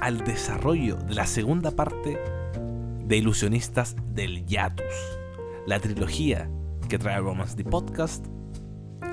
Al 0.00 0.24
desarrollo 0.24 0.96
de 0.96 1.14
la 1.14 1.26
segunda 1.26 1.70
parte 1.70 2.18
de 3.04 3.16
Ilusionistas 3.18 3.96
del 4.14 4.46
Yatus, 4.46 4.84
la 5.66 5.78
trilogía 5.78 6.48
que 6.88 6.98
trae 6.98 7.18
Romance 7.20 7.54
the 7.54 7.64
Podcast 7.64 8.24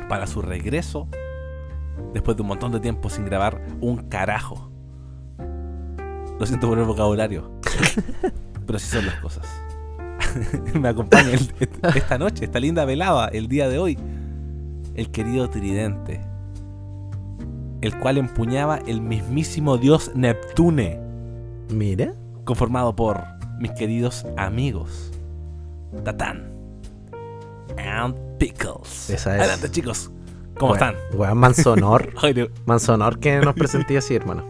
para 0.08 0.28
su 0.28 0.42
regreso 0.42 1.10
después 2.14 2.38
de 2.38 2.42
un 2.44 2.48
montón 2.48 2.72
de 2.72 2.80
tiempo 2.80 3.10
sin 3.10 3.26
grabar 3.26 3.62
un 3.82 4.08
carajo. 4.08 4.72
Lo 6.40 6.46
siento 6.46 6.70
por 6.70 6.80
el 6.80 6.86
vocabulario, 6.86 7.52
pero 8.66 8.78
así 8.78 8.88
son 8.88 9.06
las 9.06 9.16
cosas. 9.16 9.46
Me 10.74 10.88
acompaña 10.88 11.32
el- 11.32 11.52
esta 11.96 12.18
noche, 12.18 12.46
esta 12.46 12.62
linda 12.62 12.86
velada, 12.86 13.28
el 13.28 13.50
día 13.50 13.68
de 13.68 13.78
hoy, 13.78 13.98
el 14.96 15.12
querido 15.12 15.50
Tridente 15.50 16.22
el 17.82 17.98
cual 17.98 18.18
empuñaba 18.18 18.80
el 18.88 19.02
mismísimo 19.02 19.78
dios 19.78 20.12
Neptune, 20.16 21.00
Mira. 21.70 22.14
conformado 22.46 22.96
por 22.96 23.22
mis 23.60 23.72
queridos 23.72 24.26
amigos 24.38 25.12
Tatán 26.04 26.52
and 27.78 28.16
Pickles. 28.38 29.10
Esa 29.10 29.36
es. 29.36 29.42
Adelante, 29.42 29.70
chicos. 29.70 30.12
¿Cómo 30.58 30.74
están? 30.74 30.96
Weón, 31.14 31.38
manso 31.38 31.74
honor. 31.74 32.14
Oye, 32.24 32.50
manso 32.66 32.94
honor 32.94 33.20
que 33.20 33.40
nos 33.40 33.56
presenté 33.56 33.98
así, 33.98 34.16
hermano. 34.16 34.44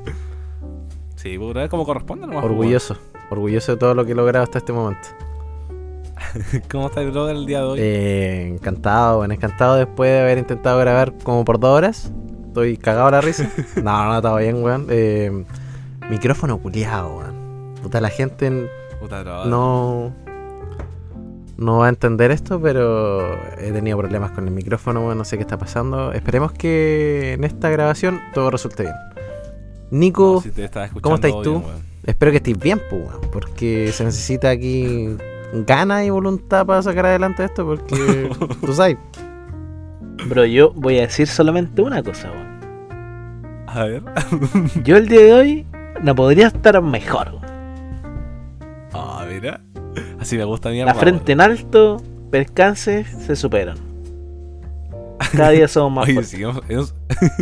sí, 1.16 1.36
a 1.36 1.54
ver 1.54 1.70
cómo 1.70 1.86
corresponde. 1.86 2.28
nomás, 2.28 2.44
Orgulloso. 2.44 2.98
Orgulloso 3.30 3.74
de 3.74 3.78
todo 3.78 3.94
lo 3.94 4.06
que 4.06 4.12
he 4.12 4.16
logrado 4.16 4.44
hasta 4.44 4.58
este 4.58 4.74
momento. 4.74 5.08
pues, 6.34 6.64
¿Cómo 6.72 6.88
está 6.88 7.02
el 7.02 7.12
brother 7.12 7.36
el 7.36 7.46
día 7.46 7.60
de 7.60 7.64
hoy? 7.66 7.80
Eh, 7.82 8.48
encantado, 8.48 9.18
bueno, 9.18 9.34
encantado 9.34 9.76
después 9.76 10.12
de 10.12 10.20
haber 10.20 10.38
intentado 10.38 10.80
grabar 10.80 11.14
como 11.24 11.46
por 11.46 11.60
dos 11.60 11.70
horas. 11.78 12.12
Estoy 12.52 12.76
cagado 12.76 13.08
a 13.08 13.12
la 13.12 13.22
risa. 13.22 13.50
No, 13.82 14.06
no, 14.06 14.18
estaba 14.18 14.40
bien, 14.40 14.62
weón. 14.62 14.88
Eh, 14.90 15.46
micrófono 16.10 16.58
culiado, 16.58 17.16
weón. 17.20 17.76
Puta, 17.82 18.02
la 18.02 18.10
gente 18.10 18.70
Puta 19.00 19.24
no. 19.46 20.14
No 21.56 21.78
va 21.78 21.86
a 21.86 21.90
entender 21.90 22.30
esto, 22.32 22.60
pero 22.62 23.38
he 23.58 23.72
tenido 23.72 23.98
problemas 23.98 24.32
con 24.32 24.50
el 24.50 24.54
micrófono, 24.54 25.00
weón. 25.00 25.18
No 25.18 25.24
sé 25.24 25.38
qué 25.38 25.44
está 25.44 25.58
pasando. 25.58 26.12
Esperemos 26.12 26.52
que 26.52 27.34
en 27.34 27.46
esta 27.46 27.70
grabación 27.70 28.20
todo 28.34 28.52
resulte 28.52 28.84
bien. 28.84 28.96
Nico, 29.90 30.34
No, 30.36 30.42
si 30.42 30.52
te 30.52 30.66
estaba 30.66 30.88
escuchando 30.88 31.04
¿cómo 31.04 31.16
estáis 31.16 31.36
tú? 31.42 31.64
espero 32.06 32.32
que 32.32 32.38
estéis 32.38 32.60
bien, 32.60 32.82
pues, 32.90 33.02
weón, 33.02 33.22
porque 33.32 33.92
se 33.94 34.04
necesita 34.04 34.50
aquí 34.50 35.16
ganas 35.54 36.04
y 36.04 36.10
voluntad 36.10 36.66
para 36.66 36.82
sacar 36.82 37.06
adelante 37.06 37.46
esto, 37.46 37.66
porque 37.66 38.30
tú 38.66 38.74
sabes. 38.74 38.98
Bro, 40.28 40.46
yo 40.46 40.72
voy 40.74 40.98
a 41.00 41.02
decir 41.02 41.28
solamente 41.28 41.82
una 41.82 42.02
cosa, 42.04 42.30
weón. 42.32 43.66
A 43.68 43.86
ver. 43.86 44.04
Yo 44.84 44.98
el 44.98 45.08
día 45.08 45.22
de 45.22 45.34
hoy 45.34 45.68
no 46.04 46.14
podría 46.16 46.48
estar 46.48 46.82
mejor. 46.82 47.40
Ah, 48.94 49.26
mira. 49.32 49.62
Así 50.20 50.38
me 50.38 50.44
gusta 50.44 50.70
mi 50.70 50.84
La 50.84 50.94
frente 50.94 51.32
en 51.32 51.42
alto, 51.42 52.02
percances 52.30 53.08
se 53.26 53.36
superan. 53.36 53.78
Cada 55.32 55.50
día 55.52 55.68
somos 55.68 55.94
más 55.94 56.04
Oye, 56.08 56.14
fuertes. 56.16 56.30
sí, 56.32 56.44
hemos, 56.44 56.62
hemos 56.70 56.94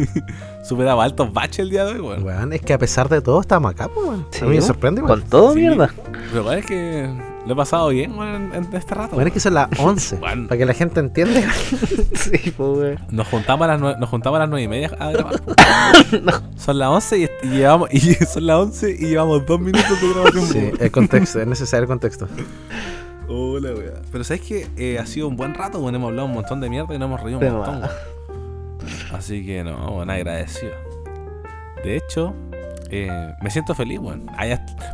superado 0.68 1.02
altos 1.02 1.34
baches 1.34 1.60
el 1.60 1.70
día 1.72 1.86
de 1.86 1.94
hoy, 1.94 2.00
weón. 2.00 2.24
Weón, 2.24 2.54
es 2.54 2.62
que 2.62 2.74
a 2.74 2.78
pesar 2.78 3.10
de 3.10 3.22
todo 3.22 3.42
estamos 3.42 3.72
acá, 3.72 3.88
pues, 3.94 4.08
weón. 4.08 4.26
Sí, 4.30 4.46
a 4.46 4.48
mí 4.48 4.56
me 4.56 4.62
sorprende, 4.62 5.02
weón. 5.02 5.20
Con 5.22 5.30
todo, 5.30 5.54
Sí. 5.54 5.60
mierda. 5.60 5.90
Pero 6.32 6.52
es 6.54 6.66
que 6.66 7.10
lo 7.50 7.54
he 7.54 7.58
pasado 7.58 7.90
bien, 7.90 8.18
weón, 8.18 8.54
en, 8.54 8.64
en 8.64 8.76
este 8.76 8.94
rato. 8.94 9.16
Bueno, 9.16 9.28
es 9.30 9.34
que 9.34 9.40
son 9.40 9.56
las 9.56 9.68
11, 9.80 10.18
Weón. 10.18 10.48
para 10.48 10.58
que 10.60 10.66
la 10.66 10.74
gente 10.76 11.00
entienda. 11.00 11.42
sí, 12.14 12.54
pues, 12.56 12.58
weón. 12.58 13.00
Nos 13.10 13.28
juntamos 13.28 13.66
a 13.66 13.68
las 13.72 13.80
nueve, 13.82 13.98
nos 14.00 14.08
juntamos 14.10 14.38
a 14.38 14.40
las 14.42 14.50
nueve 14.50 14.64
y 14.64 14.68
media 14.68 14.92
a 15.00 15.12
grabar. 15.12 15.42
Son 16.58 16.78
las 16.78 16.90
11 16.90 17.18
y, 17.18 17.30
y 17.44 17.48
llevamos 17.50 17.90
y 17.94 18.00
son 18.26 18.46
las 18.46 18.58
11 18.58 18.92
y 18.92 19.06
llevamos 19.08 19.46
dos 19.46 19.60
minutos 19.60 20.00
de 20.02 20.14
grabación. 20.14 20.46
Sí, 20.46 20.72
el 20.80 20.92
contexto, 20.92 21.42
es 21.42 21.48
necesario 21.48 21.84
el 21.84 21.88
contexto. 21.88 22.28
Hola, 23.28 23.70
weón. 23.72 23.94
Pero 24.12 24.24
sabes 24.24 24.42
que 24.42 24.68
eh, 24.78 25.00
ha 25.00 25.06
sido 25.08 25.28
un 25.28 25.36
buen 25.36 25.54
rato, 25.56 25.80
weón. 25.80 25.96
Hemos 25.96 26.10
hablado 26.10 26.28
un 26.28 26.34
montón 26.36 26.62
de 26.62 26.70
mierda 26.70 26.94
y 26.94 27.00
nos 27.00 27.08
hemos 27.08 27.22
reído 27.22 27.40
un 27.40 27.46
De 27.46 27.52
montón, 27.52 27.80
weón. 27.82 27.92
Así 29.14 29.46
que 29.46 29.64
no, 29.64 29.92
bueno, 29.92 30.12
agradecido. 30.14 30.74
De 31.84 31.96
hecho, 31.98 32.34
eh, 32.90 33.34
me 33.42 33.50
siento 33.52 33.74
feliz, 33.76 34.00
weón. 34.00 34.26
Ah, 34.38 34.46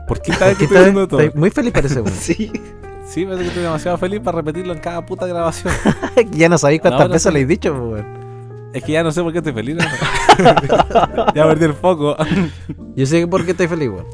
¿Por 0.08 0.22
qué 0.22 0.32
esta 0.34 0.48
vez 0.48 0.58
que 0.58 0.64
estoy 0.66 0.78
haciendo 0.80 1.08
todo? 1.08 1.20
Estoy 1.22 1.40
muy 1.40 1.50
feliz 1.50 1.72
parece, 1.74 2.02
weón. 2.02 2.14
Sí. 2.20 2.52
Sí, 3.08 3.24
parece 3.24 3.44
que 3.44 3.48
estoy 3.50 3.64
demasiado 3.64 3.98
feliz 4.00 4.20
para 4.22 4.38
repetirlo 4.38 4.74
en 4.74 4.80
cada 4.80 5.06
puta 5.06 5.28
grabación. 5.28 5.72
ya 6.32 6.50
no 6.50 6.58
sabéis 6.58 6.82
cuántas 6.82 7.02
No, 7.02 7.08
no 7.08 7.14
veces 7.14 7.24
sé. 7.24 7.32
le 7.32 7.42
he 7.42 7.46
dicho, 7.46 7.72
pues, 7.72 8.04
weón. 8.04 8.26
Es 8.74 8.84
que 8.84 8.92
ya 8.94 9.04
no 9.04 9.12
sé 9.12 9.22
por 9.22 9.32
qué 9.32 9.38
estoy 9.38 9.54
feliz. 9.54 9.76
¿no? 9.78 9.84
ya 11.34 11.48
perdí 11.48 11.66
el 11.66 11.74
foco. 11.74 12.16
Yo 12.96 13.06
sé 13.06 13.26
por 13.28 13.46
qué 13.46 13.52
estoy 13.52 13.68
feliz, 13.68 13.90
weón. 13.90 14.06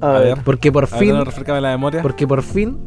A, 0.00 0.16
A 0.16 0.18
ver. 0.18 0.34
ver. 0.36 0.44
Porque 0.44 0.70
por 0.70 0.84
A 0.84 0.86
ver, 0.88 0.98
fin, 0.98 1.14
no, 1.14 1.24
refrescame 1.24 1.60
la 1.60 1.70
memoria. 1.70 2.02
porque 2.02 2.26
por 2.26 2.42
fin 2.42 2.78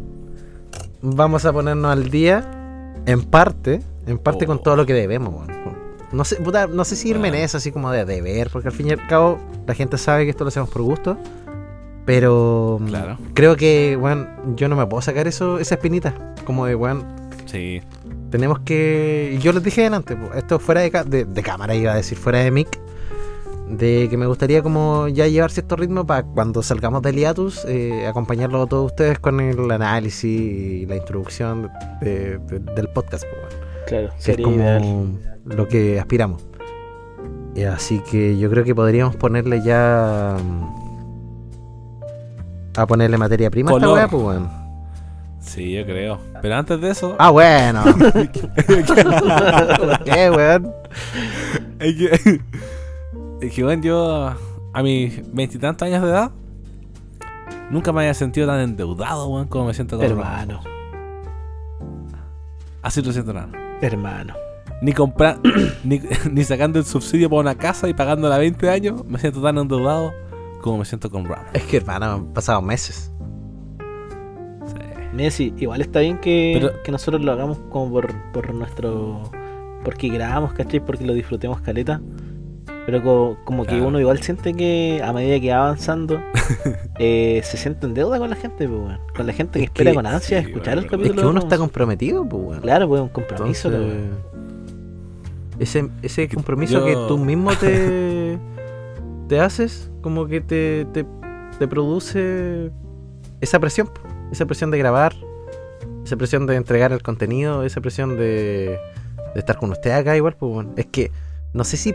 vamos 1.01 1.45
a 1.45 1.51
ponernos 1.51 1.91
al 1.91 2.09
día 2.11 2.93
en 3.05 3.23
parte, 3.23 3.81
en 4.05 4.17
parte 4.19 4.45
Oh. 4.45 4.47
con 4.47 4.61
todo 4.63 4.75
lo 4.75 4.85
que 4.85 4.93
debemos, 4.93 5.33
weón. 5.33 5.47
No 6.11 6.23
sé, 6.23 6.37
puta, 6.37 6.67
no 6.67 6.85
sé 6.85 6.95
si 6.95 7.09
irme 7.09 7.27
en 7.27 7.35
eso 7.35 7.57
así 7.57 7.71
como 7.71 7.91
de 7.91 8.05
deber, 8.05 8.49
porque 8.51 8.69
al 8.69 8.73
fin 8.73 8.87
y 8.87 8.91
al 8.91 9.05
cabo 9.07 9.39
la 9.65 9.73
gente 9.73 9.97
sabe 9.97 10.23
que 10.23 10.29
esto 10.31 10.43
lo 10.43 10.49
hacemos 10.49 10.69
por 10.69 10.81
gusto. 10.81 11.17
Pero 12.05 12.77
mm, 12.79 12.85
Claro. 12.87 13.17
creo 13.33 13.55
que, 13.57 13.97
weón, 13.99 14.29
yo 14.55 14.69
no 14.69 14.75
me 14.75 14.85
puedo 14.87 15.01
sacar 15.01 15.27
eso, 15.27 15.59
esa 15.59 15.75
espinita. 15.75 16.35
Como 16.45 16.65
de, 16.65 16.75
weón, 16.75 17.05
Sí. 17.45 17.81
tenemos 18.29 18.59
que. 18.59 19.33
y 19.35 19.39
Yo 19.39 19.51
les 19.51 19.63
dije 19.63 19.81
delante, 19.81 20.15
po, 20.15 20.33
esto 20.33 20.59
fuera 20.59 20.81
de, 20.81 20.91
ca- 20.91 21.03
de, 21.03 21.25
de 21.25 21.43
cámara, 21.43 21.75
iba 21.75 21.91
a 21.91 21.95
decir, 21.95 22.17
fuera 22.17 22.39
de 22.39 22.51
mic. 22.51 22.79
De 23.69 24.07
que 24.09 24.15
me 24.15 24.25
gustaría 24.27 24.63
como 24.63 25.09
ya 25.09 25.27
llevar 25.27 25.51
cierto 25.51 25.75
ritmo 25.75 26.07
para 26.07 26.23
cuando 26.23 26.63
salgamos 26.63 27.01
del 27.01 27.17
hiatus, 27.17 27.65
eh, 27.67 28.07
acompañarlo 28.07 28.61
a 28.61 28.65
todos 28.67 28.85
ustedes 28.91 29.19
con 29.19 29.41
el 29.41 29.69
análisis 29.69 30.23
y 30.23 30.85
la 30.85 30.95
introducción 30.95 31.69
de- 31.99 32.37
de- 32.37 32.59
del 32.59 32.87
podcast. 32.87 33.25
Claro, 33.87 34.11
Que 34.23 34.31
es 34.31 34.37
como 34.37 34.55
ideal. 34.55 35.36
Lo 35.47 35.67
que 35.67 35.99
aspiramos. 35.99 36.45
Y 37.55 37.63
así 37.63 37.99
que 38.11 38.37
yo 38.37 38.49
creo 38.49 38.63
que 38.63 38.75
podríamos 38.75 39.15
ponerle 39.15 39.61
ya. 39.63 40.37
mm, 40.43 40.63
A 42.77 42.85
ponerle 42.85 43.17
materia 43.17 43.49
prima 43.49 43.71
a 43.71 43.75
esta 43.75 43.91
weá, 43.91 44.07
pues, 44.07 44.23
weón. 44.23 44.49
Sí, 45.39 45.71
yo 45.73 45.85
creo. 45.85 46.19
Pero 46.41 46.55
antes 46.55 46.79
de 46.81 46.91
eso, 46.91 47.15
Ah, 47.17 47.31
bueno. 47.31 47.83
¿Por 47.83 48.27
qué, 50.03 50.29
weón? 50.29 50.71
es 51.79 51.95
que, 51.95 52.41
es 53.41 53.53
que, 53.53 53.63
bueno, 53.63 53.81
yo 53.83 54.33
a 54.73 54.83
mis 54.83 55.21
veintitantos 55.33 55.87
años 55.87 56.03
de 56.03 56.09
edad 56.09 56.31
nunca 57.71 57.91
me 57.93 58.01
había 58.01 58.13
sentido 58.13 58.45
tan 58.47 58.59
endeudado, 58.59 59.27
weón, 59.29 59.47
como 59.47 59.65
me 59.67 59.73
siento 59.73 59.97
con 59.97 60.05
Hermano, 60.05 60.61
Así 62.83 63.01
lo 63.01 63.11
siento 63.11 63.33
nada. 63.33 63.49
hermano. 63.81 64.33
Ni 64.81 64.93
comprar, 64.93 65.39
ni, 65.83 66.01
ni 66.31 66.43
sacando 66.43 66.79
el 66.79 66.85
subsidio 66.85 67.29
para 67.29 67.41
una 67.41 67.55
casa 67.55 67.87
y 67.89 67.93
pagándola 67.93 68.35
a 68.35 68.39
20 68.39 68.69
años, 68.69 69.05
me 69.05 69.17
siento 69.19 69.41
tan 69.41 69.57
endeudado 69.57 70.13
como 70.61 70.79
me 70.79 70.85
siento 70.85 71.09
con 71.09 71.25
Ram. 71.25 71.45
Es 71.53 71.63
que, 71.63 71.77
hermano, 71.77 72.05
han 72.05 72.25
pasado 72.33 72.61
meses. 72.61 73.11
Messi, 75.13 75.53
igual 75.57 75.81
está 75.81 76.01
bien 76.01 76.19
que, 76.19 76.59
Pero- 76.61 76.83
que 76.83 76.91
nosotros 76.91 77.23
lo 77.23 77.31
hagamos 77.31 77.57
como 77.69 77.89
por, 77.91 78.13
por 78.31 78.53
nuestro. 78.53 79.23
Porque 79.83 80.09
grabamos, 80.09 80.53
¿cachai? 80.53 80.79
Porque 80.79 81.05
lo 81.05 81.13
disfrutemos 81.13 81.61
caleta. 81.61 82.01
Pero 82.85 83.03
co- 83.03 83.37
como 83.43 83.65
que 83.65 83.81
uno 83.81 83.99
igual 83.99 84.21
siente 84.21 84.53
que 84.53 85.01
a 85.03 85.11
medida 85.13 85.39
que 85.39 85.49
va 85.51 85.57
avanzando, 85.65 86.19
eh, 86.99 87.41
se 87.43 87.57
siente 87.57 87.85
en 87.85 87.93
deuda 87.93 88.17
con 88.19 88.29
la 88.29 88.35
gente, 88.35 88.67
pues, 88.67 88.79
weón. 88.79 88.99
Con 89.15 89.27
la 89.27 89.33
gente 89.33 89.59
que 89.59 89.65
Es 89.65 89.71
espera 89.71 89.91
que- 89.91 89.95
con 89.95 90.05
ansia 90.05 90.39
sí, 90.41 90.47
escuchar 90.47 90.75
weón, 90.75 90.79
el 90.79 90.85
es 90.85 90.91
capítulo. 90.91 91.15
Es 91.15 91.21
que 91.21 91.27
uno 91.27 91.39
está 91.39 91.57
comprometido, 91.57 92.27
pues, 92.27 92.43
weón. 92.43 92.61
Claro, 92.61 92.87
pues 92.87 93.01
un 93.01 93.09
compromiso, 93.09 93.69
Entonces, 93.69 93.93
weón. 93.93 94.36
Ese, 95.59 95.89
ese 96.01 96.27
compromiso 96.29 96.79
yo- 96.79 96.85
que 96.85 96.93
tú 97.07 97.17
mismo 97.17 97.51
te, 97.55 98.37
te 99.27 99.39
haces, 99.39 99.91
como 100.01 100.27
que 100.27 100.41
te, 100.41 100.85
te, 100.93 101.05
te 101.59 101.67
produce 101.67 102.71
esa 103.41 103.59
presión, 103.59 103.89
esa 104.31 104.45
presión 104.45 104.71
de 104.71 104.77
grabar, 104.77 105.13
esa 106.03 106.15
presión 106.15 106.45
de 106.47 106.55
entregar 106.55 106.91
el 106.91 107.01
contenido, 107.01 107.63
esa 107.63 107.81
presión 107.81 108.17
de, 108.17 108.77
de 109.33 109.39
estar 109.39 109.57
con 109.57 109.71
usted 109.71 109.91
acá 109.91 110.15
igual, 110.15 110.35
pues 110.37 110.51
bueno. 110.53 110.73
Es 110.77 110.85
que 110.85 111.11
no 111.53 111.63
sé 111.63 111.77
si 111.77 111.93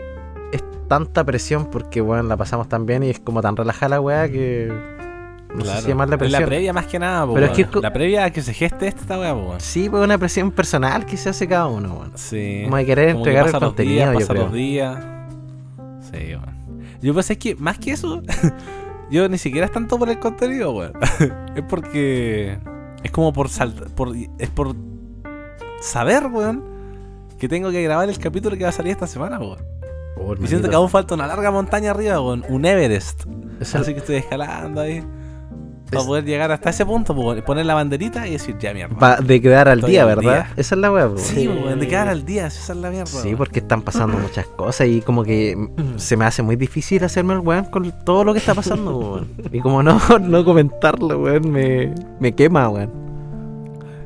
es 0.51 0.63
tanta 0.87 1.23
presión 1.23 1.69
porque 1.71 2.01
bueno, 2.01 2.23
la 2.23 2.37
pasamos 2.37 2.69
tan 2.69 2.85
bien 2.85 3.03
y 3.03 3.09
es 3.09 3.19
como 3.19 3.41
tan 3.41 3.55
relajada 3.57 3.89
la 3.89 4.01
weá 4.01 4.29
que 4.29 4.71
no 5.55 5.65
sé 5.65 5.81
si 5.81 5.87
llamarla 5.89 6.17
presión. 6.17 6.41
la 6.41 6.47
previa 6.47 6.73
más 6.73 6.87
que 6.87 6.99
nada, 6.99 7.25
po, 7.25 7.33
Pero 7.35 7.45
es 7.47 7.51
que 7.51 7.67
La 7.81 7.93
previa 7.93 8.29
que 8.31 8.41
se 8.41 8.53
geste 8.53 8.87
esta 8.87 9.19
weá. 9.19 9.35
Sí, 9.59 9.89
pues 9.89 10.03
una 10.03 10.17
presión 10.17 10.51
personal 10.51 11.05
que 11.05 11.17
se 11.17 11.29
hace 11.29 11.47
cada 11.47 11.67
uno, 11.67 11.93
weón. 11.93 12.11
Sí. 12.15 12.61
Como 12.63 12.77
de 12.77 12.85
querer 12.85 13.13
Como 13.13 13.23
que 13.23 13.29
entregar 13.31 13.53
el 13.53 13.59
contenido, 13.59 14.11
días, 14.11 14.19
yo 14.19 14.27
creo. 14.27 14.43
los 14.43 14.53
días. 14.53 15.03
Sí, 16.11 16.17
weón. 16.35 16.53
Yo 17.01 17.13
pensé 17.13 17.37
que, 17.37 17.55
más 17.55 17.77
que 17.77 17.91
eso, 17.91 18.21
yo 19.11 19.27
ni 19.29 19.37
siquiera 19.37 19.65
es 19.65 19.71
tanto 19.71 19.97
por 19.99 20.09
el 20.09 20.19
contenido, 20.19 20.71
weón. 20.71 20.93
es 21.55 21.63
porque. 21.67 22.57
Es 23.03 23.11
como 23.11 23.33
por 23.33 23.49
saltar. 23.49 23.89
Por, 23.89 24.15
es 24.15 24.49
por 24.49 24.75
saber, 25.81 26.27
weón, 26.27 26.63
que 27.37 27.47
tengo 27.47 27.69
que 27.71 27.83
grabar 27.83 28.09
el 28.09 28.17
capítulo 28.17 28.57
que 28.57 28.63
va 28.63 28.69
a 28.69 28.73
salir 28.73 28.93
esta 28.93 29.07
semana, 29.07 29.39
weón. 29.39 29.59
Oh, 30.17 30.35
Y 30.35 30.47
siento 30.47 30.69
que 30.69 30.75
aún 30.75 30.89
falta 30.89 31.15
una 31.15 31.27
larga 31.27 31.51
montaña 31.51 31.91
arriba, 31.91 32.21
weón. 32.21 32.45
Un 32.47 32.65
Everest. 32.65 33.25
Así 33.61 33.93
que 33.93 33.99
estoy 33.99 34.15
escalando 34.17 34.81
ahí. 34.81 35.03
Para 35.93 36.05
poder 36.05 36.25
llegar 36.25 36.51
hasta 36.51 36.69
ese 36.69 36.85
punto, 36.85 37.15
po, 37.15 37.35
poner 37.43 37.65
la 37.65 37.73
banderita 37.75 38.27
y 38.27 38.31
decir, 38.31 38.57
ya 38.59 38.73
mierda. 38.73 38.95
Va 38.95 39.15
de 39.17 39.41
quedar 39.41 39.67
al 39.69 39.81
día, 39.81 40.05
¿verdad? 40.05 40.21
día. 40.21 40.53
Esa 40.57 40.75
es 40.75 40.81
la 40.81 40.91
weá, 40.91 41.09
Sí, 41.17 41.47
weón. 41.47 41.63
weón, 41.65 41.79
de 41.79 41.87
cara 41.87 42.11
al 42.11 42.25
día, 42.25 42.47
esa 42.47 42.73
es 42.73 42.79
la 42.79 42.89
mierda. 42.89 43.05
Sí, 43.07 43.35
porque 43.35 43.59
están 43.59 43.81
pasando 43.81 44.17
muchas 44.17 44.45
cosas 44.47 44.87
y 44.87 45.01
como 45.01 45.23
que 45.23 45.55
mm, 45.55 45.97
se 45.97 46.17
me 46.17 46.25
hace 46.25 46.41
muy 46.43 46.55
difícil 46.55 47.03
hacerme 47.03 47.33
el 47.33 47.39
weón 47.39 47.65
con 47.65 47.91
todo 48.05 48.23
lo 48.23 48.33
que 48.33 48.39
está 48.39 48.53
pasando, 48.55 48.97
weón. 48.97 49.31
Y 49.51 49.59
como 49.59 49.81
no, 49.83 49.99
no 50.21 50.45
comentarlo, 50.45 51.19
weón, 51.19 51.51
me, 51.51 51.93
me 52.19 52.33
quema, 52.33 52.69
weón. 52.69 52.91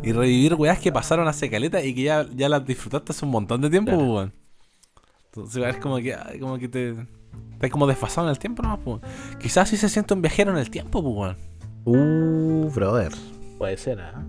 Y 0.04 0.13
revivir 0.13 0.54
weas 0.56 0.80
que 0.80 0.92
pasaron 0.92 1.28
hace 1.28 1.50
caleta 1.50 1.84
y 1.84 1.94
que 1.94 2.04
ya, 2.04 2.25
ya 2.34 2.48
las 2.48 2.66
disfrutaste 2.66 3.12
hace 3.12 3.25
un 3.25 3.31
montón 3.31 3.60
de 3.62 3.69
tiempo, 3.69 3.92
Claro. 3.92 4.13
weón. 4.13 4.34
Entonces 5.34 5.63
es 5.68 5.78
como 5.78 5.98
que, 5.98 6.16
ay, 6.16 6.39
como 6.39 6.57
que 6.57 6.68
te. 6.68 6.95
Estás 7.54 7.72
como 7.72 7.88
desfasado 7.88 8.28
en 8.28 8.31
el 8.31 8.39
tiempo 8.39 8.62
nomás, 8.63 8.80
pues. 8.84 9.01
Quizás 9.39 9.68
sí 9.69 9.78
se 9.78 9.89
siente 9.89 10.13
un 10.13 10.22
viajero 10.22 10.51
en 10.51 10.57
el 10.57 10.69
tiempo, 10.69 11.01
pues, 11.04 11.16
weón. 11.16 11.38
Uh, 11.89 12.69
brother. 12.75 13.13
Puede 13.57 13.78
ser, 13.78 14.01
¿ah? 14.01 14.22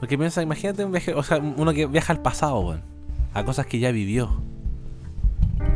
Porque 0.00 0.18
piensa, 0.18 0.42
imagínate 0.42 0.84
un 0.84 0.90
viajero, 0.92 1.18
o 1.18 1.22
sea, 1.22 1.38
uno 1.38 1.72
que 1.72 1.86
viaja 1.86 2.12
al 2.12 2.20
pasado, 2.20 2.58
weón. 2.60 2.82
A 3.34 3.44
cosas 3.44 3.66
que 3.66 3.78
ya 3.78 3.92
vivió. 3.92 4.28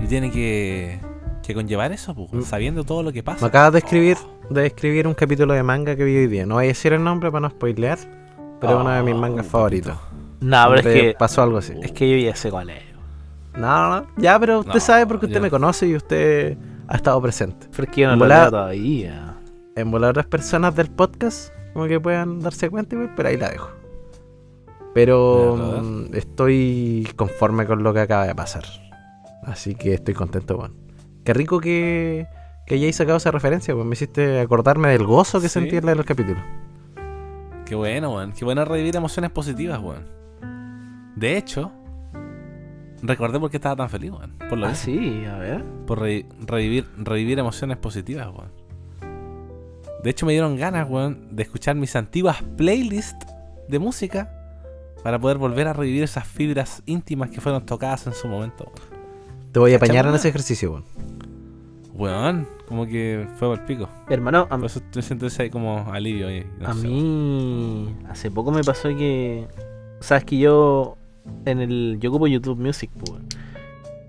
Y 0.03 0.07
tiene 0.09 0.31
que, 0.31 0.99
que 1.43 1.55
conllevar 1.55 1.93
eso, 1.93 2.15
pues, 2.15 2.29
Mm. 2.33 2.43
sabiendo 2.43 2.85
todo 2.85 3.03
lo 3.03 3.13
que 3.13 3.23
pasa. 3.23 3.41
Me 3.45 3.49
acabas 3.49 3.73
de 3.73 3.79
escribir, 3.79 4.17
de 4.51 4.67
escribir 4.67 5.07
un 5.07 5.15
capítulo 5.15 5.55
de 5.55 5.63
manga 5.63 5.95
que 5.97 6.05
vi 6.05 6.17
hoy 6.17 6.27
día. 6.27 6.45
No 6.45 6.57
voy 6.57 6.65
a 6.65 6.69
decir 6.69 6.93
el 6.93 7.05
nombre 7.05 7.31
para 7.31 7.43
no 7.43 7.51
spoilear, 7.51 7.99
pero 8.61 8.75
es 8.75 8.81
uno 8.81 8.91
de 8.91 9.03
mis 9.05 9.15
mangas 9.15 9.47
Oh, 9.47 9.51
favoritos. 9.51 9.97
No, 10.41 10.65
pero 10.75 10.89
es 10.91 11.01
que, 11.01 11.15
pasó 11.19 11.43
algo 11.43 11.59
así. 11.59 11.75
es 11.83 11.93
que 11.93 12.11
yo 12.11 12.17
ya 12.29 12.35
sé 12.35 12.51
cuál 12.51 12.71
es. 12.71 12.83
No, 13.57 13.61
no, 13.91 14.01
no. 14.01 14.07
Ya, 14.17 14.39
pero 14.41 14.61
usted 14.61 14.75
No, 14.75 14.81
sabe 14.81 15.07
porque 15.07 15.27
usted 15.27 15.41
me 15.41 15.51
conoce 15.51 15.87
y 15.87 15.95
usted 15.97 16.57
ha 16.89 16.97
estado 16.97 17.21
presente. 17.23 17.69
Pero 17.71 17.85
es 17.85 17.91
que 17.91 18.01
yo 18.03 18.09
no 18.09 18.17
lo 18.17 18.27
veo 18.27 18.51
todavía. 18.51 19.30
En 19.81 19.91
volar 19.91 20.11
otras 20.11 20.27
personas 20.27 20.75
del 20.77 20.91
podcast, 20.91 21.53
como 21.73 21.87
que 21.87 21.99
puedan 22.01 22.41
darse 22.41 22.69
cuenta, 22.71 22.97
pero 23.17 23.29
ahí 23.29 23.37
la 23.37 23.51
dejo. 23.51 23.71
Pero 24.95 25.81
mm, 25.83 26.15
estoy 26.15 27.09
conforme 27.17 27.67
con 27.67 27.83
lo 27.83 27.93
que 27.95 28.01
acaba 28.01 28.27
de 28.27 28.35
pasar. 28.35 28.65
Así 29.45 29.75
que 29.75 29.95
estoy 29.95 30.15
contento, 30.15 30.57
weón. 30.57 30.75
Qué 31.25 31.33
rico 31.33 31.61
que, 31.61 32.27
que 32.67 32.75
hayáis 32.75 32.97
sacado 32.97 33.19
esa 33.19 33.31
referencia, 33.31 33.75
pues 33.75 33.87
me 33.87 33.93
hiciste 33.93 34.41
acordarme 34.41 34.89
del 34.91 35.05
gozo 35.07 35.41
que 35.41 35.49
Sí. 35.49 35.61
sentí 35.61 35.77
en 35.77 35.85
la 35.87 35.93
de 35.93 35.97
los 35.97 36.07
capítulos. 36.07 36.43
Qué 37.67 37.75
bueno, 37.77 38.15
weón. 38.15 38.33
Qué 38.33 38.45
bueno 38.45 38.65
revivir 38.65 38.97
emociones 38.97 39.31
positivas, 39.31 39.79
weón. 39.81 40.07
De 41.15 41.37
hecho, 41.37 41.71
recordé 43.03 43.39
por 43.39 43.51
qué 43.51 43.59
estaba 43.59 43.77
tan 43.77 43.91
feliz, 43.91 44.11
weón. 44.11 44.35
Por 44.49 44.59
lo 44.59 44.67
Ah, 44.67 44.75
sí, 44.75 45.25
a 45.27 45.39
ver. 45.39 45.65
Por 45.87 46.01
re- 46.01 46.27
revivir, 46.47 46.87
revivir 46.97 47.39
emociones 47.39 47.77
positivas, 47.77 48.27
weón. 48.29 48.51
De 50.03 50.11
hecho, 50.11 50.27
me 50.27 50.33
dieron 50.33 50.57
ganas, 50.57 50.89
weón, 50.89 51.29
de 51.37 51.43
escuchar 51.43 51.77
mis 51.77 51.95
antiguas 51.95 52.43
playlists 52.57 53.27
de 53.69 53.79
música 53.79 54.33
para 55.03 55.19
poder 55.19 55.39
volver 55.39 55.69
a 55.69 55.73
revivir 55.73 56.03
esas 56.03 56.27
fibras 56.27 56.83
íntimas 56.87 57.31
que 57.31 57.41
fueron 57.41 57.65
tocadas 57.67 58.07
en 58.07 58.15
su 58.15 58.29
momento, 58.29 58.65
weón. 58.65 59.01
Te 59.53 59.59
voy 59.59 59.73
a 59.73 59.79
¿Cachai, 59.79 59.89
apañar 59.89 60.07
en 60.07 60.15
ese 60.15 60.29
ejercicio, 60.29 60.71
weón. 60.71 60.85
Weón, 61.95 62.49
como 62.67 62.87
que 62.87 63.27
fue 63.37 63.49
por 63.49 63.59
el 63.59 63.65
pico. 63.67 63.89
Hermano, 64.09 64.47
a, 64.49 64.57
Por 64.57 64.67
eso 64.67 64.81
me 64.95 65.03
siento 65.03 65.27
ese 65.27 65.51
como 65.51 65.93
alivio. 65.93 66.31
Y, 66.31 66.47
no 66.59 66.69
a 66.69 66.73
sé, 66.75 66.87
mí 66.87 67.95
hace 68.09 68.31
poco 68.31 68.53
me 68.53 68.63
pasó 68.63 68.89
que. 68.91 69.49
Sabes 70.01 70.25
que 70.25 70.39
yo. 70.39 70.97
En 71.45 71.61
el. 71.61 71.99
Yo 72.01 72.11
ocupo 72.11 72.27
YouTube 72.27 72.59
Music, 72.59 72.91
pues. 72.97 73.11
weón. 73.11 73.27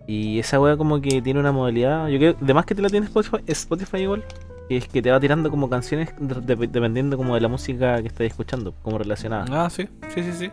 Y 0.07 0.39
esa 0.39 0.59
wea 0.59 0.77
como 0.77 1.01
que 1.01 1.21
tiene 1.21 1.39
una 1.39 1.51
modalidad. 1.51 2.07
Yo 2.07 2.17
creo. 2.17 2.35
Además 2.41 2.65
que 2.65 2.75
te 2.75 2.81
la 2.81 2.89
tiene 2.89 3.07
Spotify, 3.07 3.43
Spotify 3.47 3.97
igual. 3.97 4.23
Que 4.71 4.77
Es 4.77 4.88
que 4.88 5.01
te 5.01 5.12
va 5.12 5.19
tirando 5.19 5.50
como 5.50 5.69
canciones 5.69 6.13
de- 6.18 6.56
de- 6.56 6.68
dependiendo 6.68 7.18
como 7.18 7.35
de 7.35 7.41
la 7.41 7.50
música 7.50 8.01
que 8.01 8.07
estés 8.07 8.27
escuchando, 8.31 8.73
como 8.83 8.97
relacionada. 8.97 9.45
Ah, 9.51 9.69
sí, 9.69 9.89
sí, 10.13 10.23
sí, 10.23 10.31
sí. 10.31 10.51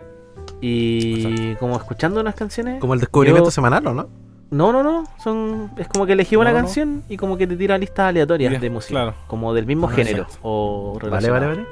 Y 0.60 1.54
como 1.56 1.76
escuchando 1.76 2.20
unas 2.20 2.34
canciones. 2.34 2.80
Como 2.80 2.94
el 2.94 3.00
descubrimiento 3.00 3.46
Yo- 3.48 3.50
semanal, 3.52 3.86
¿o 3.86 3.94
no? 3.94 4.08
No, 4.50 4.72
no, 4.72 4.82
no. 4.82 5.04
Son, 5.22 5.70
es 5.76 5.86
como 5.88 6.04
que 6.06 6.14
elegí 6.14 6.34
una 6.36 6.50
No, 6.50 6.58
no. 6.58 6.64
canción 6.64 7.02
y 7.08 7.16
como 7.16 7.36
que 7.36 7.46
te 7.46 7.54
tira 7.56 7.78
listas 7.78 8.08
aleatorias 8.08 8.60
de 8.60 8.70
música. 8.70 8.90
claro. 9.02 9.14
Como 9.28 9.54
del 9.54 9.66
mismo 9.66 9.86
género 9.88 10.22
exacto. 10.22 10.38
o 10.42 10.98
Vale, 11.10 11.30
vale, 11.30 11.46
vale. 11.46 11.66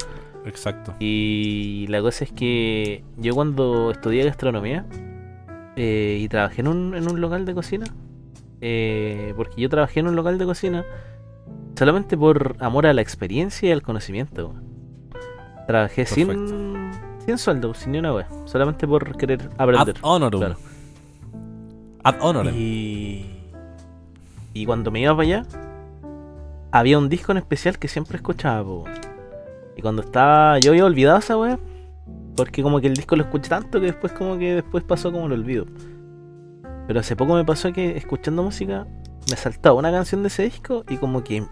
Exacto. 0.45 0.95
Y 1.01 1.87
la 1.89 2.01
cosa 2.01 2.23
es 2.25 2.31
que 2.33 3.03
yo 3.17 3.35
cuando 3.35 3.91
estudié 3.91 4.25
gastronomía 4.25 4.85
eh, 5.75 6.19
y 6.21 6.29
trabajé 6.29 6.61
en 6.61 6.69
un, 6.69 6.95
en 6.95 7.11
un 7.11 7.21
local 7.21 7.45
de 7.45 7.55
cocina, 7.55 7.87
eh, 8.61 9.33
porque 9.37 9.61
yo 9.61 9.69
trabajé 9.69 10.01
en 10.01 10.07
un 10.07 10.15
local 10.17 10.39
de 10.39 10.45
cocina 10.45 10.85
solamente 11.77 12.17
por 12.17 12.57
amor 12.61 12.87
a 12.87 12.93
la 12.95 13.03
experiencia 13.03 13.69
y 13.69 13.73
al 13.73 13.83
conocimiento. 13.83 14.55
Trabajé 15.67 16.07
sin, 16.07 16.91
sin 17.25 17.39
sueldo, 17.39 17.75
sin 17.75 17.93
ni 17.93 17.99
una 17.99 18.15
wea, 18.15 18.29
solamente 18.45 18.87
por 18.87 19.17
querer 19.17 19.43
Ad 19.59 19.69
aprender. 19.69 19.97
honorem. 20.03 20.41
claro. 20.41 20.57
Ad 22.05 22.15
honorem. 22.21 22.55
Y, 22.57 23.27
y 24.55 24.65
cuando 24.65 24.91
me 24.91 25.01
iba 25.01 25.17
para 25.17 25.23
allá, 25.29 25.43
había 26.71 26.99
un 26.99 27.09
disco 27.09 27.33
en 27.33 27.39
especial 27.39 27.79
que 27.79 27.89
siempre 27.89 28.17
escuchaba. 28.17 28.63
po. 28.65 28.85
Y 29.77 29.83
cuando 29.83 30.03
estaba, 30.03 30.59
yo 30.61 30.71
había 30.71 30.85
olvidado 30.85 31.19
esa 31.19 31.37
wea, 31.37 31.59
porque 32.37 32.63
como 32.63 32.81
que 32.81 32.87
el 32.87 32.95
disco 32.95 33.17
lo 33.17 33.25
escuché 33.25 33.49
tanto 33.49 33.81
que 33.81 33.87
después 33.87 34.13
como 34.13 34.39
que 34.39 34.55
después 34.55 34.85
pasó 34.85 35.11
como 35.11 35.29
lo 35.29 35.35
olvido. 35.35 35.67
Pero 36.87 37.01
hace 37.01 37.17
poco 37.17 37.35
me 37.35 37.45
pasó 37.45 37.73
que 37.73 37.97
escuchando 37.97 38.45
música 38.45 38.87
me 39.29 39.37
saltaba 39.37 39.75
una 39.75 39.91
canción 39.91 40.23
de 40.23 40.29
ese 40.29 40.45
disco 40.45 40.85
y 40.89 40.99
como 40.99 41.25
que 41.25 41.45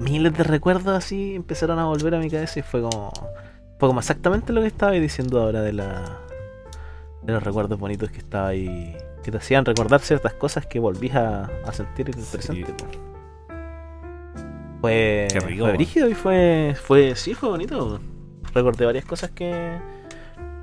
miles 0.00 0.32
de 0.36 0.44
recuerdos 0.44 0.96
así 0.96 1.34
empezaron 1.34 1.78
a 1.78 1.86
volver 1.86 2.14
a 2.14 2.18
mi 2.18 2.30
cabeza 2.30 2.60
y 2.60 2.62
fue 2.62 2.82
como 2.82 3.12
fue 3.78 3.88
como 3.88 4.00
exactamente 4.00 4.52
lo 4.52 4.60
que 4.60 4.68
estaba 4.68 4.92
diciendo 4.92 5.40
ahora 5.40 5.62
de 5.62 5.72
la 5.72 6.18
de 7.22 7.32
los 7.32 7.42
recuerdos 7.42 7.78
bonitos 7.78 8.10
que 8.10 8.18
estaba 8.18 8.48
ahí 8.48 8.96
que 9.22 9.30
te 9.30 9.38
hacían 9.38 9.64
recordar 9.64 10.00
ciertas 10.00 10.34
cosas 10.34 10.66
que 10.66 10.78
volvís 10.78 11.14
a, 11.14 11.50
a 11.64 11.72
sentir 11.72 12.08
en 12.10 12.18
el 12.18 12.24
presente. 12.24 12.74
Fue, 14.80 15.26
Qué 15.30 15.40
rico, 15.40 15.64
fue 15.64 15.72
brígido 15.72 16.08
y 16.08 16.14
fue, 16.14 16.76
fue, 16.80 17.16
sí, 17.16 17.34
fue 17.34 17.48
bonito. 17.48 18.00
Recordé 18.54 18.86
varias 18.86 19.04
cosas 19.04 19.30
que 19.30 19.76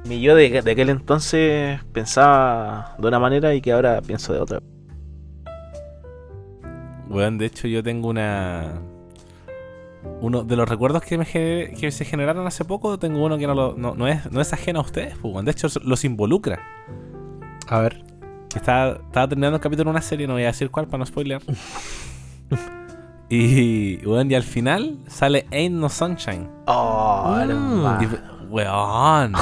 mi 0.05 0.21
yo 0.21 0.35
de, 0.35 0.61
de 0.61 0.71
aquel 0.71 0.89
entonces 0.89 1.83
pensaba 1.91 2.95
de 2.97 3.07
una 3.07 3.19
manera 3.19 3.53
y 3.53 3.61
que 3.61 3.73
ahora 3.73 4.01
pienso 4.01 4.33
de 4.33 4.39
otra. 4.39 4.61
Weón, 7.09 7.37
de 7.37 7.45
hecho 7.45 7.67
yo 7.67 7.83
tengo 7.83 8.07
una... 8.07 8.81
Uno 10.21 10.43
de 10.43 10.55
los 10.55 10.67
recuerdos 10.67 11.03
que, 11.03 11.17
me 11.17 11.25
ge- 11.25 11.73
que 11.79 11.91
se 11.91 12.05
generaron 12.05 12.47
hace 12.47 12.63
poco, 12.65 12.97
tengo 12.97 13.23
uno 13.23 13.37
que 13.37 13.45
no, 13.47 13.53
lo- 13.53 13.75
no, 13.77 13.95
no 13.95 14.07
es, 14.07 14.31
no 14.31 14.41
es 14.41 14.51
ajeno 14.53 14.79
a 14.79 14.83
ustedes, 14.83 15.15
pues, 15.21 15.45
de 15.45 15.51
hecho 15.51 15.67
los 15.83 16.03
involucra. 16.05 16.59
A 17.67 17.79
ver. 17.79 18.03
Estaba, 18.55 18.93
estaba 18.93 19.27
terminando 19.27 19.57
el 19.57 19.61
capítulo 19.61 19.89
de 19.89 19.91
una 19.91 20.01
serie, 20.01 20.27
no 20.27 20.33
voy 20.33 20.43
a 20.43 20.47
decir 20.47 20.69
cuál 20.71 20.87
para 20.87 20.99
no 20.99 21.05
spoilear. 21.05 21.41
y, 23.29 23.97
weón, 24.05 24.29
y 24.31 24.35
al 24.35 24.43
final 24.43 24.97
sale 25.07 25.45
Ain't 25.51 25.75
No 25.75 25.89
Sunshine. 25.89 26.47
Oh, 26.67 27.35
Mm. 27.45 28.03
Y 28.03 28.07
weón, 28.49 29.33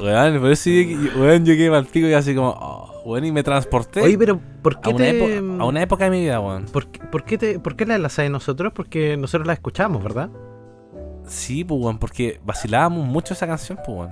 weón, 0.00 0.40
por 0.40 0.50
eso 0.52 0.70
yo, 0.70 1.20
weón, 1.20 1.44
yo 1.44 1.54
quedé 1.54 1.70
mal 1.70 1.86
pico 1.86 2.06
y 2.06 2.12
así 2.12 2.34
como, 2.34 2.50
oh, 2.50 2.91
weón, 3.04 3.24
y 3.24 3.32
me 3.32 3.42
transporté 3.42 4.00
Oye, 4.02 4.16
pero 4.18 4.40
¿por 4.62 4.76
a, 4.76 4.80
qué 4.80 4.90
una 4.90 5.04
te... 5.04 5.38
a 5.38 5.64
una 5.64 5.82
época 5.82 6.04
de 6.04 6.10
mi 6.10 6.20
vida, 6.20 6.40
weón. 6.40 6.64
¿Por, 6.66 6.86
qué- 6.88 7.00
por 7.06 7.24
qué 7.24 7.38
te, 7.38 7.58
¿Por 7.58 7.76
qué 7.76 7.86
la 7.86 7.94
enlazáis 7.96 8.30
nosotros? 8.30 8.72
Porque 8.74 9.16
nosotros 9.16 9.46
la 9.46 9.52
escuchamos, 9.54 10.02
¿verdad? 10.02 10.30
Sí, 11.26 11.64
pues, 11.64 11.80
weón, 11.80 11.98
porque 11.98 12.40
vacilábamos 12.44 13.06
mucho 13.06 13.34
esa 13.34 13.46
canción, 13.46 13.78
pues, 13.84 13.98
weón. 13.98 14.10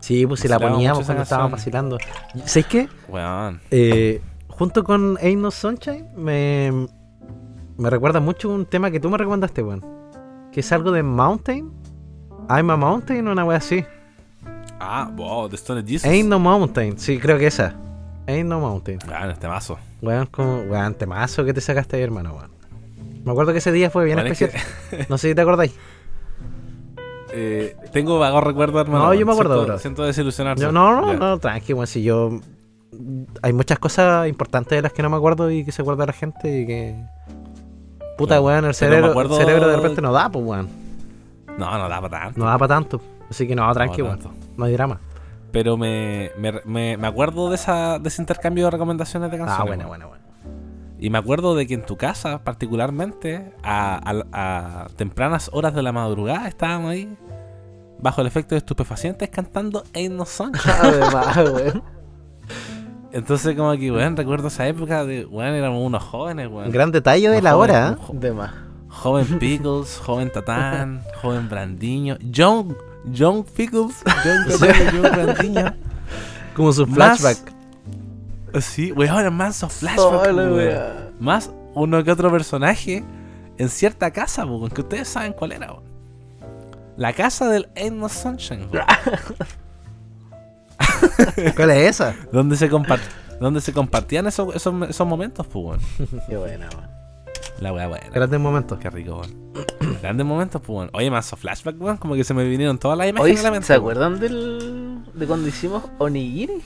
Sí, 0.00 0.26
pues 0.26 0.40
si 0.40 0.48
la 0.48 0.58
poníamos 0.58 1.04
cuando 1.04 1.22
estábamos 1.22 1.52
vacilando. 1.52 1.98
¿Sabes 2.44 2.66
qué? 2.66 2.88
Weón. 3.08 3.60
Eh, 3.70 4.20
junto 4.48 4.82
con 4.82 5.16
Ain't 5.22 5.40
No 5.40 5.50
Sunshine, 5.52 6.08
me, 6.16 6.88
me 7.76 7.88
recuerda 7.90 8.18
mucho 8.18 8.48
un 8.50 8.66
tema 8.66 8.90
que 8.90 8.98
tú 8.98 9.08
me 9.10 9.16
recomendaste, 9.18 9.62
weón. 9.62 9.84
Que 10.50 10.60
es 10.60 10.72
algo 10.72 10.90
de 10.90 11.02
Mountain. 11.04 11.70
I'm 12.50 12.70
a 12.70 12.76
Mountain, 12.76 13.28
una 13.28 13.44
wea 13.44 13.58
así. 13.58 13.84
Ah, 14.84 15.08
wow, 15.14 15.48
The 15.48 15.54
Stone 15.56 15.82
Jesus. 15.86 16.04
Ain't 16.04 16.28
No 16.28 16.38
Mountain, 16.40 16.98
sí, 16.98 17.18
creo 17.18 17.38
que 17.38 17.46
esa. 17.46 17.74
Ain't 18.26 18.48
No 18.48 18.58
Mountain. 18.60 18.98
Weón, 19.08 19.30
este 19.30 19.46
mazo. 19.46 19.78
Weón, 20.00 20.26
como, 20.26 20.62
weón, 20.62 20.94
temazo 20.94 21.44
que 21.44 21.54
te 21.54 21.60
sacaste 21.60 21.96
ahí, 21.96 22.02
hermano, 22.02 22.34
weón. 22.34 22.50
Me 23.24 23.30
acuerdo 23.30 23.52
que 23.52 23.58
ese 23.58 23.70
día 23.70 23.88
fue 23.90 24.04
bien 24.04 24.18
es 24.18 24.40
especial. 24.42 25.06
No 25.08 25.16
sé 25.18 25.28
si 25.28 25.34
te 25.34 25.40
acordáis. 25.40 25.72
Eh, 27.34 27.74
tengo 27.92 28.18
vagos 28.18 28.44
recuerdos, 28.44 28.82
hermano. 28.82 29.06
No, 29.06 29.14
yo 29.14 29.24
me 29.24 29.32
acuerdo, 29.32 29.54
Siento, 29.54 29.66
bro. 29.72 29.78
siento 29.78 30.04
desilusionarte. 30.04 30.62
Yo, 30.62 30.70
no, 30.70 31.00
no, 31.00 31.12
Ya. 31.14 31.18
no, 31.18 31.38
tranqui, 31.38 31.72
weón, 31.72 31.86
si 31.86 32.02
yo... 32.02 32.40
Hay 33.40 33.54
muchas 33.54 33.78
cosas 33.78 34.28
importantes 34.28 34.76
de 34.76 34.82
las 34.82 34.92
que 34.92 35.02
no 35.02 35.08
me 35.08 35.16
acuerdo 35.16 35.50
y 35.50 35.64
que 35.64 35.72
se 35.72 35.80
acuerda 35.80 36.04
la 36.04 36.12
gente 36.12 36.60
y 36.60 36.66
que... 36.66 37.02
Puta, 38.18 38.38
weón, 38.38 38.66
el 38.66 38.74
cerebro, 38.74 39.12
acuerdo- 39.12 39.38
el 39.40 39.46
cerebro 39.46 39.66
de 39.66 39.76
repente 39.76 40.02
no 40.02 40.12
da, 40.12 40.28
pues, 40.28 40.44
weón. 40.44 40.68
No, 41.56 41.78
no 41.78 41.88
da 41.88 42.00
para 42.02 42.20
tanto. 42.24 42.38
No 42.38 42.44
da 42.44 42.58
para 42.58 42.68
tanto. 42.74 43.00
Así 43.32 43.46
que 43.48 43.54
no, 43.56 43.72
tranqui, 43.72 44.02
No 44.56 44.64
hay 44.64 44.72
drama. 44.74 45.00
Pero 45.50 45.76
me, 45.76 46.30
me, 46.38 46.52
me, 46.64 46.96
me 46.96 47.06
acuerdo 47.06 47.48
de, 47.50 47.56
esa, 47.56 47.98
de 47.98 48.08
ese 48.08 48.22
intercambio 48.22 48.66
de 48.66 48.70
recomendaciones 48.70 49.30
de 49.30 49.38
canciones. 49.38 49.60
Ah, 49.60 49.64
bueno, 49.66 49.88
bueno, 49.88 50.08
bueno. 50.08 50.22
Y 50.98 51.10
me 51.10 51.18
acuerdo 51.18 51.54
de 51.56 51.66
que 51.66 51.74
en 51.74 51.84
tu 51.84 51.96
casa, 51.96 52.44
particularmente, 52.44 53.52
a, 53.62 53.98
a- 54.32 54.82
a 54.84 54.86
tempranas 54.96 55.50
horas 55.52 55.74
de 55.74 55.82
la 55.82 55.92
madrugada, 55.92 56.46
estábamos 56.46 56.92
ahí, 56.92 57.16
bajo 58.00 58.20
el 58.20 58.26
efecto 58.28 58.54
de 58.54 58.58
estupefacientes, 58.60 59.28
cantando 59.30 59.82
Ain't 59.94 60.14
No 60.14 60.24
Sunshine. 60.24 60.72
Además, 60.82 61.36
weón. 61.38 61.82
Entonces, 63.12 63.54
como 63.56 63.72
que, 63.72 63.90
weón, 63.92 64.16
recuerdo 64.16 64.48
esa 64.48 64.66
época 64.68 65.04
de, 65.04 65.26
weón, 65.26 65.54
éramos 65.54 65.84
unos 65.84 66.02
jóvenes, 66.02 66.48
weón. 66.48 66.70
Gran 66.70 66.92
detalle 66.92 67.28
de 67.28 67.42
la 67.42 67.56
hora, 67.56 67.90
¿eh? 68.00 68.12
De 68.14 68.32
más. 68.32 68.52
Joven 68.88 69.38
Pickles, 69.38 69.98
joven 70.04 70.30
Tatán, 70.30 71.02
joven 71.20 71.48
Brandiño, 71.48 72.16
John, 72.34 72.76
John 73.16 73.44
Pickles, 73.44 73.96
John 74.24 75.02
Brandiño. 75.02 75.74
Como 76.54 76.72
su 76.72 76.86
Más- 76.86 77.20
flashback. 77.20 77.52
Sí, 78.60 78.92
weón, 78.92 79.34
más 79.34 79.62
of 79.62 79.72
flashback, 79.72 80.34
weón. 80.34 80.52
weón. 80.52 80.82
Más 81.20 81.50
uno 81.74 82.04
que 82.04 82.10
otro 82.12 82.30
personaje 82.30 83.02
en 83.58 83.68
cierta 83.68 84.10
casa, 84.10 84.44
weón, 84.44 84.70
que 84.70 84.82
ustedes 84.82 85.08
saben 85.08 85.32
cuál 85.32 85.52
era, 85.52 85.72
weón. 85.72 85.84
La 86.96 87.12
casa 87.14 87.48
del 87.48 87.68
Ain't 87.74 87.96
No 87.96 88.08
Sunshine, 88.08 88.68
¿Cuál 91.56 91.70
es 91.70 91.90
esa? 91.90 92.14
donde 92.32 92.56
se 92.56 92.68
donde 93.40 93.60
se 93.60 93.72
compartían 93.72 94.26
esos, 94.26 94.54
esos, 94.54 94.88
esos 94.88 95.06
momentos, 95.06 95.46
pues, 95.46 95.64
weón. 95.64 95.80
Qué 96.28 96.36
buena, 96.36 96.68
weón. 96.68 96.90
La 97.60 97.72
weá 97.72 97.86
buena. 97.88 98.08
Grandes 98.10 98.40
momentos. 98.40 98.78
Qué 98.78 98.90
rico, 98.90 99.20
weón. 99.20 99.52
Grandes 100.02 100.26
momentos, 100.26 100.60
pues, 100.60 100.76
weón. 100.76 100.90
Oye, 100.92 101.10
más 101.10 101.30
flashback, 101.30 101.80
weón, 101.80 101.96
como 101.96 102.14
que 102.14 102.24
se 102.24 102.34
me 102.34 102.44
vinieron 102.44 102.78
todas 102.78 102.96
las 102.98 103.04
Oye, 103.06 103.10
imágenes 103.10 103.42
la 103.42 103.50
mente. 103.50 103.66
¿se 103.66 103.74
acuerdan 103.74 104.18
del, 104.20 105.02
de 105.14 105.26
cuando 105.26 105.48
hicimos 105.48 105.84
Onigiri? 105.98 106.60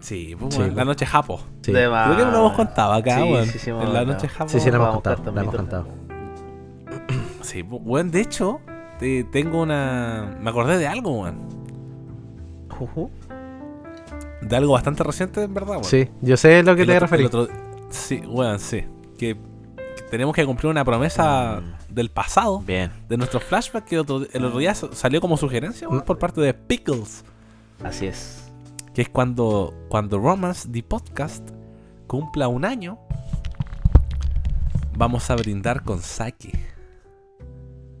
Sí, 0.00 0.36
pues, 0.38 0.54
Sí, 0.54 0.60
la 0.62 0.72
pues. 0.72 0.86
noche 0.86 1.06
japo. 1.06 1.40
Sí, 1.62 1.72
más. 1.72 2.14
Creo 2.14 2.16
que 2.26 2.32
lo 2.32 2.38
hemos 2.38 2.52
contado 2.54 2.92
acá, 2.92 3.16
Sí, 3.16 3.22
weón. 3.32 3.46
sí, 3.46 3.70
en 3.70 3.92
la 3.92 4.04
noche 4.04 4.28
japo. 4.28 4.48
sí, 4.48 4.60
sí, 4.60 4.70
la 4.70 4.76
hemos 4.76 4.90
contado. 4.94 5.32
La 5.34 5.42
hemos 5.42 5.54
contado. 5.54 5.86
Sí, 7.42 7.62
pues, 7.62 7.80
weón, 7.84 8.10
de 8.10 8.20
hecho, 8.20 8.60
te- 8.98 9.24
tengo 9.24 9.62
una. 9.62 10.36
Me 10.40 10.50
acordé 10.50 10.76
de 10.76 10.86
algo, 10.86 11.22
weón. 11.22 11.36
Juju. 12.68 13.10
De 14.42 14.54
algo 14.56 14.74
bastante 14.74 15.02
reciente, 15.02 15.42
en 15.44 15.54
verdad, 15.54 15.70
weón. 15.70 15.84
Sí, 15.84 16.08
yo 16.20 16.36
sé 16.36 16.62
lo 16.62 16.76
que 16.76 16.82
El 16.82 16.88
te 16.88 16.94
otro- 16.96 17.06
referí. 17.06 17.24
otro- 17.24 17.48
Sí, 17.90 18.20
weón, 18.26 18.58
sí. 18.58 18.84
Que 19.18 19.36
tenemos 20.10 20.34
que 20.34 20.44
cumplir 20.46 20.70
una 20.70 20.84
promesa 20.84 21.60
del 21.88 22.10
pasado, 22.10 22.60
Bien, 22.60 22.90
de 23.08 23.16
nuestro 23.16 23.40
flashback, 23.40 23.84
que 23.84 23.98
otro- 23.98 24.26
el 24.32 24.44
otro 24.44 24.58
día 24.58 24.74
sa- 24.74 24.88
salió 24.92 25.20
como 25.20 25.36
sugerencia 25.36 25.88
Mm. 25.88 26.00
por 26.02 26.18
parte 26.18 26.40
de 26.40 26.54
Pickles. 26.54 27.24
así 27.84 28.06
es. 28.06 28.44
Que 28.94 29.02
es 29.02 29.08
cuando, 29.08 29.72
cuando 29.88 30.18
Romance, 30.18 30.68
the 30.70 30.82
podcast, 30.82 31.48
cumpla 32.06 32.48
un 32.48 32.64
año, 32.64 32.98
vamos 34.96 35.30
a 35.30 35.36
brindar 35.36 35.82
con 35.84 36.00
sake. 36.02 36.52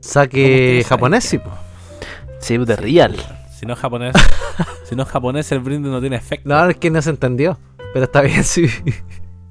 Ustedes 0.00 0.86
japonés, 0.86 1.24
sí. 1.24 1.38
de 2.56 2.76
real. 2.76 3.16
Si 3.58 3.66
no 3.66 3.74
es 3.74 3.78
japonés, 3.78 4.14
si 4.88 4.96
no 4.96 5.02
es 5.02 5.08
japonés, 5.08 5.50
el 5.52 5.58
brindis 5.60 5.90
no 5.92 6.00
tiene 6.00 6.16
efecto. 6.16 6.48
No, 6.48 6.68
es 6.68 6.76
que 6.76 6.90
no 6.90 7.02
se 7.02 7.10
entendió. 7.10 7.58
Pero 7.92 8.04
está 8.04 8.20
bien, 8.22 8.44
sí. 8.44 8.66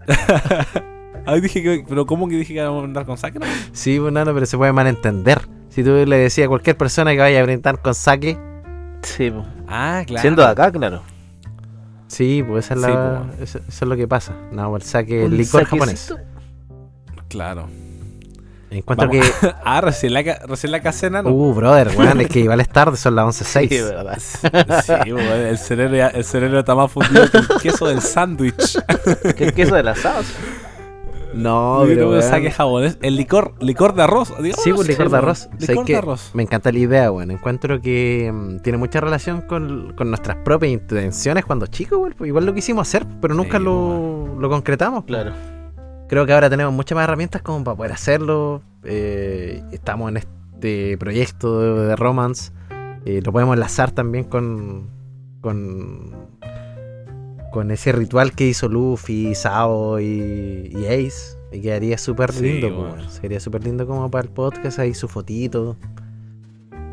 Ay, 1.34 1.42
dije 1.42 1.62
que, 1.62 1.86
pero 1.88 2.06
¿cómo 2.06 2.28
que 2.28 2.36
dije 2.38 2.54
que 2.54 2.62
vamos 2.64 2.80
a 2.80 2.82
brindar 2.84 3.06
con 3.06 3.18
sake? 3.18 3.40
No? 3.40 3.46
Sí, 3.74 4.00
pues, 4.00 4.12
nano, 4.14 4.34
pero 4.34 4.46
se 4.46 4.58
puede 4.58 4.72
malentender. 4.74 5.42
Si 5.70 5.84
tú 5.84 5.92
le 5.92 6.18
decías 6.18 6.46
a 6.46 6.50
cualquier 6.50 6.78
persona 6.78 7.12
que 7.12 7.20
vaya 7.20 7.40
a 7.40 7.44
brindar 7.44 7.82
con 7.82 7.94
saque, 7.94 8.38
Sí, 9.04 9.30
po. 9.30 9.46
Ah, 9.68 10.04
claro. 10.08 10.22
siendo 10.22 10.42
de 10.42 10.48
acá, 10.50 10.72
claro. 10.72 11.04
sí, 12.08 12.44
pues 12.48 12.66
esa 12.66 12.74
es 12.74 12.82
Sí, 12.82 12.88
la, 12.88 13.24
pues. 13.38 13.42
eso, 13.50 13.60
eso 13.68 13.86
es 13.86 13.90
lo 13.90 13.96
que 13.96 14.08
pasa. 14.08 14.34
No, 14.52 14.76
el 14.76 14.82
saque, 14.82 15.26
el 15.26 15.38
licor 15.38 15.66
saquecito. 15.66 16.16
japonés. 16.16 16.16
Claro. 17.30 17.68
Encuentro 18.70 19.08
Vamos. 19.08 19.26
que. 19.40 19.52
ah, 19.64 19.80
recién 19.82 20.14
la, 20.14 20.22
recién 20.48 20.72
la 20.72 20.82
casena, 20.82 21.22
¿no? 21.22 21.30
Uh, 21.30 21.54
brother, 21.54 21.90
weón, 21.96 22.20
es 22.22 22.28
que 22.28 22.40
igual 22.40 22.60
es 22.60 22.68
tarde, 22.70 22.98
son 22.98 23.16
las 23.16 23.26
11.06. 23.42 23.70
Sí, 23.70 23.82
verdad. 23.82 24.18
Sí, 25.06 25.14
weón, 25.14 25.42
el 25.46 25.58
cerebro, 25.58 25.96
ya- 25.96 26.08
el 26.08 26.26
cerebro 26.26 26.60
está 26.60 26.74
más 26.76 26.92
fundido 26.92 27.30
que 27.30 27.38
el 27.38 27.48
queso 27.62 27.88
del 27.88 28.02
sándwich. 28.02 28.78
¿Qué 29.38 29.46
es 29.46 29.54
queso 29.54 29.76
del 29.76 29.88
asado? 29.90 30.24
No, 31.38 31.82
Yo 31.84 31.88
pero. 31.88 32.10
creo 32.10 32.20
que 32.20 32.52
saque. 32.52 32.98
El 33.02 33.16
licor, 33.16 33.54
licor 33.62 33.94
de 33.94 34.04
arroz. 34.04 34.34
digamos. 34.42 34.64
Sí, 34.64 34.74
pues 34.74 34.88
licor 34.88 35.10
de 35.10 35.18
arroz. 35.18 35.46
weón. 35.48 35.60
¿Sabes 35.60 35.70
Licor 35.70 35.86
de 35.86 35.96
arroz. 35.96 36.32
Me 36.34 36.44
encanta 36.44 36.72
la 36.72 36.80
idea, 36.80 37.12
weón. 37.12 37.32
Encuentro 37.32 37.80
que 37.82 38.32
mm, 38.34 38.60
tiene 38.60 38.78
mucha 38.78 39.00
relación 39.00 39.42
con, 39.42 39.94
con 39.96 40.10
nuestras 40.10 40.38
propias 40.38 40.72
intenciones 40.72 41.46
cuando 41.46 41.68
chicos, 41.68 42.00
weón. 42.00 42.16
Pues 42.18 42.28
Igual 42.28 42.46
lo 42.46 42.54
quisimos 42.54 42.88
hacer, 42.88 43.06
pero 43.22 43.34
nunca 43.34 43.58
Sí, 43.58 43.64
lo, 43.64 44.36
lo 44.40 44.50
concretamos. 44.50 45.04
Claro. 45.06 45.32
Creo 46.10 46.26
que 46.26 46.34
ahora 46.34 46.50
tenemos 46.50 46.74
muchas 46.74 46.96
más 46.96 47.04
herramientas 47.04 47.42
como 47.42 47.64
para 47.64 47.76
poder 47.78 47.92
hacerlo. 47.92 48.62
Eh, 48.84 49.62
estamos 49.72 50.10
en 50.10 50.18
este 50.18 50.98
proyecto 50.98 51.60
de, 51.82 51.88
de 51.88 51.96
Romance. 51.96 52.52
Eh, 53.06 53.22
lo 53.24 53.32
podemos 53.32 53.54
enlazar 53.56 53.92
también 53.92 54.24
con, 54.26 54.90
con, 55.42 56.16
con 57.52 57.72
ese 57.72 57.92
ritual 57.92 58.34
que 58.34 58.46
hizo 58.48 58.68
Luffy, 58.68 59.34
Sao 59.36 60.00
y, 60.00 60.72
y 60.76 60.86
Ace. 60.86 61.38
Y 61.52 61.62
quedaría 61.62 61.98
súper 61.98 62.32
Sí, 62.34 62.44
lindo. 62.44 62.68
weón. 62.68 62.92
weón. 62.98 63.10
Sería 63.10 63.40
súper 63.40 63.64
lindo 63.64 63.88
como 63.88 64.12
para 64.12 64.24
el 64.26 64.30
podcast. 64.30 64.80
Ahí 64.80 64.94
su 64.94 65.08
fotito. 65.08 65.78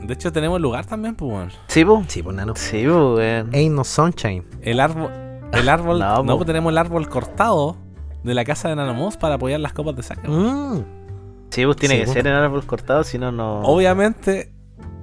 De 0.03 0.13
hecho, 0.15 0.31
tenemos 0.33 0.61
lugar 0.61 0.87
también, 0.87 1.15
pues, 1.17 1.33
weón. 1.33 1.51
Sí, 1.69 1.85
po. 1.85 2.05
Sí, 2.09 2.23
pues 2.23 2.37
nano. 2.37 2.55
Sí, 2.57 2.87
weón. 2.89 3.51
Ain't 3.53 3.75
no 3.75 3.85
sunshine. 3.85 4.45
El 4.63 4.81
árbol. 4.81 5.11
El 5.53 5.69
árbol. 5.69 5.99
No, 6.25 6.37
pues 6.37 6.47
tenemos 6.47 6.71
el 6.71 6.79
árbol 6.79 7.09
cortado 7.09 7.77
de 8.23 8.33
la 8.35 8.45
casa 8.45 8.69
de 8.69 8.77
Nanomus 8.77 9.17
para 9.17 9.35
apoyar 9.35 9.61
las 9.61 9.73
copas 9.73 9.97
de 9.97 10.29
weón. 10.29 10.79
Mm. 10.79 10.85
Sí, 11.51 11.65
pues 11.65 11.77
tiene 11.77 11.97
Sí, 11.97 12.01
que 12.03 12.07
ser 12.09 12.27
en 12.27 12.33
árbol 12.35 12.65
cortado, 12.67 13.05
si 13.05 13.19
no, 13.19 13.31
no. 13.33 13.61
Obviamente, 13.63 14.53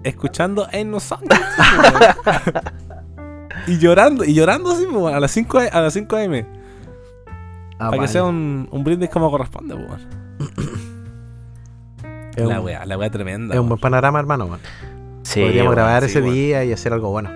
escuchando 0.04 0.68
Ain't 0.72 0.90
No 0.90 1.00
Sunshine, 1.00 1.28
pues, 1.82 2.46
weón. 2.46 2.91
Y 3.68 3.78
llorando, 3.78 4.24
y 4.24 4.34
llorando 4.34 4.72
así, 4.72 4.86
weón, 4.86 5.14
a 5.14 5.20
las 5.20 5.32
5 5.32 5.60
a, 5.72 5.82
las 5.82 5.94
5 5.94 6.16
am. 6.16 6.46
Ah, 7.80 7.90
para 7.90 8.02
que 8.04 8.08
sea 8.08 8.24
un, 8.24 8.68
un 8.72 8.84
brindis 8.84 9.10
como 9.10 9.30
corresponde. 9.32 9.76
Es 12.36 12.46
La 12.48 12.60
un- 12.60 12.66
wea, 12.66 12.86
la 12.86 12.98
wea 12.98 13.10
tremenda. 13.10 13.54
Es 13.56 13.60
un 13.60 13.68
buen 13.68 13.80
panorama, 13.80 14.20
hermano. 14.20 14.46
weón. 14.46 14.60
Sí, 15.24 15.42
Podríamos 15.42 15.74
grabar 15.76 16.04
sí, 16.04 16.10
ese 16.10 16.22
día 16.22 16.64
y 16.64 16.72
hacer 16.72 16.94
algo 16.94 17.10
bueno. 17.12 17.30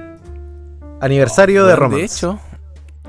Aniversario 1.02 1.66
de 1.66 1.76
Romance. 1.76 2.00
De 2.00 2.06
hecho, 2.06 2.40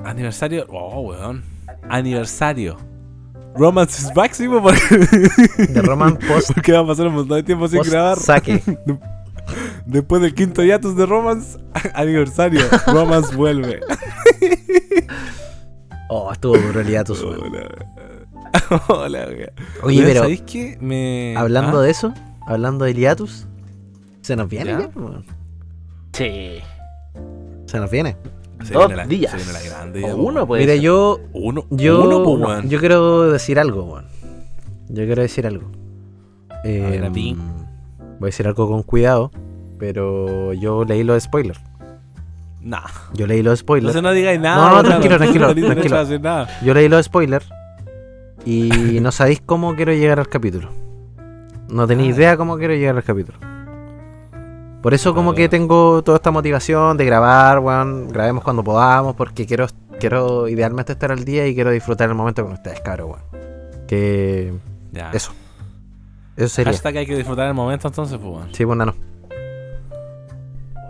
aniversario. 0.04 0.66
Oh, 0.68 1.00
weón. 1.02 1.44
Aniversario. 1.88 2.76
Romance 3.54 4.02
is 4.02 4.14
máximo 4.14 4.60
porque, 4.62 4.98
de 5.68 5.80
Romance 5.82 6.18
post, 6.28 6.52
porque 6.52 6.72
va 6.72 6.80
a 6.80 6.86
pasar 6.86 7.06
un 7.06 7.14
montón 7.14 7.36
de 7.38 7.42
tiempo 7.44 7.68
sin 7.68 7.80
grabar. 7.82 8.18
saque. 8.18 8.62
Después 9.86 10.20
del 10.20 10.34
quinto 10.34 10.62
hiatus 10.64 10.96
de 10.96 11.06
Romance, 11.06 11.58
aniversario. 11.94 12.60
Romance 12.86 13.34
vuelve. 13.34 13.80
Oh, 16.08 16.32
estuvo 16.32 16.56
duro 16.56 16.80
el 16.80 16.86
hiatus, 16.86 17.20
weón. 17.22 17.52
Hola. 17.52 18.82
Hola, 18.88 19.26
weón. 19.28 19.50
Oye, 19.82 20.02
pero 20.04 20.20
¿Sabéis 20.20 20.42
qué? 20.42 20.78
Me... 20.80 21.34
hablando 21.36 21.80
¿Ah? 21.80 21.82
de 21.82 21.90
eso, 21.90 22.14
hablando 22.46 22.84
del 22.84 22.96
hiatus, 22.96 23.48
se 24.20 24.36
nos 24.36 24.48
viene 24.48 24.70
¿Ya? 24.70 24.88
Sí. 26.12 26.58
Se 27.66 27.80
nos 27.80 27.90
viene. 27.90 28.16
Se 28.62 28.72
Dos 28.72 28.86
viene 28.86 28.96
la- 29.02 29.06
días. 29.08 29.32
Se 29.32 29.36
viene 29.38 29.52
la 29.52 29.62
grande. 29.62 30.04
O 30.04 30.16
uno, 30.16 30.46
pues. 30.46 30.60
Mira, 30.60 30.76
yo, 30.76 31.18
Uno. 31.32 31.66
yo, 31.70 32.04
uno, 32.04 32.22
po, 32.22 32.34
weón. 32.34 32.68
yo 32.68 32.78
quiero 32.78 33.32
decir 33.32 33.58
algo, 33.58 33.82
weón. 33.82 34.06
Yo 34.88 35.04
quiero 35.06 35.22
decir 35.22 35.44
algo. 35.46 35.68
Eh, 36.64 36.86
ver, 36.88 37.04
a 37.04 37.10
ti. 37.12 37.36
voy 38.20 38.22
a 38.22 38.26
decir 38.26 38.46
algo 38.46 38.68
con 38.68 38.84
cuidado, 38.84 39.32
pero 39.78 40.52
yo 40.52 40.84
leí 40.84 41.02
los 41.04 41.22
spoilers. 41.22 41.60
Nah. 42.60 42.80
Yo 43.14 43.26
leí 43.26 43.42
los 43.42 43.60
spoilers. 43.60 43.94
Entonces 43.94 44.02
no 44.02 44.12
digáis 44.12 44.40
nada. 44.40 44.68
No, 44.70 44.76
no, 44.76 44.82
tranquilo, 44.82 45.16
tranquilo, 45.18 45.48
No 45.54 45.66
tranquilo. 45.72 45.96
a 45.96 46.00
decir 46.00 46.20
nada. 46.20 46.48
Yo 46.62 46.74
leí 46.74 46.88
los 46.88 47.04
spoilers 47.06 47.48
y 48.44 48.98
no 49.00 49.12
sabéis 49.12 49.40
cómo 49.44 49.74
quiero 49.76 49.92
llegar 49.92 50.18
al 50.18 50.28
capítulo. 50.28 50.70
No 51.68 51.86
tenéis 51.86 52.14
Ah. 52.14 52.18
idea 52.18 52.36
cómo 52.36 52.56
quiero 52.58 52.74
llegar 52.74 52.96
al 52.96 53.04
capítulo. 53.04 53.38
Por 54.82 54.94
eso 54.94 55.14
como 55.14 55.30
Claro. 55.32 55.36
que 55.36 55.48
tengo 55.48 56.02
toda 56.02 56.16
esta 56.16 56.30
motivación 56.30 56.96
de 56.96 57.04
grabar, 57.04 57.58
weón. 57.58 58.08
Grabemos 58.08 58.44
cuando 58.44 58.62
podamos 58.62 59.16
porque 59.16 59.44
quiero, 59.46 59.66
quiero 59.98 60.46
idealmente 60.48 60.92
estar 60.92 61.10
al 61.10 61.24
día 61.24 61.46
y 61.46 61.54
quiero 61.54 61.70
disfrutar 61.70 62.08
el 62.08 62.14
momento 62.14 62.44
con 62.44 62.52
ustedes, 62.52 62.80
cabrón, 62.80 63.10
weón. 63.10 63.22
Que 63.88 64.52
Ya. 64.92 65.10
eso. 65.12 65.32
Eso 66.36 66.48
sería. 66.48 66.72
Hashtag 66.72 66.98
hay 66.98 67.06
que 67.06 67.16
disfrutar 67.16 67.48
el 67.48 67.54
momento 67.54 67.88
entonces, 67.88 68.16
pues, 68.18 68.32
weón. 68.32 68.48
Sí, 68.54 68.64
pues 68.64 68.76
nano. 68.78 68.94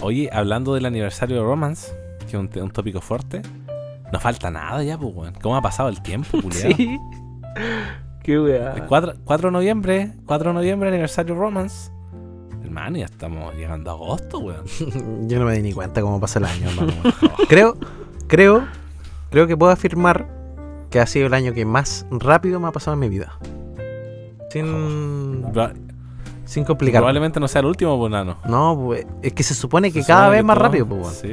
Oye, 0.03 0.29
hablando 0.33 0.75
del 0.75 0.87
aniversario 0.87 1.37
de 1.37 1.43
Romance, 1.43 1.93
que 2.21 2.37
es 2.37 2.63
un, 2.63 2.71
tópico 2.71 3.01
fuerte, 3.01 3.43
no 4.13 4.21
falta 4.21 4.51
nada 4.51 4.83
ya, 4.83 4.99
pues, 4.99 5.15
weón. 5.15 5.35
¿Cómo 5.43 5.57
ha 5.57 5.63
pasado 5.63 5.89
el 5.89 6.03
tiempo, 6.03 6.29
culiado? 6.43 6.75
Sí. 6.77 6.99
Qué 8.23 8.39
weá. 8.41 8.75
El 8.75 8.85
4, 8.85 9.15
4 9.25 9.49
de 9.49 9.53
noviembre, 9.53 10.13
4 10.27 10.51
de 10.51 10.55
noviembre, 10.55 10.89
aniversario 10.89 11.35
Romance. 11.35 11.91
Hermano, 12.63 12.99
ya 12.99 13.05
estamos 13.05 13.55
llegando 13.55 13.91
a 13.91 13.95
agosto, 13.95 14.39
weón. 14.41 14.65
Yo 15.29 15.39
no 15.39 15.47
me 15.47 15.55
di 15.55 15.63
ni 15.63 15.73
cuenta 15.73 16.03
cómo 16.03 16.21
pasa 16.21 16.41
el 16.41 16.47
año, 16.47 16.69
hermano. 16.69 16.93
creo, 17.49 17.77
creo, 18.27 18.67
creo 19.31 19.47
que 19.47 19.57
puedo 19.57 19.73
afirmar 19.73 20.29
que 20.91 21.01
ha 21.01 21.07
sido 21.07 21.29
el 21.29 21.35
año 21.35 21.53
que 21.53 21.65
más 21.65 22.07
rápido 22.11 22.61
me 22.61 22.69
ha 22.69 22.73
pasado 22.73 22.95
en 22.95 23.01
mi 23.01 23.09
vida. 23.09 23.39
Sin, 24.51 25.45
sin 26.47 26.65
complicar. 26.65 27.01
Probablemente 27.01 27.39
no 27.39 27.47
sea 27.49 27.61
el 27.61 27.67
último, 27.67 27.99
pues, 27.99 28.11
nano. 28.11 28.39
No, 28.49 28.81
pues, 28.83 29.07
es 29.23 29.33
que 29.35 29.43
se 29.43 29.55
supone 29.55 29.93
que 29.93 30.01
Se 30.01 30.07
cada 30.07 30.23
supone 30.23 30.31
vez 30.37 30.39
que 30.41 30.45
más 30.47 30.57
todo- 30.57 30.65
rápido, 30.65 30.87
pues. 30.87 31.09
Sí. 31.19 31.29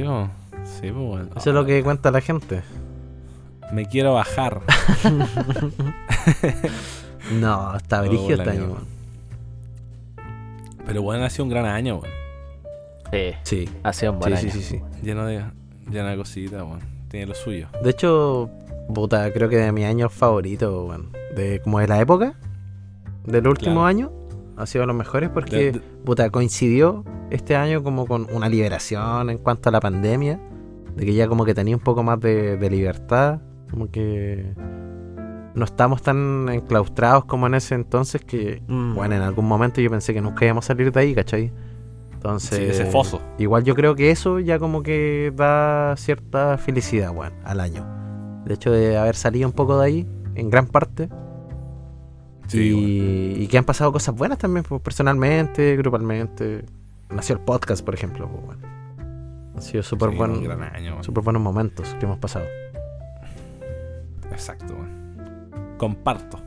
Sí, 0.66 0.92
pues, 0.92 0.94
weón. 0.96 1.30
Eso 1.36 1.50
es 1.50 1.56
lo 1.56 1.66
que 1.66 1.82
cuenta 1.84 2.12
la 2.12 2.20
gente. 2.22 2.62
Me 3.72 3.86
quiero 3.86 4.14
bajar. 4.16 4.62
No, 7.40 7.76
está 7.78 8.02
brígido 8.02 8.36
este 8.42 8.50
año. 8.50 8.64
año, 8.66 8.74
weón. 8.74 8.86
Pero 10.86 11.02
bueno, 11.02 11.24
ha 11.24 11.30
sido 11.30 11.46
un 11.46 11.50
gran 11.50 11.66
año, 11.66 11.98
weón. 12.00 12.14
Sí. 13.12 13.34
Sí, 13.44 13.70
Ha 13.84 13.94
sido 13.94 14.12
un 14.14 14.20
buen 14.20 14.36
sí, 14.38 14.42
sí, 14.44 14.50
año. 14.52 14.62
sí, 14.62 14.64
sí. 14.64 14.82
Lleno 15.04 15.26
de, 15.26 15.44
lleno 15.90 16.10
de 16.10 16.18
cositas, 16.18 16.62
weón. 16.64 16.80
Tiene 17.10 17.28
lo 17.28 17.36
suyo. 17.36 17.68
De 17.84 17.92
hecho, 17.92 18.50
puta, 18.94 19.32
creo 19.32 19.48
que 19.50 19.58
de 19.58 19.72
mi 19.72 19.86
año 19.86 20.10
favorito, 20.10 20.86
weón. 20.86 21.12
De 21.36 21.62
como 21.64 21.80
de 21.80 21.88
la 21.88 22.00
época 22.02 22.34
del 23.26 23.48
último 23.48 23.76
Claro. 23.76 23.86
año, 23.88 24.12
ha 24.64 24.68
sido 24.68 24.86
los 24.86 24.96
mejores 24.96 25.30
porque, 25.30 25.56
De- 25.58 25.72
de- 25.74 25.80
puta, 25.80 26.30
coincidió 26.30 27.04
este 27.30 27.56
año 27.56 27.84
como 27.84 28.06
con 28.06 28.28
una 28.34 28.50
liberación 28.50 29.30
en 29.30 29.38
cuanto 29.38 29.70
a 29.70 29.72
la 29.72 29.80
pandemia. 29.80 30.40
De 30.96 31.06
que 31.06 31.14
ya 31.14 31.28
como 31.28 31.44
que 31.46 31.54
tenía 31.56 31.76
un 31.76 31.82
poco 31.82 32.04
más 32.04 32.20
de, 32.20 32.58
de 32.58 32.70
libertad. 32.70 33.40
Como 33.72 33.90
que 33.90 34.54
no 35.56 35.66
estamos 35.66 36.02
tan 36.02 36.48
enclaustrados 36.50 37.26
como 37.26 37.48
en 37.48 37.56
ese 37.56 37.76
entonces 37.76 38.22
que, 38.24 38.62
Mm. 38.68 38.94
bueno, 38.96 39.16
en 39.16 39.22
algún 39.22 39.48
momento 39.48 39.82
yo 39.82 39.90
pensé 39.90 40.14
que 40.14 40.22
nunca 40.22 40.46
íbamos 40.46 40.66
a 40.66 40.68
salir 40.68 40.92
de 40.92 41.00
ahí, 41.00 41.14
¿cachai? 41.16 41.52
Entonces, 42.14 42.58
Sí, 42.58 42.64
ese 42.66 42.86
foso. 42.86 43.22
Igual 43.38 43.64
yo 43.64 43.76
creo 43.76 43.96
que 43.96 44.10
eso 44.12 44.40
ya 44.40 44.58
como 44.60 44.82
que 44.84 45.34
da 45.36 45.96
cierta 45.98 46.58
felicidad, 46.58 47.12
weón, 47.12 47.34
al 47.44 47.60
año. 47.60 47.86
De 48.46 48.54
hecho, 48.54 48.72
de 48.72 48.98
haber 48.98 49.16
salido 49.16 49.48
un 49.48 49.54
poco 49.54 49.78
de 49.80 49.86
ahí, 49.86 50.08
en 50.36 50.50
gran 50.50 50.68
parte. 50.68 51.10
Sí, 52.48 52.60
y, 53.38 53.44
y 53.44 53.48
que 53.48 53.58
han 53.58 53.64
pasado 53.64 53.92
cosas 53.92 54.16
buenas 54.16 54.38
también, 54.38 54.64
pues, 54.68 54.82
personalmente, 54.82 55.76
grupalmente. 55.78 56.66
Nació 57.10 57.36
el 57.36 57.42
podcast, 57.42 57.84
por 57.84 57.94
ejemplo, 57.96 58.28
pues, 58.30 58.44
weón. 58.60 58.74
Han 59.56 59.62
sido 59.62 59.84
súper 59.84 60.12
Sí, 60.12 60.16
buen- 60.18 60.34
buenos 61.24 61.42
momentos 61.42 61.96
que 62.00 62.06
hemos 62.06 62.18
pasado. 62.20 62.46
Exacto. 64.32 64.76
Comparto. 65.78 66.40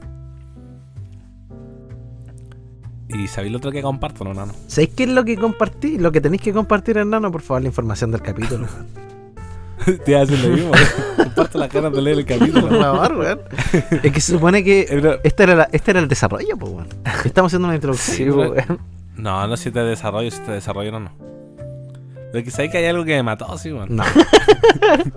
¿Y 3.08 3.28
sabéis 3.28 3.52
lo 3.52 3.58
otro 3.58 3.70
que 3.70 3.82
comparto, 3.82 4.24
no, 4.24 4.34
nano? 4.34 4.52
¿Sabéis 4.66 4.90
qué 4.96 5.04
es 5.04 5.10
lo 5.10 5.24
que 5.24 5.36
compartí? 5.36 5.98
Lo 5.98 6.10
que 6.10 6.20
tenéis 6.20 6.42
que 6.42 6.52
compartir, 6.52 6.96
hermano, 6.98 7.30
por 7.30 7.40
favor, 7.42 7.62
la 7.62 7.68
información 7.68 8.10
del 8.10 8.22
capítulo. 8.22 8.66
Te 10.04 10.12
decir 10.12 10.38
lo 10.40 10.48
mismo. 10.50 10.72
Comparto 11.16 11.58
las 11.58 11.72
ganas 11.72 11.92
de 11.92 12.02
leer 12.02 12.18
el 12.18 12.26
Por 12.26 12.38
capítulo. 12.38 12.80
favor, 12.80 13.16
weón. 13.16 13.40
Es 14.02 14.12
que 14.12 14.20
se 14.20 14.32
supone 14.32 14.64
que 14.64 14.80
este 15.24 15.42
era, 15.44 15.54
la- 15.54 15.68
este 15.72 15.92
era 15.92 16.00
el 16.00 16.08
desarrollo, 16.08 16.56
pues, 16.58 16.72
weón. 16.72 16.88
Estamos 17.24 17.50
haciendo 17.50 17.68
una 17.68 17.74
introducción. 17.76 18.16
Sí, 18.16 18.30
weón. 18.30 18.78
No, 19.16 19.46
no 19.46 19.56
si 19.56 19.70
te 19.70 19.80
desarrollo, 19.80 20.30
si 20.30 20.40
te 20.40 20.52
desarrollo 20.52 20.92
no, 20.92 21.00
no. 21.00 21.12
Pero 22.32 22.44
que 22.44 22.50
sabéis 22.50 22.72
que 22.72 22.78
hay 22.78 22.86
algo 22.86 23.04
que 23.04 23.14
me 23.16 23.22
mató, 23.22 23.56
sí, 23.56 23.72
weón. 23.72 23.94
No. 23.96 24.02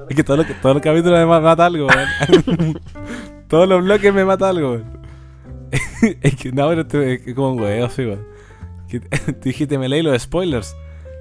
Es 0.10 0.16
que 0.16 0.24
todos 0.24 0.46
los 0.48 0.62
todo 0.62 0.74
los 0.76 0.84
capítulos 0.84 1.20
me 1.20 1.26
ma- 1.26 1.42
mata 1.42 1.66
algo, 1.66 1.88
weón. 1.88 2.80
todos 3.48 3.68
los 3.68 3.84
bloques 3.84 4.14
me 4.14 4.24
mata 4.24 4.50
algo, 4.50 4.72
weón. 4.74 5.00
es 6.22 6.36
que 6.36 6.52
no, 6.52 6.70
pero 6.70 6.86
te- 6.88 7.14
es 7.16 7.22
que 7.22 7.36
como 7.36 7.54
un 7.54 7.62
weón, 7.62 7.90
sí, 7.90 8.06
weón. 8.06 8.26
Que 8.88 9.00
te 9.02 9.34
dijiste, 9.50 9.78
me 9.78 9.90
leí 9.90 10.02
los 10.02 10.20
spoilers. 10.22 10.76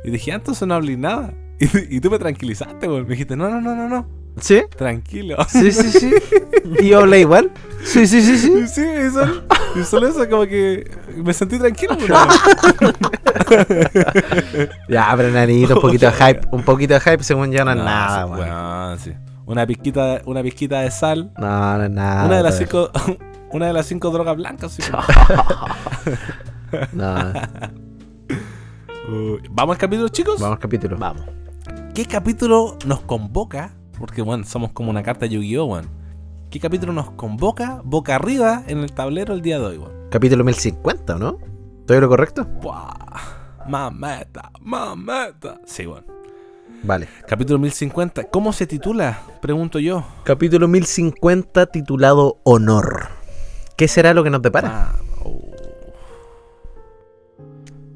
Y 0.04 0.11
dije, 0.11 0.32
"Ah, 0.32 0.37
entonces 0.37 0.66
no 0.68 0.74
hablé 0.74 0.96
nada. 0.96 1.32
Y, 1.90 1.97
y 1.97 2.01
tú 2.01 2.11
me 2.11 2.18
tranquilizaste, 2.18 2.87
weón. 2.87 3.03
Me 3.03 3.11
dijiste, 3.11 3.37
no, 3.37 3.49
no, 3.49 3.61
no, 3.61 3.75
no, 3.75 3.88
no. 3.88 4.07
¿Sí? 4.40 4.62
Tranquilo. 4.77 5.37
Sí, 5.49 5.73
sí, 5.73 5.90
sí. 5.90 6.12
¿Y 6.79 6.88
yo 6.88 7.01
hablé 7.01 7.21
igual? 7.21 7.51
Sí, 7.83 8.07
sí, 8.07 8.23
sí, 8.23 8.38
sí. 8.38 8.53
Y 8.53 8.68
sí, 8.68 8.83
y 8.83 9.11
solo, 9.11 9.42
y 9.75 9.83
solo 9.83 10.07
eso, 10.07 10.29
como 10.29 10.47
que 10.47 10.88
me 11.16 11.33
sentí 11.33 11.59
tranquilo, 11.59 11.97
weón. 11.99 12.29
Ya, 14.88 15.12
pero 15.16 15.31
nanito, 15.31 15.75
un 15.77 15.81
poquito 15.81 16.07
de 16.07 16.12
hype. 16.25 16.40
Un 16.53 16.62
poquito 16.62 16.94
de 16.94 17.01
hype 17.01 17.23
según 17.25 17.51
yo 17.51 17.64
no 17.64 17.73
es 17.73 17.77
nada, 17.79 18.25
sí, 18.25 18.31
weón. 18.31 18.49
weón, 18.49 18.99
sí. 19.01 19.12
Una 19.47 19.66
pizquita, 19.66 20.21
una 20.27 20.42
pizquita 20.42 20.81
de 20.81 20.90
sal. 20.90 21.33
No, 21.38 21.79
no 21.79 21.85
es 21.85 21.90
nada. 21.90 22.27
una 22.27 22.37
de 22.37 22.42
las 22.42 22.59
cinco. 22.59 22.90
Una 23.51 23.66
de 23.66 23.73
las 23.73 23.87
cinco 23.87 24.11
drogas 24.11 24.37
blancas, 24.37 24.73
sí. 24.73 24.83
No, 26.92 27.33
Uy, 29.11 29.40
Vamos 29.51 29.77
al 29.77 29.81
capítulo, 29.81 30.09
chicos. 30.11 30.38
vamos 30.38 30.57
al 30.57 30.61
capítulo. 30.61 30.99
Vamos. 30.99 31.25
¿Qué 31.98 32.06
capítulo 32.06 32.78
nos 32.87 33.00
convoca? 33.00 33.72
Porque, 33.98 34.22
bueno, 34.22 34.44
somos 34.44 34.70
como 34.70 34.88
una 34.88 35.02
carta 35.02 35.26
Yu-Gi-Oh, 35.26 35.64
weón. 35.64 35.88
¿Qué 36.48 36.61
capítulo 36.61 36.92
nos 36.92 37.11
convoca 37.11 37.80
boca 37.82 38.14
arriba 38.14 38.62
en 38.68 38.78
el 38.78 38.92
tablero 38.92 39.34
el 39.34 39.42
día 39.42 39.58
de 39.58 39.66
hoy, 39.66 39.78
weón? 39.78 40.08
Capítulo 40.08 40.44
1050, 40.44 41.16
¿o 41.16 41.18
¿no? 41.18 41.38
¿Estoy 41.80 41.98
lo 41.98 42.08
correcto? 42.08 42.44
Buah, 42.62 43.66
Mameta, 43.68 44.52
mameta. 44.61 45.61
Sí, 45.66 45.88
weón. 45.88 46.04
Vale. 46.84 47.08
Capítulo 47.26 47.58
1050. 47.58 48.30
¿Cómo 48.30 48.52
se 48.52 48.68
titula? 48.68 49.18
Pregunto 49.42 49.80
yo. 49.80 50.06
Capítulo 50.22 50.68
1050 50.68 51.66
titulado 51.66 52.38
Honor. 52.44 53.08
¿Qué 53.76 53.88
será 53.88 54.14
lo 54.14 54.22
que 54.22 54.30
nos 54.30 54.40
depara? 54.40 54.92
Ah, 54.92 54.98
oh, 55.24 55.50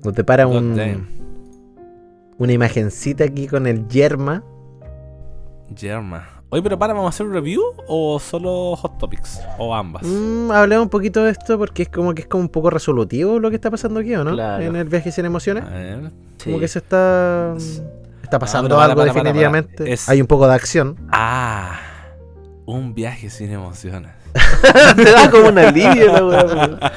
Nos 0.03 0.13
depara 0.13 0.47
God 0.47 0.57
un, 0.57 0.75
damn. 0.75 1.22
Una 2.43 2.53
imagencita 2.53 3.25
aquí 3.25 3.47
con 3.47 3.67
el 3.67 3.89
yerma. 3.89 4.43
Yerma. 5.75 6.29
Oye, 6.51 6.63
pero 6.63 6.79
para, 6.79 6.93
¿vamos 6.93 7.07
a 7.07 7.15
hacer 7.15 7.25
un 7.27 7.33
review 7.33 7.63
o 7.89 8.21
solo 8.21 8.77
Hot 8.77 8.99
Topics? 8.99 9.41
O 9.59 9.75
ambas. 9.75 10.03
Mm, 10.05 10.51
hablemos 10.51 10.85
un 10.85 10.91
poquito 10.91 11.25
de 11.25 11.31
esto 11.31 11.57
porque 11.59 11.85
es 11.85 11.89
como 11.89 12.15
que 12.15 12.23
es 12.23 12.29
como 12.29 12.43
un 12.43 12.51
poco 12.51 12.69
resolutivo 12.69 13.39
lo 13.39 13.49
que 13.49 13.57
está 13.57 13.71
pasando 13.71 14.01
aquí, 14.01 14.15
¿o 14.15 14.23
no? 14.25 14.33
Claro. 14.33 14.63
En 14.63 14.77
el 14.77 14.87
viaje 14.89 15.11
sin 15.13 15.25
emociones. 15.25 15.65
A 15.65 15.71
ver. 15.71 15.99
Como 16.45 16.57
Sí. 16.57 16.61
que 16.61 16.69
se 16.69 16.79
está. 16.81 17.55
Está 18.23 18.39
pasando 18.39 18.71
para, 18.77 18.85
algo 18.85 18.97
para, 19.01 19.13
para, 19.13 19.23
para. 19.23 19.23
definitivamente. 19.33 19.93
Es- 19.93 20.09
Hay 20.11 20.21
un 20.21 20.27
poco 20.27 20.47
de 20.47 20.55
acción. 20.55 20.97
Ah, 21.11 21.79
un 22.67 22.95
viaje 22.95 23.31
sin 23.31 23.51
emociones. 23.51 24.11
Te 24.97 25.05
da 25.11 25.31
como 25.31 25.49
un 25.49 25.59
alivio, 25.59 26.31
la. 26.31 26.93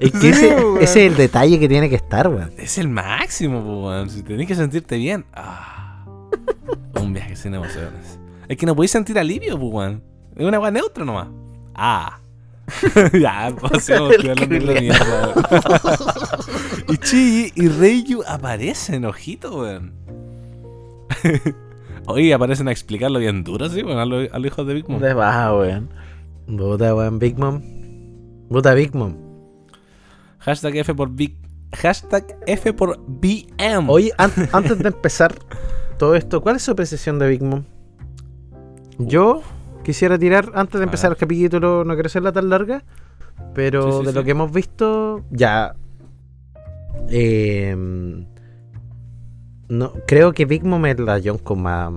Es 0.00 0.12
que 0.12 0.18
Sí, 0.18 0.28
ese, 0.28 0.56
es 0.80 0.96
el 0.96 1.16
detalle 1.16 1.58
que 1.58 1.68
tiene 1.68 1.88
que 1.88 1.96
estar, 1.96 2.28
weón. 2.28 2.52
Es 2.56 2.78
el 2.78 2.88
máximo, 2.88 3.86
weón. 3.86 4.10
Si 4.10 4.22
tenés 4.22 4.46
que 4.46 4.54
sentirte 4.54 4.96
bien. 4.96 5.24
Ah, 5.32 6.04
un 7.00 7.12
viaje 7.12 7.36
sin 7.36 7.54
emociones. 7.54 8.18
Es 8.48 8.56
que 8.56 8.66
no 8.66 8.74
podéis 8.74 8.90
sentir 8.90 9.18
alivio, 9.18 9.56
weón. 9.56 10.02
Es 10.36 10.46
una 10.46 10.58
weá 10.58 10.70
neutra 10.70 11.04
nomás. 11.04 11.28
Ah. 11.74 12.18
ya, 13.18 13.54
pasemos 13.60 14.10
de 14.18 14.80
mierda, 14.80 15.32
weón. 15.34 15.44
Y 16.88 16.96
Chi 16.98 17.52
y 17.54 17.68
Reiju 17.68 18.22
aparecen, 18.26 19.04
ojito, 19.04 19.60
weón. 19.60 19.92
Oye, 22.06 22.32
aparecen 22.32 22.68
a 22.68 22.72
explicarlo 22.72 23.18
bien 23.18 23.44
duro, 23.44 23.68
sí, 23.68 23.82
weón, 23.82 23.98
a 23.98 24.06
los 24.06 24.32
a 24.32 24.38
los 24.38 24.46
hijos 24.46 24.66
de 24.66 24.74
Big 24.74 24.88
Mom. 24.88 25.00
De 25.00 25.12
baja, 25.14 25.54
weón. 25.54 25.90
Puta, 26.46 26.94
weón, 26.94 27.18
Big 27.18 27.38
Mom. 27.38 27.60
Puta, 28.48 28.72
Big 28.72 28.94
Mom. 28.94 29.27
Hashtag 30.48 30.76
F 30.78 30.94
por 30.94 31.10
Big. 31.10 31.36
Hashtag 31.76 32.24
F 32.46 32.72
por 32.72 32.98
BM. 33.06 33.86
Oye, 33.90 34.12
an- 34.16 34.32
antes 34.52 34.78
de 34.78 34.88
empezar 34.88 35.34
todo 35.98 36.14
esto, 36.14 36.40
¿cuál 36.40 36.56
es 36.56 36.62
su 36.62 36.70
apreciación 36.70 37.18
de 37.18 37.28
Big 37.28 37.42
Mom? 37.42 37.64
Yo 38.98 39.42
quisiera 39.84 40.18
tirar, 40.18 40.50
antes 40.54 40.78
de 40.80 40.84
empezar 40.84 41.10
el 41.12 41.16
capítulo, 41.18 41.84
no 41.84 41.92
quiero 41.94 42.06
hacerla 42.06 42.32
tan 42.32 42.48
larga, 42.48 42.82
pero 43.54 43.82
Sí, 43.92 43.98
sí, 44.00 44.06
de 44.06 44.12
lo 44.14 44.24
que 44.24 44.30
hemos 44.30 44.50
visto, 44.50 45.22
ya. 45.30 45.74
eh, 47.10 47.74
no, 49.68 49.92
creo 50.06 50.32
que 50.32 50.46
Big 50.46 50.64
Mom 50.64 50.84
es 50.86 50.98
la 50.98 51.18
Yonko 51.18 51.54
más, 51.56 51.92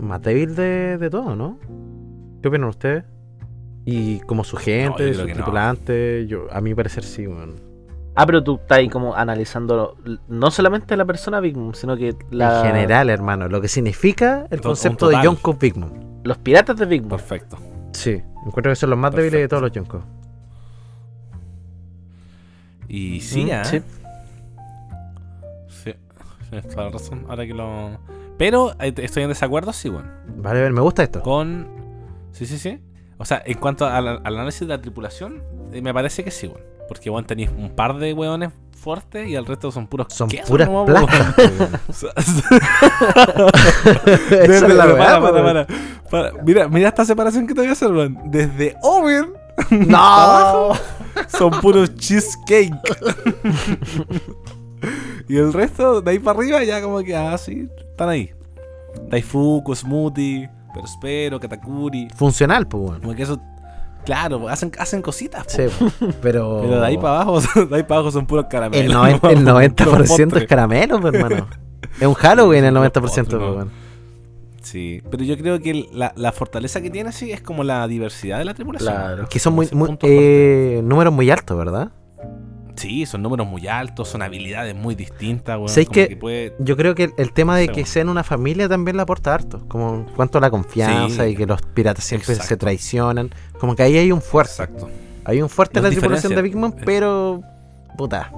más, 0.00 0.22
débil 0.22 0.54
de, 0.54 0.98
de 0.98 1.10
todo, 1.10 1.34
¿no? 1.34 1.58
¿Qué 2.42 2.48
opinan 2.48 2.68
ustedes? 2.68 3.04
Y 3.84 4.20
como 4.20 4.44
su 4.44 4.56
gente, 4.56 5.08
yo 5.08 5.14
su 5.22 5.26
no. 5.26 5.34
tripulante, 5.34 6.26
yo, 6.28 6.46
a 6.52 6.60
mi 6.60 6.74
parecer 6.74 7.02
sí, 7.04 7.26
weón. 7.26 7.56
Ah, 8.20 8.26
pero 8.26 8.42
tú 8.42 8.56
estás 8.56 8.78
ahí 8.78 8.88
como 8.88 9.14
analizando 9.14 9.96
no 10.28 10.50
solamente 10.50 10.96
la 10.96 11.04
persona 11.04 11.38
Big 11.40 11.56
Mom, 11.56 11.72
sino 11.74 11.96
que 11.96 12.16
la- 12.30 12.60
En 12.60 12.66
general, 12.66 13.10
hermano, 13.10 13.48
lo 13.48 13.60
que 13.60 13.68
significa 13.68 14.46
el 14.50 14.60
To- 14.60 14.70
concepto 14.70 15.08
de. 15.08 15.22
Yonko 15.22 15.54
Big 15.54 15.76
Mom. 15.76 15.90
los 16.24 16.36
piratas 16.38 16.76
de 16.76 16.86
Big 16.86 17.02
Mom. 17.02 17.10
Perfecto. 17.10 17.56
Sí, 17.92 18.20
encuentro 18.44 18.70
que 18.72 18.76
son 18.76 18.90
los 18.90 18.98
más 18.98 19.14
débiles 19.14 19.40
de 19.40 19.48
todos 19.48 19.62
los 19.62 19.72
Yonkos. 19.72 20.02
Y 22.88 23.20
sí, 23.20 23.44
Mm, 23.44 23.48
¿eh? 23.50 23.64
sí. 23.64 23.82
Sí, 25.68 25.94
tienes 26.50 26.68
toda 26.68 26.86
la 26.86 26.90
razón. 26.90 27.24
Ahora 27.28 27.46
que 27.46 27.54
lo. 27.54 27.98
Pero 28.38 28.72
eh, 28.80 28.94
estoy 28.96 29.24
en 29.24 29.28
desacuerdo, 29.28 29.72
sí, 29.72 29.88
bueno. 29.88 30.08
Vale, 30.36 30.60
a 30.60 30.62
ver, 30.62 30.72
me 30.72 30.80
gusta 30.80 31.02
esto. 31.02 31.20
Con. 31.22 31.68
Sí, 32.32 32.46
sí, 32.46 32.58
sí. 32.58 32.80
O 33.18 33.24
sea, 33.24 33.42
en 33.44 33.58
cuanto 33.58 33.86
al, 33.86 34.06
al 34.08 34.20
análisis 34.26 34.60
de 34.60 34.68
la 34.68 34.80
tripulación, 34.80 35.42
eh, 35.72 35.82
me 35.82 35.92
parece 35.92 36.24
que 36.24 36.30
sí, 36.30 36.46
bueno. 36.46 36.64
Porque, 36.88 37.10
bueno, 37.10 37.26
tenéis 37.26 37.50
un 37.56 37.70
par 37.70 37.96
de 37.98 38.12
hueones 38.14 38.50
fuertes 38.80 39.28
y 39.28 39.34
el 39.34 39.44
resto 39.44 39.70
son 39.72 39.86
puros 39.88 40.06
Son 40.10 40.28
quesos 40.28 40.48
puras 40.48 40.68
nomás, 40.68 40.86
placas, 41.04 41.34
weón. 41.38 41.68
O 41.88 41.92
sea, 41.92 42.10
Esa 44.30 44.46
Desde- 44.46 44.66
es 44.68 44.74
la 44.74 44.96
para, 44.96 45.20
para, 45.20 45.66
para. 46.10 46.32
Mira, 46.44 46.68
mira 46.68 46.88
esta 46.88 47.04
separación 47.04 47.46
que 47.46 47.54
te 47.54 47.60
voy 47.60 47.68
a 47.68 47.72
hacer, 47.72 47.92
weón. 47.92 48.18
Desde 48.26 48.76
Owen 48.82 49.32
¡No! 49.70 50.70
son 51.28 51.50
puros 51.60 51.94
cheesecake. 51.96 52.72
y 55.28 55.36
el 55.36 55.52
resto, 55.52 56.00
de 56.00 56.10
ahí 56.12 56.18
para 56.18 56.38
arriba, 56.38 56.62
ya 56.64 56.80
como 56.80 57.00
que, 57.02 57.16
ah, 57.16 57.36
sí, 57.36 57.68
están 57.90 58.08
ahí. 58.08 58.30
Daifuku, 59.08 59.74
Smoothie, 59.74 60.48
Perspero, 60.72 61.40
Katakuri. 61.40 62.08
Funcional, 62.16 62.66
pues, 62.68 62.82
bueno. 62.82 63.00
Como 63.00 63.14
que 63.14 63.22
eso, 63.24 63.40
claro, 64.08 64.48
hacen, 64.48 64.72
hacen 64.78 65.02
cositas. 65.02 65.44
Sí, 65.48 65.64
pero. 66.22 66.60
Pero 66.62 66.80
de 66.80 66.86
ahí 66.86 66.96
para 66.96 67.20
abajo, 67.20 67.40
de 67.66 67.76
ahí 67.76 67.82
para 67.82 67.96
abajo 68.00 68.10
son 68.10 68.24
puros 68.26 68.46
caramelos. 68.48 68.86
El, 68.86 68.92
noven- 68.92 69.20
el 69.30 69.44
nomás, 69.44 69.64
90% 69.64 69.84
puros 69.84 70.10
es 70.42 70.48
caramelo, 70.48 70.96
hermano. 71.06 71.46
Es 72.00 72.06
un 72.06 72.14
Halloween 72.14 72.64
el 72.64 72.74
Puros 72.74 72.90
90%, 72.92 73.00
postres, 73.02 73.26
pues, 73.26 73.40
no. 73.40 73.54
bueno. 73.54 73.70
Sí, 74.62 75.02
pero 75.10 75.24
yo 75.24 75.36
creo 75.36 75.60
que 75.60 75.88
la, 75.92 76.12
la 76.16 76.32
fortaleza 76.32 76.80
que 76.80 76.90
tiene, 76.90 77.12
sí, 77.12 77.30
es 77.32 77.42
como 77.42 77.64
la 77.64 77.86
diversidad 77.86 78.38
de 78.38 78.44
la 78.46 78.54
tripulación. 78.54 78.92
Claro. 78.94 79.28
Que 79.28 79.38
son 79.38 79.54
muy, 79.54 79.68
eh, 80.02 80.80
números 80.84 81.12
muy 81.12 81.30
altos, 81.30 81.56
¿verdad? 81.56 81.90
Sí, 82.78 83.06
son 83.06 83.22
números 83.22 83.46
muy 83.46 83.66
altos, 83.66 84.08
son 84.08 84.22
habilidades 84.22 84.74
muy 84.74 84.94
distintas, 84.94 85.56
weón. 85.56 85.68
Puede- 86.20 86.54
Yo 86.58 86.76
creo 86.76 86.94
que 86.94 87.10
el, 87.16 87.32
tema 87.32 87.56
de 87.56 87.66
que 87.66 87.72
bueno. 87.72 87.86
sean 87.86 88.08
una 88.08 88.24
familia 88.24 88.68
también 88.68 88.96
le 88.96 89.02
aporta 89.02 89.34
harto. 89.34 89.60
Como 89.68 89.94
en 89.94 90.04
cuanto 90.04 90.38
a 90.38 90.40
la 90.40 90.50
confianza 90.50 91.24
Sí. 91.24 91.30
y 91.30 91.36
que 91.36 91.46
los 91.46 91.60
piratas 91.62 92.04
siempre 92.04 92.34
se 92.34 92.56
traicionan. 92.56 93.30
Como 93.58 93.74
que 93.76 93.82
ahí 93.82 93.96
hay 93.98 94.12
un 94.12 94.22
fuerte. 94.22 94.52
Exacto. 94.62 94.88
Hay 95.24 95.42
un 95.42 95.48
fuerte 95.48 95.78
en 95.78 95.84
la 95.84 95.90
tripulación 95.90 96.34
de 96.34 96.42
Big. 96.42 96.56
Mom, 96.56 96.72
pero. 96.84 97.42
Puta. 97.96 98.30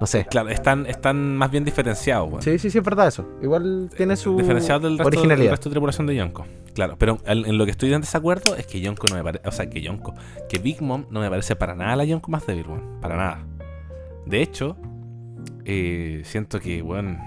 No 0.00 0.06
sé. 0.06 0.26
Claro, 0.26 0.50
están, 0.50 0.86
están 0.86 1.36
más 1.36 1.50
bien 1.50 1.64
diferenciados, 1.64 2.28
weón. 2.28 2.42
Sí, 2.42 2.58
sí, 2.58 2.70
sí, 2.70 2.78
es 2.78 2.84
verdad 2.84 3.08
eso. 3.08 3.26
Igual 3.42 3.90
tiene 3.96 4.16
su 4.16 4.36
Diferenciados 4.36 4.82
del 4.82 4.98
resto, 4.98 5.22
del 5.22 5.48
resto 5.48 5.68
de 5.68 5.74
tripulación 5.74 6.06
de 6.06 6.16
Yonko. 6.16 6.46
Claro, 6.74 6.96
pero 6.98 7.18
en, 7.24 7.46
en 7.46 7.56
lo 7.56 7.64
que 7.64 7.70
estoy 7.70 7.92
en 7.94 8.02
desacuerdo 8.02 8.56
es 8.56 8.66
que 8.66 8.80
Yonko 8.80 9.06
no 9.08 9.16
me 9.16 9.24
parece. 9.24 9.48
O 9.48 9.52
sea, 9.52 9.70
que 9.70 9.80
Yonko. 9.80 10.14
Que 10.48 10.58
Big 10.58 10.82
Mom 10.82 11.06
no 11.10 11.20
me 11.20 11.30
parece 11.30 11.56
para 11.56 11.74
nada 11.74 11.96
la 11.96 12.04
Yonko 12.04 12.30
más 12.30 12.46
débil, 12.46 12.66
weón. 12.68 13.00
Para 13.00 13.16
nada. 13.16 13.46
De 14.26 14.42
hecho, 14.42 14.76
eh, 15.64 16.22
siento 16.24 16.60
que, 16.60 16.82
weón. 16.82 17.18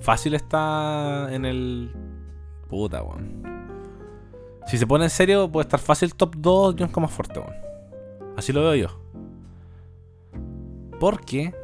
Fácil 0.00 0.34
está 0.34 1.28
en 1.32 1.44
el. 1.44 1.92
Puta, 2.68 3.02
weón. 3.04 3.44
Si 4.66 4.78
se 4.78 4.86
pone 4.86 5.04
en 5.04 5.10
serio, 5.10 5.50
puede 5.52 5.64
estar 5.64 5.78
fácil 5.78 6.14
top 6.14 6.34
2 6.38 6.76
Yonko 6.76 7.00
más 7.00 7.12
fuerte, 7.12 7.38
weón. 7.38 7.54
Así 8.36 8.52
lo 8.52 8.62
veo 8.62 8.74
yo. 8.74 9.03
Porque 11.00 11.54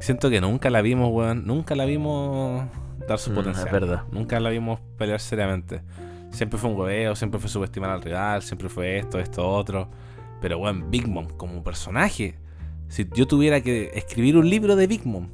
siento 0.00 0.30
que 0.30 0.40
nunca 0.40 0.70
la 0.70 0.82
vimos, 0.82 1.10
weón. 1.12 1.46
Nunca 1.46 1.74
la 1.74 1.84
vimos 1.84 2.64
dar 3.08 3.18
su 3.18 3.30
Mm, 3.30 3.34
potencial. 3.34 3.66
es 3.66 3.72
verdad. 3.72 4.02
Nunca 4.10 4.40
la 4.40 4.50
vimos 4.50 4.80
pelear 4.98 5.20
seriamente. 5.20 5.82
Siempre 6.30 6.58
fue 6.58 6.70
un 6.70 6.76
hueveo, 6.78 7.14
siempre 7.16 7.40
fue 7.40 7.48
subestimar 7.48 7.90
al 7.90 8.02
rival, 8.02 8.42
siempre 8.42 8.68
fue 8.68 8.98
esto, 8.98 9.18
esto, 9.18 9.46
otro. 9.48 9.88
Pero, 10.40 10.58
weón, 10.58 10.90
Big 10.90 11.08
Mom 11.08 11.28
como 11.36 11.62
personaje. 11.62 12.34
Si 12.88 13.08
yo 13.14 13.26
tuviera 13.26 13.60
que 13.62 13.90
escribir 13.94 14.36
un 14.36 14.48
libro 14.48 14.76
de 14.76 14.86
Big 14.86 15.06
Mom 15.06 15.28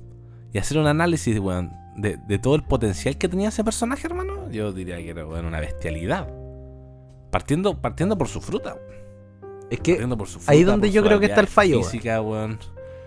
y 0.52 0.58
hacer 0.58 0.78
un 0.78 0.86
análisis, 0.86 1.38
weón, 1.38 1.72
de, 1.96 2.16
de 2.16 2.38
todo 2.38 2.54
el 2.54 2.62
potencial 2.62 3.18
que 3.18 3.28
tenía 3.28 3.48
ese 3.48 3.64
personaje, 3.64 4.06
hermano, 4.06 4.50
yo 4.50 4.72
diría 4.72 4.96
que 4.98 5.10
era, 5.10 5.26
weón, 5.26 5.44
una 5.46 5.60
bestialidad. 5.60 6.28
Partiendo, 7.30 7.80
partiendo 7.80 8.16
por 8.16 8.28
su 8.28 8.40
fruta. 8.40 8.76
Es 9.70 9.80
que 9.80 9.96
por 10.06 10.28
su 10.28 10.38
fruta, 10.38 10.52
ahí 10.52 10.64
donde 10.64 10.90
yo 10.90 11.02
creo 11.02 11.18
que 11.18 11.26
está 11.26 11.40
el 11.40 11.46
fallo, 11.46 11.78
weón. 11.78 11.90
Física, 11.90 12.20
weón. 12.20 12.58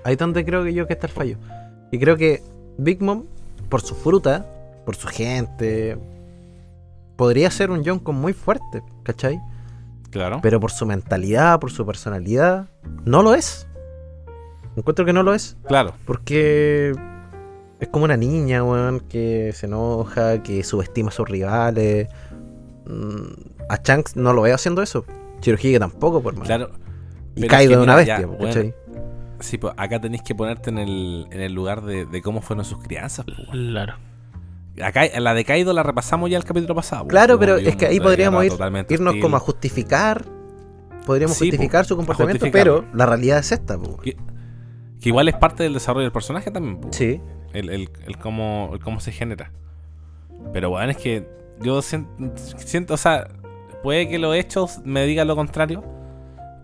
Ahí 0.05 0.15
donde 0.15 0.45
creo 0.45 0.63
que 0.63 0.73
yo 0.73 0.87
que 0.87 0.93
está 0.93 1.07
el 1.07 1.13
fallo. 1.13 1.37
Y 1.91 1.99
creo 1.99 2.15
que 2.15 2.41
Big 2.77 3.01
Mom, 3.01 3.23
por 3.69 3.81
su 3.81 3.95
fruta, 3.95 4.45
por 4.85 4.95
su 4.95 5.07
gente, 5.07 5.97
podría 7.15 7.49
ser 7.49 7.71
un 7.71 7.83
Yonko 7.83 8.13
muy 8.13 8.31
fuerte, 8.31 8.83
¿cachai? 9.03 9.41
Claro. 10.11 10.39
Pero 10.43 10.59
por 10.59 10.71
su 10.71 10.85
mentalidad, 10.85 11.59
por 11.59 11.71
su 11.71 11.85
personalidad, 11.85 12.67
no 13.03 13.23
lo 13.23 13.33
es. 13.33 13.67
Encuentro 14.75 15.05
que 15.05 15.13
no 15.13 15.23
lo 15.23 15.33
es. 15.33 15.57
Claro. 15.67 15.93
Porque 16.05 16.93
es 17.79 17.87
como 17.87 18.05
una 18.05 18.15
niña, 18.15 18.63
weón, 18.63 18.99
que 18.99 19.51
se 19.53 19.65
enoja, 19.65 20.43
que 20.43 20.63
subestima 20.63 21.09
a 21.09 21.11
sus 21.11 21.27
rivales. 21.27 22.09
Mm, 22.85 23.33
A 23.69 23.77
Shanks 23.83 24.15
no 24.15 24.33
lo 24.33 24.43
veo 24.43 24.53
haciendo 24.53 24.83
eso. 24.83 25.03
Shirohige 25.41 25.79
tampoco, 25.79 26.21
por 26.21 26.35
más. 26.35 26.45
Claro. 26.45 26.69
y 27.35 27.43
es 27.43 27.49
Kaido 27.49 27.77
de 27.77 27.83
una 27.83 28.03
ya, 28.03 28.19
bestia, 28.19 28.27
po, 28.27 28.33
bueno. 28.33 28.71
Sí, 29.45 29.57
pues 29.57 29.73
acá 29.77 29.99
tenéis 30.01 30.23
que 30.23 30.33
ponerte 30.35 30.69
en 30.69 30.77
el, 30.79 31.27
en 31.31 31.41
el 31.41 31.53
lugar 31.53 31.81
de, 31.83 32.05
de 32.05 32.21
cómo 32.21 32.41
fueron 32.41 32.65
sus 32.65 32.79
crianzas. 32.79 33.25
pues. 33.25 33.47
Claro. 33.49 33.95
Acá 34.83 35.03
la 35.19 35.33
de 35.33 35.45
Kaido 35.45 35.71
la 35.71 35.83
repasamos 35.83 36.29
ya 36.29 36.37
el 36.37 36.43
capítulo 36.43 36.75
pasado. 36.75 37.03
pues, 37.03 37.11
Claro, 37.11 37.39
pero 37.39 37.55
es 37.57 37.75
que 37.75 37.85
ahí 37.85 37.99
podríamos 37.99 38.43
ir, 38.43 38.51
irnos 38.89 39.07
hostil. 39.11 39.21
como 39.21 39.37
a 39.37 39.39
justificar. 39.39 40.25
Podríamos 41.05 41.37
Sí, 41.37 41.45
po, 41.45 41.51
justificar 41.51 41.85
su 41.85 41.95
comportamiento, 41.95 42.47
pero 42.51 42.83
la 42.93 43.05
realidad 43.05 43.39
es 43.39 43.51
esta, 43.51 43.77
po. 43.77 43.97
Que, 43.97 44.17
que 44.99 45.09
igual 45.09 45.27
es 45.27 45.35
parte 45.35 45.63
del 45.63 45.73
desarrollo 45.73 46.03
del 46.03 46.11
personaje 46.11 46.49
también. 46.51 46.79
Sí. 46.91 47.21
El, 47.53 47.69
el, 47.69 47.89
el 48.05 48.17
cómo, 48.17 48.71
el 48.73 48.79
cómo 48.79 48.99
se 48.99 49.11
genera. 49.11 49.51
Pero 50.51 50.71
bueno, 50.71 50.91
es 50.91 50.97
que 50.97 51.27
yo 51.61 51.81
sien- 51.81 52.07
siento, 52.57 52.95
o 52.95 52.97
sea, 52.97 53.27
puede 53.83 54.09
que 54.09 54.17
los 54.19 54.35
hechos 54.35 54.79
me 54.83 55.05
digan 55.05 55.27
lo 55.27 55.35
contrario. 55.35 55.83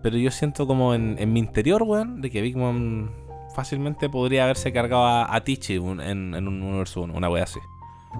Pero 0.01 0.17
yo 0.17 0.31
siento 0.31 0.65
como 0.67 0.93
en, 0.93 1.15
en 1.19 1.31
mi 1.33 1.39
interior, 1.39 1.83
weón, 1.83 2.21
de 2.21 2.29
que 2.31 2.41
Big 2.41 2.57
Mom 2.57 3.09
fácilmente 3.55 4.09
podría 4.09 4.45
haberse 4.45 4.71
cargado 4.73 5.05
a, 5.05 5.35
a 5.35 5.43
Tichi 5.43 5.75
en, 5.75 5.99
en 6.35 6.47
un 6.47 6.61
universo 6.63 7.01
1, 7.01 7.13
una 7.13 7.29
wea 7.29 7.43
así. 7.43 7.59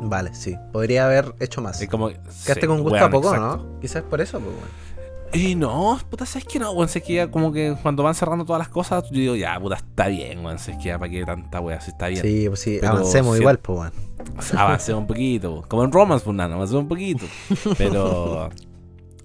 Vale, 0.04 0.34
sí. 0.34 0.56
Podría 0.72 1.06
haber 1.06 1.36
hecho 1.40 1.62
más. 1.62 1.82
Es 1.82 1.90
como, 1.90 2.10
Quedaste 2.10 2.62
sí, 2.62 2.68
con 2.68 2.82
gusto 2.82 3.04
a 3.04 3.10
poco, 3.10 3.34
exacto. 3.34 3.58
¿no? 3.58 3.80
Quizás 3.80 4.04
por 4.04 4.22
eso, 4.22 4.40
pues, 4.40 4.54
weón. 4.56 4.92
Y 5.34 5.56
no, 5.56 5.98
puta, 6.10 6.26
¿sabes 6.26 6.46
qué? 6.46 6.60
No, 6.60 6.72
weón, 6.74 6.90
sé 6.90 7.02
que 7.02 7.14
ya 7.14 7.32
como 7.32 7.54
que 7.54 7.76
cuando 7.82 8.04
van 8.04 8.14
cerrando 8.16 8.44
todas 8.46 8.60
las 8.60 8.68
cosas, 8.68 9.06
yo 9.12 9.18
digo, 9.20 9.36
ya, 9.36 9.58
puta, 9.60 9.76
está 9.78 10.08
bien, 10.08 10.44
weón, 10.46 10.60
sé 10.60 10.78
que 10.78 10.86
ya, 10.86 11.00
para 11.00 11.10
qué 11.10 11.24
tanta 11.26 11.62
wea, 11.62 11.80
si 11.80 11.92
está 11.92 12.08
bien. 12.10 12.22
Sí, 12.22 12.46
pues 12.50 12.60
sí, 12.60 12.78
Pero 12.82 12.94
avancemos 12.94 13.36
sí- 13.36 13.42
igual, 13.42 13.60
pues, 13.60 13.80
weón. 13.80 13.94
Avancemos 14.58 15.02
un 15.02 15.08
poquito, 15.08 15.56
po. 15.62 15.68
como 15.68 15.84
en 15.86 15.92
Romance, 15.92 16.24
pues 16.26 16.36
nada, 16.36 16.54
avancemos 16.56 16.84
un 16.84 16.90
poquito. 16.90 17.26
Pero, 17.78 18.50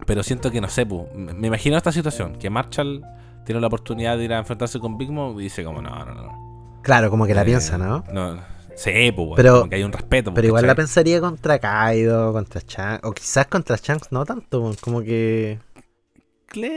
pero 0.07 0.23
siento 0.23 0.51
que 0.51 0.61
no 0.61 0.69
sé, 0.69 0.87
po. 0.87 1.09
me 1.15 1.47
imagino 1.49 1.77
esta 1.77 1.93
situación, 1.93 2.37
que 2.37 2.49
Marshall 2.51 3.03
tiene 3.45 3.61
la 3.61 3.67
oportunidad 3.67 4.17
de 4.19 4.25
ir 4.25 4.33
a 4.33 4.39
enfrentarse 4.39 4.79
con 4.81 4.97
Big 4.99 5.11
Mom 5.11 5.39
y 5.39 5.45
dice 5.45 5.63
como, 5.65 5.83
no, 5.83 5.91
no, 6.05 6.15
no. 6.15 6.81
Claro, 6.83 7.11
como 7.11 7.27
que 7.27 7.35
la 7.35 7.43
Eh, 7.43 7.47
piensa, 7.47 7.77
¿no? 7.79 8.05
No, 8.13 8.37
sí, 8.77 9.13
pues, 9.15 9.31
Pero- 9.37 9.59
como 9.59 9.71
que 9.71 9.77
hay 9.77 9.83
un 9.83 9.93
respeto. 9.93 10.33
Pero 10.35 10.47
igual 10.49 10.67
la 10.67 10.75
pensaría 10.75 11.21
contra 11.21 11.59
Kaido, 11.59 12.33
contra 12.33 12.61
Shanks, 12.67 13.05
o 13.05 13.13
quizás 13.13 13.47
contra 13.47 13.77
Shanks 13.77 14.13
no 14.13 14.25
tanto, 14.25 14.73
como 14.81 15.03
que 15.03 15.59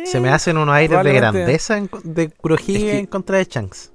se 0.06 0.20
me 0.20 0.30
hacen 0.30 0.58
unos 0.58 0.76
aires 0.76 1.02
de 1.04 1.14
grandeza 1.14 1.78
en 1.78 1.90
de 2.04 2.30
Kurohige 2.32 2.76
Es 2.76 2.84
que- 2.84 3.00
en 3.00 3.06
contra 3.06 3.38
de 3.38 3.46
Shanks. 3.46 3.94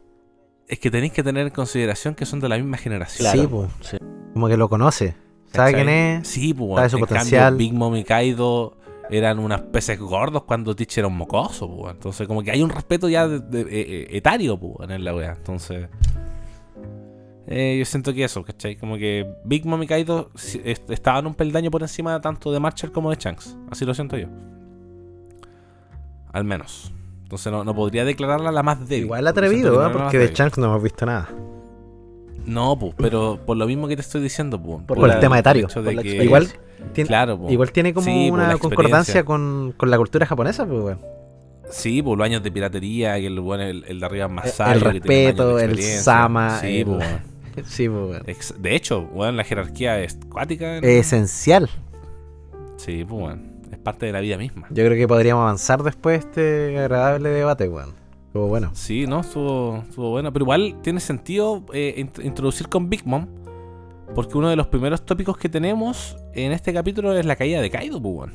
Es 0.66 0.78
que 0.78 0.90
tenéis 0.90 1.12
que 1.12 1.22
tener 1.22 1.46
en 1.46 1.52
consideración 1.52 2.14
que 2.14 2.24
son 2.24 2.40
de 2.40 2.48
la 2.48 2.56
misma 2.56 2.78
generación. 2.78 3.30
Sí, 3.32 3.46
pues. 3.46 3.70
sí. 3.82 3.98
Como 4.32 4.48
que 4.48 4.56
lo 4.56 4.68
conoce. 4.68 5.14
¿Sabe 5.52 5.72
¿cachai? 5.72 5.74
quién 5.74 5.88
es? 5.90 6.26
Sí, 6.28 6.54
pues, 6.54 6.76
sabe 6.76 6.88
su 6.88 6.96
En 6.96 7.00
potencial. 7.00 7.42
cambio, 7.50 7.58
Big 7.58 7.74
Mom 7.74 7.94
y 7.96 8.04
Kaido 8.04 8.76
eran 9.10 9.38
unos 9.38 9.60
peces 9.62 9.98
gordos 10.00 10.44
cuando 10.44 10.74
Teach 10.74 10.98
era 10.98 11.08
un 11.08 11.16
mocoso, 11.16 11.68
pues. 11.76 11.94
Entonces, 11.94 12.26
como 12.26 12.42
que 12.42 12.50
hay 12.50 12.62
un 12.62 12.70
respeto 12.70 13.08
ya 13.08 13.28
de, 13.28 13.40
de- 13.40 13.60
eh, 13.62 13.66
eh, 13.70 14.06
etario, 14.12 14.58
pues, 14.58 14.88
en 14.90 15.04
la 15.04 15.14
wea. 15.14 15.32
Entonces, 15.36 15.88
Eh, 17.46 17.76
yo 17.78 17.84
siento 17.84 18.14
que 18.14 18.24
eso, 18.24 18.42
¿cachai? 18.42 18.74
Como 18.76 18.96
que 18.96 19.26
Big 19.44 19.66
Mom 19.66 19.82
y 19.82 19.86
Kaido 19.86 20.30
estaban 20.88 21.26
un 21.26 21.34
peldaño 21.34 21.70
por 21.70 21.82
encima 21.82 22.18
tanto 22.22 22.50
de 22.50 22.58
Marcher 22.58 22.90
como 22.90 23.10
de 23.10 23.16
Shanks. 23.20 23.54
Así 23.70 23.84
lo 23.84 23.92
siento 23.92 24.16
yo. 24.16 24.28
Al 26.32 26.44
menos. 26.44 26.90
Entonces 27.24 27.52
no, 27.52 27.62
no 27.62 27.74
podría 27.74 28.04
declararla 28.06 28.50
la 28.50 28.62
más 28.62 28.80
débil. 28.88 29.04
Igual 29.04 29.26
atrevido, 29.26 29.86
¿eh? 29.86 29.90
porque 29.92 30.18
de. 30.18 30.32
Chunks 30.32 30.56
no 30.56 30.66
hemos 30.66 30.82
visto 30.82 31.04
nada. 31.04 31.28
No, 32.46 32.78
pues, 32.78 32.92
pero 32.96 33.38
por 33.44 33.56
lo 33.56 33.66
mismo 33.66 33.88
que 33.88 33.96
te 33.96 34.02
estoy 34.02 34.20
diciendo, 34.22 34.60
pues. 34.60 34.78
Por 34.86 34.98
Por 34.98 35.08
la- 35.08 35.14
el 35.14 35.20
tema 35.20 35.38
etario. 35.38 35.68
por 35.72 35.82
de 35.82 35.96
que-. 35.96 36.24
Igual 36.24 36.48
tiene, 36.92 37.08
Claro, 37.08 37.40
igual 37.48 37.72
tiene 37.72 37.94
como 37.94 38.04
Sí, 38.06 38.26
por 38.30 38.38
una 38.40 38.58
concordancia 38.58 39.24
con, 39.24 39.72
con 39.76 39.90
la 39.90 39.96
cultura 39.96 40.26
japonesa, 40.26 40.66
pues, 40.66 40.80
weón. 40.82 40.98
Sí, 41.70 42.02
pues 42.02 42.18
los 42.18 42.24
años 42.24 42.42
de 42.42 42.52
piratería, 42.52 43.14
que 43.18 43.26
el, 43.26 43.40
bueno, 43.40 43.62
el, 43.64 43.84
el 43.88 43.98
de 43.98 44.06
arriba 44.06 44.26
es 44.26 44.30
más 44.32 44.52
sabio. 44.52 44.74
el 44.74 44.80
respeto, 44.80 45.58
el 45.58 45.80
sama, 45.82 46.60
Sí, 46.60 46.78
el- 46.80 46.84
pues, 46.86 46.98
weón. 46.98 47.34
Sí. 47.66 47.88
Ex- 48.26 48.54
De 48.60 48.74
hecho, 48.74 49.02
bueno, 49.02 49.32
la 49.32 49.44
jerarquía 49.44 50.00
es 50.00 50.18
cuática. 50.28 50.76
en- 50.78 50.84
Esencial. 50.84 51.70
Sí, 52.76 53.04
pues, 53.08 53.20
bueno, 53.20 53.42
es 53.70 53.78
parte 53.78 54.06
de 54.06 54.12
la 54.12 54.20
vida 54.20 54.36
misma. 54.36 54.66
Yo 54.70 54.84
creo 54.84 54.96
que 54.96 55.08
podríamos 55.08 55.42
avanzar 55.42 55.82
después 55.82 56.20
de 56.34 56.68
este 56.68 56.78
agradable 56.78 57.28
debate, 57.30 57.68
weón. 57.68 57.94
Estuvo 58.34 58.48
bueno. 58.48 58.72
Sí, 58.74 59.06
no, 59.06 59.20
estuvo, 59.20 59.76
estuvo 59.88 60.10
bueno. 60.10 60.32
Pero 60.32 60.42
igual 60.44 60.74
tiene 60.82 60.98
sentido 60.98 61.62
eh, 61.72 61.94
int- 61.98 62.24
introducir 62.24 62.68
con 62.68 62.90
Big 62.90 63.06
Mom. 63.06 63.28
Porque 64.12 64.36
uno 64.36 64.48
de 64.48 64.56
los 64.56 64.66
primeros 64.66 65.06
tópicos 65.06 65.36
que 65.36 65.48
tenemos 65.48 66.16
en 66.32 66.50
este 66.50 66.72
capítulo 66.74 67.16
es 67.16 67.24
la 67.26 67.36
caída 67.36 67.60
de 67.60 67.70
Kaido, 67.70 68.02
pues, 68.02 68.12
weón. 68.16 68.32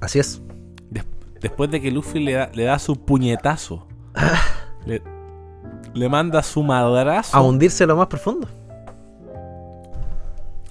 Así 0.00 0.20
es. 0.20 0.40
Des- 0.88 1.04
después 1.38 1.70
de 1.70 1.82
que 1.82 1.90
Luffy 1.90 2.18
le 2.20 2.32
da, 2.32 2.50
le 2.54 2.64
da 2.64 2.78
su 2.78 2.96
puñetazo. 2.96 3.86
le, 4.86 5.02
le 5.92 6.08
manda 6.08 6.42
su 6.42 6.62
madrazo 6.62 7.36
A 7.36 7.42
hundirse 7.42 7.84
lo 7.86 7.96
más 7.96 8.06
profundo. 8.06 8.48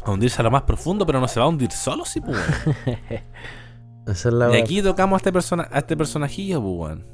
a 0.04 0.10
hundirse 0.12 0.42
a 0.42 0.44
lo 0.44 0.50
más 0.50 0.64
profundo, 0.64 1.06
pero 1.06 1.20
no 1.20 1.28
se 1.28 1.40
va 1.40 1.46
a 1.46 1.50
hundir 1.50 1.72
solo, 1.72 2.04
sí, 2.04 2.20
pues, 2.20 2.36
weón. 2.36 2.98
Esa 4.08 4.30
es 4.30 4.34
la 4.34 4.58
Y 4.58 4.60
aquí 4.60 4.82
tocamos 4.82 5.14
a 5.14 5.18
este, 5.18 5.32
persona, 5.32 5.68
a 5.72 5.78
este 5.78 5.96
personajillo, 5.96 6.60
pues, 6.62 6.74
weón. 6.80 7.14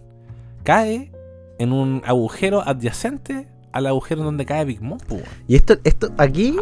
Cae 0.69 1.11
en 1.57 1.73
un 1.73 2.03
agujero 2.05 2.61
adyacente 2.61 3.47
al 3.71 3.87
agujero 3.87 4.21
en 4.21 4.25
donde 4.25 4.45
cae 4.45 4.65
Big 4.65 4.83
Mom, 4.83 4.99
pues. 5.07 5.23
Y 5.47 5.55
esto, 5.55 5.77
esto, 5.83 6.11
aquí, 6.19 6.55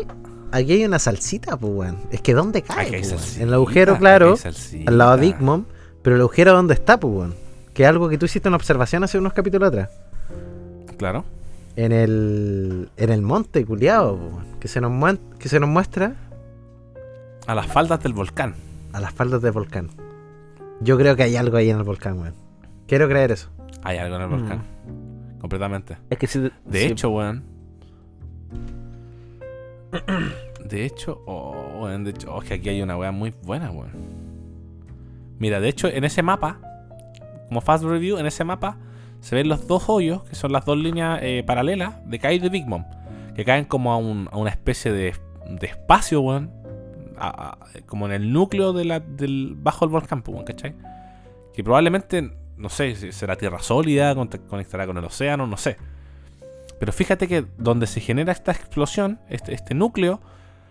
aquí 0.54 0.72
hay 0.72 0.86
una 0.86 0.98
salsita, 0.98 1.58
pues, 1.58 1.74
weón. 1.74 1.98
Es 2.10 2.22
que 2.22 2.34
¿dónde 2.34 2.62
cae? 2.62 2.88
Pues, 2.88 3.10
salsita, 3.10 3.42
En 3.42 3.50
el 3.50 3.54
agujero, 3.56 3.98
claro, 3.98 4.36
al 4.86 4.98
lado 4.98 5.18
de 5.18 5.22
Big 5.24 5.42
Mom, 5.42 5.66
pero 6.04 6.16
el 6.16 6.22
agujero 6.22 6.54
¿dónde 6.54 6.74
está, 6.74 6.98
pues, 6.98 7.14
weón? 7.14 7.36
Que 7.74 7.84
es 7.84 7.90
algo 7.90 8.08
que 8.08 8.18
tú 8.18 8.28
hiciste 8.28 8.48
una 8.48 8.56
observación 8.56 9.04
hace 9.04 9.18
unos 9.18 9.34
capítulos 9.34 9.68
atrás. 9.68 9.90
Claro. 10.96 11.26
En 11.76 11.92
el, 11.92 12.90
en 12.96 13.10
el 13.10 13.22
monte, 13.22 13.66
culiado. 13.66 14.18
Que 14.62 14.70
se, 14.70 14.80
nos 14.80 15.18
que 15.38 15.50
se 15.50 15.60
nos 15.60 15.68
muestra 15.68 16.16
A 17.46 17.56
las 17.56 17.68
faldas 17.68 18.02
del 18.02 18.14
volcán. 18.14 18.56
a 18.94 19.02
las 19.02 19.12
faldas 19.12 19.42
del 19.42 19.52
volcán. 19.52 19.90
Yo 20.80 20.98
creo 20.98 21.18
que 21.18 21.24
hay 21.24 21.36
algo 21.36 21.58
ahí 21.58 21.70
en 21.70 21.78
el 21.80 21.84
volcán, 21.84 22.18
weón. 22.22 22.36
Quiero 22.88 23.10
creer 23.10 23.34
eso. 23.34 23.50
Hay 23.88 23.98
algo 24.00 24.16
en 24.18 24.22
el 24.24 24.28
volcán. 24.28 24.62
Completamente. 25.40 25.98
Es 26.10 26.18
que 26.18 26.28
si. 26.28 26.40
De 26.40 26.52
si- 26.74 26.86
hecho, 26.88 27.10
weón. 27.12 27.44
De 30.68 30.86
hecho, 30.86 31.24
oh, 31.26 31.80
weón, 31.84 32.04
de 32.04 32.10
hecho, 32.10 32.34
oh, 32.34 32.42
es 32.42 32.48
que 32.50 32.56
aquí 32.56 32.68
hay 32.70 32.82
una 32.82 32.98
weá 32.98 33.12
muy 33.14 33.34
buena, 33.44 33.72
weón. 33.72 33.92
Mira, 35.40 35.62
de 35.62 35.70
hecho, 35.70 35.88
en 35.88 36.04
ese 36.04 36.22
mapa, 36.24 36.60
como 37.48 37.62
fast 37.62 37.86
review, 37.86 38.18
en 38.18 38.26
ese 38.26 38.44
mapa 38.44 38.78
se 39.22 39.36
ven 39.36 39.48
los 39.48 39.66
dos 39.68 39.88
hoyos, 39.88 40.24
que 40.24 40.36
son 40.36 40.52
las 40.52 40.66
dos 40.66 40.78
líneas 40.78 41.20
eh, 41.22 41.44
paralelas 41.48 41.96
de 42.10 42.20
Kaido 42.20 42.48
y 42.48 42.50
Big 42.50 42.68
Mom, 42.68 42.84
que 43.36 43.46
caen 43.46 43.64
como 43.66 43.94
a, 43.94 43.98
un- 43.98 44.28
a 44.32 44.38
una 44.38 44.50
especie 44.50 44.92
de, 44.92 45.14
de 45.50 45.68
espacio, 45.68 46.20
weón. 46.22 46.52
a- 47.18 47.52
a- 47.52 47.58
como 47.86 48.06
en 48.08 48.12
el 48.12 48.34
núcleo 48.34 48.74
de 48.74 48.84
la, 48.86 49.00
del 49.00 49.56
bajo 49.58 49.86
el 49.86 49.92
volcán, 49.92 50.22
pues, 50.22 50.34
weón, 50.34 50.46
¿cachai? 50.46 50.76
Que 51.54 51.64
probablemente, 51.64 52.30
no 52.58 52.70
sé, 52.70 52.96
si 52.96 53.12
será 53.12 53.36
tierra 53.36 53.60
sólida, 53.60 54.16
conectará 54.16 54.86
con 54.88 54.98
el 54.98 55.06
océano, 55.06 55.46
no 55.48 55.58
sé. 55.58 55.78
Pero 56.80 56.92
fíjate 56.92 57.28
que 57.28 57.46
donde 57.58 57.88
se 57.88 58.00
genera 58.02 58.32
esta 58.32 58.52
explosión, 58.52 59.20
este, 59.30 59.54
este 59.54 59.74
núcleo, 59.74 60.20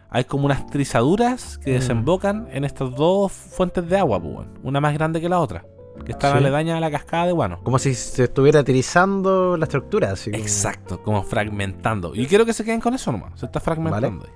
hay 0.08 0.24
como 0.24 0.46
unas 0.46 0.66
trizaduras 0.66 1.58
que 1.58 1.72
Mm. 1.72 1.74
desembocan 1.74 2.48
en 2.52 2.64
estas 2.64 2.94
dos 2.94 3.32
fuentes 3.32 3.88
de 3.88 3.98
agua, 3.98 4.20
pues, 4.22 4.46
una 4.62 4.80
más 4.80 4.94
grande 4.94 5.20
que 5.20 5.28
la 5.28 5.40
otra, 5.40 5.64
que 6.04 6.12
están 6.12 6.32
Sí. 6.32 6.38
aledañas 6.38 6.76
a 6.76 6.80
la 6.80 6.90
cascada 6.90 7.26
de 7.26 7.32
Guano. 7.32 7.60
Como 7.64 7.78
si 7.80 7.94
se 7.94 8.24
estuviera 8.24 8.62
tirizando 8.62 9.56
la 9.56 9.64
estructura, 9.64 10.12
así 10.12 10.30
como- 10.30 10.42
Exacto, 10.42 11.02
como 11.02 11.22
fragmentando. 11.24 12.14
Y 12.14 12.26
quiero 12.26 12.46
que 12.46 12.52
se 12.52 12.64
queden 12.64 12.80
con 12.80 12.94
eso 12.94 13.10
nomás, 13.10 13.38
se 13.40 13.46
está 13.46 13.58
fragmentando. 13.58 14.26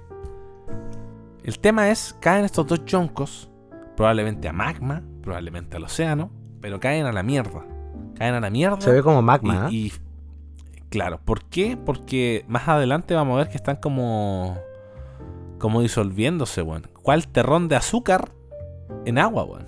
El 1.45 1.59
tema 1.59 1.89
es, 1.91 2.15
caen 2.21 2.45
estos 2.45 2.67
dos 2.67 2.85
yoncos, 2.85 3.49
probablemente 3.97 4.49
a 4.49 4.53
magma, 4.53 5.03
probablemente 5.23 5.77
al 5.77 5.85
océano, 5.85 6.31
pero 6.61 6.81
caen 6.81 7.07
a 7.07 7.13
la 7.13 7.23
mierda. 7.23 7.65
Caen 8.17 8.35
a 8.35 8.41
la 8.41 8.51
mierda. 8.51 8.81
Se 8.81 8.91
ve 8.93 9.03
como 9.03 9.23
magma, 9.23 9.67
¿eh? 9.69 9.73
Y, 9.73 9.87
y- 9.87 9.93
claro, 10.91 11.21
¿por 11.25 11.45
qué? 11.45 11.77
Porque 11.77 12.45
más 12.49 12.69
adelante 12.69 13.15
vamos 13.15 13.35
a 13.35 13.39
ver 13.39 13.49
que 13.49 13.57
están 13.57 13.77
como 13.77 14.59
como 15.59 15.83
disolviéndose, 15.83 16.63
weón. 16.63 16.87
¿Cuál 17.03 17.29
terrón 17.29 17.69
de 17.69 17.77
azúcar 17.77 18.31
en 19.05 19.19
agua, 19.19 19.45
weón? 19.45 19.67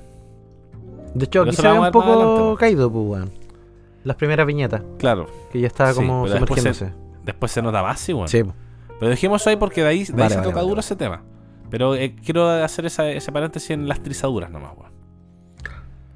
De 1.15 1.27
hecho, 1.27 1.41
Pero 1.41 1.51
aquí 1.51 1.57
se 1.57 1.63
ve 1.63 1.69
un 1.69 1.75
adelante, 1.85 1.93
poco 1.99 2.51
po. 2.53 2.57
caído, 2.57 2.91
pues, 2.91 3.05
weón. 3.07 3.31
Las 4.05 4.17
primeras 4.17 4.47
viñetas, 4.47 4.83
Claro. 4.99 5.27
que 5.53 5.61
ya 5.61 5.67
estaba 5.67 5.91
Sí, 5.93 5.97
como 5.97 6.27
después 6.29 6.61
sumergiéndose. 6.63 6.93
Después 7.25 7.53
se 7.53 7.61
nota 7.63 7.83
más, 7.83 8.01
sí, 8.01 8.13
weón. 8.15 8.29
Sí. 8.29 8.43
Pero 8.99 9.11
dejemos 9.11 9.41
eso 9.43 9.51
ahí 9.51 9.57
porque 9.57 9.83
de 9.83 9.89
ahí, 9.89 9.99
de 9.99 10.23
ahí 10.23 10.29
se 10.31 10.37
vale, 10.37 10.37
toca 10.37 10.55
vale, 10.57 10.63
duro 10.63 10.77
vale. 10.77 10.81
ese 10.81 10.97
tema. 10.97 11.23
Pero 11.71 11.95
eh, 11.95 12.15
quiero 12.25 12.49
hacer 12.49 12.87
esa- 12.87 13.11
ese 13.11 13.31
paréntesis 13.31 13.71
en 13.71 13.87
las 13.87 14.03
trizaduras 14.03 14.51
nomás, 14.51 14.73
weón. 14.79 14.93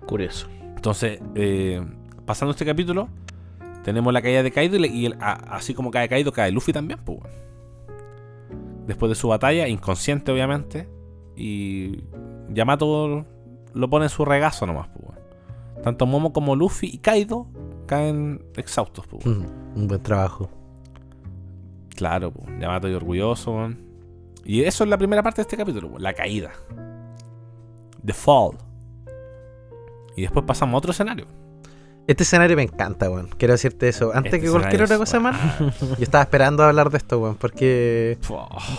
Curioso. 0.07 0.49
Entonces, 0.87 1.19
eh, 1.35 1.85
pasando 2.27 2.53
este 2.53 2.65
capítulo, 2.65 3.09
tenemos 3.83 4.13
la 4.13 4.23
caída 4.23 4.45
de 4.45 4.53
Kaido 4.53 4.77
y, 4.77 5.07
el- 5.07 5.17
a- 5.21 5.33
así 5.57 5.75
como 5.75 5.91
cae 5.91 6.09
Kaido, 6.09 6.31
cae 6.31 6.53
Luffy 6.53 6.73
también, 6.73 7.01
pues. 7.05 7.19
Después 8.87 9.09
de 9.11 9.17
su 9.17 9.27
batalla, 9.27 9.67
inconsciente 9.67 10.31
obviamente, 10.31 10.89
y 11.35 12.05
Yamato 12.51 13.27
lo 13.75 13.91
pone 13.91 14.05
en 14.05 14.11
su 14.11 14.25
regazo 14.25 14.65
nomás, 14.65 14.87
pues. 14.97 15.19
Tanto 15.83 16.07
Momo 16.07 16.33
como 16.33 16.55
Luffy 16.55 16.87
y 16.87 16.99
Kaido 16.99 17.49
caen 17.87 18.45
exhaustos, 18.55 19.09
pues. 19.09 19.27
Mm, 19.27 19.45
Un 19.81 19.89
buen 19.89 20.03
trabajo. 20.05 20.49
Claro, 21.97 22.31
pues, 22.31 22.47
Yamato 22.61 22.89
y 22.89 22.95
orgulloso. 22.95 23.71
Y 24.45 24.63
eso 24.63 24.85
es 24.85 24.91
la 24.91 24.99
primera 24.99 25.25
parte 25.25 25.39
de 25.39 25.43
este 25.43 25.57
capítulo, 25.57 25.99
la 25.99 26.13
caída. 26.13 26.53
The 28.05 28.13
Fall. 28.13 28.57
Y 30.17 30.23
después 30.23 30.45
pasamos 30.47 30.75
a 30.75 30.79
otro 30.79 30.91
escenario. 30.93 31.27
Este 32.07 32.23
escenario 32.23 32.57
me 32.57 32.63
encanta, 32.63 33.11
weón. 33.11 33.29
Quiero 33.37 33.53
decirte 33.55 33.89
eso. 33.89 34.13
Antes 34.15 34.35
Este 34.35 34.47
que 34.47 34.51
cualquier 34.51 34.83
otra 34.85 34.97
cosa 34.97 35.19
más, 35.19 35.37
yo 35.59 35.97
estaba 35.99 36.23
esperando 36.23 36.63
hablar 36.63 36.89
de 36.91 36.99
esto, 36.99 37.19
weón. 37.19 37.35
Porque 37.35 38.17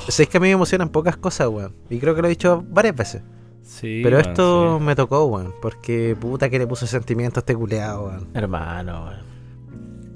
sé 0.07 0.27
que 0.27 0.37
a 0.37 0.39
mí 0.39 0.47
me 0.47 0.53
emocionan 0.53 0.89
pocas 0.89 1.17
cosas, 1.17 1.49
weón. 1.49 1.73
Y 1.89 1.99
creo 1.99 2.15
que 2.15 2.21
lo 2.21 2.27
he 2.27 2.29
dicho 2.29 2.63
varias 2.69 2.95
veces. 2.95 3.21
Sí, 3.63 3.99
Pero 4.01 4.15
weón, 4.17 4.29
esto 4.29 4.77
sí. 4.79 4.83
me 4.85 4.95
tocó, 4.95 5.25
weón. 5.25 5.53
Porque 5.61 6.15
puta 6.19 6.49
que 6.49 6.57
le 6.57 6.67
puso 6.67 6.87
sentimiento 6.87 7.39
a 7.39 7.41
este 7.41 7.53
culeado, 7.53 8.05
weón. 8.05 8.27
Hermano, 8.33 9.05
weón. 9.05 9.27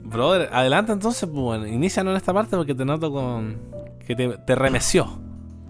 Brother, 0.06 0.50
adelante 0.52 0.92
entonces, 0.94 1.28
pues 1.30 1.42
bueno, 1.42 1.68
inicianos 1.68 2.12
en 2.12 2.18
esta 2.18 2.34
parte 2.34 2.56
porque 2.56 2.74
te 2.76 2.86
noto 2.86 3.12
con. 3.12 3.58
que 4.08 4.16
te, 4.16 4.30
te 4.38 4.56
remeció. 4.56 5.06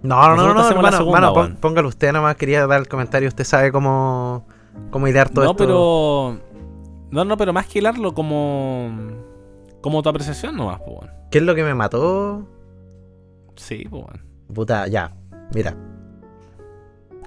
No, 0.04 0.16
no, 0.30 0.36
no, 0.36 0.54
Nosotros 0.54 0.64
no, 0.64 0.70
hermano, 0.78 0.98
segunda, 0.98 1.18
hermano, 1.18 1.34
weón. 1.34 1.56
póngalo 1.58 1.88
usted 1.90 2.12
nomás. 2.12 2.36
Quería 2.36 2.66
dar 2.68 2.80
el 2.82 2.88
comentario. 2.88 3.28
Usted 3.28 3.44
sabe 3.44 3.72
cómo, 3.72 4.48
cómo 4.90 5.08
idear 5.08 5.30
todo 5.30 5.46
no, 5.46 5.52
esto. 5.52 5.64
pero. 5.64 6.52
No, 7.12 7.26
no, 7.26 7.38
pero 7.38 7.54
más 7.54 7.68
que 7.68 7.80
hilarlo 7.80 8.14
como. 8.14 8.90
como 9.82 10.02
tu 10.02 10.10
apreciación 10.10 10.56
nomás, 10.56 10.80
pues 10.86 10.96
bueno. 10.98 11.14
¿Qué 11.30 11.38
es 11.40 11.44
lo 11.44 11.56
que 11.56 11.64
me 11.64 11.74
mató? 11.74 12.48
Sí, 13.56 13.86
pues 13.90 14.04
bueno. 14.04 14.24
Puta, 14.54 14.88
ya. 14.88 15.14
Mira. 15.54 15.76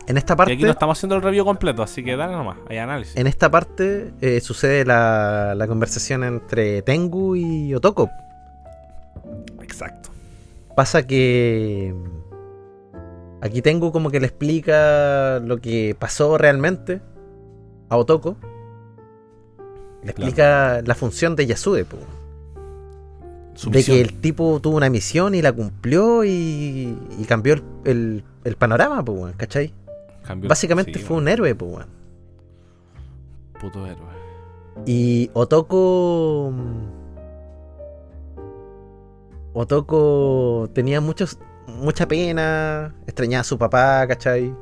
En 0.07 0.19
esta 0.19 0.35
Y 0.35 0.37
parte. 0.37 0.53
aquí 0.53 0.63
no 0.65 0.71
estamos 0.71 0.99
haciendo 0.99 1.17
el 1.17 1.23
review 1.23 1.47
completo, 1.47 1.83
así 1.83 2.05
que 2.05 2.15
dale 2.15 2.35
nomás, 2.35 2.59
hay 2.69 2.77
análisis. 2.77 3.17
En 3.17 3.27
esta 3.27 3.51
parte 3.51 4.13
eh, 4.21 4.41
sucede 4.41 4.85
la, 4.85 5.55
la 5.57 5.67
conversación 5.67 6.25
entre 6.25 6.83
Tengu 6.83 7.37
y 7.37 7.75
Otoko. 7.75 8.11
Exacto. 9.63 10.11
Pasa 10.77 11.07
que 11.07 11.95
aquí 13.41 13.63
Tengu 13.63 13.93
como 13.93 14.11
que 14.11 14.21
le 14.21 14.27
explica 14.27 15.39
lo 15.41 15.57
que 15.59 15.97
pasó 15.99 16.37
realmente 16.37 17.01
a 17.89 17.97
Otoko. 17.97 18.37
Le 20.03 20.13
Claro. 20.13 20.29
explica 20.29 20.83
la 20.85 20.95
función 20.95 21.35
de 21.37 21.47
Yasude, 21.47 21.85
po. 21.85 21.97
De 21.97 23.71
misión. 23.79 23.97
que 23.97 24.01
el 24.03 24.21
tipo 24.21 24.59
tuvo 24.61 24.77
una 24.77 24.91
misión 24.91 25.35
y 25.35 25.41
la 25.41 25.53
cumplió 25.53 26.25
y, 26.25 26.99
y 27.19 27.25
cambió 27.27 27.55
el, 27.55 27.63
el- 27.85 28.25
el 28.45 28.57
panorama, 28.57 29.05
po, 29.05 29.31
¿cachai? 29.37 29.73
Cambió- 30.27 30.49
Básicamente 30.49 30.95
sí, 30.95 30.99
fue 31.05 31.17
un 31.19 31.29
héroe, 31.29 31.55
po, 31.55 31.67
weón. 31.67 31.87
puto 33.61 33.87
héroe. 33.87 34.05
Y 34.87 35.31
Otoko. 35.35 36.53
Otoko 39.53 40.69
tenía 40.75 41.01
muchos, 41.01 41.39
mucha 41.69 42.09
pena, 42.09 42.93
extrañaba 43.07 43.43
a 43.43 43.45
su 43.45 43.57
papá, 43.57 44.05
¿cachai? 44.09 44.53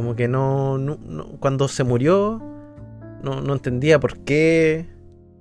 Como 0.00 0.16
que 0.16 0.28
no, 0.28 0.78
no- 0.78 0.96
no- 1.06 1.26
cuando 1.40 1.68
se 1.68 1.84
murió, 1.84 2.40
no, 3.22 3.42
no 3.42 3.52
entendía 3.52 4.00
por 4.00 4.16
qué. 4.20 4.88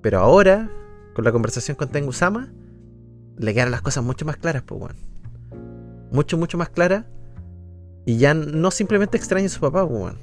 Pero 0.01 0.19
ahora, 0.19 0.69
con 1.15 1.23
la 1.23 1.31
conversación 1.31 1.77
con 1.77 1.87
Tengu 1.87 2.11
Sama, 2.11 2.51
le 3.37 3.53
quedan 3.53 3.71
las 3.71 3.81
cosas 3.81 4.03
mucho 4.03 4.25
más 4.25 4.35
claras, 4.35 4.63
pues, 4.63 4.81
weón. 4.81 4.97
Mucho, 6.11 6.37
mucho 6.37 6.57
más 6.57 6.67
claras. 6.67 7.05
Y 8.05 8.17
ya 8.17 8.33
no 8.33 8.69
simplemente 8.69 9.15
extraña 9.15 9.45
a 9.45 9.49
su 9.49 9.61
papá, 9.61 9.87
pues, 9.87 9.97
weón. 10.01 10.17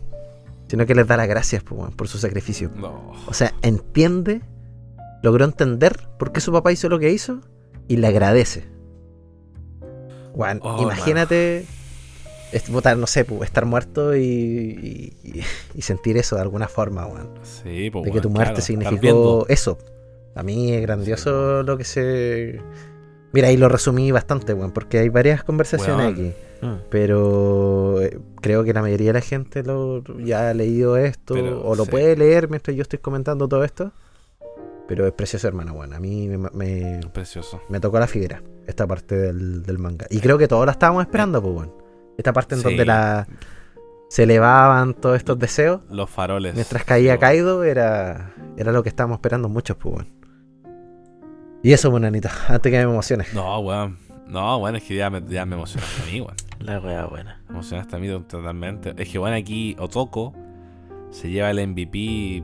Sino 0.69 0.85
que 0.85 0.95
les 0.95 1.07
da 1.07 1.17
las 1.17 1.29
gracias, 1.29 1.63
pues, 1.63 1.81
weón, 1.81 1.93
por 1.97 2.07
su 2.09 2.19
sacrificio. 2.19 2.71
No. 2.77 3.13
O 3.27 3.33
sea, 3.33 3.55
entiende, 3.63 4.43
logró 5.23 5.47
entender 5.47 5.97
por 6.19 6.31
qué 6.31 6.43
su 6.43 6.53
papá 6.53 6.73
hizo 6.73 6.91
lo 6.91 6.99
que 6.99 7.11
hizo 7.11 7.41
y 7.89 7.97
le 7.97 8.07
agradece. 8.09 8.69
Weón, 10.35 10.61
Oh, 10.63 10.83
imagínate, 10.83 11.65
es- 12.57 12.63
puta, 12.71 12.95
no 12.95 13.07
sé, 13.07 13.25
pu, 13.25 13.43
estar 13.45 13.65
muerto 13.67 14.17
y, 14.17 14.23
y- 14.23 15.13
y- 15.39 15.43
y 15.75 15.83
sentir 15.83 16.17
eso 16.17 16.37
de 16.37 16.43
alguna 16.43 16.69
forma, 16.69 17.07
weón. 17.07 17.31
Sí, 17.43 17.91
pues, 17.91 18.05
De 18.05 18.13
que 18.13 18.21
tu 18.21 18.31
muerte 18.31 18.55
claro, 18.55 18.67
significó 18.67 19.47
eso. 19.49 19.79
A 20.35 20.43
mí 20.43 20.73
es 20.73 20.83
grandioso 20.83 21.63
lo 21.63 21.79
que 21.79 21.85
se... 21.85 22.61
Mira, 23.33 23.49
ahí 23.49 23.57
lo 23.57 23.69
resumí 23.69 24.11
bastante, 24.13 24.55
weón, 24.55 24.71
porque 24.73 24.99
hay 24.99 25.09
varias 25.09 25.43
conversaciones 25.45 26.13
aquí. 26.13 26.33
Mm. 26.63 26.75
Pero 26.91 28.01
eh, 28.01 28.19
creo 28.41 28.65
que 28.65 28.73
la 28.73 28.81
mayoría 28.81 29.09
de 29.09 29.13
la 29.15 29.21
gente 29.21 29.63
lo, 29.63 30.03
ya 30.25 30.49
ha 30.51 30.55
leído 30.55 30.97
esto 30.97 31.35
Pero, 31.35 31.63
o 31.63 31.75
lo 31.75 31.85
sí. 31.85 31.91
puede 31.91 32.17
leer 32.17 32.49
mientras 32.49 32.75
yo 32.77 32.83
estoy 32.83 32.99
comentando 32.99 33.47
todo 33.47 33.63
esto. 33.65 33.93
Pero 34.89 35.07
es 35.07 35.13
precioso, 35.13 35.49
hermano. 35.49 35.75
Bueno, 35.75 35.97
a 35.97 36.01
mí 36.01 36.29
me, 36.29 36.39
me, 36.53 37.01
Precioso. 37.13 37.61
me 37.69 37.81
tocó 37.81 37.99
la 37.99 38.07
fibra 38.07 38.43
esta 38.67 38.87
parte 38.87 39.17
del, 39.17 39.63
del 39.65 39.79
manga. 39.79 40.07
Y 40.11 40.21
creo 40.21 40.39
que 40.39 40.49
todos 40.49 40.65
la 40.65 40.73
estábamos 40.73 41.03
esperando, 41.03 41.43
pues 41.43 41.55
bueno. 41.55 41.73
Esta 42.19 42.33
parte 42.33 42.55
en 42.55 42.61
Sí. 42.61 42.65
donde 42.65 42.85
la, 42.85 43.27
se 44.09 44.23
elevaban 44.23 44.95
todos 44.95 45.17
estos 45.17 45.39
deseos 45.39 45.81
Los 45.91 46.09
faroles. 46.11 46.55
mientras 46.55 46.85
caía 46.85 47.15
Sí, 47.15 47.19
Kaido 47.19 47.65
era, 47.65 48.33
era 48.57 48.73
lo 48.73 48.83
que 48.83 48.89
estábamos 48.89 49.17
esperando 49.17 49.49
muchos, 49.49 49.77
pues 49.77 49.95
bueno. 49.95 50.11
Y 51.63 51.73
eso, 51.73 51.91
bueno, 51.91 52.07
Anita, 52.07 52.31
antes 52.49 52.71
que 52.71 52.77
me 52.79 52.85
emocione. 52.85 53.25
No, 53.35 53.59
weón. 53.61 53.99
No, 54.29 54.57
weón, 54.59 54.77
es 54.77 54.83
que 54.85 54.95
ya 54.97 55.11
me, 55.11 55.23
ya 55.29 55.45
me 55.47 55.57
emocionaste 55.57 56.03
a 56.03 56.07
mí, 56.07 56.21
weón. 56.21 56.35
La 56.61 56.81
wea 56.81 57.05
buena. 57.07 57.41
Me 57.49 57.55
emocionaste 57.55 57.97
a 57.97 57.99
mí 57.99 58.09
totalmente. 58.27 58.95
Es 58.97 59.09
que, 59.09 59.19
weón, 59.19 59.35
aquí 59.35 59.77
Otoko 59.79 60.33
se 61.11 61.29
lleva 61.31 61.51
el 61.51 61.59
MVP, 61.69 62.43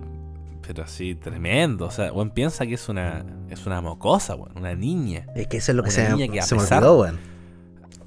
pero 0.67 0.83
así 0.85 1.15
tremendo. 1.15 1.87
O 1.87 1.91
sea, 1.91 2.13
weón 2.13 2.31
piensa 2.31 2.67
que 2.67 2.75
es 2.75 2.89
una, 2.89 3.25
es 3.49 3.65
una 3.67 3.81
mocosa, 3.81 4.35
weón, 4.35 4.53
una 4.57 4.75
niña. 4.75 5.27
Es 5.35 5.47
que 5.49 5.57
eso 5.59 5.73
es 5.73 5.77
lo 5.77 5.83
que 5.83 5.89
Una 5.91 5.95
se, 5.97 6.11
niña 6.13 6.29
que 6.33 6.41
a 6.41 6.43
se 6.43 6.55
me 6.55 6.61
pesar- 6.61 6.83
olvidó, 6.85 7.01
weón. 7.01 7.32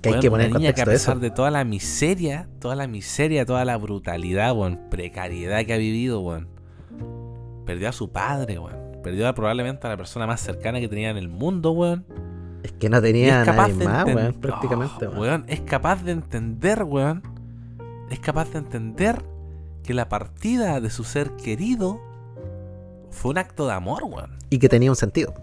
Que 0.09 0.15
hay 0.15 0.21
que 0.21 0.29
poner 0.29 0.49
una 0.49 0.59
niña 0.59 0.73
que 0.73 0.81
a 0.81 0.85
pesar 0.85 1.15
eso. 1.15 1.21
de 1.21 1.31
toda 1.31 1.51
la 1.51 1.63
miseria, 1.63 2.47
toda 2.59 2.75
la 2.75 2.87
miseria, 2.87 3.45
toda 3.45 3.65
la 3.65 3.77
brutalidad, 3.77 4.55
weón, 4.55 4.79
precariedad 4.89 5.65
que 5.65 5.73
ha 5.73 5.77
vivido, 5.77 6.21
weón, 6.21 6.47
perdió 7.65 7.89
a 7.89 7.91
su 7.91 8.11
padre, 8.11 8.59
weón. 8.59 8.85
Perdió 9.03 9.27
a 9.27 9.35
probablemente 9.35 9.85
a 9.85 9.89
la 9.89 9.97
persona 9.97 10.25
más 10.25 10.41
cercana 10.41 10.79
que 10.79 10.87
tenía 10.87 11.09
en 11.09 11.17
el 11.17 11.29
mundo, 11.29 11.71
weón. 11.71 12.05
Es 12.63 12.71
que 12.71 12.89
no 12.89 13.01
tenía 13.01 13.43
capaz 13.43 13.69
nadie 13.69 13.85
más, 13.85 14.05
weón, 14.05 14.33
prácticamente. 14.33 15.07
Oh, 15.07 15.11
weón. 15.11 15.21
weón, 15.21 15.45
es 15.47 15.61
capaz 15.61 16.03
de 16.03 16.11
entender, 16.11 16.83
weón. 16.83 17.23
Es 18.09 18.19
capaz 18.19 18.51
de 18.51 18.59
entender 18.59 19.23
que 19.83 19.93
la 19.93 20.09
partida 20.09 20.81
de 20.81 20.89
su 20.89 21.03
ser 21.03 21.31
querido 21.35 22.01
fue 23.11 23.31
un 23.31 23.37
acto 23.37 23.67
de 23.67 23.73
amor, 23.73 24.03
weón. 24.03 24.37
Y 24.49 24.59
que 24.59 24.69
tenía 24.69 24.89
un 24.89 24.95
sentido. 24.95 25.33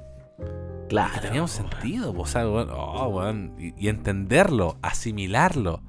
Claro. 0.92 1.14
Que 1.14 1.20
tenía 1.20 1.42
un 1.42 1.48
sentido, 1.48 2.12
o 2.16 2.26
sea, 2.26 2.46
weón, 2.48 2.68
oh, 2.70 3.08
weón, 3.08 3.52
y, 3.58 3.74
y 3.82 3.88
entenderlo, 3.88 4.76
asimilarlo, 4.82 5.80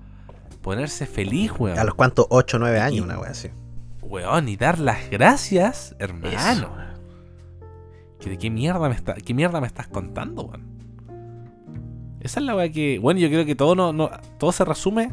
ponerse 0.61 1.05
feliz, 1.05 1.51
weón. 1.59 1.77
A 1.77 1.83
los 1.83 1.95
cuantos, 1.95 2.25
8 2.29 2.57
o 2.57 2.59
9 2.61 2.77
Y- 2.77 2.81
años, 2.81 3.05
una 3.05 3.19
wea 3.19 3.31
así. 3.31 3.49
Weón, 4.01 4.47
y 4.49 4.55
dar 4.57 4.79
las 4.79 5.09
gracias, 5.09 5.95
hermano. 5.99 6.69
Weón. 6.75 6.93
¿Que 8.19 8.29
¿De 8.29 8.37
qué 8.37 8.49
mierda 8.49 8.87
me 8.87 8.95
está, 8.95 9.15
qué 9.15 9.33
mierda 9.33 9.59
me 9.59 9.67
estás 9.67 9.87
contando, 9.87 10.43
weón? 10.43 10.63
Esa 12.21 12.39
es 12.39 12.45
la 12.45 12.55
weá 12.55 12.69
que. 12.71 12.99
Bueno, 12.99 13.19
yo 13.19 13.27
creo 13.27 13.45
que 13.45 13.55
todo 13.55 13.75
no, 13.75 13.91
no- 13.91 14.09
todo 14.39 14.51
se 14.53 14.63
resume 14.63 15.11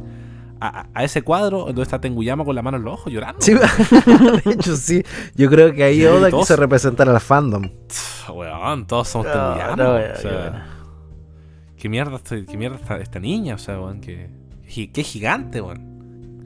a, 0.60 1.04
ese 1.04 1.22
cuadro 1.22 1.64
donde 1.66 1.82
está 1.82 2.00
Tenguyama 2.00 2.44
con 2.44 2.54
la 2.54 2.62
mano 2.62 2.76
en 2.76 2.84
los 2.84 2.94
ojos 2.94 3.12
llorando. 3.12 3.40
Sí, 3.40 3.54
de 4.44 4.52
hecho, 4.52 4.76
sí. 4.76 5.02
Yo 5.34 5.48
creo 5.48 5.72
que 5.72 5.82
ahí 5.84 6.04
Oda 6.04 6.30
todos- 6.30 6.42
quiso 6.46 6.56
representar 6.56 7.08
al 7.08 7.20
fandom. 7.20 7.70
Weón, 8.32 8.86
todos 8.86 9.08
somos 9.08 9.26
No, 9.26 9.32
Tenguyama. 9.32 9.76
no, 9.76 9.90
o 9.90 9.94
wea, 9.94 10.16
sea, 10.16 10.30
qué 10.30 10.36
buena. 10.36 10.66
¿Qué 11.76 11.88
mierda, 11.88 12.16
estoy- 12.16 12.44
qué 12.46 12.56
mierda 12.56 12.76
esta, 12.76 12.98
esta 12.98 13.18
niña? 13.20 13.54
O 13.54 13.58
sea, 13.58 13.80
weón, 13.80 14.00
que. 14.00 14.28
Qué 14.92 15.02
gigante, 15.02 15.60
weón. 15.60 16.44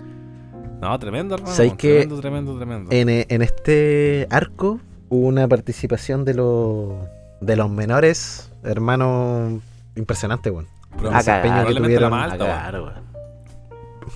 No, 0.81 0.99
tremendo, 0.99 1.35
hermano. 1.35 1.55
¿Sabes 1.55 1.71
weón, 1.71 1.77
qué? 1.79 1.93
Tremendo, 2.07 2.21
tremendo, 2.21 2.57
tremendo. 2.57 2.91
En, 2.93 3.09
eh, 3.09 3.27
en 3.29 3.43
este 3.43 4.27
arco 4.31 4.81
hubo 5.09 5.27
una 5.27 5.47
participación 5.49 6.25
de 6.25 6.35
los 6.35 6.93
de 7.41 7.57
los 7.57 7.69
menores 7.71 8.51
hermanos 8.63 9.61
impresionante, 9.97 10.51
weón. 10.51 10.67
Desempeño 11.03 11.67
que 11.67 11.75
tuvieron. 11.75 12.03
la 12.11 12.17
más 12.17 12.33
alta, 12.33 12.73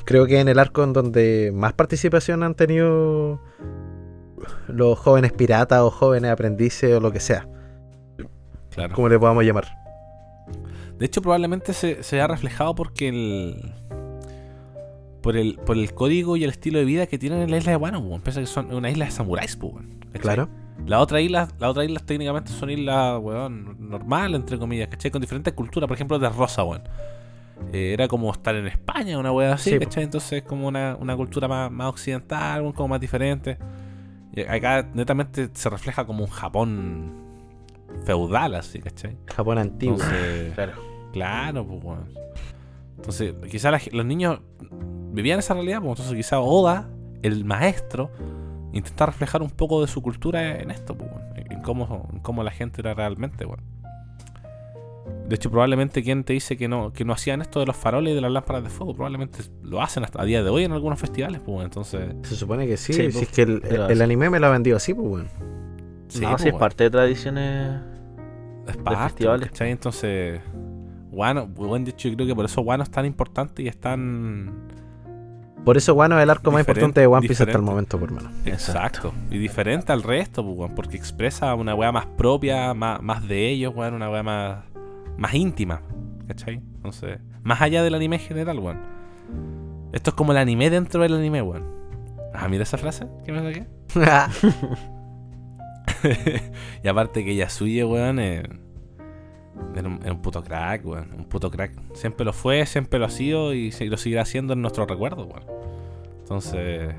Creo 0.05 0.27
que 0.27 0.40
en 0.40 0.48
el 0.48 0.59
arco 0.59 0.83
en 0.85 0.92
donde 0.92 1.51
más 1.55 1.72
participación 1.72 2.42
han 2.42 2.55
tenido 2.55 3.40
los 4.68 4.98
jóvenes 4.98 5.33
piratas 5.33 5.81
o 5.81 5.90
jóvenes 5.90 6.31
aprendices 6.31 6.94
o 6.94 7.01
lo 7.01 7.11
que 7.12 7.20
sea, 7.20 7.48
Claro. 8.70 8.94
como 8.94 9.09
le 9.09 9.18
podamos 9.18 9.44
llamar. 9.44 9.66
De 10.98 11.07
hecho, 11.07 11.22
probablemente 11.22 11.72
se, 11.72 12.03
se 12.03 12.20
ha 12.20 12.27
reflejado 12.27 12.74
porque 12.74 13.09
el. 13.09 13.74
Por 15.22 15.37
el, 15.37 15.57
por 15.57 15.77
el 15.77 15.92
código 15.94 16.37
y 16.37 16.44
el 16.44 16.51
estilo 16.51 16.79
de 16.79 16.85
vida 16.85 17.07
que 17.07 17.18
tienen 17.18 17.40
en 17.40 17.51
la 17.51 17.59
isla 17.59 17.72
de 17.72 17.77
Wano. 17.77 18.01
Piensa 18.22 18.40
que 18.40 18.46
son 18.46 18.72
una 18.72 18.88
isla 18.90 19.05
de 19.07 19.11
samuráis, 19.11 19.57
pues, 19.57 19.74
weón. 19.74 19.98
Claro. 20.20 20.48
La 20.87 21.01
otra 21.01 21.20
isla, 21.20 21.48
las 21.59 21.70
otras 21.70 21.87
islas 21.87 22.05
técnicamente 22.07 22.53
son 22.53 22.70
islas, 22.70 23.18
weón, 23.20 23.77
normal, 23.90 24.35
entre 24.37 24.59
comillas, 24.59 24.88
¿cachai? 24.88 25.11
Con 25.11 25.20
diferentes 25.20 25.53
culturas, 25.55 25.88
por 25.88 25.96
ejemplo, 25.96 26.18
de 26.18 26.29
Rosa, 26.29 26.62
weón. 26.64 26.83
Eh, 27.72 27.92
era 27.92 28.08
como 28.08 28.30
estar 28.32 28.54
en 28.54 28.66
España, 28.66 29.18
una 29.18 29.32
weá 29.32 29.54
así, 29.54 29.70
Sí. 29.70 29.78
¿cachai? 29.78 30.04
Entonces 30.04 30.32
es 30.32 30.42
como 30.42 30.66
una, 30.68 30.96
una 30.98 31.16
cultura 31.16 31.48
más, 31.48 31.70
más 31.70 31.88
occidental, 31.88 32.72
como 32.74 32.88
más 32.88 33.00
diferente. 33.00 33.58
Y 34.34 34.42
acá 34.42 34.88
netamente 34.94 35.50
se 35.52 35.68
refleja 35.68 36.04
como 36.06 36.24
un 36.24 36.30
Japón 36.30 37.12
feudal, 38.04 38.54
así, 38.54 38.78
¿cachai? 38.80 39.16
Japón 39.26 39.58
antiguo. 39.58 39.94
Entonces, 39.96 40.52
Claro. 40.54 40.72
Claro, 41.12 41.66
pues, 41.66 41.84
weón. 41.84 42.08
Entonces, 42.96 43.34
quizás 43.50 43.92
los 43.92 44.04
niños 44.06 44.40
vivían 45.12 45.38
esa 45.38 45.54
realidad, 45.54 45.78
pues 45.80 45.90
entonces 45.98 46.16
quizás 46.16 46.40
Oda, 46.42 46.88
el 47.22 47.44
maestro, 47.44 48.10
intenta 48.72 49.06
reflejar 49.06 49.42
un 49.42 49.50
poco 49.50 49.80
de 49.80 49.88
su 49.88 50.02
cultura 50.02 50.58
en 50.60 50.70
esto, 50.70 50.96
pues, 50.96 51.10
weón. 51.10 51.28
En 51.50 51.62
cómo, 51.62 52.08
en 52.12 52.20
cómo 52.20 52.42
la 52.42 52.50
gente 52.50 52.80
era 52.80 52.94
realmente, 52.94 53.44
weón. 53.46 53.60
De 55.28 55.34
hecho, 55.34 55.50
probablemente 55.50 56.02
quien 56.02 56.24
te 56.24 56.32
dice 56.32 56.56
que 56.56 56.68
no, 56.68 56.92
que 56.92 57.04
no 57.04 57.12
hacían 57.12 57.42
esto 57.42 57.60
de 57.60 57.66
los 57.66 57.76
faroles 57.76 58.12
y 58.12 58.14
de 58.14 58.22
las 58.22 58.32
lámparas 58.32 58.64
de 58.64 58.70
fuego, 58.70 58.94
probablemente 58.94 59.40
lo 59.62 59.82
hacen 59.82 60.02
hasta 60.02 60.22
a 60.22 60.24
día 60.24 60.42
de 60.42 60.48
hoy 60.48 60.64
en 60.64 60.72
algunos 60.72 60.98
festivales, 60.98 61.42
pues. 61.44 61.64
Entonces, 61.64 62.14
Se 62.22 62.34
supone 62.34 62.66
que 62.66 62.78
sí, 62.78 62.94
Sí, 62.94 63.12
si 63.12 63.18
pues, 63.18 63.22
es 63.24 63.28
que 63.28 63.42
el, 63.42 64.02
anime 64.02 64.30
me 64.30 64.40
lo 64.40 64.46
ha 64.46 64.50
vendido 64.50 64.78
así, 64.78 64.94
pues 64.94 65.06
bueno. 65.06 65.28
sí, 66.08 66.20
no, 66.20 66.30
pues, 66.30 66.42
sí, 66.42 66.48
es 66.48 66.54
parte 66.54 66.84
de 66.84 66.90
tradiciones. 66.90 67.80
es 68.68 68.76
parte, 68.78 69.02
festivales. 69.04 69.48
¿cachai? 69.50 69.70
Entonces, 69.70 70.40
Wano, 71.10 71.50
weón, 71.56 71.84
de 71.84 71.90
hecho, 71.90 72.08
yo 72.08 72.14
creo 72.16 72.28
que 72.28 72.34
por 72.34 72.44
eso 72.44 72.62
Wano 72.62 72.82
es 72.82 72.90
tan 72.90 73.04
importante 73.04 73.62
y 73.62 73.68
es 73.68 73.78
tan. 73.78 74.68
Por 75.64 75.76
eso 75.76 75.92
Wano 75.92 76.16
es 76.16 76.22
el 76.22 76.30
arco 76.30 76.50
más 76.50 76.61
importante 76.61 77.00
de 77.00 77.06
One 77.06 77.26
Piece 77.26 77.42
hasta 77.42 77.59
el 77.59 77.62
momento, 77.62 77.98
por 77.98 78.11
mano. 78.11 78.30
Exacto. 78.46 79.12
Y 79.30 79.36
diferente 79.36 79.92
al 79.92 80.02
resto, 80.02 80.42
pues, 80.42 80.70
porque 80.74 80.96
expresa 80.96 81.54
una 81.54 81.74
weá 81.74 81.92
más 81.92 82.06
propia, 82.06 82.72
más, 82.72 83.02
más 83.02 83.26
de 83.28 83.50
ellos, 83.50 83.74
weón, 83.74 83.94
una 83.94 84.09
weá 84.09 84.22
más, 84.22 84.59
más 85.18 85.34
íntima. 85.34 85.82
¿Cachai? 86.26 86.54
Entonces, 86.54 87.20
más 87.42 87.60
allá 87.60 87.82
del 87.82 87.94
anime 87.94 88.16
en 88.16 88.22
general, 88.22 88.58
weón. 88.58 88.78
Esto 89.92 90.10
es 90.10 90.14
como 90.14 90.32
el 90.32 90.38
anime 90.38 90.70
dentro 90.70 91.02
del 91.02 91.14
anime, 91.14 91.42
weón. 91.42 91.64
Ah, 92.34 92.48
mira 92.48 92.62
esa 92.62 92.78
frase 92.78 93.06
que 93.24 93.32
me 93.32 93.42
saqué. 93.42 93.66
y 96.82 96.88
aparte 96.88 97.24
que 97.24 97.34
Yasuye, 97.34 97.84
weón, 97.84 98.18
eh, 98.18 98.42
era, 99.74 99.88
un, 99.88 99.98
era 100.02 100.12
un 100.12 100.20
puto 100.22 100.42
crack, 100.42 100.84
weón. 100.86 101.12
Un 101.16 101.24
puto 101.24 101.50
crack. 101.50 101.72
Siempre 101.94 102.24
lo 102.24 102.32
fue, 102.32 102.64
siempre 102.66 102.98
lo 102.98 103.06
ha 103.06 103.10
sido 103.10 103.54
y, 103.54 103.72
se- 103.72 103.84
y 103.84 103.88
lo 103.88 103.96
seguirá 103.96 104.24
siendo 104.24 104.52
en 104.52 104.60
nuestro 104.62 104.86
recuerdo, 104.86 105.24
weón. 105.26 105.44
Entonces. 106.20 106.94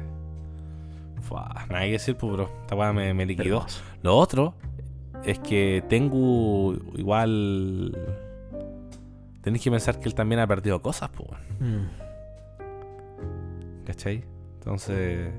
Fua, 1.21 1.47
nada 1.69 1.81
que 1.85 1.91
decir, 1.91 2.15
pues, 2.15 2.33
bro. 2.33 2.49
Esta 2.61 2.75
weá 2.75 2.91
me, 2.93 3.13
me 3.13 3.25
liquidó. 3.25 3.65
Lo 4.01 4.15
otro 4.17 4.55
es 5.23 5.39
que 5.39 5.83
Tengu 5.87 6.77
igual. 6.95 7.97
Tenéis 9.41 9.63
que 9.63 9.71
pensar 9.71 9.99
que 9.99 10.07
él 10.09 10.15
también 10.15 10.39
ha 10.39 10.47
perdido 10.47 10.81
cosas, 10.81 11.09
pues. 11.09 11.29
Mm. 11.59 11.85
¿Cachai? 13.85 14.23
Entonces. 14.59 15.31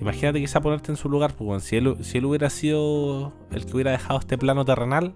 Imagínate 0.00 0.40
quizá 0.40 0.60
ponerte 0.60 0.90
en 0.90 0.96
su 0.96 1.08
lugar, 1.08 1.34
pues. 1.34 1.62
Si 1.64 1.76
él, 1.76 1.96
si 2.00 2.18
él 2.18 2.24
hubiera 2.24 2.50
sido 2.50 3.32
el 3.52 3.66
que 3.66 3.74
hubiera 3.74 3.92
dejado 3.92 4.18
este 4.18 4.36
plano 4.36 4.64
terrenal, 4.64 5.14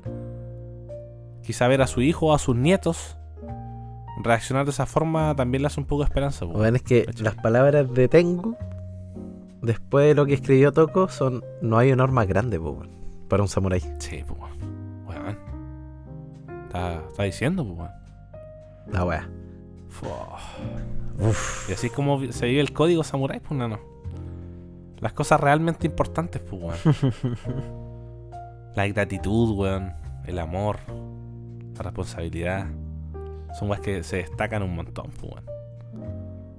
quizá 1.43 1.67
ver 1.69 1.83
a 1.83 1.87
su 1.87 2.03
hijo 2.03 2.27
o 2.27 2.35
a 2.35 2.39
sus 2.39 2.57
nietos 2.57 3.17
reaccionar 4.23 4.65
de 4.65 4.71
esa 4.71 4.87
forma 4.87 5.35
también 5.37 5.63
le 5.63 5.67
hace 5.67 5.81
un 5.81 5.87
poco 5.87 6.03
de 6.03 6.07
esperanza. 6.07 6.47
po. 6.47 6.53
Bueno, 6.53 6.77
es 6.77 6.83
que 6.83 7.05
¿Cachai? 7.05 7.25
las 7.25 7.35
palabras 7.35 7.93
de 7.93 8.09
Tengu, 8.09 8.57
después 9.63 10.07
de 10.07 10.15
lo 10.15 10.27
que 10.27 10.35
escribió 10.35 10.73
Toko, 10.73 11.09
son 11.09 11.45
no 11.63 11.79
hay 11.79 11.93
honor 11.93 12.13
más 12.13 12.27
grande, 12.27 12.59
weón, 12.59 12.91
para 13.29 13.43
un 13.43 13.49
samurái. 13.49 13.81
Sí, 13.99 14.25
pues, 14.27 14.41
weón. 15.07 15.39
Está, 16.67 17.03
está 17.09 17.23
diciendo, 17.25 17.65
pues, 17.65 17.79
weón. 17.79 18.07
La. 18.93 19.29
Fua. 19.89 20.39
Uf. 21.19 21.69
Y 21.69 21.73
así 21.73 21.87
es 21.89 21.93
como 21.93 22.21
se 22.31 22.47
vive 22.47 22.61
el 22.61 22.73
código 22.73 23.03
samurái, 23.03 23.41
pues, 23.41 23.59
nano. 23.59 23.81
Las 25.01 25.13
cosas 25.13 25.41
realmente 25.41 25.87
importantes, 25.87 26.43
pues, 26.43 26.63
weón. 26.63 27.07
La 28.75 28.87
gratitud, 28.87 29.57
weón. 29.57 29.93
El 30.27 30.39
amor. 30.39 30.79
La 31.77 31.83
responsabilidad. 31.83 32.67
Son 33.59 33.71
weas 33.71 33.81
que 33.81 34.03
se 34.03 34.19
destacan 34.19 34.63
un 34.63 34.75
montón, 34.75 35.11
pues, 35.21 35.33
weón. 35.33 35.45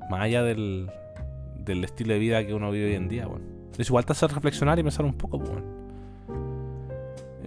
Más 0.10 0.22
allá 0.22 0.42
del, 0.44 0.90
del 1.58 1.84
estilo 1.84 2.14
de 2.14 2.20
vida 2.20 2.46
que 2.46 2.54
uno 2.54 2.72
vive 2.72 2.88
hoy 2.88 2.96
en 2.96 3.08
día, 3.08 3.28
weón. 3.28 3.58
Es 3.78 3.88
igual 3.88 4.06
te 4.06 4.14
hace 4.14 4.28
reflexionar 4.28 4.80
y 4.80 4.84
pensar 4.84 5.06
un 5.06 5.14
poco, 5.14 5.38
pues, 5.38 5.52
weón. 5.52 5.87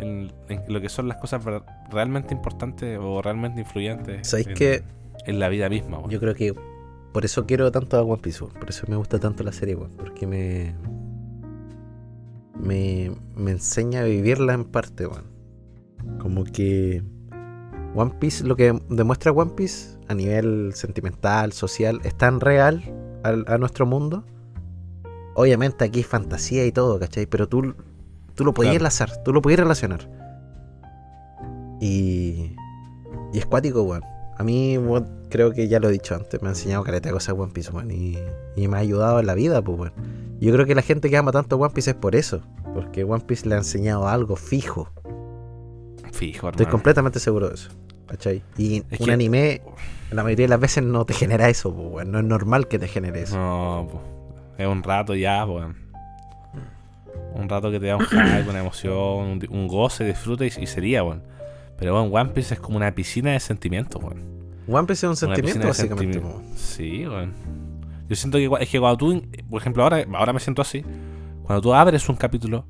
En, 0.01 0.33
en 0.49 0.63
lo 0.69 0.81
que 0.81 0.89
son 0.89 1.09
las 1.09 1.19
cosas 1.19 1.43
realmente 1.91 2.35
importantes 2.35 2.99
o 3.01 3.21
realmente 3.23 3.61
influyentes 3.61 4.27
¿Sabéis 4.29 4.49
en, 4.49 4.55
que 4.55 4.83
en 5.27 5.39
la 5.39 5.49
vida 5.49 5.69
misma, 5.69 5.99
weón. 5.99 6.11
Yo 6.11 6.21
creo 6.21 6.35
que 6.35 6.55
por 7.13 7.25
eso 7.25 7.47
quiero 7.47 7.71
tanto 7.73 7.97
a 7.99 8.03
One 8.03 8.23
Piece. 8.23 8.45
Por 8.45 8.69
eso 8.69 8.87
me 8.89 8.97
gusta 8.97 9.19
tanto 9.19 9.43
la 9.43 9.53
serie, 9.53 9.75
weón. 9.75 9.93
Porque 9.97 10.27
me, 10.27 10.75
me. 12.59 13.13
me 13.37 13.51
enseña 13.53 14.01
a 14.01 14.05
vivirla 14.05 14.55
en 14.55 14.65
parte, 14.65 15.07
weón. 15.07 15.25
Como 16.19 16.45
que. 16.45 17.03
One 17.95 18.13
Piece, 18.21 18.45
lo 18.45 18.55
que 18.55 18.79
demuestra 18.89 19.33
One 19.33 19.53
Piece 19.57 19.99
a 20.07 20.15
nivel 20.15 20.73
sentimental, 20.75 21.53
social, 21.53 22.01
es 22.05 22.15
tan 22.17 22.39
real 22.41 22.83
al- 23.25 23.45
a, 23.49 23.59
nuestro 23.59 23.85
mundo. 23.85 24.25
Obviamente 25.35 25.85
aquí 25.85 26.01
es 26.01 26.07
fantasía 26.07 26.65
y 26.67 26.73
todo, 26.73 27.01
¿cachai? 27.01 27.27
Pero 27.27 27.49
tú, 27.49 27.75
tú 28.41 28.45
lo 28.47 28.55
podías 28.55 28.73
Claro. 28.73 28.81
enlazar, 28.85 29.23
tú 29.23 29.35
lo 29.35 29.43
podías 29.43 29.61
relacionar. 29.61 30.09
Y. 31.81 32.57
Y 33.33 33.39
es 33.39 33.47
cuático, 33.47 33.83
weón. 33.83 34.03
A 34.39 34.43
mí, 34.43 34.79
weón, 34.79 35.07
creo 35.29 35.53
que 35.53 35.69
ya 35.69 35.79
lo 35.81 35.89
he 35.89 35.93
dicho 35.93 36.15
antes, 36.15 36.41
me 36.41 36.49
ha 36.49 36.53
enseñado 36.53 36.83
caleta 36.83 37.11
de 37.11 37.13
cosas 37.13 37.35
One 37.39 37.53
Piece, 37.53 37.71
weón. 37.71 37.91
Y, 37.91 38.19
y 38.57 38.67
me 38.69 38.77
ha 38.79 38.81
ayudado 38.81 39.21
en 39.21 39.27
la 39.27 39.35
vida, 39.35 39.63
pues, 39.63 39.79
weón. 39.79 39.93
Yo 40.41 40.53
creo 40.55 40.65
que 40.65 40.75
la 40.75 40.81
gente 40.83 41.11
que 41.11 41.17
ama 41.19 41.33
tanto 41.33 41.57
One 41.59 41.73
Piece 41.75 41.91
es 41.91 41.97
por 41.97 42.17
eso. 42.17 42.41
Porque 42.75 43.05
One 43.05 43.23
Piece 43.27 43.47
le 43.49 43.55
ha 43.57 43.59
enseñado 43.59 44.09
algo 44.09 44.37
fijo. 44.37 44.89
Fijo, 46.13 46.49
Estoy 46.49 46.63
hermano. 46.65 46.71
completamente 46.71 47.21
seguro 47.21 47.49
de 47.49 47.55
eso. 47.55 47.71
¿Cachai? 48.07 48.43
Y 48.57 48.83
Es 48.91 49.01
un 49.01 49.07
que- 49.07 49.13
anime, 49.13 49.63
la 50.11 50.23
mayoría 50.25 50.47
de 50.47 50.51
las 50.51 50.61
veces 50.61 50.83
no 50.83 51.05
te 51.05 51.13
genera 51.15 51.49
eso, 51.49 51.73
pues, 51.75 51.87
weón. 51.93 52.11
No 52.11 52.19
es 52.19 52.25
normal 52.25 52.67
que 52.69 52.79
te 52.79 52.89
genere 52.89 53.23
eso. 53.23 53.37
No, 53.37 53.89
po. 53.93 54.01
es 54.59 54.67
un 54.67 54.83
rato 54.83 55.15
ya, 55.15 55.45
weón. 55.47 55.77
Un 57.35 57.49
rato 57.49 57.71
que 57.71 57.79
te 57.81 57.87
da 57.87 57.97
un 57.97 58.05
hype, 58.07 58.49
una 58.49 58.61
emoción, 58.61 58.95
un, 58.95 59.47
un 59.51 59.69
goce, 59.69 60.05
disfrute 60.05 60.47
y, 60.47 60.63
y 60.63 60.67
sería, 60.67 61.03
weón. 61.05 61.23
Pero 61.79 61.95
weón, 61.95 62.11
One 62.15 62.31
Piece 62.35 62.55
es 62.55 62.61
como 62.61 62.77
una 62.77 62.95
piscina 62.95 63.33
de 63.33 63.41
sentimientos, 63.41 64.03
weón. 64.03 64.23
One 64.69 64.87
Piece 64.87 65.07
es 65.07 65.23
un 65.23 65.29
Una 65.29 65.37
sentimiento, 65.37 65.69
básicamente. 65.69 66.21
sentimi-. 66.21 66.55
Sí, 66.57 67.07
weón. 67.07 67.33
Yo 68.09 68.17
siento 68.17 68.39
que 68.39 68.51
es 68.65 68.69
que 68.69 68.81
cuando 68.81 68.97
tú, 68.99 69.23
por 69.49 69.61
ejemplo, 69.61 69.83
ahora, 69.85 70.05
ahora 70.15 70.33
me 70.33 70.41
siento 70.41 70.63
así. 70.63 70.85
Cuando 71.45 71.63
tú 71.63 71.75
abres 71.75 72.09
un 72.09 72.17
capítulo 72.17 72.67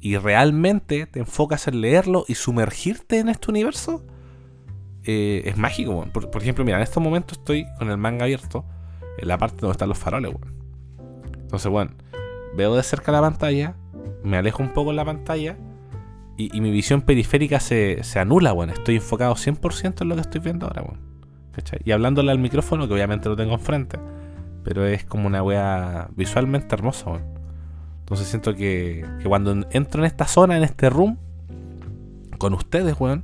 y 0.00 0.16
realmente 0.16 1.06
te 1.06 1.18
enfocas 1.20 1.66
en 1.68 1.80
leerlo 1.80 2.24
y 2.28 2.34
sumergirte 2.34 3.18
en 3.18 3.28
este 3.28 3.50
universo, 3.50 4.04
eh, 5.02 5.42
es 5.44 5.56
mágico, 5.56 5.90
weón. 5.92 6.10
Por, 6.10 6.30
por 6.30 6.42
ejemplo, 6.42 6.64
mira, 6.64 6.76
en 6.78 6.82
estos 6.84 7.02
momentos 7.02 7.38
estoy 7.38 7.66
con 7.78 7.90
el 7.90 7.96
manga 7.98 8.24
abierto 8.24 8.64
en 9.18 9.28
la 9.28 9.36
parte 9.38 9.56
donde 9.60 9.72
están 9.72 9.88
los 9.88 9.98
faroles, 9.98 10.30
weón. 10.32 10.54
Entonces, 11.42 11.70
weón, 11.70 11.96
veo 12.56 12.74
de 12.74 12.82
cerca 12.82 13.12
la 13.12 13.20
pantalla, 13.20 13.76
me 14.24 14.36
alejo 14.36 14.62
un 14.62 14.70
poco 14.72 14.90
en 14.90 14.96
la 14.96 15.04
pantalla 15.04 15.56
y, 16.36 16.60
mi 16.60 16.70
visión 16.72 17.02
periférica 17.02 17.60
se, 17.60 18.02
se 18.02 18.18
anula, 18.18 18.52
weón. 18.52 18.70
Estoy 18.70 18.96
enfocado 18.96 19.34
100% 19.34 20.02
en 20.02 20.08
lo 20.08 20.14
que 20.16 20.22
estoy 20.22 20.40
viendo 20.40 20.66
ahora, 20.66 20.82
weón. 20.82 20.98
¿Cachai? 21.52 21.78
Y 21.84 21.92
hablándole 21.92 22.32
al 22.32 22.38
micrófono, 22.40 22.88
que 22.88 22.94
obviamente 22.94 23.28
lo 23.28 23.36
tengo 23.36 23.52
enfrente, 23.54 23.98
pero 24.64 24.84
es 24.84 25.04
como 25.04 25.28
una 25.28 25.42
wea 25.44 26.08
visualmente 26.16 26.74
hermosa, 26.74 27.10
weón. 27.10 27.22
Entonces 28.00 28.26
siento 28.26 28.54
que, 28.56 29.06
que 29.22 29.28
cuando 29.28 29.52
en- 29.52 29.66
entro 29.70 30.02
en 30.02 30.06
esta 30.06 30.26
zona, 30.26 30.56
en 30.56 30.64
este 30.64 30.90
room, 30.90 31.16
con 32.38 32.52
ustedes, 32.54 32.98
weón, 32.98 33.22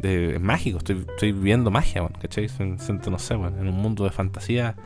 es 0.00 0.40
mágico, 0.40 0.78
estoy, 0.78 1.04
estoy 1.08 1.32
viviendo 1.32 1.70
magia, 1.70 2.02
weón, 2.02 2.12
¿cachai? 2.20 2.48
Sien- 2.48 2.78
Siento, 2.78 3.10
no 3.10 3.18
sé, 3.18 3.34
weón, 3.36 3.58
en 3.58 3.68
un 3.68 3.74
mundo 3.76 4.04
de 4.04 4.10
fantasía 4.10 4.76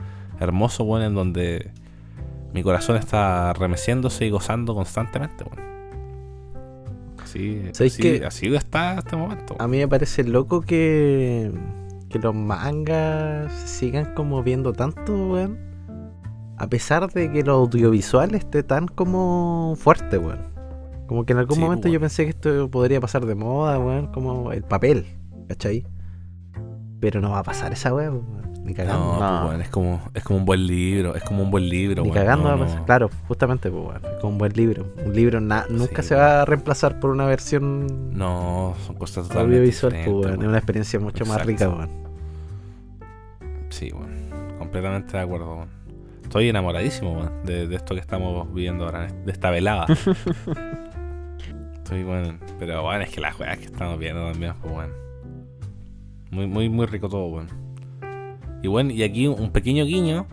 hermoso, 0.41 0.85
weón, 0.85 1.05
en 1.05 1.15
donde 1.15 1.73
mi 2.53 2.63
corazón 2.63 2.97
está 2.97 3.53
remeciéndose 3.53 4.27
y 4.27 4.31
gozando 4.31 4.75
constantemente, 4.75 5.45
weón. 5.45 5.69
Así, 7.23 7.61
¿Sabéis 7.73 7.93
así, 7.95 8.03
que- 8.03 8.25
así 8.25 8.55
está 8.55 8.99
este 8.99 9.17
momento. 9.17 9.57
A 9.59 9.69
mí 9.69 9.79
me 9.79 9.89
parece 9.89 10.25
loco 10.25 10.61
que, 10.63 11.53
que 12.09 12.19
los 12.19 12.35
mangas 12.35 13.53
sigan 13.53 14.15
como 14.15 14.43
viendo 14.43 14.73
tanto, 14.73 15.13
weón. 15.29 15.59
A 16.57 16.67
pesar 16.69 17.13
de 17.13 17.31
que 17.31 17.43
lo 17.45 17.53
audiovisual 17.55 18.35
esté 18.35 18.63
tan 18.63 18.89
como 18.89 19.75
fuerte, 19.77 20.19
weón. 20.19 20.49
Como 21.07 21.25
que 21.25 21.33
en 21.35 21.39
algún 21.39 21.57
Sí, 21.57 21.61
momento 21.63 21.85
weón. 21.85 21.93
yo 21.95 22.01
pensé 22.01 22.25
que 22.25 22.31
esto 22.31 22.71
podría 22.71 23.01
pasar 23.01 23.27
de 23.27 23.35
moda, 23.35 23.79
weón, 23.79 24.07
como 24.09 24.53
el 24.53 24.63
papel, 24.63 25.07
¿cachai? 25.49 25.87
Pero 27.01 27.21
no 27.21 27.31
va 27.31 27.41
a 27.41 27.43
pasar 27.45 27.73
esa 27.73 27.95
weón, 27.95 28.25
weón. 28.27 28.58
Ni 28.69 28.75
cagando. 28.75 29.19
No, 29.19 29.41
No. 29.41 29.47
pues, 29.49 29.61
es 29.63 29.69
como, 29.71 30.01
es 30.13 30.23
como 30.23 30.39
un 30.41 30.45
buen 30.45 30.67
libro, 30.67 31.17
es 31.17 31.23
como 31.25 31.43
un 31.43 31.51
buen 31.51 31.67
libro, 31.69 32.03
Ni 32.05 32.11
cagando 32.11 32.55
no. 32.55 32.85
Claro, 32.85 33.09
justamente, 33.27 33.71
pues. 33.71 33.99
Como 34.21 34.35
un 34.35 34.39
buen 34.39 34.53
libro. 34.53 34.87
Un 35.05 35.15
libro 35.15 35.41
na- 35.41 35.65
nunca 35.71 36.03
Sí, 36.03 36.09
se 36.11 36.15
va 36.17 36.43
a 36.43 36.45
reemplazar 36.45 37.01
por 37.01 37.09
una 37.11 37.25
versión 37.25 38.11
No, 38.17 38.75
son 38.87 38.97
cosas 38.97 39.27
totalmente 39.27 39.57
audiovisual, 39.57 39.93
pues, 39.93 40.05
diferentes, 40.05 40.29
weón. 40.31 40.43
Es 40.43 40.49
una 40.49 40.59
experiencia 40.59 41.01
mucho 41.01 41.25
más 41.25 41.47
rica, 41.47 41.69
weón. 41.71 41.89
Sí, 43.71 43.91
weón. 43.93 44.29
Completamente 44.59 45.17
de 45.17 45.23
acuerdo. 45.23 45.67
Estoy 46.25 46.51
enamoradísimo, 46.51 47.31
de, 47.45 47.67
de 47.69 47.75
esto 47.77 47.95
que 47.95 48.01
estamos 48.03 48.53
viviendo 48.53 48.85
ahora, 48.85 49.07
de 49.07 49.33
esta 49.33 49.49
velada. 49.51 49.87
Estoy, 51.75 52.05
weón. 52.05 52.39
Pero, 52.59 52.87
weón, 52.87 53.01
es 53.01 53.09
que 53.11 53.21
las 53.23 53.39
weas 53.41 53.57
que 53.57 53.65
estamos 53.65 53.99
viendo 53.99 54.31
también, 54.31 54.53
pues, 54.61 54.75
weón. 54.75 54.91
Muy, 56.31 56.47
muy, 56.47 56.69
muy 56.69 56.85
rico 56.85 57.09
todo, 57.09 57.29
weón. 57.29 57.49
Y 58.63 58.69
bueno, 58.69 58.91
y 58.91 59.03
aquí 59.03 59.27
un 59.27 59.51
pequeño 59.51 59.85
guiño 59.85 60.27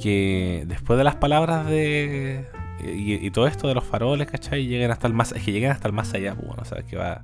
que 0.00 0.64
después 0.66 0.96
de 0.96 1.04
las 1.04 1.16
palabras 1.16 1.66
de. 1.66 2.46
Y, 2.82 3.30
todo 3.30 3.46
esto 3.46 3.68
de 3.68 3.74
los 3.74 3.84
faroles, 3.84 4.26
¿cachai? 4.26 4.66
Lleguen 4.66 4.90
hasta 4.90 5.06
el 5.06 5.12
más. 5.12 5.32
Es 5.32 5.42
que 5.42 5.52
lleguen 5.52 5.70
hasta 5.70 5.86
el 5.86 5.94
más 5.94 6.14
allá, 6.14 6.34
pues, 6.34 6.46
bueno, 6.46 6.62
o 6.62 6.64
sea, 6.64 6.82
que 6.82 6.96
va 6.96 7.20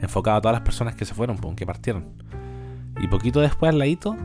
enfocado 0.00 0.38
a 0.38 0.40
todas 0.40 0.54
las 0.54 0.62
personas 0.62 0.94
que 0.94 1.04
se 1.04 1.14
fueron, 1.14 1.36
pues, 1.36 1.54
que 1.54 1.66
partieron. 1.66 2.06
Y 3.00 3.08
poquito 3.08 3.40
después, 3.40 3.70
al 3.70 3.78
ladito, 3.78 4.16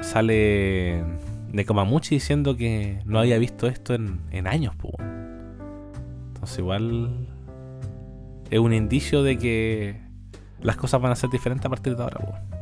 sale 0.00 1.04
Nekomamuchi 1.52 2.14
diciendo 2.14 2.56
que 2.56 3.00
no 3.04 3.18
había 3.18 3.38
visto 3.38 3.66
esto 3.66 3.94
en, 3.94 4.20
en 4.30 4.46
años, 4.46 4.74
pues. 4.76 4.94
Entonces, 6.28 6.58
igual. 6.58 7.28
Es 8.50 8.60
un 8.60 8.72
indicio 8.72 9.22
de 9.22 9.36
que 9.38 10.00
las 10.60 10.76
cosas 10.76 11.00
van 11.00 11.12
a 11.12 11.16
ser 11.16 11.28
diferentes 11.28 11.66
a 11.66 11.68
partir 11.68 11.96
de 11.96 12.02
ahora, 12.02 12.20
pues. 12.20 12.53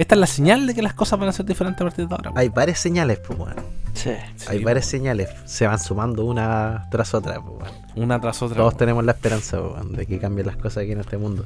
Esta 0.00 0.14
es 0.14 0.18
la 0.18 0.26
señal 0.26 0.66
de 0.66 0.74
que 0.74 0.80
las 0.80 0.94
cosas 0.94 1.20
van 1.20 1.28
a 1.28 1.32
ser 1.32 1.44
diferentes 1.44 1.78
a 1.78 1.84
partir 1.84 2.08
de 2.08 2.14
ahora. 2.14 2.32
Hay 2.34 2.48
varias 2.48 2.78
señales, 2.78 3.18
pues, 3.18 3.38
weón. 3.38 3.56
Sí. 3.92 4.12
Sí, 4.36 4.46
Hay 4.48 4.56
pues, 4.56 4.64
varias 4.64 4.86
señales. 4.86 5.28
Se 5.44 5.66
van 5.66 5.78
sumando 5.78 6.24
una 6.24 6.88
tras 6.90 7.12
otra, 7.12 7.38
pues. 7.38 7.70
Una 7.96 8.18
tras 8.18 8.40
otra. 8.40 8.56
Todos 8.56 8.72
pues. 8.72 8.78
tenemos 8.78 9.04
la 9.04 9.12
esperanza, 9.12 9.60
weón, 9.60 9.92
de 9.92 10.06
que 10.06 10.18
cambien 10.18 10.46
las 10.46 10.56
cosas 10.56 10.84
aquí 10.84 10.92
en 10.92 11.00
este 11.00 11.18
mundo. 11.18 11.44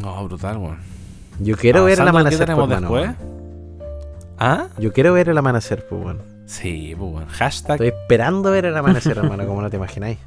No, 0.00 0.24
brutal, 0.26 0.58
weón. 0.58 0.78
Yo 1.40 1.56
quiero 1.56 1.82
ver 1.86 1.98
el 1.98 2.06
Avanzando, 2.06 2.46
¿qué 2.46 2.52
amanecer, 2.52 2.68
pues, 2.68 2.80
después? 2.80 3.10
¿Ah? 4.38 4.68
Yo 4.78 4.92
quiero 4.92 5.12
ver 5.14 5.28
el 5.28 5.36
amanecer, 5.36 5.88
pues, 5.88 6.04
weón. 6.04 6.22
Sí, 6.46 6.94
pues, 6.96 7.14
weón. 7.14 7.26
Hashtag 7.26 7.82
Estoy 7.82 7.88
esperando 7.88 8.52
ver 8.52 8.66
el 8.66 8.76
amanecer, 8.76 9.18
hermano, 9.18 9.44
como 9.44 9.60
no 9.60 9.68
te 9.68 9.76
imagináis. 9.76 10.18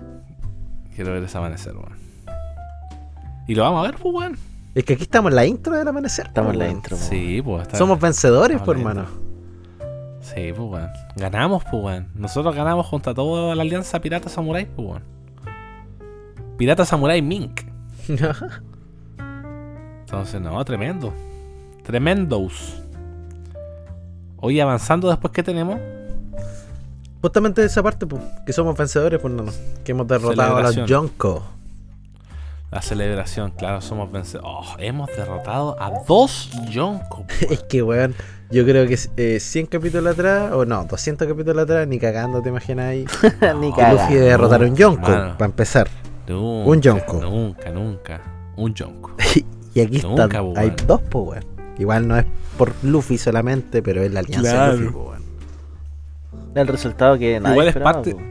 quiero 0.93 1.13
ver 1.13 1.23
ese 1.23 1.37
amanecer, 1.37 1.73
weón. 1.73 1.97
Y 3.47 3.55
lo 3.55 3.63
vamos 3.63 3.79
a 3.79 3.89
ver, 3.89 3.97
pues, 3.97 4.13
weón. 4.13 4.54
Es 4.75 4.83
que 4.83 4.93
aquí 4.93 5.03
estamos 5.03 5.31
en 5.31 5.37
la 5.37 5.45
intro 5.45 5.73
del 5.73 5.87
amanecer. 5.87 6.27
Estamos 6.27 6.53
en 6.53 6.59
pues, 6.59 6.59
la 6.59 6.65
weón. 6.65 6.77
intro. 6.77 6.97
po. 6.97 7.03
Sí, 7.03 7.41
pues. 7.41 7.67
Somos 7.77 7.97
vencedores, 7.97 8.61
pues, 8.61 8.77
la 8.77 8.89
hermano. 8.89 9.07
Sí, 10.19 10.51
pues, 10.53 10.59
weón. 10.59 10.89
Ganamos, 11.15 11.63
pues, 11.63 11.81
weón. 11.81 12.09
Nosotros 12.13 12.53
ganamos 12.53 12.85
junto 12.85 13.09
a 13.09 13.13
toda 13.13 13.55
la 13.55 13.61
alianza 13.61 14.01
Pirata 14.01 14.27
Samurai, 14.27 14.65
pues, 14.65 14.87
weón. 14.87 15.03
Pirata 16.57 16.83
Samurai 16.83 17.21
Mink. 17.21 17.61
Entonces, 20.01 20.41
no, 20.41 20.63
tremendo. 20.65 21.13
Tremendos. 21.83 22.81
Hoy 24.35 24.59
avanzando 24.59 25.07
después 25.07 25.31
que 25.31 25.41
tenemos. 25.41 25.79
Justamente 27.21 27.63
esa 27.63 27.81
parte, 27.81 28.05
pues, 28.05 28.21
que 28.45 28.51
somos 28.51 28.77
vencedores, 28.77 29.21
pues, 29.21 29.33
no, 29.33 29.43
no. 29.43 29.53
Que 29.85 29.93
hemos 29.93 30.05
derrotado 30.05 30.57
a 30.57 30.61
los 30.63 30.73
Celebración. 30.73 30.87
Yonko. 30.87 31.55
La 32.71 32.81
celebración, 32.81 33.51
claro, 33.51 33.79
somos 33.81 34.11
vencedores. 34.11 34.49
Oh, 34.49 34.75
hemos 34.79 35.07
derrotado 35.15 35.77
a 35.81 35.91
dos 36.07 36.49
Yonko. 36.69 37.25
Es 37.49 37.63
que, 37.63 37.81
weón, 37.81 38.13
yo 38.51 38.65
creo 38.65 38.85
que 38.87 38.97
eh, 39.17 39.39
100 39.39 39.67
capítulos 39.67 40.13
atrás, 40.13 40.51
o 40.51 40.65
no, 40.65 40.83
200 40.85 41.27
capítulos 41.27 41.63
atrás, 41.63 41.87
ni 41.87 41.99
cagando, 41.99 42.41
te 42.41 42.49
imaginas 42.49 42.85
ahí. 42.87 43.05
Ni 43.59 43.71
Que 43.73 43.81
Luffy 43.81 43.97
caga. 43.97 44.09
derrotar 44.09 44.63
a 44.63 44.65
un 44.65 44.75
Yonko, 44.75 45.01
Mano. 45.09 45.33
para 45.37 45.45
empezar. 45.45 45.87
Nunca, 46.27 46.69
Un 46.69 46.81
Yonko. 46.81 47.21
Nunca, 47.21 47.69
nunca. 47.71 48.21
Un 48.57 48.73
Yonko. 48.73 49.11
Y 49.73 49.81
aquí 49.81 49.99
Nunca, 50.01 50.23
están, 50.25 50.53
hay 50.57 50.73
dos, 50.87 51.01
pues, 51.09 51.25
weón. 51.43 51.45
Igual 51.77 52.07
no 52.07 52.17
es 52.17 52.25
por 52.57 52.71
Luffy 52.83 53.17
solamente, 53.17 53.81
pero 53.83 54.01
es 54.01 54.11
la 54.11 54.21
alianza 54.21 54.51
Claro. 54.51 54.71
de 54.73 54.79
Luffy, 54.79 54.93
po, 54.93 55.09
weón. 55.09 55.23
El 56.55 56.67
resultado 56.67 57.17
que 57.17 57.39
nadie 57.39 57.53
Igual 57.53 57.67
es 57.67 57.75
esperaba, 57.75 57.93
parte- 57.93 58.15
po. 58.15 58.21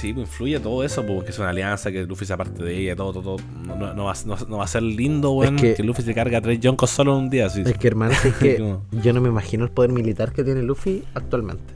Sí, 0.00 0.12
pues 0.14 0.26
influye 0.28 0.58
todo 0.60 0.82
eso, 0.82 1.02
pues, 1.02 1.14
porque 1.16 1.30
es 1.30 1.38
una 1.38 1.50
alianza, 1.50 1.92
que 1.92 2.04
Luffy 2.04 2.24
sea 2.24 2.36
parte 2.38 2.62
de 2.64 2.74
ella, 2.78 2.96
todo, 2.96 3.12
todo. 3.12 3.36
todo. 3.36 3.94
No, 3.94 4.04
va, 4.04 4.14
no- 4.24 4.36
no 4.48 4.56
va 4.58 4.64
a 4.64 4.66
ser 4.66 4.82
lindo, 4.82 5.32
weón, 5.32 5.56
que- 5.56 5.74
que... 5.74 5.82
Luffy 5.82 6.02
se 6.02 6.14
carga 6.14 6.38
a 6.38 6.40
tres 6.40 6.58
Yonkos 6.60 6.88
solo 6.90 7.12
en 7.18 7.24
un 7.24 7.30
día. 7.30 7.46
Así. 7.46 7.62
Es 7.66 7.76
que, 7.76 7.86
hermano, 7.88 8.12
es 8.12 8.34
que 8.36 8.76
yo 9.02 9.12
no 9.12 9.20
me 9.20 9.28
imagino 9.28 9.64
el 9.64 9.70
poder 9.70 9.92
militar 9.92 10.32
que 10.32 10.42
tiene 10.42 10.62
Luffy 10.62 11.04
actualmente. 11.14 11.74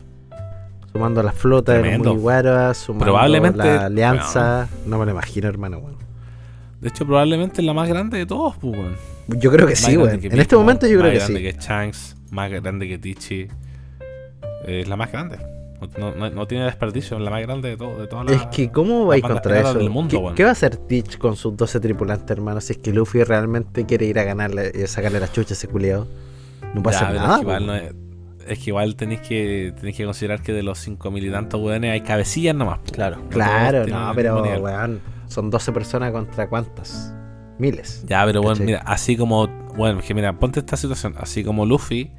Sumando 0.93 1.22
la 1.22 1.33
flota 1.33 1.72
de. 1.75 1.99
Mugiwara, 1.99 2.72
sumando 2.72 3.05
Probablemente- 3.05 3.59
la 3.59 3.87
alianza. 3.87 4.68
No 4.87 4.99
me 4.99 5.05
lo 5.05 5.11
imagino, 5.11 5.49
hermano, 5.49 5.79
weón. 5.79 5.97
De 6.81 6.89
hecho, 6.89 7.05
probablemente 7.05 7.61
es 7.61 7.66
la 7.66 7.75
más 7.75 7.89
grande 7.89 8.16
de 8.18 8.27
todos, 8.27 8.57
pues, 8.57 8.72
weón. 8.79 8.95
Yo 9.29 9.51
creo 9.51 9.66
que 9.66 9.72
Más 9.72 9.81
sí, 9.81 9.97
weón. 9.97 10.20
que 10.20 10.29
En 10.29 10.41
este 10.41 10.57
momento 10.57 10.87
yo 10.87 10.99
creo 10.99 11.11
que 11.12 11.18
Más 11.18 11.27
sí. 11.27 11.33
grande 11.35 11.53
que 11.53 11.61
Shanks, 11.61 12.16
más 12.31 12.51
grande 12.51 12.89
que 12.89 12.97
Tichi. 12.99 13.41
Eh, 14.66 14.81
Es 14.81 14.89
la 14.89 14.97
más 14.97 15.11
grande. 15.12 15.37
No, 15.99 16.14
no- 16.14 16.31
no 16.31 16.47
tiene 16.47 16.64
desperdicio, 16.64 17.16
es 17.16 17.22
la 17.22 17.31
más 17.31 17.43
grande 17.43 17.70
de, 17.70 17.77
todo, 17.77 17.99
de 18.01 18.07
todas 18.07 18.25
las. 18.27 18.41
Es 18.43 18.47
que, 18.47 18.70
¿cómo 18.70 19.05
vais 19.07 19.22
contra 19.22 19.61
eso? 19.61 19.75
del 19.75 19.91
mundo, 19.91 20.11
¿Qué, 20.11 20.16
weón. 20.16 20.35
qué 20.35 20.43
va 20.45 20.49
a 20.51 20.53
hacer 20.53 20.77
Teach 20.77 21.18
con 21.18 21.37
sus 21.37 21.57
12 21.57 21.81
tripulantes, 21.81 22.31
hermano? 22.31 22.61
Si 22.61 22.72
es 22.72 22.79
que 22.79 22.93
Luffy 22.93 23.22
realmente 23.22 23.85
quiere 23.85 24.07
ir 24.07 24.18
a 24.18 24.25
ganarle 24.25 24.72
y 24.75 24.87
sacarle 24.87 25.20
la 25.20 25.31
chucha 25.31 25.51
a 25.51 25.55
ese 25.55 25.68
culiado. 25.68 26.07
No 26.75 26.83
pero 26.83 26.99
nada. 27.01 27.35
es 27.35 27.37
que 27.37 27.43
igual, 27.43 27.66
no 27.66 27.75
es, 27.75 27.95
es 28.49 28.59
que 28.59 28.70
igual 28.70 28.97
tenéis 28.97 29.20
que, 29.20 29.72
tenéis 29.77 29.97
que 29.97 30.05
considerar 30.05 30.43
que 30.43 30.53
de 30.53 30.62
los 30.62 30.87
5.000 30.89 31.22
y 31.22 31.31
tantos 31.31 31.61
weones 31.61 31.93
hay 31.93 32.01
cabecillas 32.01 32.55
nomás. 32.55 32.79
Claro. 32.91 33.16
No 33.18 33.29
Claro, 33.29 33.87
no, 33.87 34.12
pero, 34.14 34.43
weón, 34.43 35.01
son 35.29 35.51
12 35.51 35.72
personas 35.72 36.12
contra 36.12 36.49
cuántas? 36.49 37.12
Miles. 37.59 38.05
Ya, 38.09 38.25
pero 38.25 38.43
bueno, 38.43 38.64
mira, 38.64 38.81
así 38.87 39.16
como. 39.16 39.47
Bueno, 39.77 40.01
que 40.01 40.14
mira, 40.14 40.33
ponte 40.39 40.61
esta 40.61 40.77
situación. 40.77 41.14
Así 41.18 41.45
como 41.45 41.66
Luffy 41.66 42.11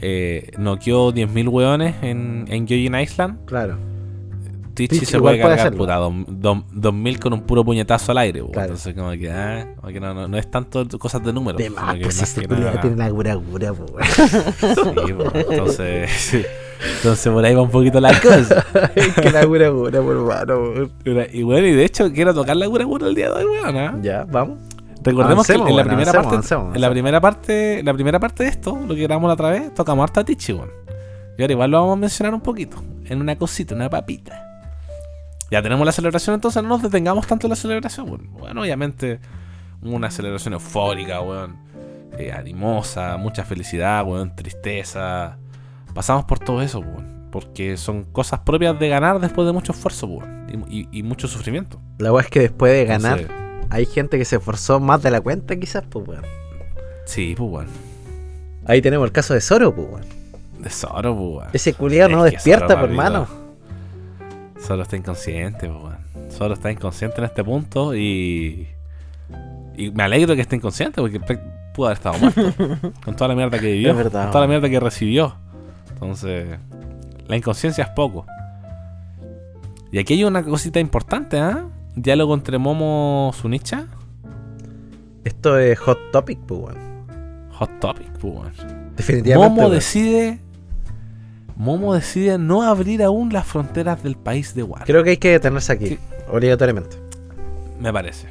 eh, 0.00 0.50
noqueó 0.58 1.12
10.000 1.12 1.48
weones 1.48 1.94
en, 2.02 2.44
en 2.48 2.66
Yojin 2.66 2.94
Island, 2.98 3.44
Claro. 3.44 3.76
Tichi 4.74 5.04
se 5.04 5.18
puede 5.20 5.38
cargar 5.38 5.74
puta, 5.74 5.96
dos- 5.96 6.14
dos- 6.28 6.58
2.000 6.74 7.18
con 7.18 7.34
un 7.34 7.42
puro 7.42 7.62
puñetazo 7.62 8.12
al 8.12 8.18
aire. 8.18 8.40
Claro. 8.40 8.68
Entonces, 8.68 8.94
como 8.94 9.10
que, 9.10 9.30
ah, 9.30 9.66
como 9.76 9.92
que 9.92 10.00
no, 10.00 10.14
no, 10.14 10.26
no 10.26 10.38
es 10.38 10.50
tanto 10.50 10.88
cosas 10.98 11.22
de 11.22 11.30
números. 11.30 11.58
De 11.60 11.68
más, 11.68 11.94
que 11.96 12.04
pues 12.04 12.34
que 12.34 12.46
nada- 12.48 12.80
tiene 12.80 12.96
la 12.96 13.10
gura 13.10 13.34
gura, 13.34 13.74
po, 13.74 13.84
weón. 13.92 14.06
Sí, 15.06 15.12
po, 15.12 15.24
entonces, 15.50 16.10
sí. 16.10 16.42
entonces, 16.96 17.30
por 17.30 17.44
ahí 17.44 17.54
va 17.54 17.60
un 17.60 17.70
poquito 17.70 18.00
la 18.00 18.18
cosa. 18.18 18.64
que 19.20 19.30
la 19.30 19.44
gura 19.44 19.68
gura, 19.68 20.00
por 20.00 20.16
weón. 20.22 20.90
Y 21.34 21.42
bueno, 21.42 21.66
y 21.66 21.72
de 21.72 21.84
hecho, 21.84 22.10
quiero 22.10 22.32
tocar 22.32 22.56
la 22.56 22.66
cura 22.66 22.86
cura 22.86 23.08
el 23.08 23.14
día 23.14 23.28
de 23.28 23.44
hoy, 23.44 23.44
weón. 23.44 23.76
¿ah? 23.76 23.98
Ya, 24.00 24.24
vamos. 24.24 24.58
Recordemos 25.04 25.48
Avancemos, 25.48 25.66
que 25.66 25.70
en 25.70 25.76
la 25.76 25.82
bueno, 25.82 25.96
primera 25.96 26.10
avancemos, 26.10 26.24
parte, 26.24 26.54
avancemos, 26.54 26.74
en 26.76 26.80
la 26.80 26.90
primera 26.90 27.20
parte, 27.20 27.82
la 27.82 27.94
primera 27.94 28.20
parte 28.20 28.42
de 28.44 28.48
esto, 28.50 28.78
lo 28.86 28.94
que 28.94 29.02
grabamos 29.02 29.28
la 29.28 29.34
otra 29.34 29.50
vez, 29.50 29.74
tocamos 29.74 30.02
harta 30.04 30.24
Tichi, 30.24 30.52
weón. 30.52 30.70
Y 31.38 31.42
ahora 31.42 31.52
igual 31.52 31.70
lo 31.70 31.80
vamos 31.80 31.92
a 31.94 31.96
mencionar 32.00 32.34
un 32.34 32.40
poquito, 32.40 32.76
en 33.06 33.20
una 33.20 33.36
cosita, 33.36 33.74
una 33.74 33.88
papita. 33.90 34.38
Ya 35.50 35.62
tenemos 35.62 35.84
la 35.84 35.92
celebración, 35.92 36.34
entonces 36.34 36.62
no 36.62 36.68
nos 36.70 36.82
detengamos 36.82 37.26
tanto 37.26 37.46
en 37.46 37.50
la 37.50 37.56
celebración, 37.56 38.06
weón. 38.08 38.30
Bueno, 38.32 38.62
obviamente, 38.62 39.20
una 39.82 40.10
celebración 40.10 40.54
eufórica, 40.54 41.20
weón. 41.20 41.56
eh, 42.18 42.30
animosa, 42.30 43.16
mucha 43.16 43.42
felicidad, 43.44 44.04
weón, 44.06 44.34
tristeza. 44.36 45.38
Pasamos 45.94 46.24
por 46.26 46.38
todo 46.38 46.60
eso, 46.62 46.80
weón. 46.80 47.28
Porque 47.30 47.78
son 47.78 48.04
cosas 48.04 48.40
propias 48.40 48.78
de 48.78 48.88
ganar 48.90 49.18
después 49.18 49.46
de 49.46 49.52
mucho 49.52 49.72
esfuerzo, 49.72 50.06
weón. 50.06 50.66
Y, 50.68 50.80
y- 50.82 50.88
y 50.92 51.02
mucho 51.02 51.26
sufrimiento. 51.28 51.80
La 51.98 52.12
weá 52.12 52.22
es 52.24 52.30
que 52.30 52.40
después 52.40 52.70
de 52.72 52.84
ganar, 52.84 53.18
Entonces, 53.20 53.42
hay 53.72 53.86
gente 53.86 54.18
que 54.18 54.26
se 54.26 54.36
esforzó 54.36 54.80
más 54.80 55.02
de 55.02 55.10
la 55.10 55.22
cuenta, 55.22 55.56
quizás, 55.56 55.82
pues, 55.88 56.06
weón. 56.06 56.24
sí, 57.06 57.34
pues, 57.36 57.50
weón. 57.50 57.68
Ahí 58.66 58.82
tenemos 58.82 59.06
el 59.06 59.12
caso 59.12 59.32
de 59.32 59.40
Zoro, 59.40 59.74
pues, 59.74 59.88
weón. 59.88 60.04
De 60.58 60.68
Zoro, 60.68 61.16
pues, 61.16 61.28
weón. 61.28 61.48
Ese 61.54 61.72
culiado 61.72 62.10
no 62.10 62.24
despierta, 62.24 62.68
Zoro, 62.68 62.80
por 62.80 62.90
hermano. 62.90 63.26
Solo 64.60 64.82
está 64.82 64.96
inconsciente, 64.96 65.68
pues, 65.68 65.82
weón. 65.82 66.30
Solo 66.30 66.54
está 66.54 66.70
inconsciente 66.70 67.16
en 67.18 67.24
este 67.24 67.42
punto 67.42 67.94
y. 67.94 68.68
Y 69.74 69.90
me 69.90 70.02
alegro 70.02 70.34
que 70.34 70.42
esté 70.42 70.56
inconsciente 70.56 71.00
porque 71.00 71.18
pudo 71.74 71.86
haber 71.86 71.96
estado 71.96 72.18
muerto. 72.18 72.92
con 73.04 73.16
toda 73.16 73.28
la 73.28 73.34
mierda 73.34 73.58
que 73.58 73.72
vivió. 73.72 73.92
Es 73.92 73.96
verdad, 73.96 74.24
con 74.24 74.32
toda 74.32 74.42
la 74.42 74.48
mierda 74.48 74.68
que 74.68 74.80
recibió. 74.80 75.34
Entonces. 75.94 76.58
La 77.26 77.36
inconsciencia 77.36 77.84
es 77.84 77.90
poco. 77.90 78.26
Y 79.90 79.98
aquí 79.98 80.12
hay 80.12 80.24
una 80.24 80.42
cosita 80.42 80.78
importante, 80.78 81.38
¿ah? 81.38 81.64
Diálogo 81.94 82.34
entre 82.34 82.58
Momo 82.58 83.32
Sunicha. 83.34 83.86
Esto 85.24 85.58
es 85.58 85.78
Hot 85.80 85.98
Topic, 86.10 86.38
pues. 86.46 86.74
Hot 87.52 87.70
topic, 87.80 88.08
pues. 88.18 88.48
Definitivamente. 88.96 89.54
Momo 89.54 89.70
decide. 89.70 90.38
Momo 91.56 91.94
decide 91.94 92.38
no 92.38 92.62
abrir 92.62 93.02
aún 93.02 93.32
las 93.32 93.46
fronteras 93.46 94.02
del 94.02 94.16
país 94.16 94.54
de 94.54 94.62
Wano. 94.62 94.84
Creo 94.86 95.04
que 95.04 95.10
hay 95.10 95.16
que 95.18 95.30
detenerse 95.32 95.72
aquí, 95.72 95.86
Sí. 95.88 95.98
obligatoriamente. 96.30 96.96
Me 97.78 97.92
parece. 97.92 98.28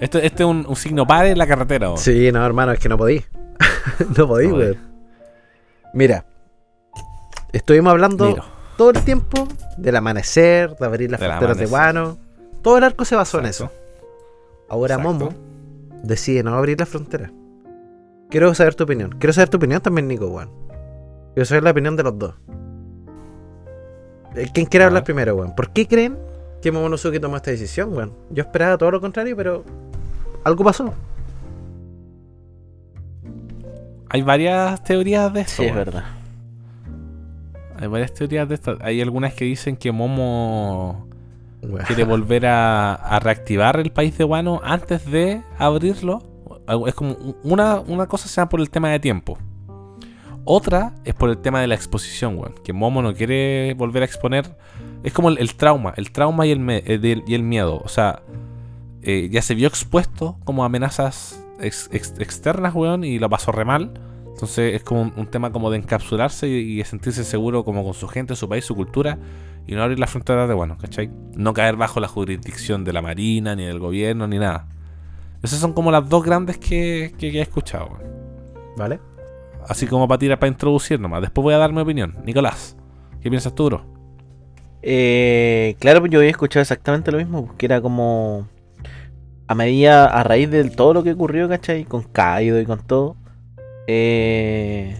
Esto, 0.00 0.18
este 0.18 0.42
es 0.42 0.48
un, 0.48 0.66
un 0.68 0.76
signo 0.76 1.06
par 1.06 1.26
en 1.26 1.38
la 1.38 1.46
carretera. 1.46 1.88
weón. 1.88 1.98
Sí, 1.98 2.30
no, 2.30 2.44
hermano, 2.44 2.72
es 2.72 2.78
que 2.78 2.88
no 2.88 2.98
podí. 2.98 3.24
no 4.16 4.28
podí, 4.28 4.48
No 4.48 4.56
weón. 4.56 4.76
Mira, 5.94 6.24
estuvimos 7.52 7.90
hablando 7.90 8.26
Miro. 8.28 8.44
todo 8.76 8.90
el 8.90 9.00
tiempo 9.02 9.48
del 9.76 9.96
amanecer, 9.96 10.76
de 10.76 10.86
abrir 10.86 11.10
las 11.10 11.20
Del 11.20 11.30
fronteras 11.30 11.56
de. 11.58 11.66
Guano. 11.66 12.18
Todo 12.62 12.78
el 12.78 12.84
arco 12.84 13.04
se 13.04 13.16
basó 13.16 13.38
en 13.40 13.46
eso. 13.46 13.70
Ahora 14.68 14.94
Exacto. 14.94 15.12
Momo 15.26 15.34
decide 16.02 16.42
no 16.42 16.54
abrir 16.54 16.78
la 16.78 16.86
frontera. 16.86 17.30
Quiero 18.30 18.54
saber 18.54 18.74
tu 18.74 18.84
opinión. 18.84 19.10
Quiero 19.18 19.32
saber 19.32 19.48
tu 19.50 19.56
opinión 19.58 19.80
también, 19.80 20.08
Nico, 20.08 20.26
weón. 20.28 20.50
Quiero 21.34 21.44
saber 21.44 21.64
la 21.64 21.70
opinión 21.72 21.96
de 21.96 22.02
los 22.02 22.18
dos. 22.18 22.34
Eh, 24.34 24.48
¿Quién 24.54 24.66
quiere 24.66 24.84
Ah. 24.84 24.86
hablar 24.88 25.04
primero, 25.04 25.34
weón? 25.36 25.54
¿Por 25.54 25.70
qué 25.70 25.86
creen 25.86 26.16
que 26.62 26.72
Momonosuke 26.72 27.20
tomó 27.20 27.36
esta 27.36 27.50
decisión, 27.50 27.92
weón? 27.94 28.12
Yo 28.30 28.42
esperaba 28.42 28.78
todo 28.78 28.90
lo 28.90 29.00
contrario, 29.00 29.36
pero 29.36 29.64
algo 30.44 30.64
pasó. 30.64 30.94
Hay 34.08 34.22
varias 34.22 34.82
teorías 34.84 35.32
de 35.32 35.40
esto. 35.42 35.62
Sí, 35.62 35.68
es 35.68 35.74
verdad. 35.74 36.04
Hay 37.78 37.88
varias 37.88 38.12
teorías 38.14 38.48
de 38.48 38.54
esto. 38.54 38.76
Hay 38.80 39.00
algunas 39.00 39.34
que 39.34 39.44
dicen 39.44 39.76
que 39.76 39.90
Momo 39.90 41.08
Weón. 41.62 41.84
quiere 41.86 42.04
volver 42.04 42.46
a, 42.46 43.18
reactivar 43.22 43.78
el 43.78 43.92
país 43.92 44.18
de 44.18 44.24
Wano 44.24 44.60
antes 44.64 45.10
de 45.10 45.42
abrirlo. 45.58 46.22
Es 46.86 46.94
como 46.94 47.16
una, 47.42 47.80
una 47.80 48.06
cosa 48.06 48.28
se 48.28 48.36
llama 48.36 48.48
por 48.48 48.60
el 48.60 48.70
tema 48.70 48.90
de 48.90 48.98
tiempo. 49.00 49.38
Otra 50.44 50.94
es 51.04 51.14
por 51.14 51.30
el 51.30 51.38
tema 51.38 51.60
de 51.60 51.68
la 51.68 51.74
exposición, 51.74 52.36
weón. 52.36 52.54
Que 52.64 52.72
Momo 52.72 53.00
no 53.00 53.14
quiere 53.14 53.74
volver 53.74 54.02
a 54.02 54.06
exponer. 54.06 54.56
Es 55.04 55.12
como 55.12 55.28
el, 55.28 55.54
trauma, 55.54 55.94
el 55.96 56.10
trauma 56.10 56.46
y 56.46 56.52
el, 56.52 56.64
eh, 56.68 57.38
miedo. 57.42 57.80
O 57.84 57.88
sea, 57.88 58.22
eh, 59.02 59.28
ya 59.30 59.42
se 59.42 59.54
vio 59.54 59.68
expuesto 59.68 60.38
como 60.44 60.64
amenazas 60.64 61.44
ex- 61.60 61.88
ex- 61.92 62.14
externas, 62.18 62.74
weón, 62.74 63.04
y 63.04 63.18
lo 63.18 63.28
pasó 63.30 63.52
re 63.52 63.64
mal. 63.64 63.92
Entonces 64.32 64.74
es 64.74 64.82
como 64.82 65.12
un, 65.16 65.26
tema 65.26 65.52
como 65.52 65.70
de 65.70 65.78
encapsularse 65.78 66.48
y, 66.48 66.80
y 66.80 66.84
sentirse 66.84 67.22
seguro 67.22 67.64
como 67.64 67.84
con 67.84 67.94
su 67.94 68.08
gente, 68.08 68.34
su 68.34 68.48
país, 68.48 68.64
su 68.64 68.74
cultura 68.74 69.18
y 69.66 69.74
no 69.74 69.82
abrir 69.82 69.98
las 69.98 70.10
fronteras 70.10 70.48
de 70.48 70.54
bueno, 70.54 70.76
¿cachai? 70.78 71.10
No 71.36 71.52
caer 71.54 71.76
bajo 71.76 72.00
la 72.00 72.08
jurisdicción 72.08 72.84
de 72.84 72.92
la 72.92 73.02
Marina, 73.02 73.54
ni 73.56 73.64
del 73.64 73.78
gobierno, 73.78 74.26
ni 74.26 74.38
nada. 74.38 74.66
Esas 75.42 75.58
son 75.60 75.72
como 75.72 75.90
las 75.90 76.08
dos 76.08 76.24
grandes 76.24 76.58
que, 76.58 77.12
que- 77.18 77.30
que 77.32 77.38
he 77.38 77.42
escuchado. 77.42 77.90
¿Vale? 78.76 79.00
Así 79.68 79.86
como 79.86 80.08
para 80.08 80.18
tirar, 80.18 80.38
para 80.38 80.50
introducir 80.50 80.98
nomás. 81.00 81.20
Después 81.20 81.42
voy 81.42 81.54
a 81.54 81.58
dar 81.58 81.72
mi 81.72 81.80
opinión. 81.80 82.16
Nicolás, 82.24 82.76
¿qué 83.20 83.28
piensas 83.30 83.54
tú, 83.54 83.66
bro? 83.66 83.84
Eh, 84.82 85.76
claro, 85.78 86.00
pues 86.00 86.10
yo 86.10 86.18
había 86.18 86.30
escuchado 86.30 86.62
exactamente 86.62 87.12
lo 87.12 87.18
mismo, 87.18 87.54
que 87.56 87.66
era 87.66 87.80
como 87.80 88.48
a 89.46 89.54
medida, 89.54 90.06
a 90.06 90.24
raíz 90.24 90.50
de 90.50 90.64
todo 90.70 90.94
lo 90.94 91.02
que 91.04 91.12
ocurrió, 91.12 91.48
¿cachai? 91.48 91.84
Con 91.84 92.02
Kaido 92.02 92.58
y 92.60 92.64
con 92.66 92.80
todo, 92.84 93.16
eh, 93.86 94.96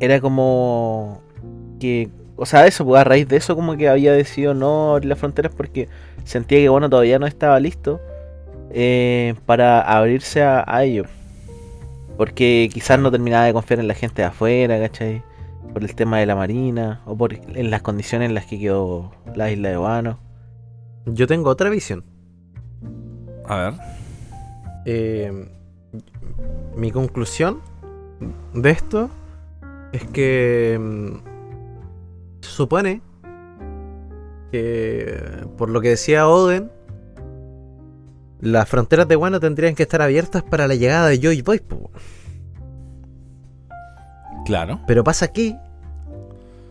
era 0.00 0.20
como 0.20 1.22
que, 1.80 2.10
o 2.36 2.46
sea, 2.46 2.66
eso, 2.66 2.84
pues 2.84 3.00
a 3.00 3.04
raíz 3.04 3.28
de 3.28 3.36
eso 3.36 3.54
como 3.54 3.76
que 3.76 3.88
había 3.88 4.12
decidido 4.12 4.54
no 4.54 4.94
abrir 4.94 5.08
las 5.08 5.18
fronteras 5.18 5.52
porque 5.54 5.88
sentía 6.24 6.58
que, 6.58 6.68
bueno, 6.68 6.90
todavía 6.90 7.18
no 7.18 7.26
estaba 7.26 7.58
listo 7.60 8.00
eh, 8.70 9.34
para 9.46 9.80
abrirse 9.80 10.42
a, 10.42 10.64
a 10.66 10.84
ello. 10.84 11.04
Porque 12.16 12.70
quizás 12.72 12.98
no 12.98 13.10
terminaba 13.10 13.44
de 13.44 13.52
confiar 13.52 13.80
en 13.80 13.88
la 13.88 13.94
gente 13.94 14.22
de 14.22 14.28
afuera, 14.28 14.78
¿cachai? 14.78 15.22
por 15.74 15.82
el 15.82 15.94
tema 15.94 16.18
de 16.18 16.26
la 16.26 16.36
marina 16.36 17.02
o 17.04 17.16
por 17.16 17.34
en 17.34 17.70
las 17.70 17.82
condiciones 17.82 18.28
en 18.28 18.34
las 18.34 18.46
que 18.46 18.58
quedó 18.58 19.12
la 19.34 19.50
isla 19.50 19.70
de 19.70 19.76
Wano. 19.76 20.18
Yo 21.04 21.26
tengo 21.26 21.50
otra 21.50 21.68
visión. 21.68 22.04
A 23.46 23.56
ver. 23.56 23.74
Eh, 24.86 25.50
mi 26.76 26.92
conclusión 26.92 27.60
de 28.54 28.70
esto 28.70 29.10
es 29.92 30.04
que 30.06 30.78
mm, 30.80 31.33
se 32.44 32.50
supone 32.50 33.02
que, 34.52 35.46
por 35.58 35.68
lo 35.70 35.80
que 35.80 35.90
decía 35.90 36.28
Oden, 36.28 36.70
las 38.40 38.68
fronteras 38.68 39.08
de 39.08 39.16
Wano 39.16 39.40
tendrían 39.40 39.74
que 39.74 39.82
estar 39.82 40.02
abiertas 40.02 40.42
para 40.42 40.68
la 40.68 40.74
llegada 40.74 41.08
de 41.08 41.18
Joy 41.18 41.42
Boy. 41.42 41.62
Claro. 44.44 44.80
Pero 44.86 45.02
pasa 45.02 45.24
aquí, 45.24 45.56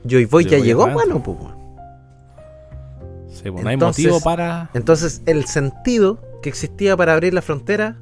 Joy 0.06 0.26
Boy 0.26 0.46
ya 0.46 0.60
llegó 0.60 0.86
a. 0.86 0.96
Wano. 0.96 1.24
po. 1.24 1.52
Sí, 3.28 3.50
no 3.50 3.68
hay 3.68 3.78
motivo 3.78 4.22
para. 4.22 4.70
Entonces 4.74 5.22
el 5.26 5.46
sentido 5.46 6.20
que 6.42 6.50
existía 6.50 6.96
para 6.96 7.14
abrir 7.14 7.34
la 7.34 7.42
frontera 7.42 7.98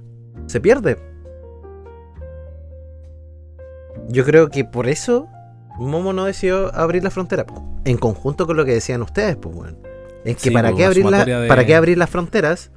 se 0.48 0.60
pierde. 0.60 0.98
Yo 4.10 4.26
creo 4.26 4.50
que 4.50 4.66
por 4.66 4.88
eso 4.88 5.28
Momo 5.88 6.14
no 6.14 6.26
decidió 6.26 6.74
abrir 6.76 7.04
la 7.04 7.10
frontera. 7.10 7.46
En 7.86 7.98
conjunto 7.98 8.46
con 8.48 8.58
lo 8.58 8.66
que 8.66 8.74
decían 8.74 9.02
ustedes, 9.02 9.36
pues 9.38 9.56
bueno. 9.56 9.78
Es 10.24 10.36
que 10.36 10.42
Sí, 10.44 10.52
para, 10.52 10.70
pues, 10.70 10.78
qué 10.80 10.86
abrir 10.86 11.06
la- 11.06 11.26
de- 11.26 11.48
para 11.48 11.66
qué 11.66 11.76
abrir 11.76 11.98
las 11.98 12.10
fronteras 12.10 12.72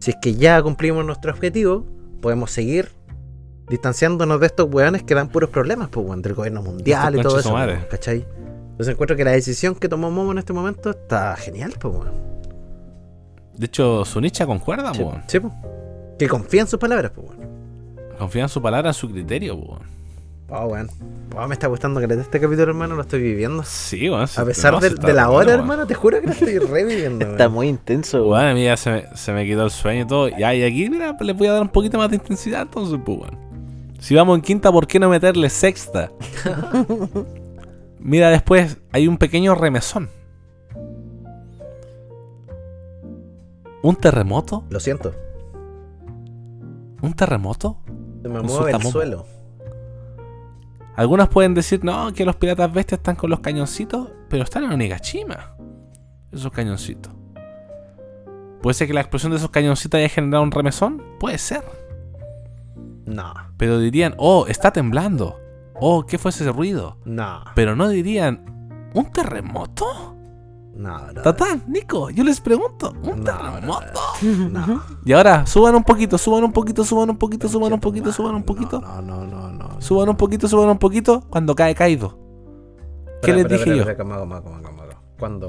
si 0.00 0.10
es 0.10 0.16
que 0.20 0.34
ya 0.34 0.60
cumplimos 0.62 1.04
nuestro 1.04 1.30
objetivo, 1.30 1.86
podemos 2.20 2.50
seguir 2.50 2.90
distanciándonos 3.68 4.40
de 4.40 4.46
estos 4.46 4.68
weones 4.72 5.02
que 5.04 5.14
dan 5.14 5.28
puros 5.28 5.48
problemas, 5.50 5.88
pues 5.90 6.04
bueno, 6.04 6.20
del 6.22 6.34
gobierno 6.34 6.60
mundial 6.62 7.14
y 7.14 7.22
todo 7.22 7.38
eso. 7.38 7.50
pues, 7.78 7.86
¿Cachai? 7.86 8.26
Entonces 8.72 8.94
encuentro 8.94 9.16
que 9.16 9.24
la 9.24 9.30
decisión 9.30 9.74
que 9.76 9.88
tomó 9.88 10.10
Momo 10.10 10.32
en 10.32 10.38
este 10.38 10.52
momento 10.52 10.90
está 10.90 11.36
genial, 11.36 11.72
pues 11.78 11.94
bueno. 11.94 12.10
De 13.56 13.66
hecho, 13.66 14.04
Sunicha 14.04 14.46
concuerda, 14.46 14.92
Sí, 15.28 15.38
po. 15.38 15.52
Que 16.18 16.26
confía 16.28 16.62
en 16.62 16.66
sus 16.66 16.78
palabras, 16.80 17.12
pues 17.14 17.26
bueno. 17.28 17.42
Confía 18.18 18.42
en 18.42 18.48
su 18.48 18.60
palabra, 18.60 18.90
en 18.90 18.94
su 18.94 19.08
criterio, 19.10 19.58
po. 19.60 19.78
Oh, 20.54 20.66
weón. 20.66 20.90
Oh, 21.34 21.48
me 21.48 21.54
está 21.54 21.66
gustando 21.66 21.98
que 21.98 22.12
este 22.12 22.38
capítulo, 22.38 22.64
hermano, 22.64 22.94
lo 22.94 23.00
estoy 23.00 23.22
viviendo. 23.22 23.62
Sí, 23.64 24.10
weón. 24.10 24.28
A 24.36 24.44
pesar 24.44 24.74
no, 24.74 24.80
de, 24.80 25.14
la 25.14 25.30
hora, 25.30 25.54
hermano, 25.54 25.86
te 25.86 25.94
juro 25.94 26.20
que 26.20 26.26
lo 26.26 26.32
estoy 26.34 26.58
reviviendo. 26.58 27.24
Está 27.30 27.48
muy 27.48 27.68
intenso, 27.68 28.18
weón. 28.18 28.28
Bueno, 28.28 28.48
a 28.50 28.54
mí 28.54 28.64
ya 28.64 28.76
se 28.76 28.90
me, 28.90 29.16
se 29.16 29.32
me 29.32 29.46
quitó 29.46 29.64
el 29.64 29.70
sueño 29.70 30.02
y 30.02 30.06
todo. 30.06 30.28
Ya, 30.28 30.54
y 30.54 30.62
aquí, 30.62 30.90
mira, 30.90 31.16
les 31.18 31.34
voy 31.34 31.46
a 31.46 31.52
dar 31.52 31.62
un 31.62 31.70
poquito 31.70 31.96
más 31.96 32.10
de 32.10 32.16
intensidad, 32.16 32.62
entonces, 32.62 33.00
pues, 33.02 33.18
weón. 33.18 33.38
Si 33.98 34.14
vamos 34.14 34.36
en 34.36 34.42
quinta, 34.42 34.70
¿por 34.70 34.86
qué 34.86 34.98
no 34.98 35.08
meterle 35.08 35.48
sexta? 35.48 36.12
mira, 37.98 38.28
después 38.28 38.76
hay 38.92 39.08
un 39.08 39.16
pequeño 39.16 39.54
remesón. 39.54 40.10
¿Un 43.82 43.96
terremoto? 43.96 44.64
Lo 44.68 44.80
siento. 44.80 45.14
¿Un 47.00 47.14
terremoto? 47.14 47.78
Se 48.22 48.28
me 48.28 48.42
mueve 48.42 48.72
el 48.72 48.82
suelo. 48.82 49.24
Algunos 50.96 51.28
pueden 51.28 51.54
decir, 51.54 51.84
no, 51.84 52.12
que 52.12 52.24
los 52.24 52.36
piratas 52.36 52.72
bestias 52.72 52.98
están 52.98 53.16
con 53.16 53.30
los 53.30 53.40
cañoncitos, 53.40 54.08
pero 54.28 54.44
están 54.44 54.64
en 54.64 54.72
Onigashima. 54.72 55.56
Esos 56.30 56.52
cañoncitos. 56.52 57.12
¿Puede 58.62 58.74
ser 58.74 58.86
que 58.86 58.94
la 58.94 59.00
explosión 59.00 59.32
de 59.32 59.38
esos 59.38 59.50
cañoncitos 59.50 59.98
haya 59.98 60.08
generado 60.08 60.44
un 60.44 60.50
remesón? 60.52 61.02
Puede 61.18 61.38
ser. 61.38 61.62
No, 63.04 63.34
Pero 63.56 63.78
dirían, 63.78 64.14
oh, 64.18 64.46
está 64.46 64.72
temblando. 64.72 65.38
Oh, 65.74 66.06
¿qué 66.06 66.18
fue 66.18 66.30
ese 66.30 66.50
ruido? 66.52 66.98
no, 67.04 67.42
Pero 67.54 67.74
no 67.74 67.88
dirían, 67.88 68.90
¿un 68.94 69.10
terremoto? 69.10 70.16
No, 70.74 71.12
no. 71.12 71.22
Tatán, 71.22 71.64
Nico, 71.66 72.10
yo 72.10 72.24
les 72.24 72.40
pregunto, 72.40 72.94
¿un 73.02 73.22
No, 73.22 73.24
terremoto? 73.24 74.00
No. 74.22 74.82
Y 75.04 75.12
ahora, 75.12 75.46
suban 75.46 75.74
un 75.74 75.84
poquito, 75.84 76.16
suban 76.18 76.44
un 76.44 76.52
poquito, 76.52 76.84
suban 76.84 77.10
un 77.10 77.18
poquito, 77.18 77.48
suban 77.48 77.72
un 77.72 77.80
poquito, 77.80 78.12
suban 78.12 78.34
un 78.34 78.42
poquito. 78.42 78.80
No, 78.80 79.02
no, 79.02 79.26
no, 79.26 79.50
no. 79.50 79.80
Suban 79.80 80.08
un 80.08 80.16
poquito, 80.16 80.48
suban 80.48 80.68
un 80.70 80.78
poquito, 80.78 81.24
cuando 81.28 81.54
cae 81.54 81.74
Kaido. 81.74 82.18
¿Qué 83.22 83.32
les 83.32 83.46
dije 83.48 83.76
yo? 83.76 83.84
¿Cuándo, 83.84 84.26
cuándo, 85.18 85.48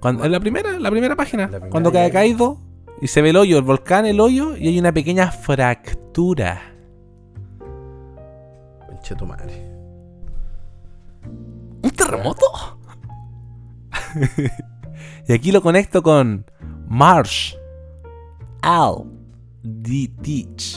cuándo? 0.00 0.24
en 0.24 0.32
la 0.32 0.40
primera, 0.40 0.78
la 0.78 0.90
primera 0.90 1.16
página. 1.16 1.50
Cuando 1.70 1.90
cae 1.90 2.10
Kaido 2.10 2.58
y 3.00 3.06
se 3.06 3.22
ve 3.22 3.30
el 3.30 3.36
hoyo, 3.36 3.56
el 3.58 3.64
volcán, 3.64 4.06
el 4.06 4.20
hoyo, 4.20 4.56
y 4.56 4.68
hay 4.68 4.78
una 4.78 4.92
pequeña 4.92 5.30
fractura. 5.30 6.60
Conche 8.86 9.14
tu 9.14 9.26
madre. 9.26 9.72
¿Un 11.82 11.90
terremoto? 11.90 12.44
y 15.28 15.32
aquí 15.32 15.52
lo 15.52 15.62
conecto 15.62 16.02
con 16.02 16.44
Marsh. 16.88 17.54
Al. 18.62 19.04
D. 19.62 20.10
Teach. 20.22 20.76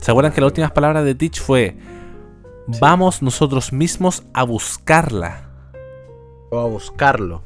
¿Se 0.00 0.10
acuerdan 0.10 0.32
que 0.32 0.40
las 0.40 0.48
últimas 0.48 0.72
palabras 0.72 1.04
de 1.04 1.14
Teach 1.14 1.40
fue 1.40 1.76
Vamos 2.80 3.22
nosotros 3.22 3.72
mismos 3.72 4.24
a 4.32 4.42
buscarla? 4.44 5.50
O 6.50 6.58
a 6.58 6.64
buscarlo. 6.64 7.42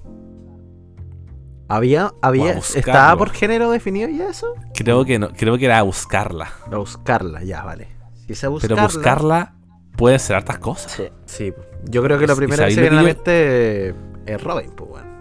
¿Había, 1.71 2.15
había, 2.23 2.53
estaba 2.53 3.17
por 3.19 3.31
género 3.31 3.71
definido 3.71 4.09
ya 4.09 4.31
eso? 4.31 4.55
Creo 4.73 5.05
que 5.05 5.19
no, 5.19 5.29
creo 5.31 5.59
que 5.59 5.67
era 5.67 5.79
a 5.79 5.83
buscarla. 5.83 6.51
A 6.71 6.77
buscarla, 6.77 7.43
ya, 7.43 7.63
vale. 7.63 7.89
Si 8.27 8.33
es 8.33 8.45
a 8.45 8.51
Pero 8.61 8.77
buscarla. 8.77 9.55
puede 9.97 10.19
ser 10.19 10.37
hartas 10.37 10.59
cosas. 10.59 10.93
Sí. 10.93 11.09
Sí, 11.27 11.53
yo 11.85 12.03
creo 12.03 12.19
que 12.19 12.27
la 12.27 12.33
¿Y 12.33 12.37
primera 12.37 12.67
que 12.67 12.71
se 12.71 12.77
lo 12.77 12.83
viene 12.83 12.97
a 12.97 13.03
la 13.03 13.07
mente 13.07 13.95
es 14.35 14.43
Robin, 14.43 14.71
pues, 14.77 14.91
weón. 14.91 15.19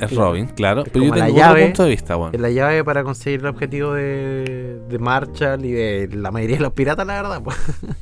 Es 0.00 0.14
Robin, 0.14 0.46
claro. 0.46 0.82
Es 0.84 0.90
Pero 0.92 1.06
yo 1.06 1.12
tengo 1.12 1.36
llave. 1.36 1.52
otro 1.54 1.64
punto 1.66 1.82
de 1.84 1.88
vista, 1.90 2.16
weón. 2.16 2.34
Es 2.34 2.40
la 2.40 2.50
llave 2.50 2.84
para 2.84 3.02
conseguir 3.02 3.40
el 3.40 3.46
objetivo 3.46 3.94
de, 3.94 4.80
de 4.88 4.98
Marshall 4.98 5.64
y 5.64 5.72
de 5.72 6.08
la 6.12 6.30
mayoría 6.30 6.56
de 6.56 6.62
los 6.62 6.72
piratas, 6.72 7.06
la 7.06 7.14
verdad, 7.22 7.42
pues. 7.42 7.56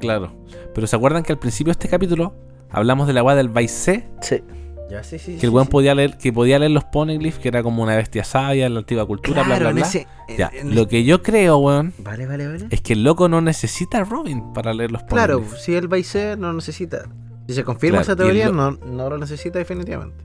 Claro. 0.00 0.32
Pero 0.74 0.86
¿se 0.86 0.96
acuerdan 0.96 1.22
que 1.22 1.32
al 1.32 1.38
principio 1.38 1.68
de 1.72 1.72
este 1.72 1.88
capítulo 1.88 2.34
hablamos 2.70 3.06
de 3.06 3.12
la 3.12 3.22
weá 3.22 3.34
del 3.36 3.48
Vice 3.48 4.08
Sí. 4.20 4.42
Ya, 4.90 5.02
sí, 5.02 5.18
sí. 5.18 5.38
Que 5.38 5.46
el 5.46 5.52
weón 5.52 5.66
podía 5.68 5.94
leer, 5.94 6.18
que 6.18 6.30
podía 6.32 6.58
leer 6.58 6.70
los 6.72 6.84
poneglyphs, 6.84 7.38
que 7.38 7.48
era 7.48 7.62
como 7.62 7.82
una 7.82 7.96
bestia 7.96 8.22
sabia 8.22 8.66
en 8.66 8.74
la 8.74 8.80
antigua 8.80 9.06
cultura, 9.06 9.42
bla 9.42 9.58
bla 9.58 9.70
en 9.70 9.76
bla. 9.76 9.86
ese- 9.86 10.06
Ya, 10.36 10.50
en- 10.52 10.74
lo 10.74 10.86
que 10.88 11.04
yo 11.04 11.22
creo, 11.22 11.56
weón, 11.58 11.94
Vale, 11.98 12.26
vale, 12.26 12.46
vale. 12.46 12.66
es 12.70 12.80
que 12.82 12.92
el 12.92 13.02
loco 13.02 13.28
no 13.28 13.40
necesita 13.40 13.98
a 13.98 14.04
Robin 14.04 14.52
para 14.52 14.74
leer 14.74 14.90
los 14.92 15.02
Claro, 15.04 15.36
poneglyphs. 15.38 15.62
si 15.64 15.74
él 15.74 15.90
va 15.90 15.96
y 15.98 16.04
se 16.04 16.36
no 16.36 16.52
necesita. 16.52 17.06
Si 17.46 17.54
se 17.54 17.64
confirma 17.64 17.98
Claro, 17.98 18.12
esa 18.12 18.16
teoría, 18.16 18.50
no, 18.50 18.72
no 18.72 19.10
lo 19.10 19.18
necesita 19.18 19.58
definitivamente. 19.58 20.24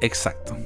Exacto. 0.00 0.56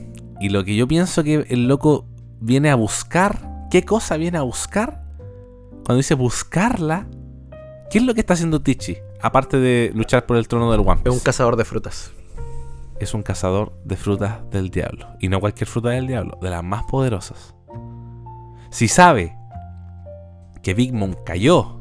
Y 0.40 0.48
lo 0.48 0.64
que 0.64 0.74
yo 0.76 0.86
pienso 0.88 1.22
que 1.22 1.46
el 1.48 1.68
loco 1.68 2.06
viene 2.40 2.70
a 2.70 2.74
buscar, 2.74 3.66
¿qué 3.70 3.84
cosa 3.84 4.16
viene 4.16 4.38
a 4.38 4.42
buscar? 4.42 5.02
Cuando 5.84 5.96
dice 5.96 6.14
buscarla, 6.14 7.06
¿qué 7.90 7.98
es 7.98 8.04
lo 8.04 8.14
que 8.14 8.20
está 8.20 8.34
haciendo 8.34 8.60
Tichi? 8.62 8.96
Aparte 9.20 9.58
de 9.58 9.92
luchar 9.94 10.26
por 10.26 10.36
el 10.36 10.46
trono 10.48 10.70
del 10.70 10.80
One 10.80 11.00
Es 11.04 11.12
un 11.12 11.20
cazador 11.20 11.56
de 11.56 11.64
frutas. 11.64 12.12
es 12.98 13.12
un 13.14 13.22
cazador 13.22 13.72
de 13.84 13.96
frutas 13.96 14.38
del 14.50 14.70
diablo. 14.70 15.08
Y 15.20 15.28
no 15.28 15.40
cualquier 15.40 15.68
fruta 15.68 15.90
del 15.90 16.06
diablo, 16.06 16.38
de 16.40 16.50
las 16.50 16.64
más 16.64 16.84
poderosas. 16.84 17.54
Si 18.70 18.88
sabe 18.88 19.36
que 20.62 20.74
Big 20.74 20.92
Mom 20.92 21.14
cayó 21.24 21.78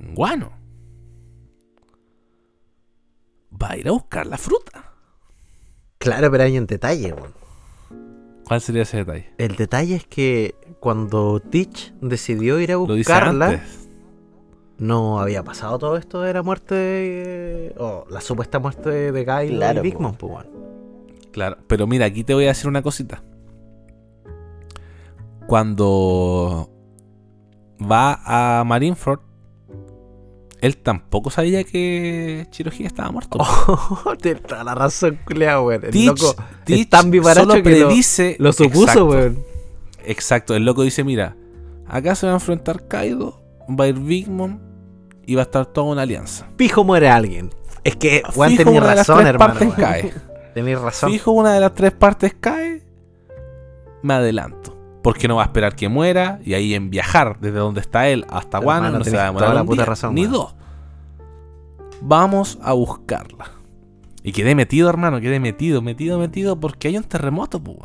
en 0.00 0.14
Guano, 0.14 0.50
va 3.62 3.72
a 3.72 3.76
ir 3.76 3.88
a 3.88 3.92
buscar 3.92 4.26
la 4.26 4.38
fruta. 4.38 4.92
Claro, 5.98 6.30
pero 6.30 6.44
hay 6.44 6.58
un 6.58 6.66
detalle, 6.66 7.12
weón. 7.12 7.32
¿Cuál 8.44 8.60
sería 8.60 8.82
ese 8.82 8.98
detalle? 8.98 9.32
El 9.38 9.56
detalle 9.56 9.94
es 9.94 10.06
que 10.06 10.54
cuando 10.80 11.40
Teach 11.40 11.92
decidió 12.00 12.58
ir 12.58 12.72
a 12.72 12.76
buscarla, 12.76 13.62
no 14.78 15.20
había 15.20 15.44
pasado 15.44 15.78
todo 15.78 15.96
esto 15.96 16.20
de 16.22 16.34
la 16.34 16.42
muerte 16.42 16.74
de, 16.74 17.74
o 17.78 18.04
la 18.10 18.20
supuesta 18.20 18.58
muerte 18.58 19.12
de, 19.12 19.24
Guy 19.24 19.56
Claro, 19.56 19.80
y 19.80 19.82
Big. 19.82 20.00
Mom, 20.00 20.14
pues, 20.16 20.32
weón. 20.32 20.46
Claro, 21.30 21.58
pero 21.66 21.86
mira, 21.86 22.06
aquí 22.06 22.24
te 22.24 22.34
voy 22.34 22.44
a 22.44 22.48
decir 22.48 22.68
una 22.68 22.82
cosita. 22.82 23.22
Cuando 25.46 26.68
va 27.80 28.20
a 28.24 28.64
Marineford, 28.64 29.20
él 30.62 30.76
tampoco 30.76 31.28
sabía 31.28 31.64
que 31.64 32.46
Chirohige 32.50 32.86
estaba 32.86 33.10
muerto. 33.10 33.38
Oh, 34.04 34.16
tienes 34.16 34.42
toda 34.44 34.62
la 34.62 34.74
razón, 34.74 35.18
culiao, 35.26 35.66
weón. 35.66 35.84
El 35.84 35.90
Teach, 35.90 36.06
loco 36.06 36.36
Teach 36.64 36.80
es 36.80 36.88
tan 36.88 37.12
solo 37.12 37.54
que 37.54 37.78
lo, 37.78 37.88
predice. 37.88 38.36
lo 38.38 38.52
supuso, 38.52 38.82
exacto, 38.82 39.06
weón. 39.06 39.44
Exacto, 40.04 40.54
el 40.54 40.64
loco 40.64 40.82
dice: 40.82 41.02
Mira, 41.02 41.36
acá 41.88 42.14
se 42.14 42.26
va 42.26 42.32
a 42.32 42.36
enfrentar 42.36 42.86
Kaido, 42.86 43.42
va 43.68 43.84
a 43.84 43.88
ir 43.88 43.98
Big 43.98 44.28
Mom 44.28 44.60
y 45.26 45.34
va 45.34 45.42
a 45.42 45.44
estar 45.44 45.66
toda 45.66 45.88
una 45.92 46.02
alianza. 46.02 46.48
Fijo 46.56 46.84
muere 46.84 47.08
alguien. 47.08 47.50
Es 47.82 47.96
que, 47.96 48.22
weón, 48.36 48.56
tenés 48.56 48.72
una 48.76 48.88
de 48.90 48.94
las 48.94 49.08
razón, 49.08 49.18
tres 49.18 49.28
hermano. 49.30 49.54
partes 49.54 49.74
cae. 49.74 50.14
Tenés 50.54 50.80
razón. 50.80 51.10
Fijo 51.10 51.32
una 51.32 51.54
de 51.54 51.60
las 51.60 51.74
tres 51.74 51.90
partes 51.92 52.36
cae, 52.38 52.84
me 54.02 54.14
adelanto. 54.14 54.71
Porque 55.02 55.26
no 55.28 55.36
va 55.36 55.42
a 55.42 55.46
esperar 55.46 55.74
que 55.74 55.88
muera 55.88 56.38
y 56.44 56.54
ahí 56.54 56.74
en 56.74 56.90
viajar 56.90 57.38
desde 57.40 57.58
donde 57.58 57.80
está 57.80 58.08
él 58.08 58.24
hasta 58.28 58.58
Guano 58.58 58.90
no 58.90 59.04
se 59.04 59.16
va 59.16 59.22
a 59.22 59.26
demorar 59.26 59.54
la 59.54 59.64
puta 59.64 59.82
día, 59.82 59.84
razón, 59.84 60.14
ni 60.14 60.26
dos. 60.26 60.54
Vamos 62.00 62.58
a 62.62 62.72
buscarla. 62.72 63.50
Y 64.22 64.32
quedé 64.32 64.54
metido, 64.54 64.88
hermano, 64.88 65.20
quedé 65.20 65.40
metido, 65.40 65.82
metido, 65.82 66.18
metido 66.18 66.60
porque 66.60 66.88
hay 66.88 66.96
un 66.96 67.04
terremoto, 67.04 67.60
pues. 67.60 67.78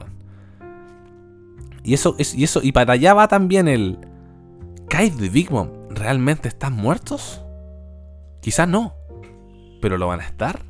Y 1.83 1.93
eso, 1.93 2.15
es, 2.19 2.35
y 2.35 2.43
eso, 2.43 2.59
y 2.61 2.71
para 2.71 2.93
allá 2.93 3.13
va 3.13 3.27
también 3.27 3.67
el. 3.67 3.97
Kaido 4.89 5.25
y 5.25 5.29
Big 5.29 5.51
Mom, 5.51 5.69
¿realmente 5.89 6.47
están 6.47 6.73
muertos? 6.73 7.41
Quizás 8.41 8.67
no. 8.67 8.93
¿Pero 9.81 9.97
lo 9.97 10.07
van 10.07 10.21
a 10.21 10.25
estar? 10.25 10.63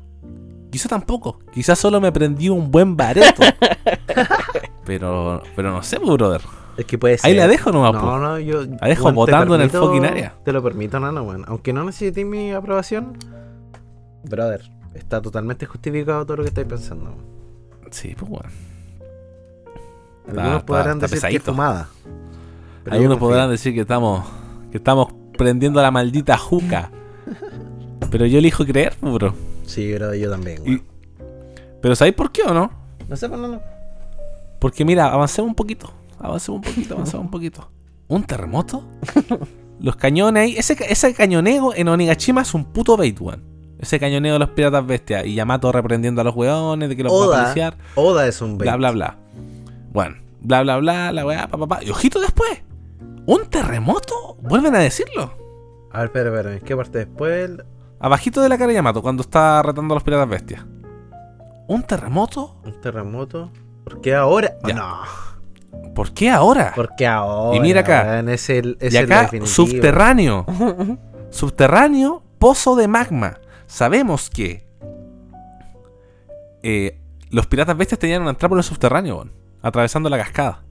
Quizás 0.70 0.90
tampoco. 0.90 1.38
Quizás 1.52 1.78
solo 1.78 2.00
me 2.00 2.12
prendí 2.12 2.48
un 2.48 2.70
buen 2.70 2.96
bareto. 2.96 3.42
pero, 4.88 5.42
pero 5.54 5.70
no 5.70 5.82
sé, 5.84 6.00
pues, 6.00 6.10
brother. 6.14 6.40
Es 6.76 6.84
que 6.86 6.96
puede 6.98 7.18
ser. 7.18 7.30
Ahí 7.30 7.36
la 7.36 7.46
dejo 7.46 7.70
nomás, 7.70 7.92
po. 7.92 7.98
No, 8.06 8.18
no, 8.18 8.38
yo. 8.38 8.62
La 8.80 8.88
dejo 8.88 9.08
te 9.10 9.14
botando 9.14 9.54
en 9.54 9.60
el 9.60 9.70
fucking 9.70 10.04
área. 10.04 10.34
Te 10.44 10.52
lo 10.52 10.62
permito, 10.62 10.98
Nano, 10.98 11.22
weón. 11.22 11.44
Aunque 11.46 11.72
no 11.72 11.84
necesite 11.84 12.24
mi 12.24 12.52
aprobación, 12.52 13.16
brother, 14.24 14.62
está 14.94 15.20
totalmente 15.20 15.66
justificado 15.66 16.24
todo 16.24 16.38
lo 16.38 16.42
que 16.44 16.48
estáis 16.48 16.66
pensando. 16.66 17.14
Sí, 17.90 18.14
pues 18.18 18.30
bueno. 18.30 18.48
Algunos 20.26 20.52
está- 20.54 20.66
podrán 20.66 21.02
está 21.02 21.16
decir 21.16 21.30
que 21.30 21.40
fumada. 21.40 21.88
pero 22.84 22.96
Algunos 22.96 23.18
podrán 23.18 23.50
decir 23.50 23.74
que 23.74 23.80
estamos, 23.80 24.24
que 24.70 24.78
estamos 24.78 25.08
prendiendo 25.36 25.80
la 25.82 25.90
maldita 25.90 26.36
juca. 26.38 26.90
Pero 28.10 28.24
yo 28.26 28.38
elijo 28.38 28.64
creer, 28.64 28.96
pues, 29.00 29.12
bro. 29.12 29.34
Sí, 29.66 29.92
bro, 29.94 30.14
yo 30.14 30.30
también. 30.30 30.62
Y-. 30.66 30.82
Pero 31.82 31.94
¿sabéis 31.96 32.14
por 32.14 32.30
qué 32.32 32.42
o 32.42 32.54
no? 32.54 32.70
No 33.08 33.16
sé, 33.16 33.28
pues, 33.28 33.40
no, 33.40 33.48
no. 33.48 33.60
Porque 34.60 34.84
mira, 34.84 35.12
avancemos 35.12 35.48
un 35.48 35.54
poquito. 35.54 35.92
Avancemos 36.18 36.58
un 36.66 36.72
poquito, 36.72 36.94
avancemos 36.94 37.24
un 37.24 37.30
poquito. 37.30 37.70
¿Un 38.08 38.24
terremoto? 38.24 38.84
Los 39.80 39.96
cañones 39.96 40.42
ahí. 40.42 40.56
Ese, 40.56 40.76
ese 40.88 41.14
cañoneo 41.14 41.72
en 41.74 41.88
Onigashima 41.88 42.42
es 42.42 42.54
un 42.54 42.64
puto 42.64 42.96
bait, 42.96 43.18
weón. 43.20 43.44
Ese 43.78 44.00
cañoneo 44.00 44.32
de 44.32 44.38
los 44.40 44.48
piratas 44.50 44.84
bestias. 44.84 45.24
Y 45.24 45.34
Yamato 45.36 45.70
reprendiendo 45.70 46.20
a 46.20 46.24
los 46.24 46.34
weones 46.34 46.88
de 46.88 46.96
que 46.96 47.04
los 47.04 47.12
va 47.12 47.16
a 47.16 47.20
Oda, 47.28 47.42
policiar. 47.42 47.76
Oda 47.94 48.26
es 48.26 48.42
un 48.42 48.58
Bla, 48.58 48.72
bait. 48.72 48.78
bla, 48.80 48.90
bla. 48.90 49.16
Bueno, 49.92 50.16
bla, 50.40 50.62
bla, 50.62 50.78
bla, 50.78 51.12
la 51.12 51.24
weá, 51.24 51.46
pa, 51.46 51.58
pa, 51.58 51.66
pa. 51.68 51.84
Y 51.84 51.90
ojito 51.90 52.20
después. 52.20 52.60
¿Un 53.26 53.46
terremoto? 53.48 54.36
Vuelven 54.42 54.74
a 54.74 54.80
decirlo. 54.80 55.32
A 55.92 55.98
ver, 55.98 56.06
espera, 56.06 56.30
espera. 56.30 56.54
¿En 56.56 56.60
qué 56.64 56.74
parte 56.76 56.98
después? 56.98 57.50
Abajito 58.00 58.40
de 58.40 58.48
la 58.48 58.58
cara 58.58 58.68
de 58.68 58.74
Yamato, 58.74 59.00
cuando 59.00 59.22
está 59.22 59.62
retando 59.62 59.94
a 59.94 59.96
los 59.96 60.02
piratas 60.02 60.28
bestias. 60.28 60.64
¿Un 61.68 61.84
terremoto? 61.84 62.56
Un 62.64 62.80
terremoto. 62.80 63.52
¿Por 63.88 64.02
qué 64.02 64.14
ahora? 64.14 64.58
Ya. 64.66 64.74
No. 64.74 65.94
¿Por 65.94 66.12
qué 66.12 66.28
ahora? 66.28 66.72
¿Por 66.74 66.94
qué 66.94 67.06
ahora? 67.06 67.56
Y 67.56 67.60
mira 67.60 67.80
acá. 67.80 68.20
Es 68.20 68.50
el, 68.50 68.76
es 68.80 68.92
y 68.92 68.98
el 68.98 69.06
acá, 69.06 69.22
definitivo. 69.22 69.46
subterráneo. 69.46 70.44
subterráneo, 71.30 72.22
pozo 72.38 72.76
de 72.76 72.86
magma. 72.86 73.40
Sabemos 73.66 74.28
que 74.28 74.66
eh, 76.62 77.00
los 77.30 77.46
piratas 77.46 77.78
bestias 77.78 77.98
tenían 77.98 78.20
una 78.20 78.30
entrada 78.32 78.50
por 78.50 78.58
el 78.58 78.64
subterráneo, 78.64 79.26
atravesando 79.62 80.10
la 80.10 80.18
cascada. 80.18 80.62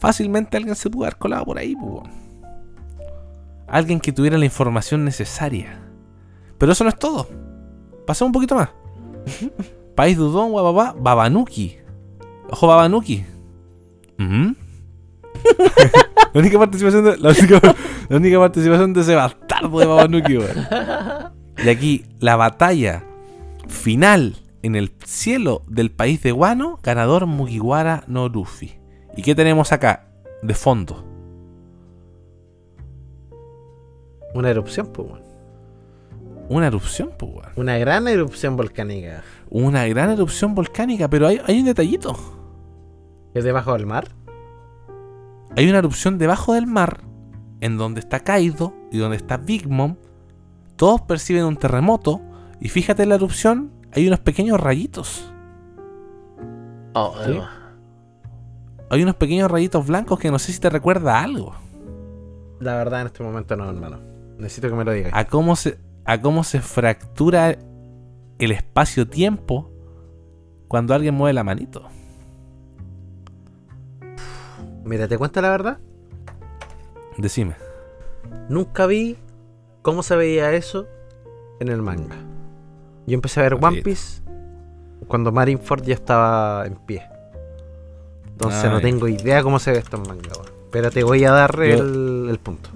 Fácilmente 0.00 0.56
alguien 0.56 0.74
se 0.74 0.90
pudo 0.90 1.04
haber 1.04 1.16
colado 1.16 1.44
por 1.44 1.58
ahí. 1.58 1.76
Alguien 3.68 4.00
que 4.00 4.10
tuviera 4.10 4.36
la 4.36 4.46
información 4.46 5.04
necesaria. 5.04 5.80
Pero 6.58 6.72
eso 6.72 6.82
no 6.82 6.90
es 6.90 6.98
todo. 6.98 7.28
Pasemos 8.04 8.30
un 8.30 8.32
poquito 8.32 8.56
más. 8.56 8.70
País 9.94 10.16
Dudón, 10.16 10.50
guapapá, 10.50 10.94
Babanuki. 10.98 11.78
Ojo, 12.50 12.66
Babanuki. 12.66 13.24
Ujú. 14.18 14.54
la, 16.32 16.40
única 16.40 16.58
participación 16.58 17.04
de, 17.04 17.16
la, 17.18 17.30
única, 17.30 17.60
la 18.08 18.16
única 18.16 18.38
participación 18.38 18.92
de 18.92 19.00
ese 19.00 19.14
bastardo 19.14 19.78
de 19.78 19.86
Babanuki, 19.86 20.38
weón. 20.38 21.32
Y 21.64 21.68
aquí, 21.68 22.04
la 22.18 22.36
batalla 22.36 23.04
final 23.68 24.36
en 24.62 24.76
el 24.76 24.92
cielo 25.04 25.62
del 25.66 25.90
país 25.90 26.22
de 26.22 26.32
Wano, 26.32 26.78
ganador 26.82 27.26
Mugiwara 27.26 28.04
no 28.06 28.28
Luffy. 28.28 28.78
¿Y 29.16 29.22
qué 29.22 29.34
tenemos 29.34 29.72
acá 29.72 30.08
de 30.42 30.54
fondo? 30.54 31.04
Una 34.34 34.50
erupción, 34.50 34.86
pues. 34.92 35.22
Una 36.48 36.68
erupción, 36.68 37.12
pues. 37.18 37.46
Una 37.56 37.76
gran 37.78 38.08
erupción 38.08 38.56
volcánica. 38.56 39.22
Una 39.54 39.86
gran 39.86 40.08
erupción 40.08 40.54
volcánica, 40.54 41.10
pero 41.10 41.26
hay, 41.26 41.38
hay 41.44 41.60
un 41.60 41.66
detallito. 41.66 42.16
¿Es 43.34 43.44
debajo 43.44 43.74
del 43.74 43.84
mar? 43.84 44.08
Hay 45.54 45.68
una 45.68 45.76
erupción 45.76 46.16
debajo 46.16 46.54
del 46.54 46.66
mar, 46.66 47.02
en 47.60 47.76
donde 47.76 48.00
está 48.00 48.20
Kaido 48.20 48.72
y 48.90 48.96
donde 48.96 49.18
está 49.18 49.36
Big 49.36 49.68
Mom. 49.68 49.96
Todos 50.76 51.02
perciben 51.02 51.44
un 51.44 51.58
terremoto, 51.58 52.22
y 52.60 52.70
fíjate 52.70 53.02
en 53.02 53.10
la 53.10 53.16
erupción, 53.16 53.70
hay 53.92 54.06
unos 54.06 54.20
pequeños 54.20 54.58
rayitos. 54.58 55.30
Oh, 56.94 57.14
¿Sí? 57.22 57.38
Hay 58.88 59.02
unos 59.02 59.16
pequeños 59.16 59.50
rayitos 59.50 59.86
blancos 59.86 60.18
que 60.18 60.30
no 60.30 60.38
sé 60.38 60.52
si 60.52 60.60
te 60.60 60.70
recuerda 60.70 61.18
a 61.18 61.24
algo. 61.24 61.54
La 62.58 62.76
verdad, 62.76 63.02
en 63.02 63.08
este 63.08 63.22
momento 63.22 63.54
no, 63.56 63.68
hermano. 63.68 63.98
Necesito 64.38 64.70
que 64.70 64.74
me 64.76 64.84
lo 64.84 64.92
digas. 64.92 65.12
A 65.14 65.26
cómo 65.26 65.56
se, 65.56 65.78
a 66.06 66.22
cómo 66.22 66.42
se 66.42 66.62
fractura 66.62 67.58
el 68.44 68.52
espacio-tiempo 68.52 69.70
cuando 70.68 70.94
alguien 70.94 71.14
mueve 71.14 71.34
la 71.34 71.44
manito. 71.44 71.88
Mira, 74.84 75.06
te 75.08 75.16
cuento 75.18 75.40
la 75.40 75.50
verdad. 75.50 75.78
Decime. 77.16 77.54
Nunca 78.48 78.86
vi 78.86 79.16
cómo 79.82 80.02
se 80.02 80.16
veía 80.16 80.52
eso 80.52 80.86
en 81.60 81.68
el 81.68 81.82
manga. 81.82 82.16
Yo 83.06 83.14
empecé 83.14 83.40
a 83.40 83.42
ver. 83.44 83.54
One 83.54 83.82
Piece 83.82 84.22
cuando 85.08 85.32
Marineford 85.32 85.82
ya 85.82 85.94
estaba 85.94 86.66
en 86.66 86.76
pie. 86.76 87.02
Entonces 88.26 88.70
no 88.70 88.80
tengo 88.80 89.08
idea 89.08 89.42
cómo 89.42 89.58
se 89.58 89.72
ve 89.72 89.78
esto 89.78 89.96
en 89.96 90.02
manga. 90.08 90.30
Pero 90.70 90.90
te 90.90 91.04
voy 91.04 91.24
a 91.24 91.32
dar 91.32 91.54
Yo- 91.56 91.62
el, 91.62 92.26
el 92.30 92.38
punto. 92.38 92.70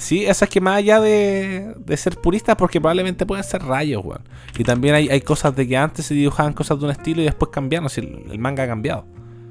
Sí, 0.00 0.24
esa 0.24 0.46
es 0.46 0.50
que 0.50 0.60
más 0.60 0.78
allá 0.78 0.98
de, 1.00 1.74
de 1.78 1.96
ser 1.96 2.16
puristas, 2.16 2.56
porque 2.56 2.80
probablemente 2.80 3.26
pueden 3.26 3.44
ser 3.44 3.62
rayos, 3.62 4.02
weón. 4.04 4.22
Y 4.58 4.64
también 4.64 4.94
hay, 4.94 5.08
hay 5.10 5.20
cosas 5.20 5.54
de 5.54 5.68
que 5.68 5.76
antes 5.76 6.06
se 6.06 6.14
dibujaban 6.14 6.52
cosas 6.54 6.78
de 6.78 6.86
un 6.86 6.90
estilo 6.90 7.20
y 7.20 7.24
después 7.24 7.50
cambiaron. 7.52 7.88
Si 7.90 8.00
el, 8.00 8.24
el 8.32 8.38
manga 8.38 8.64
ha 8.64 8.66
cambiado. 8.66 9.04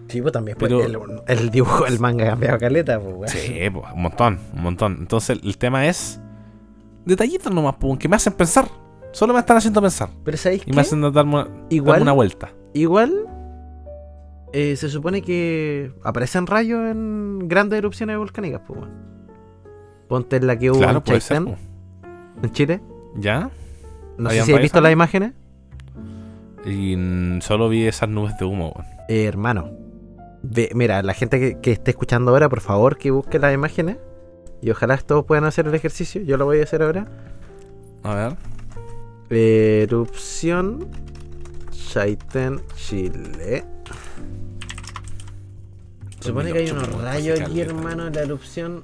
Sí, 0.08 0.22
pues 0.22 0.34
también. 0.34 0.58
Pero- 0.60 0.84
el, 0.84 0.98
el 1.28 1.50
dibujo 1.52 1.86
del 1.86 2.00
manga 2.00 2.26
ha 2.26 2.30
cambiado 2.32 2.58
caleta, 2.58 3.00
pues, 3.00 3.14
weón. 3.16 3.28
Sí, 3.30 3.60
pues, 3.72 3.86
un 3.94 4.02
montón, 4.02 4.40
un 4.54 4.62
montón. 4.64 4.98
Entonces 5.00 5.40
el 5.44 5.58
tema 5.60 5.86
es 5.88 6.20
detallitos 7.06 7.54
nomás, 7.54 7.76
pues, 7.80 8.00
que 8.00 8.10
me 8.10 8.16
hacen 8.16 8.34
pensar. 8.34 8.68
Solo 9.12 9.34
me 9.34 9.40
están 9.40 9.58
haciendo 9.58 9.82
pensar. 9.82 10.10
Pero 10.24 10.36
¿sabéis 10.38 10.64
Y 10.64 10.66
qué? 10.66 10.74
me 10.74 10.82
hacen 10.82 11.02
darme 11.14 11.36
una, 11.36 11.48
Igual- 11.70 11.94
darme 11.94 12.02
una 12.04 12.12
vuelta. 12.14 12.52
Igual 12.74 13.14
eh, 14.52 14.76
se 14.76 14.90
supone 14.90 15.22
que 15.22 15.92
aparecen 16.04 16.48
rayos 16.48 16.80
en 16.90 17.48
grandes 17.48 17.78
erupciones 17.78 18.18
volcánicas, 18.18 18.62
pues, 18.68 18.80
weón. 18.80 19.19
Ponte 20.10 20.36
en 20.36 20.48
la 20.48 20.60
que 20.60 20.72
hubo 20.72 20.80
Claro, 20.80 21.02
en 21.06 21.22
ser. 21.22 21.38
Chaitén, 21.38 21.56
en 22.44 22.52
Chile. 22.52 22.82
¿Ya? 23.16 23.50
No 24.18 24.30
sé 24.30 24.34
¿Habían 24.42 24.46
si 24.48 24.54
has 24.54 24.62
visto 24.62 24.82
las 24.82 24.92
imágenes. 24.92 25.32
Y 26.66 26.96
solo 27.42 27.70
vi 27.70 27.86
esas 27.86 28.10
nubes 28.10 28.38
de 28.38 28.44
humo, 28.44 28.74
weón. 28.76 28.88
Eh, 29.08 29.24
hermano, 29.24 29.70
ve- 30.44 30.72
mira, 30.76 31.02
la 31.04 31.14
gente 31.14 31.40
que, 31.40 31.60
que 31.62 31.72
esté 31.72 31.92
escuchando 31.92 32.32
ahora, 32.32 32.50
por 32.50 32.60
favor, 32.60 32.98
que 32.98 33.12
busque 33.12 33.40
las 33.40 33.54
imágenes. 33.54 33.96
Y 34.62 34.70
ojalá 34.72 34.98
todos 34.98 35.24
puedan 35.24 35.46
hacer 35.46 35.68
el 35.68 35.74
ejercicio. 35.76 36.22
Yo 36.22 36.36
lo 36.36 36.44
voy 36.44 36.60
a 36.60 36.64
hacer 36.64 36.82
ahora. 36.84 37.08
A 38.04 38.14
ver. 38.14 38.36
Erupción 39.30 40.88
Chaitén, 41.72 42.62
Chile. 42.76 43.64
Se 46.20 46.28
supone 46.30 46.52
que 46.52 46.60
hay 46.60 46.72
unos 46.72 47.02
rayos 47.02 47.40
aquí, 47.40 47.62
hermano, 47.62 48.08
en 48.08 48.14
la 48.14 48.22
erupción. 48.22 48.84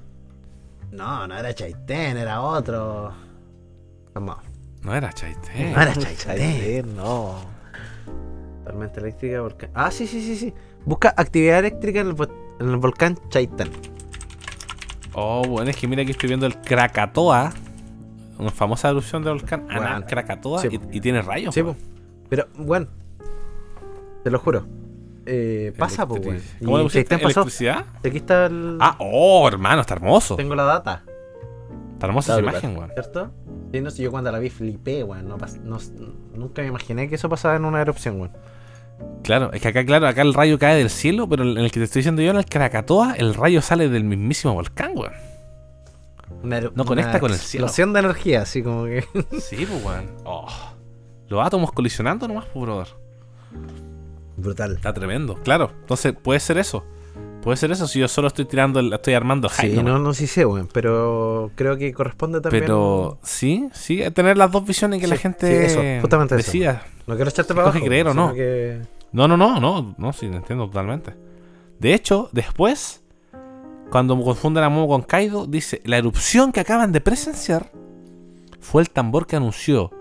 No, 0.96 1.28
no 1.28 1.38
era 1.38 1.54
Chaitén, 1.54 2.18
era 2.18 2.42
otro. 2.42 3.12
Vamos. 4.14 4.38
No 4.82 4.96
era 4.96 5.12
Chaitén. 5.12 5.74
No 5.74 5.82
era 5.82 5.94
Chaitén. 5.94 6.96
no. 6.96 7.36
Tormenta 8.64 9.00
eléctrica, 9.00 9.42
volcán. 9.42 9.70
Ah, 9.74 9.92
sí, 9.92 10.08
sí, 10.08 10.22
sí, 10.22 10.36
sí. 10.36 10.54
Busca 10.86 11.14
actividad 11.18 11.60
eléctrica 11.60 12.00
en 12.00 12.08
el, 12.08 12.16
vo- 12.16 12.32
en 12.60 12.70
el 12.70 12.78
volcán 12.78 13.18
Chaitén. 13.30 13.70
Oh, 15.14 15.44
bueno, 15.48 15.70
es 15.70 15.78
que 15.78 15.88
mira 15.88 16.04
que 16.06 16.12
estoy 16.12 16.28
viendo 16.28 16.46
el 16.46 16.60
Krakatoa. 16.62 17.52
Una 18.38 18.50
famosa 18.52 18.90
erupción 18.90 19.24
de 19.24 19.30
volcán. 19.32 19.66
Bueno. 19.66 19.82
Anak 19.82 20.10
Krakatoa. 20.10 20.62
Sí, 20.62 20.80
y, 20.92 21.00
tiene 21.00 21.22
rayos. 21.22 21.54
Sí, 21.54 21.64
po. 21.64 21.76
Pero, 22.30 22.48
bueno, 22.58 22.88
te 24.24 24.32
lo 24.32 24.40
juro. 24.40 24.66
Eh, 25.26 25.74
pasa, 25.78 26.08
pues. 26.08 26.22
Electric- 26.22 26.66
¿Cómo 26.66 26.78
le 26.78 26.84
pusiste? 26.84 27.16
¿Electricidad? 27.16 27.86
Aquí 28.04 28.18
está 28.18 28.46
el. 28.46 28.78
Ah, 28.80 28.96
oh, 29.00 29.48
hermano, 29.48 29.82
está 29.82 29.96
hermoso. 29.96 30.36
Tengo 30.36 30.56
la 30.56 30.64
data, 30.64 31.04
Está 31.94 32.08
hermosa 32.08 32.34
Está 32.38 32.50
esa 32.50 32.58
imagen, 32.68 32.78
weón. 32.78 32.92
¿cierto? 32.94 33.32
Sí, 33.72 33.82
no 33.82 33.90
sé, 33.90 34.04
yo 34.04 34.12
cuando 34.12 34.32
la 34.32 34.40
vi 34.40 34.50
flipé, 34.50 35.04
weón. 35.04 35.28
No 35.28 35.38
nunca 36.36 36.62
me 36.62 36.68
imaginé 36.68 37.08
que 37.10 37.16
eso 37.16 37.30
pasaba 37.30 37.56
en 37.56 37.66
una 37.66 37.82
erupción, 37.82 38.20
weón. 38.20 38.32
Claro, 39.24 39.52
es 39.52 39.62
que 39.62 39.70
acá, 39.70 39.86
claro, 39.86 40.08
acá 40.08 40.22
el 40.22 40.34
rayo 40.34 40.60
cae 40.60 40.78
del 40.78 40.90
cielo, 40.90 41.28
pero 41.28 41.44
en 41.44 41.58
el 41.58 41.72
que 41.72 41.80
te 41.80 41.86
estoy 41.86 42.00
diciendo 42.02 42.22
yo, 42.22 42.32
en 42.32 42.38
el 42.38 42.46
Krakatoa, 42.46 43.16
el 43.18 43.34
rayo 43.34 43.62
sale 43.62 43.90
del 43.90 44.04
mismísimo 44.04 44.54
volcán, 44.54 44.92
weón. 44.96 45.14
No 46.44 46.86
conecta 46.86 47.20
con 47.20 47.32
el 47.32 47.38
cielo. 47.38 47.66
Explosión 47.66 47.94
de 47.94 48.00
energía, 48.02 48.42
así 48.42 48.62
como 48.62 48.86
que. 48.86 49.04
Sí, 49.42 49.66
pues, 49.66 49.84
weón. 49.84 50.12
Oh. 50.26 50.48
Los 51.28 51.46
átomos 51.46 51.72
colisionando 51.72 52.28
nomás, 52.28 52.46
pues, 52.46 52.66
brother. 52.66 52.88
Brutal. 54.38 54.74
Está 54.76 54.94
tremendo, 54.94 55.36
claro. 55.44 55.72
Entonces 55.82 56.14
puede 56.14 56.40
ser 56.40 56.58
eso. 56.58 56.84
Puede 57.42 57.58
ser 57.58 57.72
eso 57.72 57.88
si 57.88 58.00
yo 58.00 58.08
solo 58.08 58.28
estoy 58.28 58.46
tirando, 58.46 58.80
el- 58.80 58.92
estoy 58.92 59.14
armando 59.14 59.48
hype. 59.50 59.76
Sí, 59.76 59.84
no, 59.84 60.00
no 60.00 60.14
sí 60.16 60.26
sé, 60.26 60.46
weón, 60.46 60.68
pero 60.74 61.52
creo 61.56 61.78
que 61.78 61.94
corresponde 61.94 62.42
también. 62.42 62.64
Pero 62.64 63.20
sí, 63.24 63.70
sí, 63.74 64.02
tener 64.14 64.36
las 64.38 64.52
dos 64.52 64.66
visiones 64.66 65.00
que 65.00 65.08
la 65.08 65.16
gente 65.18 65.48
sí, 65.70 65.80
eso, 65.80 66.02
justamente 66.02 66.36
eso. 66.36 66.44
decida. 66.46 66.84
No 67.06 67.16
quiero 67.16 67.30
echarte 67.30 67.54
para 67.54 67.70
abajo. 67.70 67.86
creer 67.86 68.08
o 68.08 68.12
sino 68.12 68.28
no. 68.30 68.34
que- 68.34 68.82
No, 69.12 69.28
no, 69.28 69.38
no, 69.38 69.60
no, 69.60 69.94
no, 69.98 70.12
sí, 70.14 70.28
lo 70.28 70.38
entiendo 70.38 70.66
totalmente. 70.66 71.14
De 71.80 71.94
hecho, 71.94 72.30
después, 72.32 73.04
cuando 73.92 74.20
confunden 74.22 74.64
a 74.64 74.70
Momo 74.70 74.88
con 74.88 75.04
Kaido, 75.04 75.46
dice, 75.46 75.82
la 75.86 75.98
erupción 76.00 76.52
que 76.52 76.62
acaban 76.62 76.92
de 76.92 77.00
presenciar 77.02 77.70
fue 78.60 78.82
el 78.82 78.90
tambor 78.90 79.28
que 79.28 79.36
anunció 79.36 79.92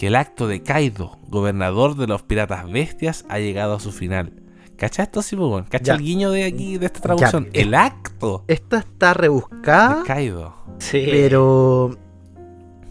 que 0.00 0.06
el 0.06 0.16
acto 0.16 0.48
de 0.48 0.62
Kaido, 0.62 1.18
gobernador 1.28 1.94
de 1.94 2.06
los 2.06 2.22
piratas 2.22 2.70
bestias, 2.72 3.26
ha 3.28 3.38
llegado 3.38 3.74
a 3.74 3.80
su 3.80 3.92
final. 3.92 4.32
¿Cacha 4.78 5.02
esto, 5.02 5.20
sí, 5.20 5.36
pues? 5.36 5.66
¿Cacha 5.68 5.84
Ya. 5.84 5.94
el 5.96 6.00
guiño 6.00 6.30
de 6.30 6.44
aquí, 6.44 6.78
de 6.78 6.86
esta 6.86 7.00
traducción? 7.00 7.48
Ya. 7.52 7.60
El 7.60 7.74
acto 7.74 8.44
Esta 8.48 8.78
está 8.78 9.12
rebuscada, 9.12 9.98
de 10.00 10.04
Kaido. 10.06 10.54
Sí. 10.78 11.06
pero 11.10 11.98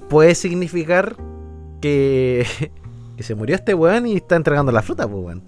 puede 0.07 0.35
significar 0.35 1.15
que, 1.81 2.45
que 3.17 3.23
se 3.23 3.33
murió 3.33 3.55
este 3.55 3.73
weón 3.73 4.05
y 4.05 4.15
está 4.17 4.35
entregando 4.35 4.71
la 4.71 4.83
fruta, 4.83 5.07
pues 5.07 5.25
weón. 5.25 5.43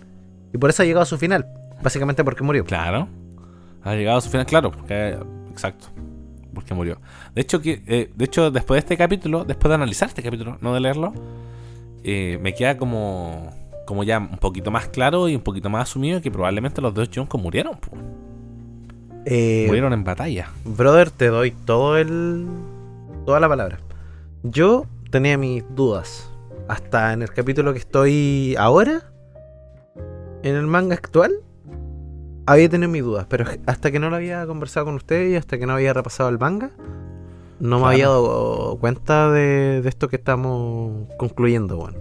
Y 0.51 0.57
por 0.57 0.71
eso 0.71 0.81
ha 0.81 0.85
llegado 0.87 1.03
a 1.03 1.05
su 1.05 1.19
final. 1.19 1.45
Básicamente 1.83 2.23
porque 2.23 2.41
murió. 2.43 2.65
Claro. 2.65 3.07
Ha 3.83 3.93
llegado 3.93 4.17
a 4.17 4.21
su 4.21 4.31
final, 4.31 4.47
claro. 4.47 4.71
porque- 4.71 5.15
exacto. 5.51 5.89
Porque 6.53 6.73
murió. 6.73 6.99
De 7.33 7.41
hecho, 7.41 7.61
que, 7.61 7.83
eh, 7.87 8.11
de 8.15 8.25
hecho, 8.25 8.51
después 8.51 8.77
de 8.77 8.79
este 8.79 8.97
capítulo, 8.97 9.45
después 9.45 9.69
de 9.69 9.75
analizar 9.75 10.09
este 10.09 10.21
capítulo, 10.21 10.57
no 10.61 10.73
de 10.73 10.79
leerlo, 10.79 11.13
eh, 12.03 12.39
me 12.41 12.53
queda 12.53 12.77
como, 12.77 13.51
como 13.85 14.03
ya 14.03 14.19
un 14.19 14.37
poquito 14.37 14.71
más 14.71 14.87
claro 14.87 15.29
y 15.29 15.35
un 15.35 15.41
poquito 15.41 15.69
más 15.69 15.89
asumido 15.89 16.21
que 16.21 16.31
probablemente 16.31 16.81
los 16.81 16.93
dos 16.93 17.09
Joncos 17.13 17.41
murieron. 17.41 17.77
Eh, 19.25 19.65
murieron 19.67 19.93
en 19.93 20.03
batalla. 20.03 20.49
Brother, 20.65 21.11
te 21.11 21.27
doy 21.27 21.51
todo 21.51 21.97
el. 21.97 22.47
toda 23.25 23.39
la 23.39 23.47
palabra. 23.47 23.79
Yo 24.43 24.87
tenía 25.09 25.37
mis 25.37 25.63
dudas. 25.75 26.27
Hasta 26.67 27.13
en 27.13 27.21
el 27.21 27.31
capítulo 27.31 27.73
que 27.73 27.79
estoy 27.79 28.55
ahora. 28.57 29.03
En 30.43 30.55
el 30.55 30.67
manga 30.67 30.95
actual. 30.95 31.33
Había 32.45 32.69
tenido 32.69 32.89
mis 32.89 33.03
dudas. 33.03 33.25
Pero 33.29 33.45
hasta 33.65 33.91
que 33.91 33.99
no 33.99 34.09
lo 34.09 34.15
había 34.17 34.45
conversado 34.47 34.85
con 34.87 34.95
ustedes 34.95 35.31
y 35.31 35.35
hasta 35.35 35.57
que 35.57 35.65
no 35.65 35.73
había 35.73 35.93
repasado 35.93 36.29
el 36.29 36.39
manga. 36.39 36.71
No 37.59 37.77
me 37.77 37.81
Claro. 37.81 37.87
había 37.87 38.07
dado 38.07 38.77
cuenta 38.79 39.31
de, 39.31 39.81
de 39.81 39.89
esto 39.89 40.07
que 40.09 40.15
estamos 40.15 41.07
concluyendo, 41.17 41.77
weón. 41.77 41.95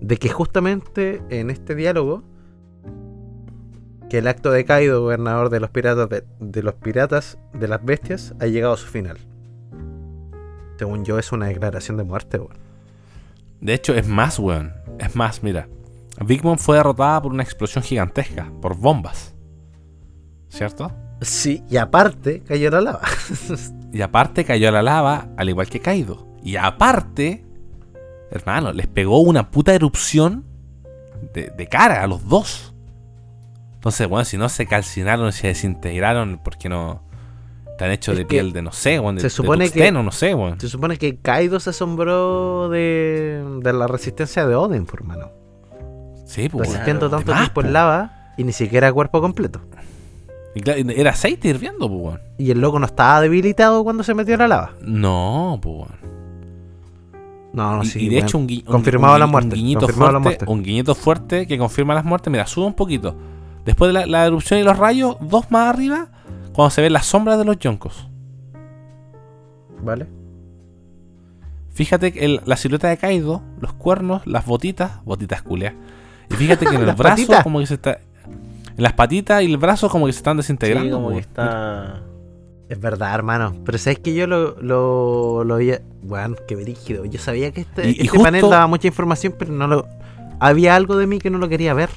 De 0.00 0.16
que 0.18 0.28
justamente 0.28 1.22
en 1.30 1.50
este 1.50 1.74
diálogo. 1.74 2.22
Que 4.10 4.18
el 4.18 4.26
acto 4.28 4.50
de 4.50 4.64
Kaido, 4.64 5.02
gobernador 5.02 5.50
de 5.50 5.60
los 5.60 5.68
piratas 5.70 6.08
de, 6.08 6.24
de 6.40 6.62
los 6.62 6.74
piratas 6.74 7.38
de 7.52 7.68
las 7.68 7.84
bestias, 7.84 8.34
ha 8.40 8.46
llegado 8.46 8.72
a 8.72 8.76
su 8.78 8.86
final. 8.86 9.18
Según 10.78 11.04
yo, 11.04 11.18
es 11.18 11.30
una 11.32 11.46
declaración 11.46 11.96
de 11.96 12.04
muerte, 12.04 12.38
weón. 12.38 12.56
De 13.60 13.74
hecho, 13.74 13.94
es 13.94 14.06
más, 14.06 14.38
weón. 14.38 14.72
Es 14.98 15.14
más, 15.16 15.42
mira. 15.42 15.68
Big 16.24 16.42
Mom 16.44 16.56
fue 16.58 16.76
derrotada 16.76 17.20
por 17.22 17.32
una 17.32 17.42
explosión 17.42 17.82
gigantesca, 17.84 18.50
por 18.62 18.76
bombas. 18.76 19.34
¿Cierto? 20.48 20.92
Sí, 21.20 21.62
y 21.68 21.76
aparte 21.76 22.42
cayó 22.46 22.70
la 22.70 22.80
lava. 22.80 23.00
Y 23.90 24.02
aparte 24.02 24.44
cayó 24.44 24.70
la 24.70 24.82
lava, 24.82 25.28
al 25.38 25.48
igual 25.48 25.70
que 25.70 25.80
Kaido. 25.80 26.26
Y 26.42 26.56
aparte, 26.56 27.46
hermano, 28.30 28.70
les 28.72 28.86
pegó 28.86 29.20
una 29.20 29.50
puta 29.50 29.74
erupción 29.74 30.44
de, 31.32 31.50
de 31.56 31.66
cara 31.68 32.02
a 32.02 32.06
los 32.06 32.28
dos. 32.28 32.74
Entonces, 33.72 34.06
bueno, 34.08 34.26
si 34.26 34.36
no 34.36 34.50
se 34.50 34.66
calcinaron, 34.66 35.32
se 35.32 35.46
desintegraron, 35.46 36.38
porque 36.44 36.68
no 36.68 37.02
están 37.70 37.90
hechos 37.92 38.12
Es 38.12 38.18
de 38.18 38.24
que 38.24 38.28
piel 38.28 38.52
de 38.52 38.60
no 38.60 38.72
sé, 38.72 39.00
weón, 39.00 39.14
de, 39.14 39.22
se 39.22 39.26
de 39.28 39.30
supone 39.30 39.64
que- 39.64 39.70
tuxteno, 39.70 40.02
no 40.02 40.10
sé, 40.12 40.34
weón. 40.34 40.60
Se 40.60 40.68
supone 40.68 40.98
que 40.98 41.16
Kaido 41.16 41.58
se 41.58 41.70
asombró 41.70 42.68
de, 42.68 43.42
de 43.62 43.72
la 43.72 43.86
resistencia 43.86 44.46
de 44.46 44.54
Oden, 44.54 44.84
por 44.84 45.00
hermano. 45.00 45.30
Sí, 46.26 46.50
pues. 46.50 46.68
Resistiendo 46.68 47.08
tanto 47.08 47.32
De 47.32 47.38
tiempo 47.38 47.62
en 47.62 47.72
lava 47.72 48.34
y 48.36 48.44
ni 48.44 48.52
siquiera 48.52 48.92
cuerpo 48.92 49.22
completo. 49.22 49.62
Era 50.66 51.10
aceite 51.10 51.48
hirviendo, 51.48 51.88
pues, 51.88 52.00
weón. 52.00 52.20
Y 52.38 52.50
el 52.50 52.60
loco 52.60 52.78
no 52.78 52.86
estaba 52.86 53.20
debilitado 53.20 53.82
cuando 53.84 54.02
se 54.02 54.14
metió 54.14 54.34
a 54.34 54.38
la 54.38 54.48
lava. 54.48 54.70
No, 54.82 55.58
pues, 55.62 55.74
weón. 55.76 56.08
No, 57.52 57.76
no, 57.76 57.82
y, 57.82 57.86
sí. 57.86 57.98
y 58.04 58.08
de 58.10 58.18
hecho, 58.18 58.38
un, 58.38 58.46
gui- 58.46 58.64
un- 58.66 58.72
confirmado 58.72 59.22
un 59.24 59.30
muerte, 59.30 59.48
Un 59.48 59.54
guiñito, 59.54 59.80
confirmado 59.80 60.20
fuerte, 60.22 60.44
un 60.46 60.62
guiñito 60.62 60.94
fuerte 60.94 61.46
que 61.46 61.58
confirma 61.58 61.94
las 61.94 62.04
muertes. 62.04 62.30
Mira, 62.30 62.46
sube 62.46 62.66
un 62.66 62.74
poquito. 62.74 63.16
Después 63.64 63.88
de 63.88 63.92
la, 63.94 64.06
la 64.06 64.26
erupción 64.26 64.60
y 64.60 64.62
los 64.62 64.76
rayos, 64.78 65.16
dos 65.20 65.50
más 65.50 65.68
arriba, 65.74 66.08
cuando 66.54 66.70
se 66.70 66.82
ven 66.82 66.92
las 66.92 67.06
sombras 67.06 67.38
de 67.38 67.44
los 67.44 67.58
yoncos. 67.58 68.08
¿Vale? 69.82 70.06
Fíjate 71.70 72.12
que 72.12 72.24
el- 72.24 72.40
la 72.44 72.56
silueta 72.56 72.88
de 72.88 72.96
Kaido, 72.96 73.42
los 73.60 73.72
cuernos, 73.72 74.26
las 74.26 74.44
botitas, 74.46 75.02
botitas 75.04 75.42
culeas. 75.42 75.74
Y 76.30 76.34
fíjate 76.34 76.66
que 76.66 76.74
en 76.74 76.82
el 76.88 76.94
brazo, 76.94 77.16
patitas. 77.16 77.42
como 77.42 77.60
que 77.60 77.66
se 77.66 77.74
está. 77.74 77.98
Las 78.78 78.94
patitas 78.94 79.42
y 79.42 79.46
el 79.46 79.58
brazo, 79.58 79.88
como 79.90 80.06
que 80.06 80.12
se 80.12 80.18
están 80.18 80.36
desintegrando. 80.38 80.88
Sí, 80.88 80.90
como 81.02 81.10
que 81.10 81.18
está. 81.18 82.02
Es 82.68 82.78
verdad, 82.80 83.14
hermano. 83.14 83.54
Pero 83.64 83.76
sabes 83.78 83.98
que 83.98 84.14
yo 84.14 84.26
lo, 84.26 84.60
lo, 84.60 85.44
lo 85.44 85.54
había. 85.54 85.80
Bueno, 86.02 86.36
qué 86.46 86.54
brígido. 86.56 87.04
Yo 87.04 87.18
sabía 87.18 87.50
que 87.52 87.62
este, 87.62 87.88
Y- 87.88 87.88
y 87.88 87.92
este 87.92 88.08
justo- 88.08 88.22
panel 88.24 88.42
daba 88.48 88.66
mucha 88.66 88.86
información, 88.88 89.34
pero 89.38 89.52
no 89.52 89.66
lo. 89.66 89.86
Había 90.40 90.76
algo 90.76 90.96
de 90.96 91.06
mí 91.06 91.18
que 91.18 91.28
no 91.30 91.38
lo 91.38 91.48
quería 91.48 91.74
ver. 91.74 91.90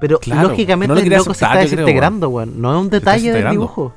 Pero 0.00 0.18
Claro, 0.18 0.48
lógicamente 0.48 0.92
no 0.94 1.00
el 1.00 1.08
loco 1.08 1.34
se 1.34 1.44
está 1.44 1.56
desintegrando, 1.58 2.28
weón. 2.28 2.60
No 2.60 2.74
es 2.74 2.80
un 2.80 2.90
detalle 2.90 3.32
del 3.32 3.50
dibujo. 3.50 3.92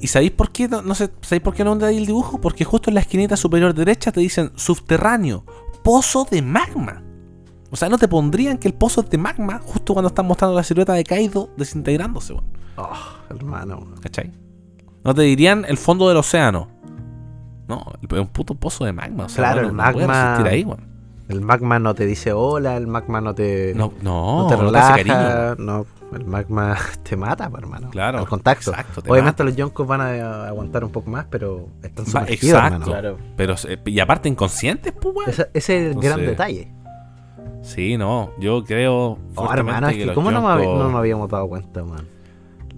¿Y 0.00 0.06
sabéis 0.06 0.30
por 0.32 0.50
qué 0.50 0.68
no, 0.68 0.82
no 0.82 0.94
sé, 0.94 1.10
sabéis 1.20 1.42
por 1.42 1.54
qué 1.54 1.64
no 1.64 1.72
ahí 1.84 1.98
el 1.98 2.06
dibujo? 2.06 2.40
Porque 2.40 2.64
justo 2.64 2.90
en 2.90 2.94
la 2.94 3.00
esquinita 3.00 3.36
superior 3.36 3.74
derecha 3.74 4.10
te 4.10 4.20
dicen 4.20 4.50
subterráneo, 4.56 5.44
pozo 5.84 6.26
de 6.30 6.40
magma. 6.42 7.02
O 7.70 7.76
sea, 7.76 7.88
no 7.88 7.98
te 7.98 8.06
pondrían 8.08 8.58
que 8.58 8.68
el 8.68 8.74
pozo 8.74 9.00
es 9.00 9.10
de 9.10 9.18
magma 9.18 9.60
justo 9.64 9.92
cuando 9.92 10.08
están 10.08 10.26
mostrando 10.26 10.54
la 10.56 10.62
silueta 10.62 10.92
de 10.92 11.04
Kaido 11.04 11.50
desintegrándose, 11.56 12.32
weón. 12.34 12.44
Oh, 12.76 12.90
hermano. 13.30 13.86
¿Cachai? 14.00 14.30
No 15.04 15.14
te 15.14 15.22
dirían 15.22 15.64
el 15.68 15.76
fondo 15.76 16.08
del 16.08 16.16
océano. 16.18 16.68
No, 17.68 17.84
es 18.02 18.18
un 18.18 18.28
puto 18.28 18.54
pozo 18.54 18.84
de 18.84 18.92
magma. 18.92 19.24
O 19.24 19.28
sea, 19.28 19.44
Claro, 19.52 19.62
no, 19.62 19.68
el 19.70 19.76
no 19.76 19.82
puede 19.92 20.06
magma- 20.06 20.30
resistir 20.36 20.52
ahí, 20.52 20.64
weón. 20.64 20.96
El 21.28 21.40
magma 21.40 21.80
no 21.80 21.92
te 21.94 22.06
dice 22.06 22.32
hola, 22.32 22.76
el 22.76 22.86
magma 22.86 23.20
no 23.20 23.34
te. 23.34 23.72
No, 23.74 23.92
no, 24.00 24.42
no 24.42 24.46
te 24.48 24.56
no 24.56 24.70
te 24.70 24.78
hace 24.78 25.02
relaja. 25.02 25.54
cariño. 25.56 25.64
No, 25.66 25.86
el 26.16 26.24
magma 26.24 26.76
te 27.02 27.16
mata, 27.16 27.50
pues, 27.50 27.62
hermano. 27.64 27.90
Claro, 27.90 28.18
Al 28.20 28.28
contacto. 28.28 28.70
exacto, 28.70 29.02
te 29.02 29.10
Obviamente 29.10 29.42
mata. 29.42 29.44
los 29.50 29.56
yonkos 29.56 29.86
van 29.88 30.00
a 30.02 30.46
aguantar 30.46 30.84
un 30.84 30.92
poco 30.92 31.10
más, 31.10 31.26
pero 31.28 31.66
están 31.82 32.04
Va- 32.04 32.10
sumergidos, 32.10 32.44
exacto. 32.44 32.74
hermano. 32.74 32.84
Claro. 32.86 33.18
Pero, 33.36 33.54
eh, 33.68 33.78
y 33.86 33.98
aparte 33.98 34.28
inconscientes, 34.28 34.92
pues, 34.92 35.16
weón. 35.16 35.30
Ese, 35.30 35.50
ese 35.52 35.88
es 35.90 35.96
el 35.96 36.00
gran 36.00 36.20
detalle. 36.20 36.72
Sí, 37.62 37.96
no, 37.96 38.30
yo 38.38 38.64
creo 38.64 39.18
Oh, 39.34 39.52
hermano, 39.52 39.88
es 39.88 39.96
que 39.96 40.14
¿cómo 40.14 40.30
no, 40.30 40.40
me 40.42 40.64
no 40.64 40.84
nos 40.84 40.94
habíamos 40.94 41.28
dado 41.28 41.48
cuenta, 41.48 41.82
man? 41.84 42.06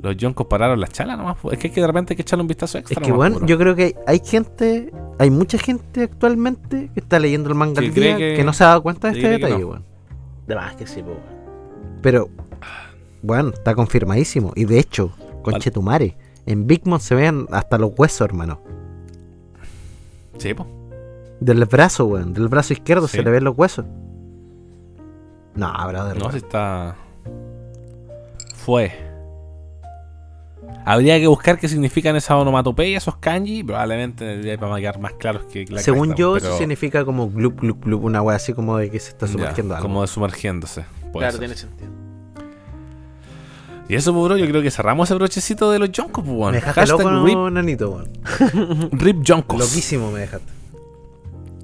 Los 0.01 0.17
yonkos 0.17 0.47
pararon 0.47 0.81
las 0.81 0.91
chalas 0.91 1.19
nomás. 1.19 1.37
Es 1.51 1.59
que, 1.59 1.67
hay 1.69 1.75
que 1.75 1.81
de 1.81 1.87
repente 1.87 2.13
hay 2.13 2.17
que 2.17 2.23
echarle 2.23 2.43
un 2.43 2.47
vistazo 2.49 2.79
extra. 2.79 2.95
Es 3.01 3.05
que, 3.05 3.11
nomás, 3.13 3.33
bueno, 3.33 3.47
yo 3.47 3.59
creo 3.59 3.75
que 3.75 3.97
hay 4.07 4.21
gente, 4.25 4.93
hay 5.19 5.31
mucha 5.31 5.59
gente 5.59 6.05
actualmente 6.05 6.91
que 6.95 7.01
está 7.01 7.19
leyendo 7.19 7.49
el 7.49 7.57
manga 7.57 7.81
Que 7.81 7.89
al 7.89 7.93
cree 7.93 8.17
día 8.17 8.17
que, 8.17 8.37
que- 8.37 8.45
no 8.45 8.53
se 8.53 8.63
ha 8.65 8.69
dado 8.69 8.83
cuenta 8.83 9.11
de 9.11 9.15
este 9.19 9.29
detalle, 9.29 9.59
no. 9.59 9.67
weón. 9.67 9.85
De 10.47 10.55
más 10.55 10.77
que 10.77 10.87
sí, 10.87 11.03
pues. 11.03 11.17
Pero, 12.01 12.29
bueno, 13.23 13.49
está 13.51 13.75
confirmadísimo. 13.75 14.53
Y 14.55 14.65
de 14.67 14.79
hecho, 14.79 15.11
con 15.43 15.53
Vale. 15.53 15.65
Chetumare, 15.65 16.17
en 16.47 16.67
Big 16.69 16.87
Mom 16.87 17.01
se 17.01 17.15
ven 17.17 17.47
hasta 17.51 17.77
los 17.77 17.91
huesos, 17.99 18.21
hermano. 18.23 18.61
Sí, 20.39 20.55
pues. 20.55 20.69
Del 21.41 21.65
brazo, 21.67 22.07
weón. 22.07 22.33
Del 22.35 22.49
brazo 22.49 22.73
izquierdo 22.73 23.09
Sí. 23.09 23.17
se 23.19 23.23
le 23.25 23.31
ven 23.31 23.45
los 23.45 23.57
huesos. 23.59 23.85
No, 25.55 25.73
brother. 25.89 26.17
No, 26.19 26.31
si 26.31 26.39
está. 26.39 26.97
Fue. 28.55 28.93
Habría 30.85 31.19
que 31.19 31.27
buscar 31.27 31.59
qué 31.59 31.69
significan 31.69 32.17
esas 32.17 32.31
onomatopeyas, 32.33 33.03
esos 33.03 33.17
kanji. 33.17 33.63
Probablemente 33.63 34.25
debería 34.25 34.57
para 34.59 34.77
quedar 34.77 34.99
más 35.01 35.13
claros 35.15 35.45
que 35.45 35.65
la 35.69 35.81
Según 35.81 36.09
cresta, 36.09 36.19
yo, 36.21 36.33
pero- 36.35 36.47
eso 36.49 36.59
significa 36.59 37.05
como 37.05 37.29
glup, 37.31 37.61
glup, 37.61 37.85
glup, 37.85 38.05
una 38.05 38.23
wea 38.23 38.37
así 38.37 38.53
como 38.55 38.77
de 38.77 38.91
que 38.91 38.99
se 39.01 39.11
está 39.11 39.27
Ya, 39.27 39.33
sumergiendo 39.33 39.75
algo. 39.75 39.87
Como 39.89 40.03
de 40.03 40.07
sumergiéndose. 40.09 40.85
Claro, 41.13 41.31
ser. 41.33 41.41
tiene 41.41 41.55
sentido. 41.57 41.91
Y 43.89 43.95
eso, 43.95 44.13
pues, 44.13 44.25
bro, 44.25 44.37
yo 44.37 44.47
creo 44.47 44.61
que 44.63 44.71
cerramos 44.71 45.09
ese 45.09 45.15
brochecito 45.15 45.71
de 45.71 45.79
los 45.79 45.89
Jonkos, 45.95 46.23
pues, 46.25 46.37
weón. 46.37 46.51
Me 46.53 46.57
dejaste 46.59 46.81
Hashtag 46.81 47.07
loco, 47.07 47.25
rip, 47.25 47.53
nanito, 47.55 47.91
weón. 47.91 48.11
rip 48.93 49.23
Jonkos. 49.27 49.59
Loquísimo 49.59 50.11
me 50.11 50.21
dejaste. 50.21 50.53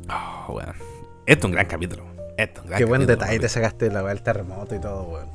Oh, 0.09 0.53
weón. 0.55 0.75
Esto 1.27 1.39
es 1.41 1.45
un 1.45 1.53
gran 1.53 1.67
capítulo. 1.67 2.03
Esto 2.37 2.63
Qué 2.77 2.85
buen 2.85 3.07
detalle 3.07 3.39
te 3.39 3.49
sacaste 3.49 3.91
la 3.91 4.03
del 4.03 4.23
terremoto 4.23 4.75
y 4.75 4.81
todo, 4.81 5.05
weón. 5.05 5.29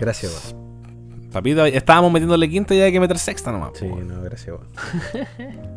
Gracias, 0.00 0.52
weón. 0.52 1.30
Papito, 1.30 1.64
estábamos 1.66 2.12
metiéndole 2.12 2.48
quinta 2.48 2.74
y 2.74 2.78
ya 2.78 2.84
hay 2.84 2.92
que 2.92 3.00
meter 3.00 3.18
sexta 3.18 3.52
nomás. 3.52 3.72
Sí, 3.74 3.86
weón. 3.86 4.08
no, 4.08 4.22
gracias, 4.22 4.56
weón. 4.56 4.68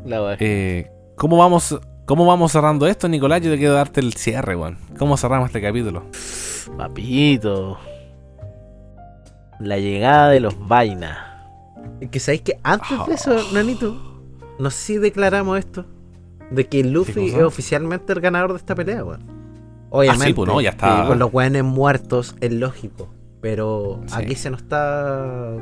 La. 0.05 0.35
Eh, 0.39 0.91
¿cómo, 1.15 1.37
vamos, 1.37 1.79
¿Cómo 2.05 2.25
vamos 2.25 2.51
cerrando 2.51 2.87
esto, 2.87 3.07
Nicolás? 3.07 3.41
Yo 3.41 3.51
te 3.51 3.57
quiero 3.57 3.73
darte 3.73 3.99
el 3.99 4.13
cierre, 4.13 4.55
weón. 4.55 4.77
¿Cómo 4.97 5.17
cerramos 5.17 5.47
este 5.47 5.61
capítulo? 5.61 6.05
Papito. 6.77 7.77
La 9.59 9.77
llegada 9.77 10.29
de 10.29 10.39
los 10.39 10.67
vainas. 10.67 11.17
Que 12.11 12.19
sabéis 12.19 12.41
que 12.41 12.59
antes 12.63 13.05
de 13.07 13.13
eso, 13.13 13.51
Nanito, 13.53 13.95
no 14.59 14.69
sé 14.69 14.77
si 14.77 14.97
declaramos 14.97 15.59
esto. 15.59 15.85
De 16.51 16.67
que 16.67 16.83
Luffy 16.83 17.13
¿Qué 17.13 17.27
es 17.27 17.43
oficialmente 17.43 18.13
el 18.13 18.21
ganador 18.21 18.53
de 18.53 18.57
esta 18.57 18.73
pelea, 18.75 19.03
weón. 19.03 19.36
Obviamente. 19.89 20.23
Ah, 20.25 20.27
sí, 20.27 20.33
pues, 20.33 20.47
no, 20.47 20.61
ya 20.61 20.69
está. 20.71 21.01
que 21.01 21.07
con 21.07 21.19
los 21.19 21.33
weones 21.33 21.63
muertos 21.63 22.35
es 22.41 22.51
lógico. 22.51 23.09
Pero 23.41 24.01
Sí. 24.07 24.15
aquí 24.17 24.35
se 24.35 24.49
nos 24.49 24.61
está. 24.61 25.53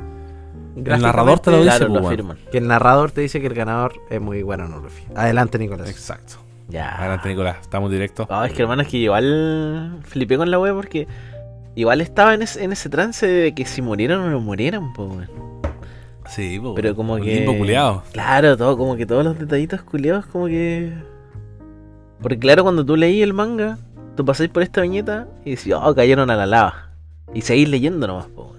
El 0.75 1.01
narrador 1.01 1.39
te 1.39 1.51
lo 1.51 1.63
dice, 1.63 1.77
Claro, 1.77 1.93
pues, 1.93 2.05
afirman. 2.05 2.37
Que 2.51 2.57
el 2.57 2.67
narrador 2.67 3.11
te 3.11 3.21
dice 3.21 3.39
que 3.39 3.47
el 3.47 3.53
ganador 3.53 3.93
es 4.09 4.19
muy 4.19 4.43
bueno, 4.43 4.67
no 4.67 4.79
Luffy. 4.79 5.03
Adelante, 5.15 5.57
Nicolás. 5.57 5.89
Exacto. 5.89 6.35
Ya. 6.67 6.97
Adelante, 6.97 7.29
Nicolás. 7.29 7.57
Estamos 7.61 7.91
directos. 7.91 8.27
No, 8.29 8.43
es 8.43 8.51
que 8.53 8.61
hermano, 8.63 8.81
es 8.81 8.87
que 8.87 8.97
igual 8.97 9.99
flipé 10.03 10.37
con 10.37 10.49
la 10.51 10.59
wea 10.59 10.73
porque 10.73 11.07
igual 11.75 12.01
estaba 12.01 12.33
en 12.33 12.41
ese, 12.41 12.63
en 12.63 12.71
ese 12.71 12.89
trance 12.89 13.27
de 13.27 13.53
que 13.53 13.65
si 13.65 13.81
murieran 13.81 14.19
o 14.21 14.29
no 14.29 14.39
murieran, 14.39 14.91
po, 14.93 15.05
weón. 15.05 15.29
Sí, 16.27 16.59
po, 16.59 16.73
Pero 16.73 16.95
como 16.95 17.13
Un 17.13 17.21
que. 17.21 17.45
Culiado. 17.45 18.03
Claro, 18.11 18.57
todo, 18.57 18.77
como 18.77 18.95
que 18.95 19.05
todos 19.05 19.23
los 19.23 19.37
detallitos 19.37 19.83
culiados, 19.83 20.25
como 20.25 20.47
que. 20.47 20.91
Porque 22.21 22.39
claro, 22.39 22.63
cuando 22.63 22.83
tú 22.85 22.95
leí 22.97 23.21
el 23.21 23.33
manga, 23.33 23.77
tú 24.15 24.25
pasáis 24.25 24.49
por 24.49 24.63
esta 24.63 24.81
viñeta 24.81 25.27
y 25.43 25.51
decís, 25.51 25.73
oh, 25.73 25.93
cayeron 25.95 26.29
a 26.29 26.35
la 26.35 26.45
lava. 26.45 26.91
Y 27.33 27.41
seguís 27.41 27.69
leyendo 27.69 28.07
nomás, 28.07 28.27
po. 28.27 28.55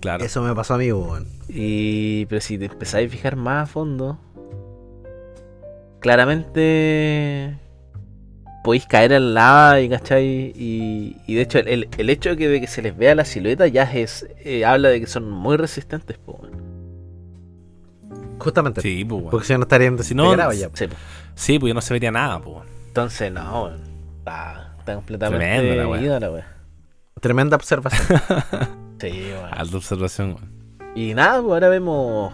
Claro. 0.00 0.24
Eso 0.24 0.42
me 0.42 0.54
pasó 0.54 0.74
a 0.74 0.78
mí, 0.78 0.92
weón. 0.92 1.26
Y. 1.48 2.26
Pero 2.26 2.40
si 2.40 2.58
te 2.58 2.66
empezáis 2.66 3.08
a 3.08 3.10
fijar 3.10 3.36
más 3.36 3.62
a 3.62 3.66
fondo. 3.72 4.18
Claramente. 6.00 7.58
Podéis 8.62 8.86
caer 8.86 9.14
al 9.14 9.34
lava 9.34 9.80
y 9.80 9.88
cachai. 9.88 10.52
Y, 10.54 11.16
y 11.26 11.34
de 11.34 11.40
hecho, 11.42 11.58
el, 11.58 11.88
el 11.96 12.10
hecho 12.10 12.30
de 12.30 12.36
que, 12.36 12.48
de 12.48 12.60
que 12.60 12.66
se 12.66 12.82
les 12.82 12.96
vea 12.96 13.14
la 13.14 13.24
silueta 13.24 13.66
ya 13.66 13.84
es. 13.84 14.26
eh, 14.40 14.64
habla 14.64 14.90
de 14.90 15.00
que 15.00 15.06
son 15.06 15.30
muy 15.30 15.56
resistentes, 15.56 16.18
po. 16.18 16.40
Justamente. 18.38 18.82
Sí, 18.82 19.04
pues, 19.06 19.20
weón. 19.20 19.30
Porque 19.30 19.46
si 19.46 19.54
no 19.54 19.62
estarían 19.62 19.98
Si 20.02 20.14
no, 20.14 20.34
ya. 20.52 20.68
Sí, 20.74 20.86
po. 20.86 20.96
Sí, 21.34 21.58
pues 21.58 21.70
ya 21.70 21.74
no 21.74 21.80
se 21.80 21.94
vería 21.94 22.10
nada, 22.10 22.40
pues. 22.40 22.56
weón. 22.56 22.66
Entonces, 22.88 23.32
no, 23.32 23.64
weón. 23.64 23.93
Está, 24.24 24.74
está 24.78 24.94
completamente 24.94 25.44
Tremenda 25.46 25.82
la 25.82 25.88
wea. 25.88 26.00
ida 26.02 26.20
la 26.20 26.30
wea. 26.30 26.46
Tremenda 27.20 27.56
observación. 27.56 28.20
Sí, 29.00 29.10
weón. 29.10 29.50
Alta 29.52 29.76
observación, 29.76 30.28
weón. 30.36 30.92
Y 30.94 31.12
nada, 31.14 31.40
pues 31.42 31.52
ahora 31.52 31.68
vemos. 31.68 32.32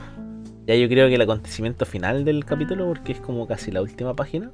Ya 0.66 0.76
yo 0.76 0.88
creo 0.88 1.08
que 1.08 1.14
el 1.16 1.20
acontecimiento 1.22 1.84
final 1.86 2.24
del 2.24 2.44
capítulo, 2.44 2.86
porque 2.86 3.12
es 3.12 3.20
como 3.20 3.48
casi 3.48 3.72
la 3.72 3.80
última 3.82 4.14
página. 4.14 4.50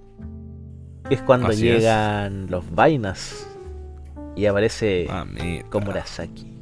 Que 1.09 1.17
es 1.17 1.21
cuando 1.23 1.49
Así 1.49 1.69
es. 1.69 1.79
llegan 1.81 2.47
los 2.49 2.65
vainas. 2.75 3.47
Y 4.35 4.47
aparece 4.47 5.07
Mamita. 5.09 5.69
Komurasaki. 5.69 6.57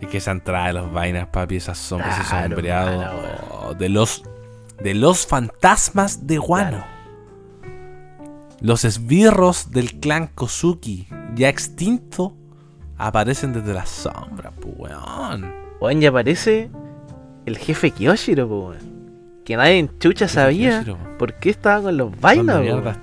Y 0.00 0.06
que 0.06 0.16
esa 0.18 0.30
entrada 0.32 0.68
de 0.68 0.72
los 0.72 0.92
vainas, 0.92 1.28
papi, 1.28 1.56
esas 1.56 1.78
sombras, 1.78 2.18
ese 2.18 2.28
Claro, 2.28 2.48
sombreado. 2.54 3.68
oh, 3.68 3.74
de 3.74 3.88
los. 3.88 4.24
De 4.82 4.94
los 4.94 5.26
fantasmas 5.26 6.26
de 6.26 6.38
Guano. 6.38 6.84
Los 8.60 8.84
esbirros 8.84 9.70
del 9.70 10.00
clan 10.00 10.28
Kozuki, 10.34 11.06
ya 11.34 11.48
extinto, 11.48 12.34
aparecen 12.96 13.52
desde 13.52 13.72
la 13.72 13.86
sombra, 13.86 14.50
pues, 14.50 14.74
weón. 14.76 15.52
Weón, 15.80 16.00
ya 16.00 16.08
aparece 16.08 16.70
el 17.46 17.56
jefe 17.56 17.92
Kyoshiro, 17.92 18.46
weón. 18.46 18.76
Que 19.44 19.56
nadie 19.56 19.78
en 19.78 19.98
chucha 19.98 20.26
sabía 20.28 20.82
Kyoshiro. 20.82 20.98
por 21.18 21.34
qué 21.34 21.50
estaba 21.50 21.82
con 21.82 21.96
los 21.96 22.20
vainas, 22.20 22.56
¿Dónde 22.56 22.70
weón. 22.72 22.82
mierda? 22.84 23.00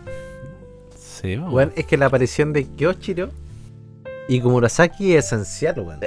Sí, 0.98 1.38
po, 1.38 1.50
Weón, 1.50 1.72
es 1.76 1.86
que 1.86 1.98
la 1.98 2.08
aparición 2.08 2.52
de 2.52 2.66
Kyoshiro 2.66 3.30
y 4.28 4.42
Komurasaki 4.42 5.14
es 5.16 5.26
esencial, 5.28 5.80
weón. 5.80 6.00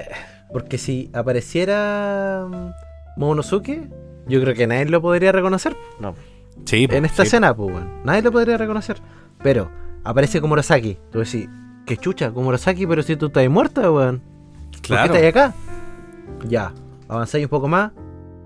Porque 0.52 0.76
si 0.76 1.10
apareciera 1.14 2.46
mm, 2.48 3.18
Momonosuke, 3.20 3.88
yo 4.26 4.40
creo 4.42 4.54
que 4.54 4.66
nadie 4.66 4.84
lo 4.86 5.00
podría 5.00 5.32
reconocer 5.32 5.74
No, 6.00 6.14
Sí, 6.66 6.86
en 6.90 7.04
esta 7.06 7.22
sí, 7.22 7.28
escena, 7.28 7.56
pues, 7.56 7.72
weón. 7.74 8.02
Nadie 8.04 8.20
lo 8.22 8.30
podría 8.30 8.58
reconocer. 8.58 8.98
Pero 9.42 9.70
aparece 10.04 10.40
Komurasaki. 10.40 10.98
Tú 11.10 11.20
decís, 11.20 11.48
que 11.86 11.96
chucha, 11.96 12.32
Komurasaki, 12.32 12.86
pero 12.86 13.02
si 13.02 13.16
tú 13.16 13.26
estás 13.26 13.48
muerta, 13.48 13.90
weón. 13.90 14.22
¿Por 14.72 14.80
Claro. 14.82 15.12
qué 15.12 15.26
estás 15.28 15.46
acá? 15.50 15.54
Ya, 16.46 16.72
avanzáis 17.08 17.44
un 17.44 17.50
poco 17.50 17.68
más. 17.68 17.92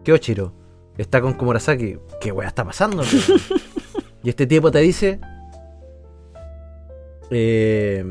Kyoshiro 0.04 0.52
está 0.96 1.20
con 1.20 1.34
Komurasaki. 1.34 1.98
¿Qué 2.20 2.32
weá 2.32 2.48
está 2.48 2.64
pasando? 2.64 3.02
weón? 3.02 3.40
y 4.22 4.28
este 4.28 4.46
tipo 4.46 4.70
te 4.70 4.78
dice. 4.80 5.20
eh, 7.30 8.04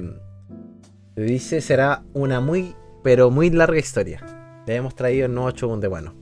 te 1.15 1.21
dice: 1.21 1.61
será 1.61 2.03
una 2.13 2.39
muy, 2.39 2.75
pero 3.03 3.29
muy 3.31 3.49
larga 3.49 3.77
historia. 3.79 4.21
Le 4.65 4.75
hemos 4.75 4.95
traído 4.95 5.25
el 5.25 5.33
nuevo 5.33 5.51
Shogun 5.51 5.79
de 5.79 5.87
bueno. 5.87 6.13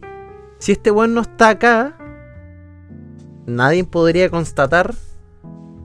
Si 0.59 0.71
este 0.71 0.91
weón 0.91 1.13
no 1.13 1.21
está 1.21 1.49
acá, 1.49 1.97
nadie 3.45 3.83
podría 3.83 4.29
constatar 4.29 4.93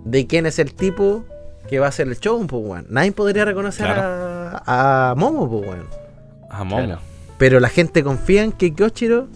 de 0.05 0.27
quién 0.27 0.47
es 0.47 0.59
el 0.59 0.75
tipo 0.75 1.25
que 1.69 1.79
va 1.79 1.87
a 1.89 1.93
ser 1.93 2.09
el 2.09 2.17
Shogun, 2.19 2.47
pues 2.47 2.63
weón. 2.65 2.87
Nadie 2.91 3.13
podría 3.13 3.45
reconocer 3.45 3.87
a, 3.87 5.11
a 5.11 5.15
Momo, 5.17 5.49
pues 5.51 5.67
weón. 5.69 5.87
A 6.51 6.65
Momo. 6.65 6.85
Claro. 6.85 7.01
Pero 7.39 7.59
la 7.61 7.69
gente 7.69 8.05
confía 8.05 8.43
en 8.45 8.53
que 8.53 8.73
Kyoshiro 8.75 9.29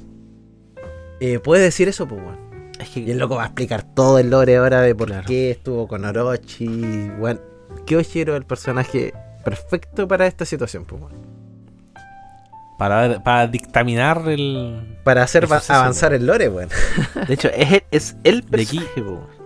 eh, 1.20 1.38
puede 1.40 1.62
decir 1.64 1.88
eso, 1.88 2.06
pues, 2.06 2.20
weón. 2.22 2.36
es 2.78 2.88
que 2.90 3.00
Y 3.00 3.10
el 3.10 3.18
loco 3.18 3.36
va 3.36 3.42
a 3.44 3.46
explicar 3.46 3.82
todo 3.82 4.18
el 4.18 4.30
lore 4.30 4.56
ahora 4.56 4.82
de 4.82 4.94
por 4.94 5.08
Claro. 5.08 5.24
qué 5.26 5.50
estuvo 5.50 5.88
con 5.88 6.04
Orochi. 6.04 7.08
Bueno, 7.18 7.40
Kyoshiro 7.86 8.34
es 8.34 8.38
el 8.40 8.46
personaje 8.46 9.12
perfecto 9.44 10.06
para 10.06 10.26
esta 10.26 10.44
situación, 10.44 10.84
pues, 10.84 11.00
weón. 11.02 11.28
Para, 12.78 13.20
para 13.24 13.48
dictaminar 13.48 14.22
el. 14.28 14.98
Para 15.02 15.24
hacer 15.24 15.48
avanzar 15.68 16.12
el 16.14 16.26
lore, 16.26 16.48
weón. 16.48 16.68
de 17.26 17.34
hecho 17.34 17.48
es, 17.48 17.72
el- 17.72 17.84
es 17.90 18.16
el 18.22 18.42
De 18.48 18.62
aquí- 18.62 18.78
personaje, 18.78 19.02
weón. 19.02 19.38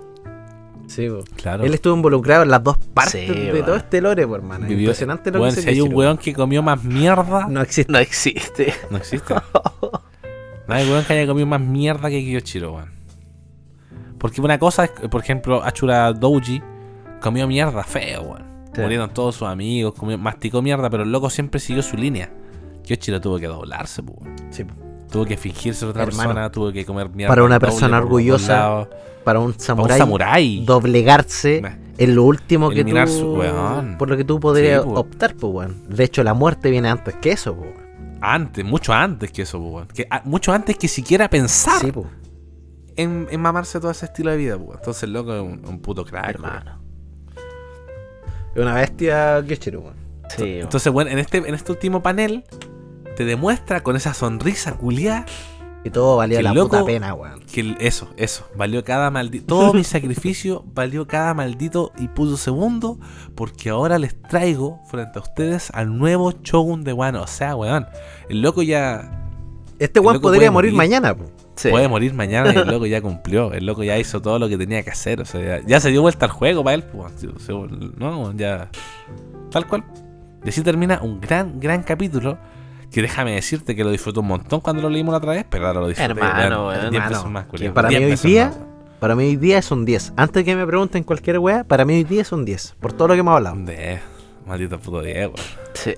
Sí, 0.92 1.08
weón. 1.08 1.24
Claro. 1.36 1.64
Él 1.64 1.72
estuvo 1.72 1.94
involucrado 1.96 2.42
en 2.42 2.50
las 2.50 2.62
dos 2.62 2.76
partes 2.92 3.12
Sí, 3.26 3.26
de 3.26 3.62
todo 3.62 3.76
este 3.76 4.00
lore, 4.02 4.22
hermano. 4.24 4.66
Vivió- 4.66 4.80
Impresionante 4.88 5.30
lo 5.30 5.40
Weón, 5.40 5.54
que 5.54 5.60
si 5.60 5.64
se 5.64 5.70
hay 5.70 5.80
un 5.80 5.94
weón 5.94 6.18
que 6.18 6.34
comió 6.34 6.62
más 6.62 6.84
mierda, 6.84 7.44
no, 7.46 7.48
No 7.48 7.60
existe. 7.62 7.90
No 7.92 7.98
existe. 7.98 8.74
existe. 8.94 9.34
no 10.68 10.74
hay 10.74 10.86
weón 10.90 11.04
que 11.04 11.14
haya 11.14 11.26
comido 11.26 11.46
más 11.46 11.60
mierda 11.62 12.10
que 12.10 12.22
Kyoshiro, 12.22 12.74
weón. 12.74 12.92
Porque 14.18 14.40
una 14.40 14.58
cosa 14.58 14.84
es, 14.84 14.90
por 15.10 15.22
ejemplo, 15.22 15.62
Achura 15.64 16.12
Douji 16.12 16.62
comió 17.20 17.46
mierda 17.48 17.82
feo, 17.84 18.22
weón. 18.22 18.44
Sí. 18.74 18.80
Murieron 18.82 19.10
todos 19.14 19.36
sus 19.36 19.48
amigos, 19.48 19.94
comió, 19.94 20.16
masticó 20.18 20.60
mierda, 20.62 20.88
pero 20.90 21.02
el 21.04 21.10
loco 21.12 21.30
siempre 21.30 21.58
siguió 21.60 21.82
su 21.82 21.96
línea. 21.96 22.30
Kyoshiro 22.84 23.20
tuvo 23.20 23.38
que 23.38 23.46
doblarse, 23.46 24.02
weón. 24.02 24.34
Sí, 24.50 24.64
Tuvo 25.10 25.26
que 25.26 25.36
fingirse 25.36 25.84
otra 25.84 26.04
Hermano, 26.04 26.28
persona, 26.30 26.50
tuvo 26.50 26.72
que 26.72 26.86
comer 26.86 27.10
mierda. 27.10 27.28
para 27.30 27.44
una 27.44 27.56
doble 27.58 27.66
persona 27.68 27.98
por 27.98 28.06
orgullosa. 28.06 28.88
Para 29.24 29.38
un 29.40 29.58
samurái, 29.58 29.98
samurái. 29.98 30.64
doblegarse 30.64 31.60
Nah. 31.62 31.70
es 31.98 32.08
lo 32.08 32.24
último 32.24 32.68
que 32.70 32.76
Eliminar 32.80 33.08
tú, 33.08 33.14
su- 33.18 33.34
weón. 33.34 33.96
por 33.98 34.08
lo 34.10 34.16
que 34.16 34.24
tú 34.24 34.40
podrías 34.40 34.82
Sí, 34.82 34.88
po. 34.88 35.00
optar, 35.00 35.34
pues, 35.34 35.52
weón. 35.52 35.84
De 35.88 36.04
hecho, 36.04 36.22
la 36.24 36.34
muerte 36.34 36.70
viene 36.70 36.88
antes 36.88 37.14
que 37.16 37.32
eso, 37.32 37.54
pues, 37.54 37.70
weón. 37.76 38.18
Antes, 38.20 38.64
mucho 38.64 38.92
antes 38.92 39.30
que 39.32 39.42
eso, 39.42 39.58
pues, 39.60 39.72
weón. 39.74 39.88
Que, 39.88 40.06
ah, 40.10 40.22
mucho 40.24 40.52
antes 40.52 40.76
que 40.76 40.88
siquiera 40.88 41.28
pensar 41.28 41.80
Sí, 41.80 41.92
pues. 41.92 42.06
en, 42.96 43.26
en 43.30 43.40
mamarse 43.40 43.80
todo 43.80 43.90
ese 43.90 44.06
estilo 44.06 44.30
de 44.30 44.36
vida, 44.36 44.58
pues. 44.58 44.78
Entonces 44.78 45.02
el 45.04 45.12
loco 45.12 45.34
es 45.34 45.40
un, 45.42 45.62
un 45.66 45.78
puto 45.80 46.04
crack, 46.04 46.30
Hermano. 46.30 46.80
Es 48.54 48.60
una 48.60 48.74
bestia 48.74 49.42
Kyoshiro, 49.46 49.80
weón. 49.80 49.96
Sí, 50.28 50.42
weón. 50.42 50.60
Entonces, 50.62 50.92
bueno, 50.92 51.10
en 51.10 51.18
este, 51.18 51.38
en 51.38 51.54
este 51.54 51.72
último 51.72 52.02
panel 52.02 52.44
te 53.16 53.24
demuestra 53.24 53.82
con 53.82 53.96
esa 53.96 54.14
sonrisa 54.14 54.72
culiada 54.74 55.26
Y 55.84 55.90
todo 55.90 56.16
valía 56.16 56.38
Que 56.38 56.42
la 56.44 56.54
loco- 56.54 56.68
puta 56.70 56.84
pena, 56.84 57.12
weón. 57.14 57.40
que 57.40 57.74
eso, 57.80 58.08
eso, 58.16 58.46
valió 58.56 58.84
cada 58.84 59.10
maldito. 59.10 59.46
Todo 59.46 59.74
mi 59.74 59.82
sacrificio 59.84 60.64
valió 60.74 61.08
cada 61.08 61.34
maldito 61.34 61.90
y 61.98 62.06
puto 62.08 62.36
segundo 62.36 62.98
porque 63.34 63.70
ahora 63.70 63.98
les 63.98 64.20
traigo 64.22 64.80
frente 64.88 65.18
a 65.18 65.22
ustedes 65.22 65.70
al 65.74 65.98
nuevo 65.98 66.32
Shogun 66.42 66.84
de 66.84 66.92
Wano. 66.92 67.22
O 67.22 67.26
sea, 67.26 67.56
weón, 67.56 67.86
el 68.28 68.42
loco 68.42 68.62
ya 68.62 69.28
Este 69.80 69.98
weón 69.98 70.20
podría 70.20 70.50
morir, 70.52 70.72
morir. 70.72 70.76
mañana, 70.90 71.16
po. 71.16 71.24
Sí. 71.56 71.68
puede 71.68 71.86
morir 71.88 72.14
mañana 72.14 72.52
y 72.54 72.56
el 72.56 72.66
loco 72.68 72.86
ya 72.86 73.02
cumplió. 73.02 73.52
El 73.52 73.66
loco 73.66 73.82
ya 73.82 73.98
hizo 73.98 74.22
todo 74.22 74.38
lo 74.38 74.48
que 74.48 74.56
tenía 74.56 74.82
que 74.84 74.90
hacer. 74.90 75.20
O 75.20 75.24
sea, 75.24 75.58
ya, 75.60 75.66
ya 75.66 75.80
se 75.80 75.90
dio 75.90 76.00
vuelta 76.00 76.26
al 76.26 76.32
juego 76.32 76.62
para 76.62 76.74
él. 76.74 76.84
pues, 76.84 77.26
no, 77.98 78.32
ya. 78.36 78.70
Tal 79.50 79.66
cual. 79.66 79.84
Y 80.44 80.48
así 80.48 80.62
termina 80.62 81.00
un 81.02 81.20
gran, 81.20 81.58
gran 81.60 81.82
capítulo. 81.82 82.38
Que 82.92 83.02
déjame 83.02 83.32
decirte 83.32 83.74
que 83.74 83.84
lo 83.84 83.90
disfruté 83.90 84.20
un 84.20 84.26
montón 84.26 84.60
cuando 84.60 84.82
lo 84.82 84.90
leímos 84.90 85.12
la 85.12 85.18
otra 85.18 85.32
vez, 85.32 85.46
pero 85.48 85.66
ahora 85.66 85.80
lo 85.80 85.88
disfruté. 85.88 86.12
Hermano, 86.12 86.66
weón, 86.68 86.78
weón. 86.80 86.90
10 86.90 87.02
Hermano, 87.04 87.30
más, 87.30 87.46
para 87.74 87.88
10 87.88 88.00
mí 88.02 88.06
hoy 88.10 88.16
día- 88.30 88.52
weón. 88.54 88.72
Para 89.00 89.16
mí 89.16 89.24
hoy 89.24 89.36
día 89.36 89.58
es 89.58 89.70
un 89.72 89.84
10. 89.84 90.12
Antes 90.16 90.34
de 90.34 90.44
que 90.44 90.54
me 90.54 90.64
pregunten 90.66 91.02
cualquier 91.02 91.38
weá, 91.40 91.64
para 91.64 91.84
mí 91.84 91.94
hoy 91.94 92.04
día 92.04 92.22
es 92.22 92.30
un 92.30 92.44
10. 92.44 92.76
Por 92.78 92.92
todo 92.92 93.08
lo 93.08 93.14
que 93.14 93.20
hemos 93.20 93.34
hablado. 93.34 93.56
De, 93.56 93.98
maldito 94.46 94.78
puto 94.78 95.02
Diego. 95.02 95.34
Sí. 95.74 95.94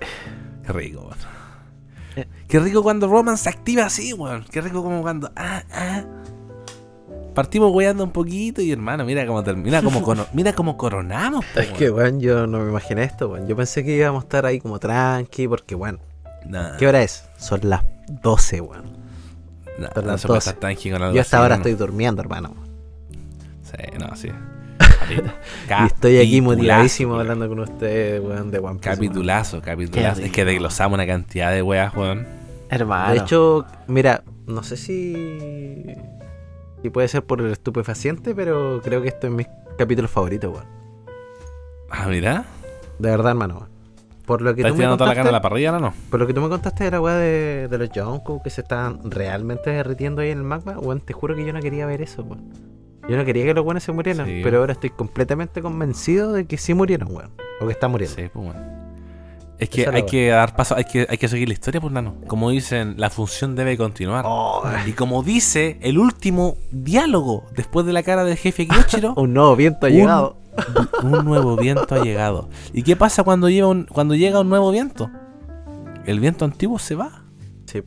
Qué 0.65 0.73
rico, 0.73 1.01
weón. 1.03 2.27
Qué 2.49 2.61
rico 2.61 2.83
cuando 2.83 3.09
Roman 3.09 3.37
se 3.37 3.49
activa 3.51 3.85
así, 3.87 4.13
weón. 4.13 4.45
Qué 4.51 4.61
rico 4.61 4.83
como 4.83 5.03
cuando. 5.03 5.31
Ah, 5.37 5.65
ah. 5.73 6.05
Partimos 7.35 7.73
weando 7.75 8.05
un 8.05 8.13
poquito 8.13 8.63
y 8.63 8.71
hermano, 8.71 9.05
mira 9.05 9.27
cómo 9.27 9.43
termina, 9.43 9.83
como 9.83 10.01
mira 10.33 10.53
cómo 10.53 10.77
coronamos, 10.77 11.45
po, 11.53 11.61
Es 11.61 11.73
que, 11.73 11.91
weón. 11.91 11.97
weón, 12.15 12.21
yo 12.21 12.47
no 12.47 12.61
me 12.61 12.71
imaginé 12.71 13.03
esto, 13.03 13.29
weón. 13.31 13.49
Yo 13.49 13.57
pensé 13.57 13.85
que 13.85 13.97
íbamos 13.97 14.23
a 14.23 14.25
estar 14.27 14.47
ahí 14.47 14.61
como 14.61 14.79
tranqui, 14.79 15.49
porque, 15.49 15.75
weón, 15.75 15.99
Nah, 16.47 16.77
¿Qué 16.77 16.87
hora 16.87 17.03
es? 17.03 17.25
Son 17.39 17.61
las 17.63 17.83
12, 18.23 18.61
weón. 18.61 18.85
nah, 19.79 19.89
son 19.95 20.05
no 20.05 20.13
las 20.13 20.21
se 20.21 20.27
puede 20.27 20.37
12. 20.39 20.51
estar 20.51 20.61
tranqui 20.61 20.91
con 20.91 21.03
algo 21.03 21.15
Yo 21.15 21.21
hasta 21.21 21.37
así, 21.39 21.43
ahora 21.43 21.57
¿no? 21.57 21.63
estoy 21.63 21.75
durmiendo, 21.75 22.23
hermano. 22.23 22.55
Sí, 23.63 23.99
no, 23.99 24.15
sí. 24.17 24.29
Y 25.11 25.87
estoy 25.87 26.17
aquí 26.19 26.39
Capitulazo, 26.41 26.43
motivadísimo 26.43 27.15
hablando 27.21 27.49
con 27.49 27.61
ustedes, 27.61 28.23
weón, 28.23 28.51
de 28.51 28.59
One 28.59 28.75
Piece. 28.79 28.91
Capitulazo, 28.91 29.61
capitulazo. 29.61 30.23
Es 30.23 30.33
que 30.33 30.45
desglosamos 30.45 30.97
una 30.97 31.07
cantidad 31.07 31.51
de 31.53 31.63
weas, 31.63 31.95
weón. 31.95 32.27
Hermano. 32.71 33.13
De 33.13 33.19
hecho, 33.21 33.67
mira, 33.87 34.23
no 34.47 34.63
sé 34.63 34.77
si. 34.77 35.87
Si 36.83 36.91
puede 36.91 37.09
ser 37.09 37.25
por 37.25 37.41
el 37.41 37.51
estupefaciente, 37.53 38.35
pero 38.35 38.81
creo 38.83 39.03
que 39.03 39.09
esto 39.09 39.27
es 39.27 39.33
mi 39.33 39.47
capítulo 39.79 40.09
favorito, 40.09 40.51
weón. 40.51 40.65
Ah, 41.91 42.07
mira. 42.09 42.45
De 42.99 43.11
verdad, 43.11 43.31
hermano. 43.33 43.55
weón. 43.59 43.69
Por 44.25 44.41
lo 44.43 44.55
que 44.55 44.62
¿Estás 44.62 44.72
tú 44.72 44.77
me 44.77 44.83
tirando 44.83 44.97
toda 44.97 45.11
la 45.11 45.14
carne 45.14 45.29
a 45.29 45.33
la 45.33 45.39
contaste, 45.39 45.51
parrilla 45.51 45.77
o 45.77 45.81
no? 45.81 45.95
por 46.11 46.20
lo 46.20 46.27
que 46.27 46.35
tú 46.35 46.41
me 46.41 46.49
contaste 46.49 46.85
de 46.85 46.91
la 46.91 47.01
weá 47.01 47.14
de, 47.16 47.68
de 47.68 47.79
los 47.79 47.91
Yonko 47.91 48.43
que 48.43 48.51
se 48.51 48.62
estaban 48.62 49.11
realmente 49.11 49.70
derritiendo 49.70 50.22
ahí 50.22 50.31
en 50.31 50.39
el 50.39 50.45
magma, 50.45 50.79
weón, 50.79 51.01
te 51.01 51.12
juro 51.12 51.35
que 51.37 51.45
yo 51.45 51.53
no 51.53 51.61
quería 51.61 51.85
ver 51.87 52.01
eso, 52.03 52.22
weón. 52.22 52.43
Yo 53.09 53.16
no 53.18 53.25
quería 53.27 53.45
que 53.45 53.53
los 53.53 53.64
buenos 53.64 53.83
se 53.83 53.93
murieran, 53.93 54.27
Sí. 54.27 54.41
pero 54.43 54.61
ahora 54.61 54.72
estoy 54.72 54.89
completamente 54.91 55.61
convencido 55.61 56.33
de 56.33 56.47
que 56.47 56.57
sí 56.57 56.72
murieron, 56.72 57.14
weón. 57.14 57.33
O 57.61 57.66
que 57.66 57.72
están 57.72 57.91
muriendo. 57.91 58.16
Sí, 58.16 58.31
pues 58.33 58.47
bueno. 58.47 58.75
Es 59.59 59.68
que 59.70 59.87
hay 59.87 60.05
que 60.05 60.29
dar 60.31 60.57
paso, 60.57 60.75
hay 60.75 60.85
que, 60.85 61.07
hay 61.09 61.16
que 61.16 61.29
seguir 61.29 61.47
la 61.49 61.55
historia, 61.55 61.81
pues 61.81 61.93
nano. 61.93 62.16
Como 62.27 62.51
dicen, 62.51 62.95
la 62.97 63.09
función 63.11 63.55
debe 63.55 63.77
continuar. 63.77 64.25
Oh, 64.27 64.62
Y 64.87 64.93
como 64.93 65.22
dice 65.22 65.79
el 65.81 65.99
último 65.99 66.57
diálogo 66.72 67.45
después 67.55 67.87
de 67.87 67.93
la 67.93 68.03
cara 68.03 68.25
del 68.25 68.37
jefe 68.37 68.66
Kyoshiro, 68.66 69.14
un 69.16 69.33
nuevo 69.33 69.55
viento 69.55 69.87
ha 69.87 69.91
llegado. 69.91 70.37
Un 71.03 71.25
nuevo 71.25 71.57
viento 71.57 71.95
ha 71.95 72.03
llegado. 72.05 72.49
¿Y 72.73 72.83
qué 72.83 72.97
pasa 72.97 73.23
cuando, 73.25 73.49
llega 73.49 73.67
un, 73.67 73.85
cuando 73.85 74.15
llega 74.15 74.41
un 74.41 74.49
nuevo 74.49 74.71
viento? 74.71 75.11
El 76.07 76.21
viento 76.21 76.45
antiguo 76.45 76.79
se 76.79 76.95
va. 76.95 77.23
Sí. 77.67 77.83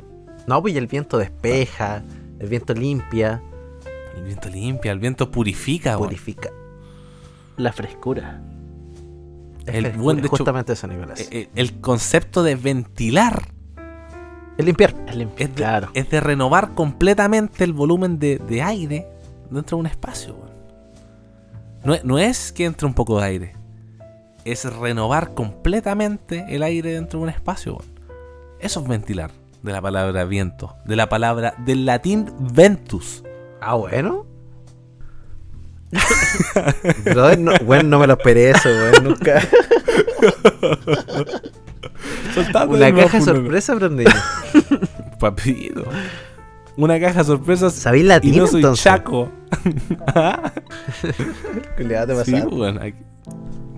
No, 0.48 0.62
pues 0.62 0.74
y 0.74 0.78
el 0.78 0.88
viento 0.88 1.18
despeja, 1.18 2.04
el 2.40 2.48
viento 2.50 2.74
limpia, 2.74 3.42
El 4.16 4.24
viento 4.24 4.50
limpia, 4.50 4.92
el 4.92 5.00
viento 5.00 5.30
purifica. 5.32 5.98
purifica. 5.98 6.50
La 7.58 7.72
frescura. 7.72 8.42
Es 9.66 9.76
El 9.76 9.82
frescura, 9.84 10.04
buen, 10.04 10.18
de 10.18 10.22
hecho, 10.28 10.30
justamente 10.30 10.74
eso, 10.74 10.88
Nicolás. 10.88 11.20
Eh, 11.22 11.28
eh, 11.32 11.50
El 11.56 11.80
concepto 11.82 12.42
de 12.44 12.56
ventilar 12.56 13.44
es 14.58 14.66
limpiar. 14.66 14.96
Es 15.08 15.16
lim- 15.16 15.30
es 15.38 15.50
de, 15.50 15.54
Claro. 15.56 15.90
es 15.94 16.10
de 16.10 16.20
renovar 16.20 16.74
completamente 16.74 17.64
el 17.64 17.74
volumen 17.74 18.18
de, 18.20 18.38
de 18.40 18.62
aire 18.64 19.08
dentro 19.52 19.78
de 19.78 19.82
un 19.82 19.88
espacio. 19.88 20.36
No, 21.88 21.94
es- 21.94 22.04
no 22.04 22.20
es 22.20 22.52
que 22.52 22.66
entre 22.66 22.86
un 22.86 22.94
poco 22.94 23.18
de 23.22 23.26
aire, 23.26 23.56
es 24.44 24.66
renovar 24.66 25.34
completamente 25.34 26.46
el 26.50 26.62
aire 26.64 26.92
dentro 26.92 27.20
de 27.20 27.24
un 27.24 27.30
espacio. 27.30 27.78
Eso 28.60 28.82
es 28.82 28.88
ventilar, 28.90 29.32
de 29.64 29.72
la 29.72 29.82
palabra 29.82 30.26
viento, 30.26 30.76
de 30.84 30.98
la 30.98 31.08
palabra 31.08 31.54
del 31.60 31.86
latín 31.86 32.30
ventus. 32.54 33.24
Ah, 33.62 33.76
bueno. 33.76 34.26
Brother, 37.06 37.40
no, 37.44 37.54
bueno, 37.64 37.84
no 37.88 38.00
me 38.00 38.08
lo 38.08 38.16
esperé 38.16 38.50
eso, 38.50 38.68
weón, 38.68 39.04
nunca. 39.06 39.42
Una 42.68 42.94
caja 42.94 43.20
de 43.20 43.24
sorpresa, 43.24 43.76
Brandillo. 43.76 44.12
Papito. 45.22 45.86
Una 46.78 47.00
caja 47.00 47.20
de 47.20 47.26
sorpresas 47.26 47.74
¿Sabéis 47.74 48.04
y 48.04 48.08
latín, 48.08 48.38
no 48.38 48.48
soy 48.48 48.60
entonces? 48.62 48.84
chaco. 48.84 49.30
Te 51.78 51.84
Sí, 51.84 51.90
pasaba. 52.34 52.46
weón, 52.48 52.82
aquí- 52.82 53.04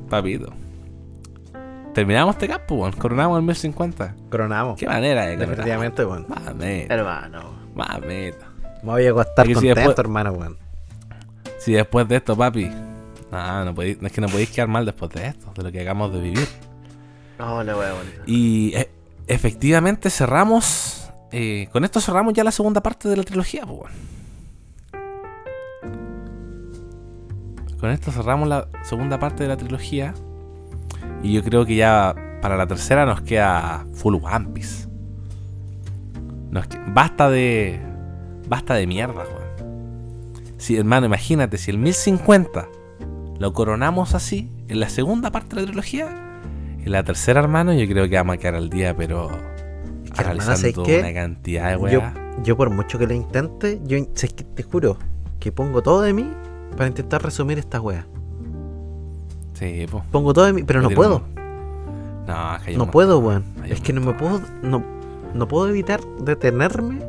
Papito. 0.10 0.52
Terminamos 1.94 2.36
este 2.36 2.48
campo, 2.48 2.76
weón. 2.76 2.92
Coronamos 2.94 3.40
el 3.40 3.46
1050. 3.46 4.16
Coronamos. 4.30 4.78
Qué 4.78 4.86
manera 4.88 5.22
de 5.26 5.36
coronar. 5.36 5.50
Definitivamente, 5.50 6.06
weón. 6.06 6.26
Mameta, 6.28 6.94
Hermano. 6.94 7.42
mameta. 7.76 8.48
Me 8.84 8.90
voy 8.92 9.06
a 9.06 9.10
acostar 9.12 9.46
que 9.48 9.50
si 9.50 9.56
contento, 9.56 9.76
después- 9.80 10.00
hermano, 10.00 10.32
weón. 10.34 10.58
Si 11.58 11.74
después 11.74 12.08
de 12.08 12.16
esto, 12.18 12.36
papi. 12.38 12.70
No, 13.32 13.66
no, 13.66 13.76
podéis- 13.76 14.00
no 14.02 14.08
es 14.08 14.14
que 14.14 14.22
no 14.22 14.28
podéis 14.28 14.50
quedar 14.50 14.68
mal 14.68 14.86
después 14.86 15.12
de 15.12 15.28
esto, 15.28 15.52
de 15.56 15.64
lo 15.64 15.72
que 15.72 15.82
acabamos 15.82 16.14
de 16.14 16.20
vivir. 16.22 16.48
No, 17.38 17.58
wea 17.58 17.74
bonita. 17.74 18.24
Y 18.26 18.74
e- 18.76 18.90
efectivamente 19.28 20.10
cerramos. 20.10 20.99
Eh, 21.32 21.70
con 21.72 21.84
esto 21.84 22.00
cerramos 22.02 22.34
ya 22.34 22.44
la 22.44 22.52
segunda 22.52 22.82
parte 22.82 23.08
de 23.10 23.18
la 23.18 23.24
trilogía, 23.24 23.66
pues. 23.66 23.92
Con 27.80 27.92
esto 27.92 28.12
cerramos 28.12 28.48
la 28.50 28.68
segunda 28.84 29.20
parte 29.20 29.44
de 29.44 29.50
la 29.50 29.58
trilogía. 29.58 30.14
Y 31.24 31.34
yo 31.34 31.44
creo 31.44 31.66
que 31.66 31.76
ya 31.76 32.16
para 32.42 32.58
la 32.58 32.68
tercera 32.68 33.06
nos 33.06 33.22
queda 33.22 33.86
full 33.94 34.16
One 34.22 34.50
Piece. 34.54 34.88
Nos 36.52 36.66
basta 36.88 37.30
de. 37.30 37.80
Basta 38.48 38.74
de 38.74 38.88
mierda, 38.88 39.24
weón. 39.24 39.50
Si, 40.58 40.76
hermano, 40.76 41.06
imagínate, 41.06 41.58
si 41.58 41.72
el 41.72 41.78
1050 41.78 42.68
lo 43.40 43.54
coronamos 43.54 44.14
así, 44.14 44.52
en 44.68 44.80
la 44.80 44.90
segunda 44.90 45.32
parte 45.32 45.56
de 45.56 45.62
la 45.62 45.68
trilogía, 45.68 46.08
en 46.84 46.92
la 46.92 47.04
tercera, 47.04 47.40
hermano, 47.40 47.74
yo 47.74 47.88
creo 47.88 48.10
que 48.10 48.16
vamos 48.16 48.36
a 48.36 48.38
quedar 48.38 48.56
al 48.56 48.70
día, 48.70 48.96
pero. 48.96 49.30
Que, 50.24 50.30
hermano, 50.32 50.42
¿sabes 50.56 50.60
analizando 50.64 50.84
qué? 50.84 51.00
una 51.00 51.14
cantidad 51.14 51.66
de 51.70 51.92
Yo, 51.92 52.00
weas. 52.00 52.14
yo 52.44 52.58
por 52.58 52.70
mucho 52.70 52.98
que 53.00 53.08
lo 53.08 53.14
intente, 53.14 53.80
yo 53.86 53.98
sé 54.14 54.30
que 54.30 54.44
te 54.44 54.64
juro 54.64 54.98
que 55.40 55.52
pongo 55.52 55.82
todo 55.82 56.02
de 56.02 56.14
mí 56.14 56.30
para 56.76 56.88
intentar 56.88 57.24
resumir 57.24 57.58
esta 57.60 57.80
wea. 57.82 58.06
Sí, 59.54 59.86
pues. 59.92 60.04
Pongo 60.12 60.34
todo 60.34 60.46
de 60.46 60.54
mí, 60.54 60.64
pero 60.64 60.82
no 60.82 60.90
puedo. 60.90 61.24
No, 62.28 62.56
es 62.56 62.62
que 62.64 62.72
un 62.72 62.78
No 62.78 62.86
montón. 62.86 62.92
puedo, 62.92 63.20
weón. 63.20 63.44
Es 63.66 63.82
que 63.82 63.92
no 63.94 64.02
me 64.02 64.14
puedo. 64.14 64.42
No, 64.62 64.84
no 65.34 65.48
puedo 65.48 65.68
evitar 65.68 66.00
detenerme 66.22 67.00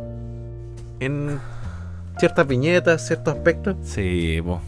en 1.00 1.38
ciertas 2.18 2.46
viñetas, 2.46 3.06
ciertos 3.06 3.34
aspectos. 3.34 3.76
Sí, 3.84 4.40
pues. 4.44 4.58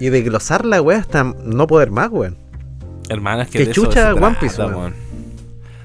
Y 0.00 0.08
desglosar 0.08 0.64
la 0.64 0.82
wea 0.82 0.98
hasta 0.98 1.22
no 1.24 1.66
poder 1.66 1.90
más, 1.90 2.10
weón. 2.10 2.36
Hermano, 3.08 3.42
es 3.42 3.48
que 3.50 3.58
Que 3.58 3.64
de 3.66 3.70
eso 3.72 3.82
chucha 3.84 4.14
se 4.14 4.20
One 4.20 4.36
Piece, 4.40 4.56
trata, 4.56 4.76
weón. 4.76 4.94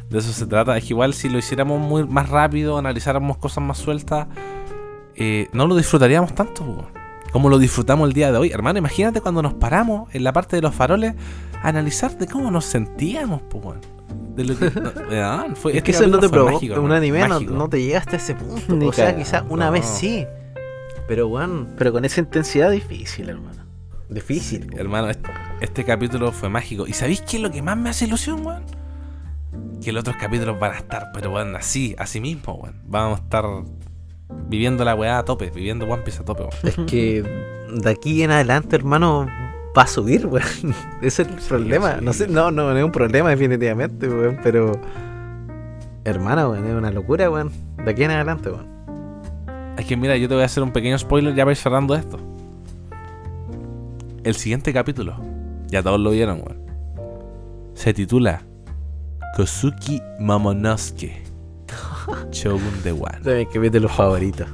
De 0.09 0.19
eso 0.19 0.31
se 0.31 0.45
trata. 0.45 0.77
Es 0.77 0.84
que 0.85 0.89
igual 0.93 1.13
si 1.13 1.29
lo 1.29 1.38
hiciéramos 1.38 1.79
muy 1.81 2.05
más 2.07 2.29
rápido, 2.29 2.77
analizáramos 2.77 3.38
cosas 3.38 3.63
más 3.63 3.77
sueltas, 3.77 4.27
eh, 5.15 5.47
no 5.53 5.67
lo 5.67 5.75
disfrutaríamos 5.75 6.34
tanto. 6.34 6.88
Como 7.31 7.49
lo 7.49 7.59
disfrutamos 7.59 8.07
el 8.07 8.13
día 8.13 8.31
de 8.31 8.38
hoy. 8.38 8.51
Hermano, 8.51 8.79
imagínate 8.79 9.19
cuando 9.21 9.41
nos 9.41 9.53
paramos 9.53 10.13
en 10.15 10.23
la 10.23 10.31
parte 10.34 10.55
de 10.55 10.61
los 10.61 10.73
faroles 10.73 11.13
a 11.61 11.67
analizar 11.67 12.17
de 12.17 12.25
cómo 12.27 12.49
nos 12.51 12.65
sentíamos, 12.65 13.41
pues, 13.49 13.63
weón. 13.65 13.81
De 14.35 14.45
lo 14.45 14.57
que, 14.57 14.65
no, 14.79 15.55
fue- 15.55 15.73
Es 15.73 15.77
este 15.79 15.81
que 15.84 15.91
eso 15.91 16.07
no 16.07 16.19
te 16.19 16.29
provoca. 16.29 16.53
mágico, 16.53 16.79
un 16.79 16.91
anime 16.91 17.27
no, 17.27 17.39
no 17.41 17.67
te 17.67 17.81
llega 17.84 17.99
hasta 17.99 18.15
ese 18.15 18.35
punto. 18.35 18.75
Ni 18.75 18.85
o 18.88 18.93
sea, 18.93 19.15
quizás 19.15 19.43
una 19.49 19.65
No. 19.67 19.71
vez 19.73 19.85
sí. 19.85 20.25
Pero, 21.07 21.27
weón, 21.27 21.67
Pero 21.77 21.91
con 21.91 22.05
esa 22.05 22.21
intensidad 22.21 22.71
difícil, 22.71 23.29
hermano. 23.29 23.63
difícil. 24.09 24.67
weón. 24.67 24.79
Hermano, 24.79 25.09
este, 25.09 25.29
este 25.59 25.84
capítulo 25.84 26.31
fue 26.31 26.47
mágico. 26.49 26.88
¿Y 26.88 26.93
sabéis 26.93 27.21
qué 27.21 27.38
es 27.38 27.43
lo 27.43 27.51
que 27.51 27.61
más 27.61 27.77
me 27.77 27.89
hace 27.89 28.05
ilusión, 28.05 28.45
weón? 28.45 28.63
Que 29.88 29.93
los 29.93 30.01
otros 30.01 30.18
capítulos 30.18 30.59
van 30.59 30.73
a 30.73 30.76
estar, 30.80 31.11
pero 31.14 31.31
weón, 31.31 31.55
así, 31.55 31.95
así 31.97 32.19
mismo, 32.19 32.55
weón. 32.55 32.76
Vamos 32.88 33.22
a 33.22 33.23
estar 33.23 33.45
viviendo 34.49 34.84
la 34.84 34.93
weá 34.95 35.18
a 35.18 35.23
tope, 35.23 35.49
viviendo 35.49 35.85
One 35.85 36.03
Piece 36.03 36.22
a 36.22 36.26
tope, 36.26 36.41
weón. 36.41 36.53
Es 36.64 36.76
que 36.91 37.23
de 37.73 37.89
aquí 37.89 38.22
en 38.22 38.31
adelante, 38.31 38.76
hermano, 38.76 39.27
va 39.77 39.84
a 39.84 39.88
subir, 39.88 40.26
weón. 40.27 40.43
Ese 41.01 41.22
es 41.22 41.30
el 41.30 41.35
problema. 41.35 41.99
No 42.01 42.11
sé, 42.11 42.27
no, 42.27 42.51
no, 42.51 42.73
no 42.73 42.77
es 42.77 42.84
un 42.84 42.91
problema 42.91 43.30
definitivamente, 43.30 44.09
weón, 44.09 44.38
pero... 44.43 44.73
Hermana, 46.03 46.49
weón, 46.49 46.68
es 46.68 46.73
una 46.73 46.91
locura, 46.91 47.30
weón. 47.30 47.53
De 47.77 47.89
aquí 47.89 48.03
en 48.03 48.11
adelante, 48.11 48.49
weón. 48.49 48.68
Es 49.77 49.85
que 49.85 49.95
mira, 49.95 50.18
yo 50.18 50.27
te 50.27 50.34
voy 50.34 50.43
a 50.43 50.47
hacer 50.47 50.64
un 50.64 50.73
pequeño 50.73 50.99
spoiler 50.99 51.34
ya 51.34 51.49
ir 51.49 51.55
cerrando 51.55 51.95
esto. 51.95 52.19
El 54.26 54.35
siguiente 54.35 54.73
capítulo, 54.73 55.15
ya 55.68 55.81
todos 55.81 55.97
lo 55.97 56.11
vieron, 56.11 56.41
weón. 56.41 56.59
Se 57.73 57.93
titula 57.93 58.41
Kosuki 59.35 60.01
Momonosuke. 60.19 61.23
Shogun 62.31 62.83
de 62.83 62.91
One. 62.91 63.17
Ese 63.21 63.41
es 63.41 63.47
mi 63.47 63.53
capítulo 63.53 63.89
favorito. 63.89 64.45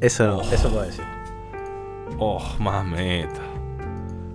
Eso, 0.00 0.42
eso 0.52 0.70
puedo 0.70 0.84
decir. 0.84 1.04
Oh, 2.18 2.42
mameta. 2.58 3.40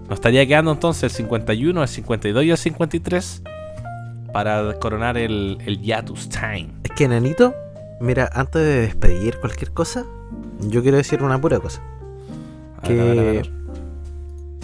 Nos 0.10 0.18
estaría 0.18 0.46
quedando 0.46 0.72
entonces 0.72 1.04
el 1.04 1.12
51, 1.12 1.82
el 1.82 1.88
52 1.88 2.44
y 2.44 2.52
el 2.52 2.58
53 2.58 3.44
para 4.34 4.74
coronar 4.80 5.18
el, 5.18 5.58
el 5.66 5.82
Yatus 5.82 6.30
Time. 6.30 6.70
Es 6.84 6.92
que, 6.92 7.08
Nanito, 7.08 7.54
mira, 8.00 8.30
antes 8.34 8.62
de 8.62 8.82
despedir 8.82 9.40
cualquier 9.40 9.72
cosa, 9.72 10.06
yo 10.60 10.82
quiero 10.82 10.98
decir 10.98 11.24
una 11.24 11.40
pura 11.40 11.60
cosa. 11.60 11.82
A 12.82 12.88
ver, 12.88 13.00
a 13.00 13.04
ver, 13.04 13.20
a 13.20 13.24
ver. 13.24 13.52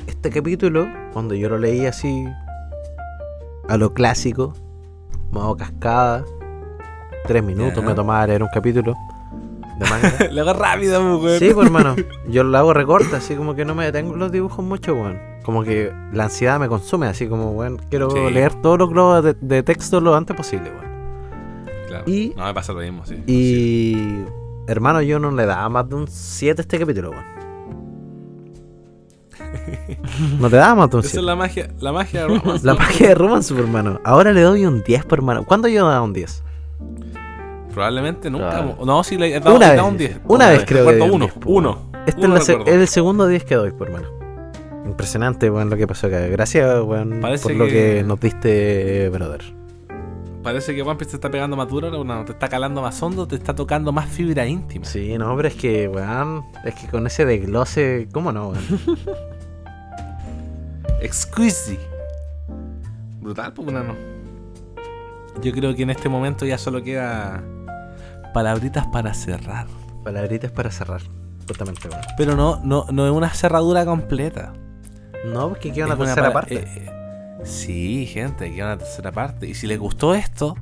que 0.05 0.11
este 0.11 0.29
capítulo, 0.29 0.87
cuando 1.13 1.35
yo 1.35 1.49
lo 1.49 1.59
leí 1.59 1.85
así 1.85 2.25
a 3.67 3.77
lo 3.77 3.93
clásico, 3.93 4.53
modo 5.35 5.55
cascada, 5.57 6.23
tres 7.27 7.43
minutos 7.43 7.81
Ya. 7.83 7.87
me 7.89 7.93
tomaba 7.93 8.25
leer 8.27 8.41
un 8.43 8.49
capítulo 8.53 8.95
de 9.77 9.89
manga. 9.89 10.13
Lo 10.31 10.41
hago 10.41 10.53
rápido, 10.53 11.01
mujer. 11.03 11.39
sí, 11.39 11.51
pues 11.53 11.67
hermano, 11.67 11.95
yo 12.29 12.43
lo 12.43 12.57
hago 12.57 12.73
recorta, 12.73 13.17
así 13.17 13.35
como 13.35 13.53
que 13.55 13.65
no 13.65 13.75
me 13.75 13.83
detengo 13.85 14.13
en 14.13 14.19
los 14.19 14.31
dibujos 14.31 14.63
mucho, 14.65 14.93
weón. 14.95 15.19
Como 15.43 15.63
que 15.63 15.91
la 16.13 16.23
ansiedad 16.23 16.59
me 16.59 16.67
consume, 16.67 17.07
así 17.07 17.27
como, 17.27 17.51
weón, 17.51 17.77
quiero 17.89 18.09
Sí. 18.09 18.19
leer 18.33 18.53
todos 18.61 18.79
los 18.79 18.89
globos 18.89 19.23
de, 19.23 19.33
de 19.39 19.61
texto 19.63 19.99
lo 20.01 20.15
antes 20.15 20.35
posible, 20.35 20.69
weón. 20.71 20.85
claro. 21.87 22.03
Y- 22.07 22.33
No, 22.35 22.45
me 22.45 22.53
pasa 22.53 22.73
lo 22.73 22.79
mismo, 22.79 23.05
sí. 23.05 23.21
Y. 23.27 24.23
Hermano, 24.67 25.01
yo 25.03 25.19
no 25.19 25.29
le 25.31 25.45
daba 25.45 25.69
más 25.69 25.87
de 25.87 25.95
un 25.95 26.07
7 26.07 26.61
a 26.61 26.63
este 26.63 26.79
capítulo, 26.79 27.11
weón. 27.11 27.23
No 30.39 30.49
te 30.49 30.55
daba 30.57 30.75
más 30.75 30.89
Esa 30.89 31.01
7. 31.01 31.17
es 31.19 31.23
la 31.23 31.35
magia, 31.35 31.67
la 31.79 31.91
magia 31.91 32.21
de 32.21 32.27
Romance. 32.27 32.63
La 32.65 32.73
magia 32.75 33.07
de 33.09 33.15
Romance, 33.15 33.53
por 33.53 33.63
hermano. 33.63 33.99
Ahora 34.03 34.31
le 34.33 34.41
doy 34.41 34.65
un 34.65 34.83
10 34.83 35.05
por 35.05 35.19
hermano. 35.19 35.43
¿Cuándo 35.45 35.67
yo 35.67 35.87
daba 35.87 36.01
un 36.01 36.13
10? 36.13 36.43
Probablemente 37.73 38.29
nunca. 38.29 38.65
No, 38.85 39.03
sí, 39.03 39.17
le 39.17 39.35
he 39.35 39.39
dado, 39.39 39.55
Una 39.55 39.71
vez. 39.71 39.81
un 39.81 39.97
10. 39.97 40.19
Una 40.27 40.49
vez 40.49 40.63
creo 40.65 40.87
que 40.87 41.01
uno. 41.01 41.25
10, 41.25 41.33
po, 41.33 41.49
Uno. 41.51 41.91
Este 42.05 42.25
Uno 42.25 42.37
es, 42.37 42.47
el 42.49 42.87
segundo 42.87 43.27
10 43.27 43.43
que 43.43 43.55
doy, 43.55 43.71
por 43.71 43.87
hermano. 43.89 44.07
Impresionante, 44.85 45.49
weón, 45.49 45.69
lo 45.69 45.75
que 45.75 45.87
pasó 45.87 46.07
acá. 46.07 46.19
Gracias, 46.27 46.81
weón, 46.83 47.19
por 47.21 47.51
lo 47.55 47.65
que- 47.65 47.71
que 47.71 48.03
nos 48.05 48.19
diste, 48.19 49.09
brother. 49.09 49.41
Parece 50.43 50.75
que 50.75 50.83
One 50.83 50.95
Piece 50.95 51.09
te 51.09 51.17
está 51.17 51.31
pegando 51.31 51.57
más 51.57 51.67
duro, 51.67 51.89
no, 52.03 52.23
te 52.23 52.33
está 52.33 52.47
calando 52.47 52.79
más 52.83 53.01
hondo, 53.01 53.27
te 53.27 53.35
está 53.35 53.55
tocando 53.55 53.91
más 53.91 54.07
fibra 54.07 54.45
íntima. 54.45 54.85
Sí, 54.85 55.17
no, 55.17 55.35
pero 55.35 55.47
es 55.47 55.55
que, 55.55 55.87
weón, 55.87 56.43
es 56.63 56.75
que 56.75 56.87
con 56.87 57.07
ese 57.07 57.25
desglose, 57.25 58.07
¿cómo 58.13 58.31
no, 58.31 58.49
weón? 58.49 58.63
Exquisite. 61.01 61.79
Brutal, 63.19 63.53
pues 63.53 63.67
no. 63.71 63.95
Yo 65.41 65.51
creo 65.51 65.75
que 65.75 65.83
en 65.83 65.89
este 65.89 66.07
momento 66.09 66.45
ya 66.45 66.57
solo 66.57 66.81
queda 66.81 67.43
palabritas 68.33 68.85
para 68.87 69.13
cerrar. 69.13 69.67
Palabritas 70.03 70.51
para 70.51 70.71
cerrar, 70.71 71.01
justamente, 71.47 71.87
weón. 71.89 72.01
Pero 72.17 72.35
no, 72.35 72.61
no, 72.63 72.85
no 72.91 73.05
es 73.05 73.11
una 73.11 73.29
cerradura 73.31 73.85
completa. 73.85 74.53
No, 75.25 75.49
porque 75.49 75.71
queda 75.73 75.85
una 75.85 75.95
Es 75.95 75.99
tercera 75.99 76.31
parte. 76.31 76.55
eh, 76.55 76.65
eh, 76.77 76.89
sí, 77.43 78.05
gente, 78.05 78.53
queda 78.53 78.65
una 78.67 78.77
tercera 78.77 79.11
parte. 79.11 79.47
Y 79.47 79.55
si 79.55 79.65
les 79.67 79.79
gustó 79.79 80.13
esto, 80.13 80.55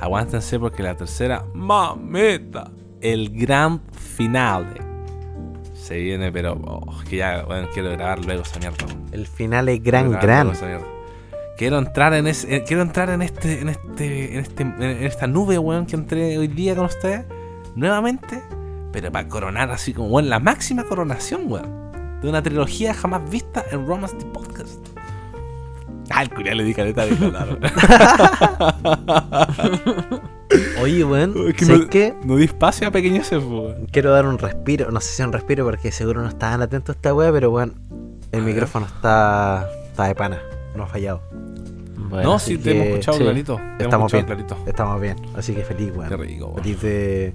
aguántense 0.00 0.58
porque 0.58 0.82
la 0.82 0.96
tercera, 0.96 1.44
mameta, 1.52 2.70
el 3.00 3.30
gran 3.30 3.82
finale. 3.92 4.80
Se 5.86 5.96
viene, 6.00 6.32
pero 6.32 6.58
oh, 6.64 6.98
que 7.08 7.18
ya 7.18 7.44
bueno, 7.44 7.68
quiero 7.72 7.92
grabar 7.92 8.24
luego 8.24 8.42
esa 8.42 8.58
mierda. 8.58 8.84
El 9.12 9.28
final 9.28 9.68
es 9.68 9.80
gran, 9.80 10.10
gran. 10.10 10.50
Quiero 11.56 11.78
entrar 11.78 12.12
en 12.12 12.26
ese, 12.26 12.56
eh, 12.56 12.64
quiero 12.66 12.82
entrar 12.82 13.08
en 13.08 13.22
este, 13.22 13.60
en 13.60 13.68
este, 13.68 14.34
en 14.34 14.40
este, 14.40 14.62
en 14.64 15.04
esta 15.04 15.28
nube, 15.28 15.58
weón, 15.58 15.86
que 15.86 15.94
entré 15.94 16.38
hoy 16.38 16.48
día 16.48 16.74
con 16.74 16.86
ustedes, 16.86 17.24
nuevamente, 17.76 18.42
pero 18.90 19.12
para 19.12 19.28
coronar 19.28 19.70
así 19.70 19.94
como, 19.94 20.08
weón, 20.08 20.28
la 20.28 20.40
máxima 20.40 20.82
coronación, 20.82 21.42
weón, 21.46 21.92
de 22.20 22.28
una 22.28 22.42
trilogía 22.42 22.92
jamás 22.92 23.30
vista 23.30 23.64
en 23.70 23.86
Romance 23.86 24.16
the 24.16 24.26
Podcast. 24.26 24.95
Ah, 26.10 26.22
el 26.22 26.30
culiao 26.30 26.54
le 26.54 26.64
di 26.64 26.74
caleta 26.74 27.04
de 27.04 27.26
hablar. 27.26 27.58
Oye, 30.80 31.04
weón, 31.04 31.34
Es 31.48 31.54
que 31.54 31.64
¿sabes 31.64 31.82
no- 31.82 31.88
qué? 31.88 32.14
No 32.24 32.36
di 32.36 32.44
espacio 32.44 32.88
a 32.88 32.90
pequeñeces, 32.90 33.42
weón. 33.42 33.86
Quiero 33.90 34.12
dar 34.12 34.26
un 34.26 34.38
respiro, 34.38 34.90
no 34.90 35.00
sé 35.00 35.08
si 35.14 35.22
un 35.22 35.32
respiro 35.32 35.64
porque 35.64 35.90
seguro 35.92 36.22
no 36.22 36.28
estaban 36.28 36.62
atentos 36.62 36.94
a 36.94 36.98
esta 36.98 37.14
weá, 37.14 37.32
pero 37.32 37.50
weón, 37.50 37.74
el 38.32 38.40
A 38.40 38.44
ver. 38.44 38.54
micrófono 38.54 38.86
está, 38.86 39.68
está 39.90 40.04
de 40.04 40.14
pana, 40.14 40.40
no 40.76 40.84
ha 40.84 40.86
fallado. 40.86 41.20
Bueno, 42.08 42.30
No, 42.32 42.38
sí, 42.38 42.56
te 42.58 42.70
hemos 42.70 42.86
escuchado 42.86 43.18
sí, 43.18 43.24
clarito. 43.24 43.60
Te 43.78 43.84
estamos 43.84 44.12
escuchado 44.12 44.36
bien. 44.36 44.46
clarito. 44.46 44.70
Estamos 44.70 45.00
bien, 45.00 45.16
así 45.36 45.54
que 45.54 45.64
feliz, 45.64 45.90
weón. 45.94 46.08
Qué 46.08 46.16
rico, 46.16 46.46
weón. 46.46 46.62
Feliz 46.62 46.80
de, 46.82 47.34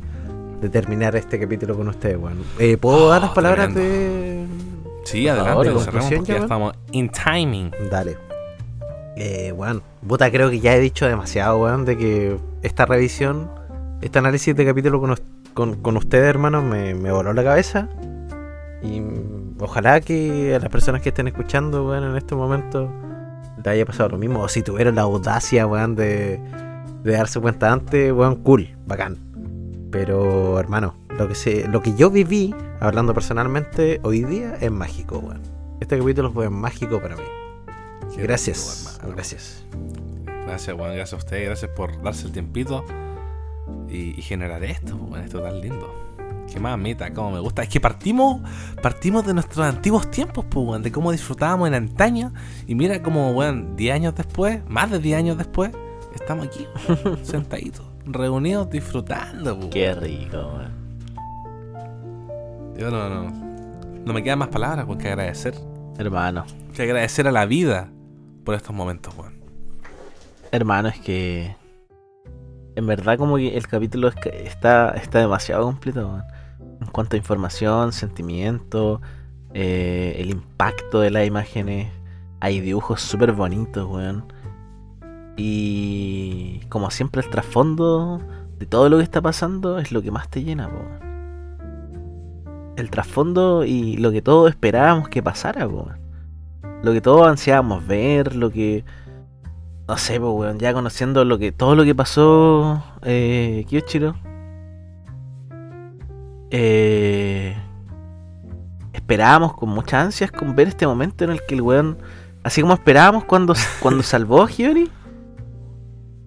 de 0.61 0.69
terminar 0.69 1.15
este 1.18 1.38
capítulo 1.39 1.76
con 1.76 1.89
ustedes, 1.89 2.18
weón. 2.18 2.41
Eh, 2.57 2.77
¿Puedo 2.77 3.10
dar 3.10 3.22
las 3.22 3.31
Oh, 3.31 3.34
palabras 3.34 3.73
tremendo. 3.73 3.93
de. 3.93 4.45
Sí, 5.03 5.23
Por 5.23 5.31
adelante, 5.31 5.49
favor, 5.52 5.68
lo 5.68 5.80
cerramos 5.81 6.14
porque 6.14 6.31
ya, 6.34 6.38
estamos 6.39 6.73
in 6.91 7.10
timing. 7.10 7.72
Dale. 7.89 8.18
Eh, 9.17 9.51
weón, 9.51 9.81
puta, 10.07 10.31
creo 10.31 10.49
que 10.49 10.59
ya 10.59 10.75
he 10.75 10.79
dicho 10.79 11.05
demasiado, 11.05 11.59
weón, 11.59 11.85
de 11.85 11.97
que 11.97 12.38
esta 12.61 12.85
revisión, 12.85 13.49
este 14.01 14.19
análisis 14.19 14.55
de 14.55 14.65
capítulo 14.65 14.99
con, 15.01 15.11
us- 15.11 15.21
con, 15.53 15.75
con 15.81 15.97
ustedes, 15.97 16.27
hermanos, 16.29 16.63
me, 16.63 16.93
voló 17.11 17.33
la 17.33 17.43
cabeza. 17.43 17.89
Y 18.83 19.01
ojalá 19.59 20.01
que 20.01 20.55
a 20.55 20.59
las 20.59 20.69
personas 20.69 21.01
que 21.01 21.09
estén 21.09 21.27
escuchando, 21.27 21.88
weón, 21.88 22.03
en 22.05 22.15
este 22.17 22.35
momento, 22.35 22.89
le 23.63 23.69
haya 23.69 23.85
pasado 23.85 24.09
lo 24.09 24.17
mismo. 24.17 24.41
O 24.41 24.47
si 24.47 24.61
tuvieron 24.63 24.95
la 24.95 25.01
audacia, 25.01 25.67
weón, 25.67 25.95
de, 25.95 26.39
de 27.03 27.11
darse 27.11 27.39
cuenta 27.39 27.71
antes, 27.71 28.11
weón, 28.13 28.38
cool, 28.38 28.69
bacán. 28.88 29.17
Pero, 29.91 30.57
hermano, 30.57 30.95
lo 31.17 31.27
que, 31.27 31.35
se, 31.35 31.67
lo 31.67 31.81
que 31.81 31.93
yo 31.95 32.09
viví, 32.09 32.55
hablando 32.79 33.13
personalmente, 33.13 33.99
hoy 34.03 34.23
día 34.23 34.55
es 34.61 34.71
mágico, 34.71 35.19
weón. 35.19 35.41
Este 35.81 35.99
capítulo 35.99 36.31
fue 36.31 36.49
mágico 36.49 36.99
para 37.01 37.17
mí. 37.17 37.23
Gracias, 38.17 38.97
hermano. 38.97 39.15
gracias. 39.15 39.63
Gracias, 40.45 40.75
Juan, 40.75 40.93
gracias 40.95 41.13
a 41.13 41.17
ustedes, 41.17 41.45
gracias 41.45 41.71
por 41.71 42.01
darse 42.01 42.27
el 42.27 42.33
tiempito 42.33 42.83
y, 43.89 44.19
y 44.19 44.21
generar 44.21 44.63
esto, 44.63 44.97
bueno, 44.97 45.23
esto 45.23 45.41
tan 45.41 45.61
lindo. 45.61 46.11
Qué 46.51 46.59
más, 46.59 46.77
meta, 46.77 47.13
cómo 47.13 47.31
me 47.31 47.39
gusta. 47.39 47.63
Es 47.63 47.69
que 47.69 47.79
partimos, 47.79 48.41
partimos 48.81 49.25
de 49.25 49.33
nuestros 49.33 49.65
antiguos 49.65 50.11
tiempos, 50.11 50.43
pues, 50.49 50.83
de 50.83 50.91
cómo 50.91 51.11
disfrutábamos 51.11 51.69
en 51.69 51.75
antaño. 51.75 52.33
Y 52.67 52.75
mira 52.75 53.01
cómo, 53.01 53.31
weón, 53.31 53.77
10 53.77 53.95
años 53.95 54.15
después, 54.15 54.61
más 54.67 54.91
de 54.91 54.99
10 54.99 55.17
años 55.17 55.38
después, 55.38 55.71
estamos 56.13 56.47
aquí, 56.47 56.67
sentaditos, 57.23 57.85
reunidos, 58.05 58.69
disfrutando, 58.69 59.57
pues. 59.57 59.69
Qué 59.71 59.95
rico, 59.95 60.38
weón. 60.38 60.81
Yo 62.77 62.91
no, 62.91 63.09
no, 63.09 63.31
no 64.03 64.13
me 64.13 64.21
quedan 64.21 64.39
más 64.39 64.49
palabras, 64.49 64.85
pues, 64.85 64.99
que 64.99 65.07
agradecer. 65.07 65.53
Hermano. 65.97 66.45
Que 66.75 66.83
agradecer 66.83 67.27
a 67.27 67.31
la 67.31 67.45
vida 67.45 67.89
por 68.43 68.55
estos 68.55 68.76
momentos, 68.76 69.13
weón. 69.18 69.34
Hermano, 70.51 70.89
es 70.89 70.99
que. 70.99 71.55
En 72.76 72.88
verdad, 72.88 73.18
como 73.18 73.35
que 73.35 73.57
el 73.57 73.68
capítulo 73.68 74.07
es 74.07 74.15
que 74.15 74.47
está, 74.47 74.91
está 74.91 75.19
demasiado 75.19 75.63
completo, 75.63 76.07
weón. 76.07 76.23
En 76.81 76.88
cuanto 76.88 77.15
a 77.15 77.18
información, 77.18 77.91
sentimiento, 77.91 79.01
eh, 79.53 80.15
el 80.18 80.30
impacto 80.30 81.01
de 81.01 81.11
las 81.11 81.26
imágenes. 81.26 81.91
Hay 82.39 82.59
dibujos 82.59 83.01
súper 83.01 83.34
bonitos, 83.34 83.88
weón. 83.88 84.31
Y 85.38 86.61
como 86.69 86.91
siempre, 86.91 87.22
el 87.22 87.30
trasfondo 87.30 88.22
de 88.57 88.65
todo 88.65 88.89
lo 88.89 88.97
que 88.97 89.03
está 89.03 89.22
pasando 89.22 89.80
es 89.80 89.91
lo 89.91 90.01
que 90.01 90.11
más 90.11 90.30
te 90.30 90.43
llena, 90.43 90.68
weón. 90.68 91.11
El 92.77 92.89
trasfondo 92.89 93.63
y 93.65 93.97
lo 93.97 94.11
que 94.11 94.22
todos 94.22 94.49
esperábamos 94.49 95.09
que 95.09 95.22
pasara, 95.22 95.68
weón. 95.68 96.01
Lo 96.84 96.94
que 96.94 97.02
todos 97.02 97.28
ansiábamos 97.28 97.86
ver, 97.86 98.36
lo 98.36 98.52
que 98.52 98.84
no 99.91 99.98
sé, 99.98 100.22
pues, 100.22 100.32
weón, 100.32 100.58
ya 100.58 100.74
conociendo 100.74 101.26
lo 101.26 101.38
que, 101.38 101.52
todo 101.52 101.76
lo 101.76 101.84
que 101.84 101.94
pasó, 101.94 102.82
eh, 103.02 103.66
Kyoshiro. 103.68 104.16
Eh, 106.49 107.58
esperábamos 108.94 109.53
con 109.56 109.68
muchas 109.68 110.06
ansias 110.06 110.32
con 110.32 110.56
ver 110.56 110.70
este 110.70 110.88
momento 110.88 111.26
en 111.26 111.32
el 111.32 111.45
que 111.45 111.56
el 111.56 111.62
weón, 111.62 111.98
así 112.41 112.62
como 112.62 112.74
esperábamos 112.74 113.26
cuando, 113.26 113.53
cuando 113.82 114.02
salvó 114.03 114.44
a 114.44 114.49
Hiyori. 114.49 114.90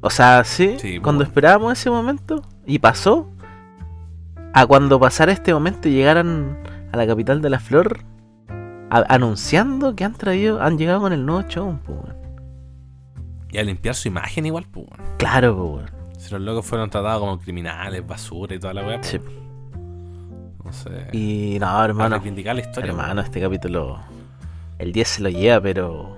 O 0.03 0.11
sea, 0.11 0.45
sí, 0.45 0.77
Sí, 0.79 0.91
pues, 0.91 1.01
cuando 1.01 1.25
esperábamos 1.25 1.73
ese 1.73 1.89
momento 1.89 2.43
y 2.67 2.79
pasó. 2.81 3.31
A 4.53 4.67
cuando 4.67 5.01
pasara 5.01 5.33
este 5.33 5.55
momento 5.55 5.89
y 5.89 5.93
llegaran 5.93 6.59
a 6.93 6.99
la 6.99 7.07
capital 7.07 7.41
de 7.41 7.49
la 7.49 7.59
flor 7.59 8.05
anunciando 9.09 9.95
que 9.97 10.05
han 10.05 10.15
traído, 10.15 10.63
han 10.63 10.79
llegado 10.79 11.01
con 11.01 11.13
el 11.13 11.25
nuevo 11.25 11.43
show, 11.49 11.79
pues. 11.85 11.99
Y 13.51 13.59
a 13.59 13.63
limpiar 13.63 13.95
su 13.95 14.09
imagen 14.09 14.47
igual, 14.47 14.67
pues. 14.71 14.87
Claro, 15.19 15.57
pues. 15.57 16.23
Si 16.23 16.31
los 16.33 16.41
locos 16.41 16.65
fueron 16.67 16.91
tratados 16.91 17.21
como 17.21 17.39
criminales, 17.39 18.07
basura 18.07 18.55
y 18.55 18.59
toda 18.59 18.75
la 18.75 18.83
weá, 18.87 18.97
pues, 18.99 19.09
Sí. 19.11 19.21
no 20.65 20.73
sé. 20.73 21.09
Y 21.13 21.59
no, 21.61 21.85
hermano, 21.85 22.17
reivindicar 22.17 22.55
la 22.55 22.63
historia. 22.63 22.91
hermano, 22.91 23.21
este 23.21 23.41
capítulo, 23.41 23.99
el 24.79 24.93
10 24.93 25.09
se 25.09 25.23
lo 25.23 25.29
lleva, 25.29 25.61
pero... 25.61 26.17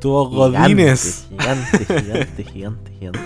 Tuvo 0.00 0.30
Godines. 0.30 1.26
Gigante, 1.28 1.84
gigante, 2.02 2.44
gigante, 2.44 2.92
gigante. 2.92 3.20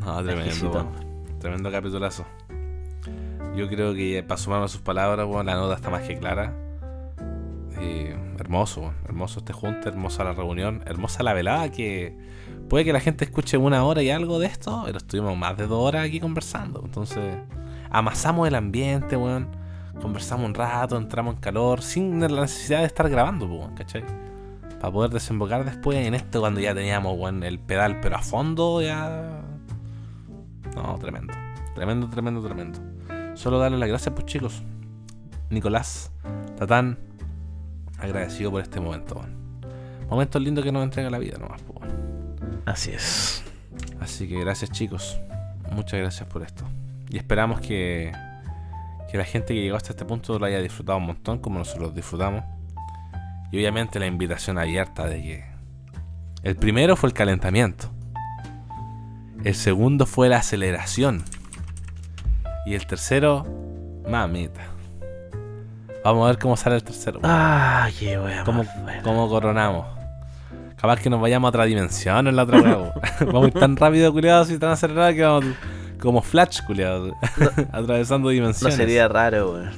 No, 0.00 0.22
tremendo. 0.24 0.86
Tremendo 1.38 1.70
capitulazo. 1.70 2.24
Yo 3.54 3.68
creo 3.68 3.94
que 3.94 4.24
para 4.26 4.38
sumarme 4.38 4.64
a 4.64 4.68
sus 4.68 4.80
palabras, 4.80 5.26
weón, 5.28 5.46
la 5.46 5.54
nota 5.54 5.74
está 5.76 5.90
más 5.90 6.02
que 6.02 6.18
clara. 6.18 6.52
Hermoso, 8.38 8.92
hermoso 9.04 9.38
este 9.40 9.52
junte, 9.52 9.88
hermosa 9.88 10.24
la 10.24 10.32
reunión, 10.32 10.82
hermosa 10.86 11.22
la 11.22 11.32
velada 11.32 11.70
que 11.70 12.16
puede 12.68 12.84
que 12.84 12.92
la 12.92 13.00
gente 13.00 13.24
escuche 13.24 13.56
una 13.56 13.84
hora 13.84 14.02
y 14.02 14.10
algo 14.10 14.38
de 14.38 14.46
esto, 14.46 14.82
pero 14.84 14.98
estuvimos 14.98 15.36
más 15.36 15.56
de 15.56 15.66
dos 15.66 15.78
horas 15.80 16.06
aquí 16.06 16.20
conversando. 16.20 16.82
Entonces, 16.84 17.22
amasamos 17.90 18.48
el 18.48 18.54
ambiente, 18.54 19.16
weón. 19.16 19.48
Conversamos 20.00 20.46
un 20.46 20.54
rato, 20.54 20.96
entramos 20.96 21.34
en 21.34 21.40
calor, 21.40 21.82
sin 21.82 22.20
la 22.20 22.42
necesidad 22.42 22.80
de 22.80 22.86
estar 22.86 23.08
grabando, 23.08 23.46
pues, 23.46 23.60
weón, 23.60 23.74
¿cachai? 23.74 24.04
Para 24.80 24.92
poder 24.92 25.10
desembocar 25.10 25.64
después 25.64 25.98
en 25.98 26.14
esto 26.14 26.40
cuando 26.40 26.60
ya 26.60 26.74
teníamos, 26.74 27.16
weón, 27.18 27.42
el 27.44 27.58
pedal, 27.58 28.00
pero 28.00 28.16
a 28.16 28.22
fondo 28.22 28.82
ya. 28.82 29.42
No, 30.74 30.98
tremendo. 30.98 31.34
Tremendo, 31.74 32.08
tremendo, 32.08 32.42
tremendo. 32.42 32.78
Solo 33.34 33.58
darle 33.58 33.78
las 33.78 33.88
gracias, 33.88 34.14
pues 34.14 34.26
chicos. 34.26 34.62
Nicolás, 35.50 36.10
Tatán, 36.56 36.98
agradecido 38.04 38.50
por 38.50 38.62
este 38.62 38.80
momento. 38.80 39.20
Momentos 40.08 40.42
lindos 40.42 40.64
que 40.64 40.72
nos 40.72 40.82
entrega 40.84 41.10
la 41.10 41.18
vida 41.18 41.38
nomás. 41.38 41.62
Así 42.66 42.90
es. 42.90 43.42
Así 44.00 44.28
que 44.28 44.40
gracias 44.40 44.70
chicos. 44.70 45.18
Muchas 45.72 46.00
gracias 46.00 46.28
por 46.28 46.42
esto. 46.42 46.64
Y 47.08 47.16
esperamos 47.16 47.60
que, 47.60 48.12
que 49.10 49.18
la 49.18 49.24
gente 49.24 49.54
que 49.54 49.62
llegó 49.62 49.76
hasta 49.76 49.90
este 49.90 50.04
punto 50.04 50.38
lo 50.38 50.46
haya 50.46 50.60
disfrutado 50.60 50.98
un 50.98 51.06
montón 51.06 51.38
como 51.38 51.58
nosotros 51.58 51.94
disfrutamos. 51.94 52.44
Y 53.50 53.56
obviamente 53.56 53.98
la 53.98 54.06
invitación 54.06 54.58
abierta 54.58 55.06
de 55.06 55.22
que 55.22 55.44
el 56.42 56.56
primero 56.56 56.96
fue 56.96 57.08
el 57.08 57.14
calentamiento. 57.14 57.90
El 59.44 59.54
segundo 59.54 60.06
fue 60.06 60.28
la 60.28 60.38
aceleración. 60.38 61.22
Y 62.66 62.74
el 62.74 62.86
tercero, 62.86 63.46
mamita. 64.08 64.71
Vamos 66.04 66.24
a 66.24 66.26
ver 66.28 66.38
cómo 66.38 66.56
sale 66.56 66.76
el 66.76 66.82
tercero. 66.84 67.20
Ah, 67.22 67.88
qué 67.98 68.18
wea. 68.18 68.44
¿Cómo, 68.44 68.64
cómo 69.04 69.28
coronamos? 69.28 69.86
Capaz 70.76 71.00
que 71.00 71.08
nos 71.08 71.20
vayamos 71.20 71.46
a 71.46 71.50
otra 71.50 71.64
dimensión 71.64 72.26
en 72.26 72.34
la 72.34 72.42
otra 72.42 72.60
wea. 72.60 72.92
Vamos 73.26 73.44
a 73.44 73.46
ir 73.48 73.52
tan 73.54 73.76
rápido, 73.76 74.12
culiados, 74.12 74.50
y 74.50 74.58
tan 74.58 74.70
acelerados 74.70 75.14
que 75.14 75.22
vamos 75.22 75.44
como 76.00 76.20
Flash, 76.22 76.60
culiados, 76.66 77.12
atravesando 77.72 78.26
No 78.26 78.30
dimensiones. 78.30 78.74
sería 78.76 79.06
raro, 79.06 79.52
weón. 79.52 79.70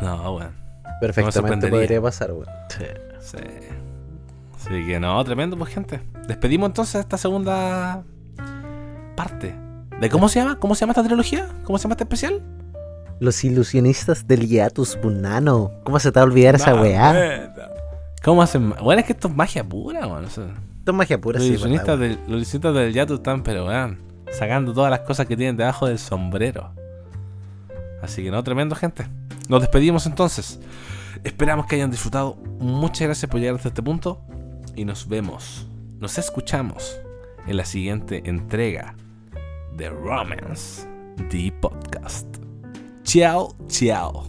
No, 0.00 0.36
weón. 0.36 0.52
Perfectamente 1.00 1.66
podría 1.68 2.00
pasar, 2.00 2.30
weón. 2.30 2.46
Sí. 2.68 2.84
Sí. 3.18 3.38
Así 4.54 4.86
que 4.86 5.00
no, 5.00 5.22
tremendo, 5.24 5.56
pues, 5.56 5.74
gente. 5.74 6.00
Despedimos 6.28 6.68
entonces 6.68 7.00
esta 7.00 7.18
segunda 7.18 8.04
parte. 9.16 9.56
¿De 10.00 10.08
cómo 10.08 10.28
se 10.28 10.38
llama? 10.38 10.56
¿Cómo 10.60 10.76
se 10.76 10.82
llama 10.82 10.92
esta 10.92 11.02
trilogía? 11.02 11.48
¿Cómo 11.64 11.76
se 11.76 11.82
llama 11.84 11.94
este 11.94 12.04
especial? 12.04 12.40
Los 13.20 13.44
ilusionistas 13.44 14.26
del 14.26 14.48
hiatus 14.48 14.98
bunano. 15.00 15.72
¿Cómo 15.84 16.00
se 16.00 16.10
te 16.10 16.18
va 16.18 16.22
a 16.22 16.24
olvidar 16.24 16.54
esa 16.54 16.74
weá? 16.74 17.54
¿Cómo 18.22 18.42
hacen? 18.42 18.70
Bueno, 18.82 19.00
es 19.00 19.06
que 19.06 19.12
esto 19.12 19.28
es 19.28 19.34
magia 19.36 19.62
pura, 19.62 20.06
weón. 20.06 20.24
o 20.24 20.30
sea, 20.30 20.44
Esto 20.78 20.90
es 20.90 20.94
magia 20.96 21.20
pura, 21.20 21.38
los, 21.38 21.46
sí, 21.46 21.52
ilusionistas 21.52 21.98
¿verdad, 21.98 22.16
del, 22.16 22.28
los 22.28 22.36
ilusionistas 22.38 22.74
del 22.74 22.92
Yatu 22.92 23.14
están, 23.14 23.42
pero 23.42 23.66
weón, 23.66 23.98
sacando 24.32 24.72
todas 24.72 24.90
las 24.90 25.00
cosas 25.00 25.26
que 25.26 25.36
tienen 25.36 25.56
debajo 25.56 25.86
del 25.86 25.98
sombrero. 25.98 26.72
Así 28.02 28.22
que 28.22 28.30
no, 28.30 28.42
tremendo, 28.42 28.74
gente. 28.74 29.06
Nos 29.48 29.60
despedimos 29.60 30.06
entonces. 30.06 30.58
Esperamos 31.24 31.66
que 31.66 31.76
hayan 31.76 31.90
disfrutado. 31.90 32.36
Muchas 32.58 33.06
gracias 33.06 33.30
por 33.30 33.40
llegar 33.40 33.56
hasta 33.56 33.68
este 33.68 33.82
punto. 33.82 34.20
Y 34.76 34.84
nos 34.84 35.08
vemos, 35.08 35.66
nos 35.98 36.16
escuchamos 36.16 36.98
en 37.46 37.56
la 37.56 37.64
siguiente 37.64 38.22
entrega 38.24 38.94
de 39.76 39.90
Romance, 39.90 40.86
The 41.30 41.52
Podcast. 41.60 42.49
Chao, 43.04 43.54
chao. 43.68 44.26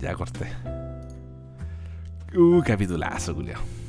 Ya 0.00 0.14
corté. 0.14 0.46
Uh, 2.34 2.60
capitulazo, 2.62 3.34
Julio. 3.34 3.81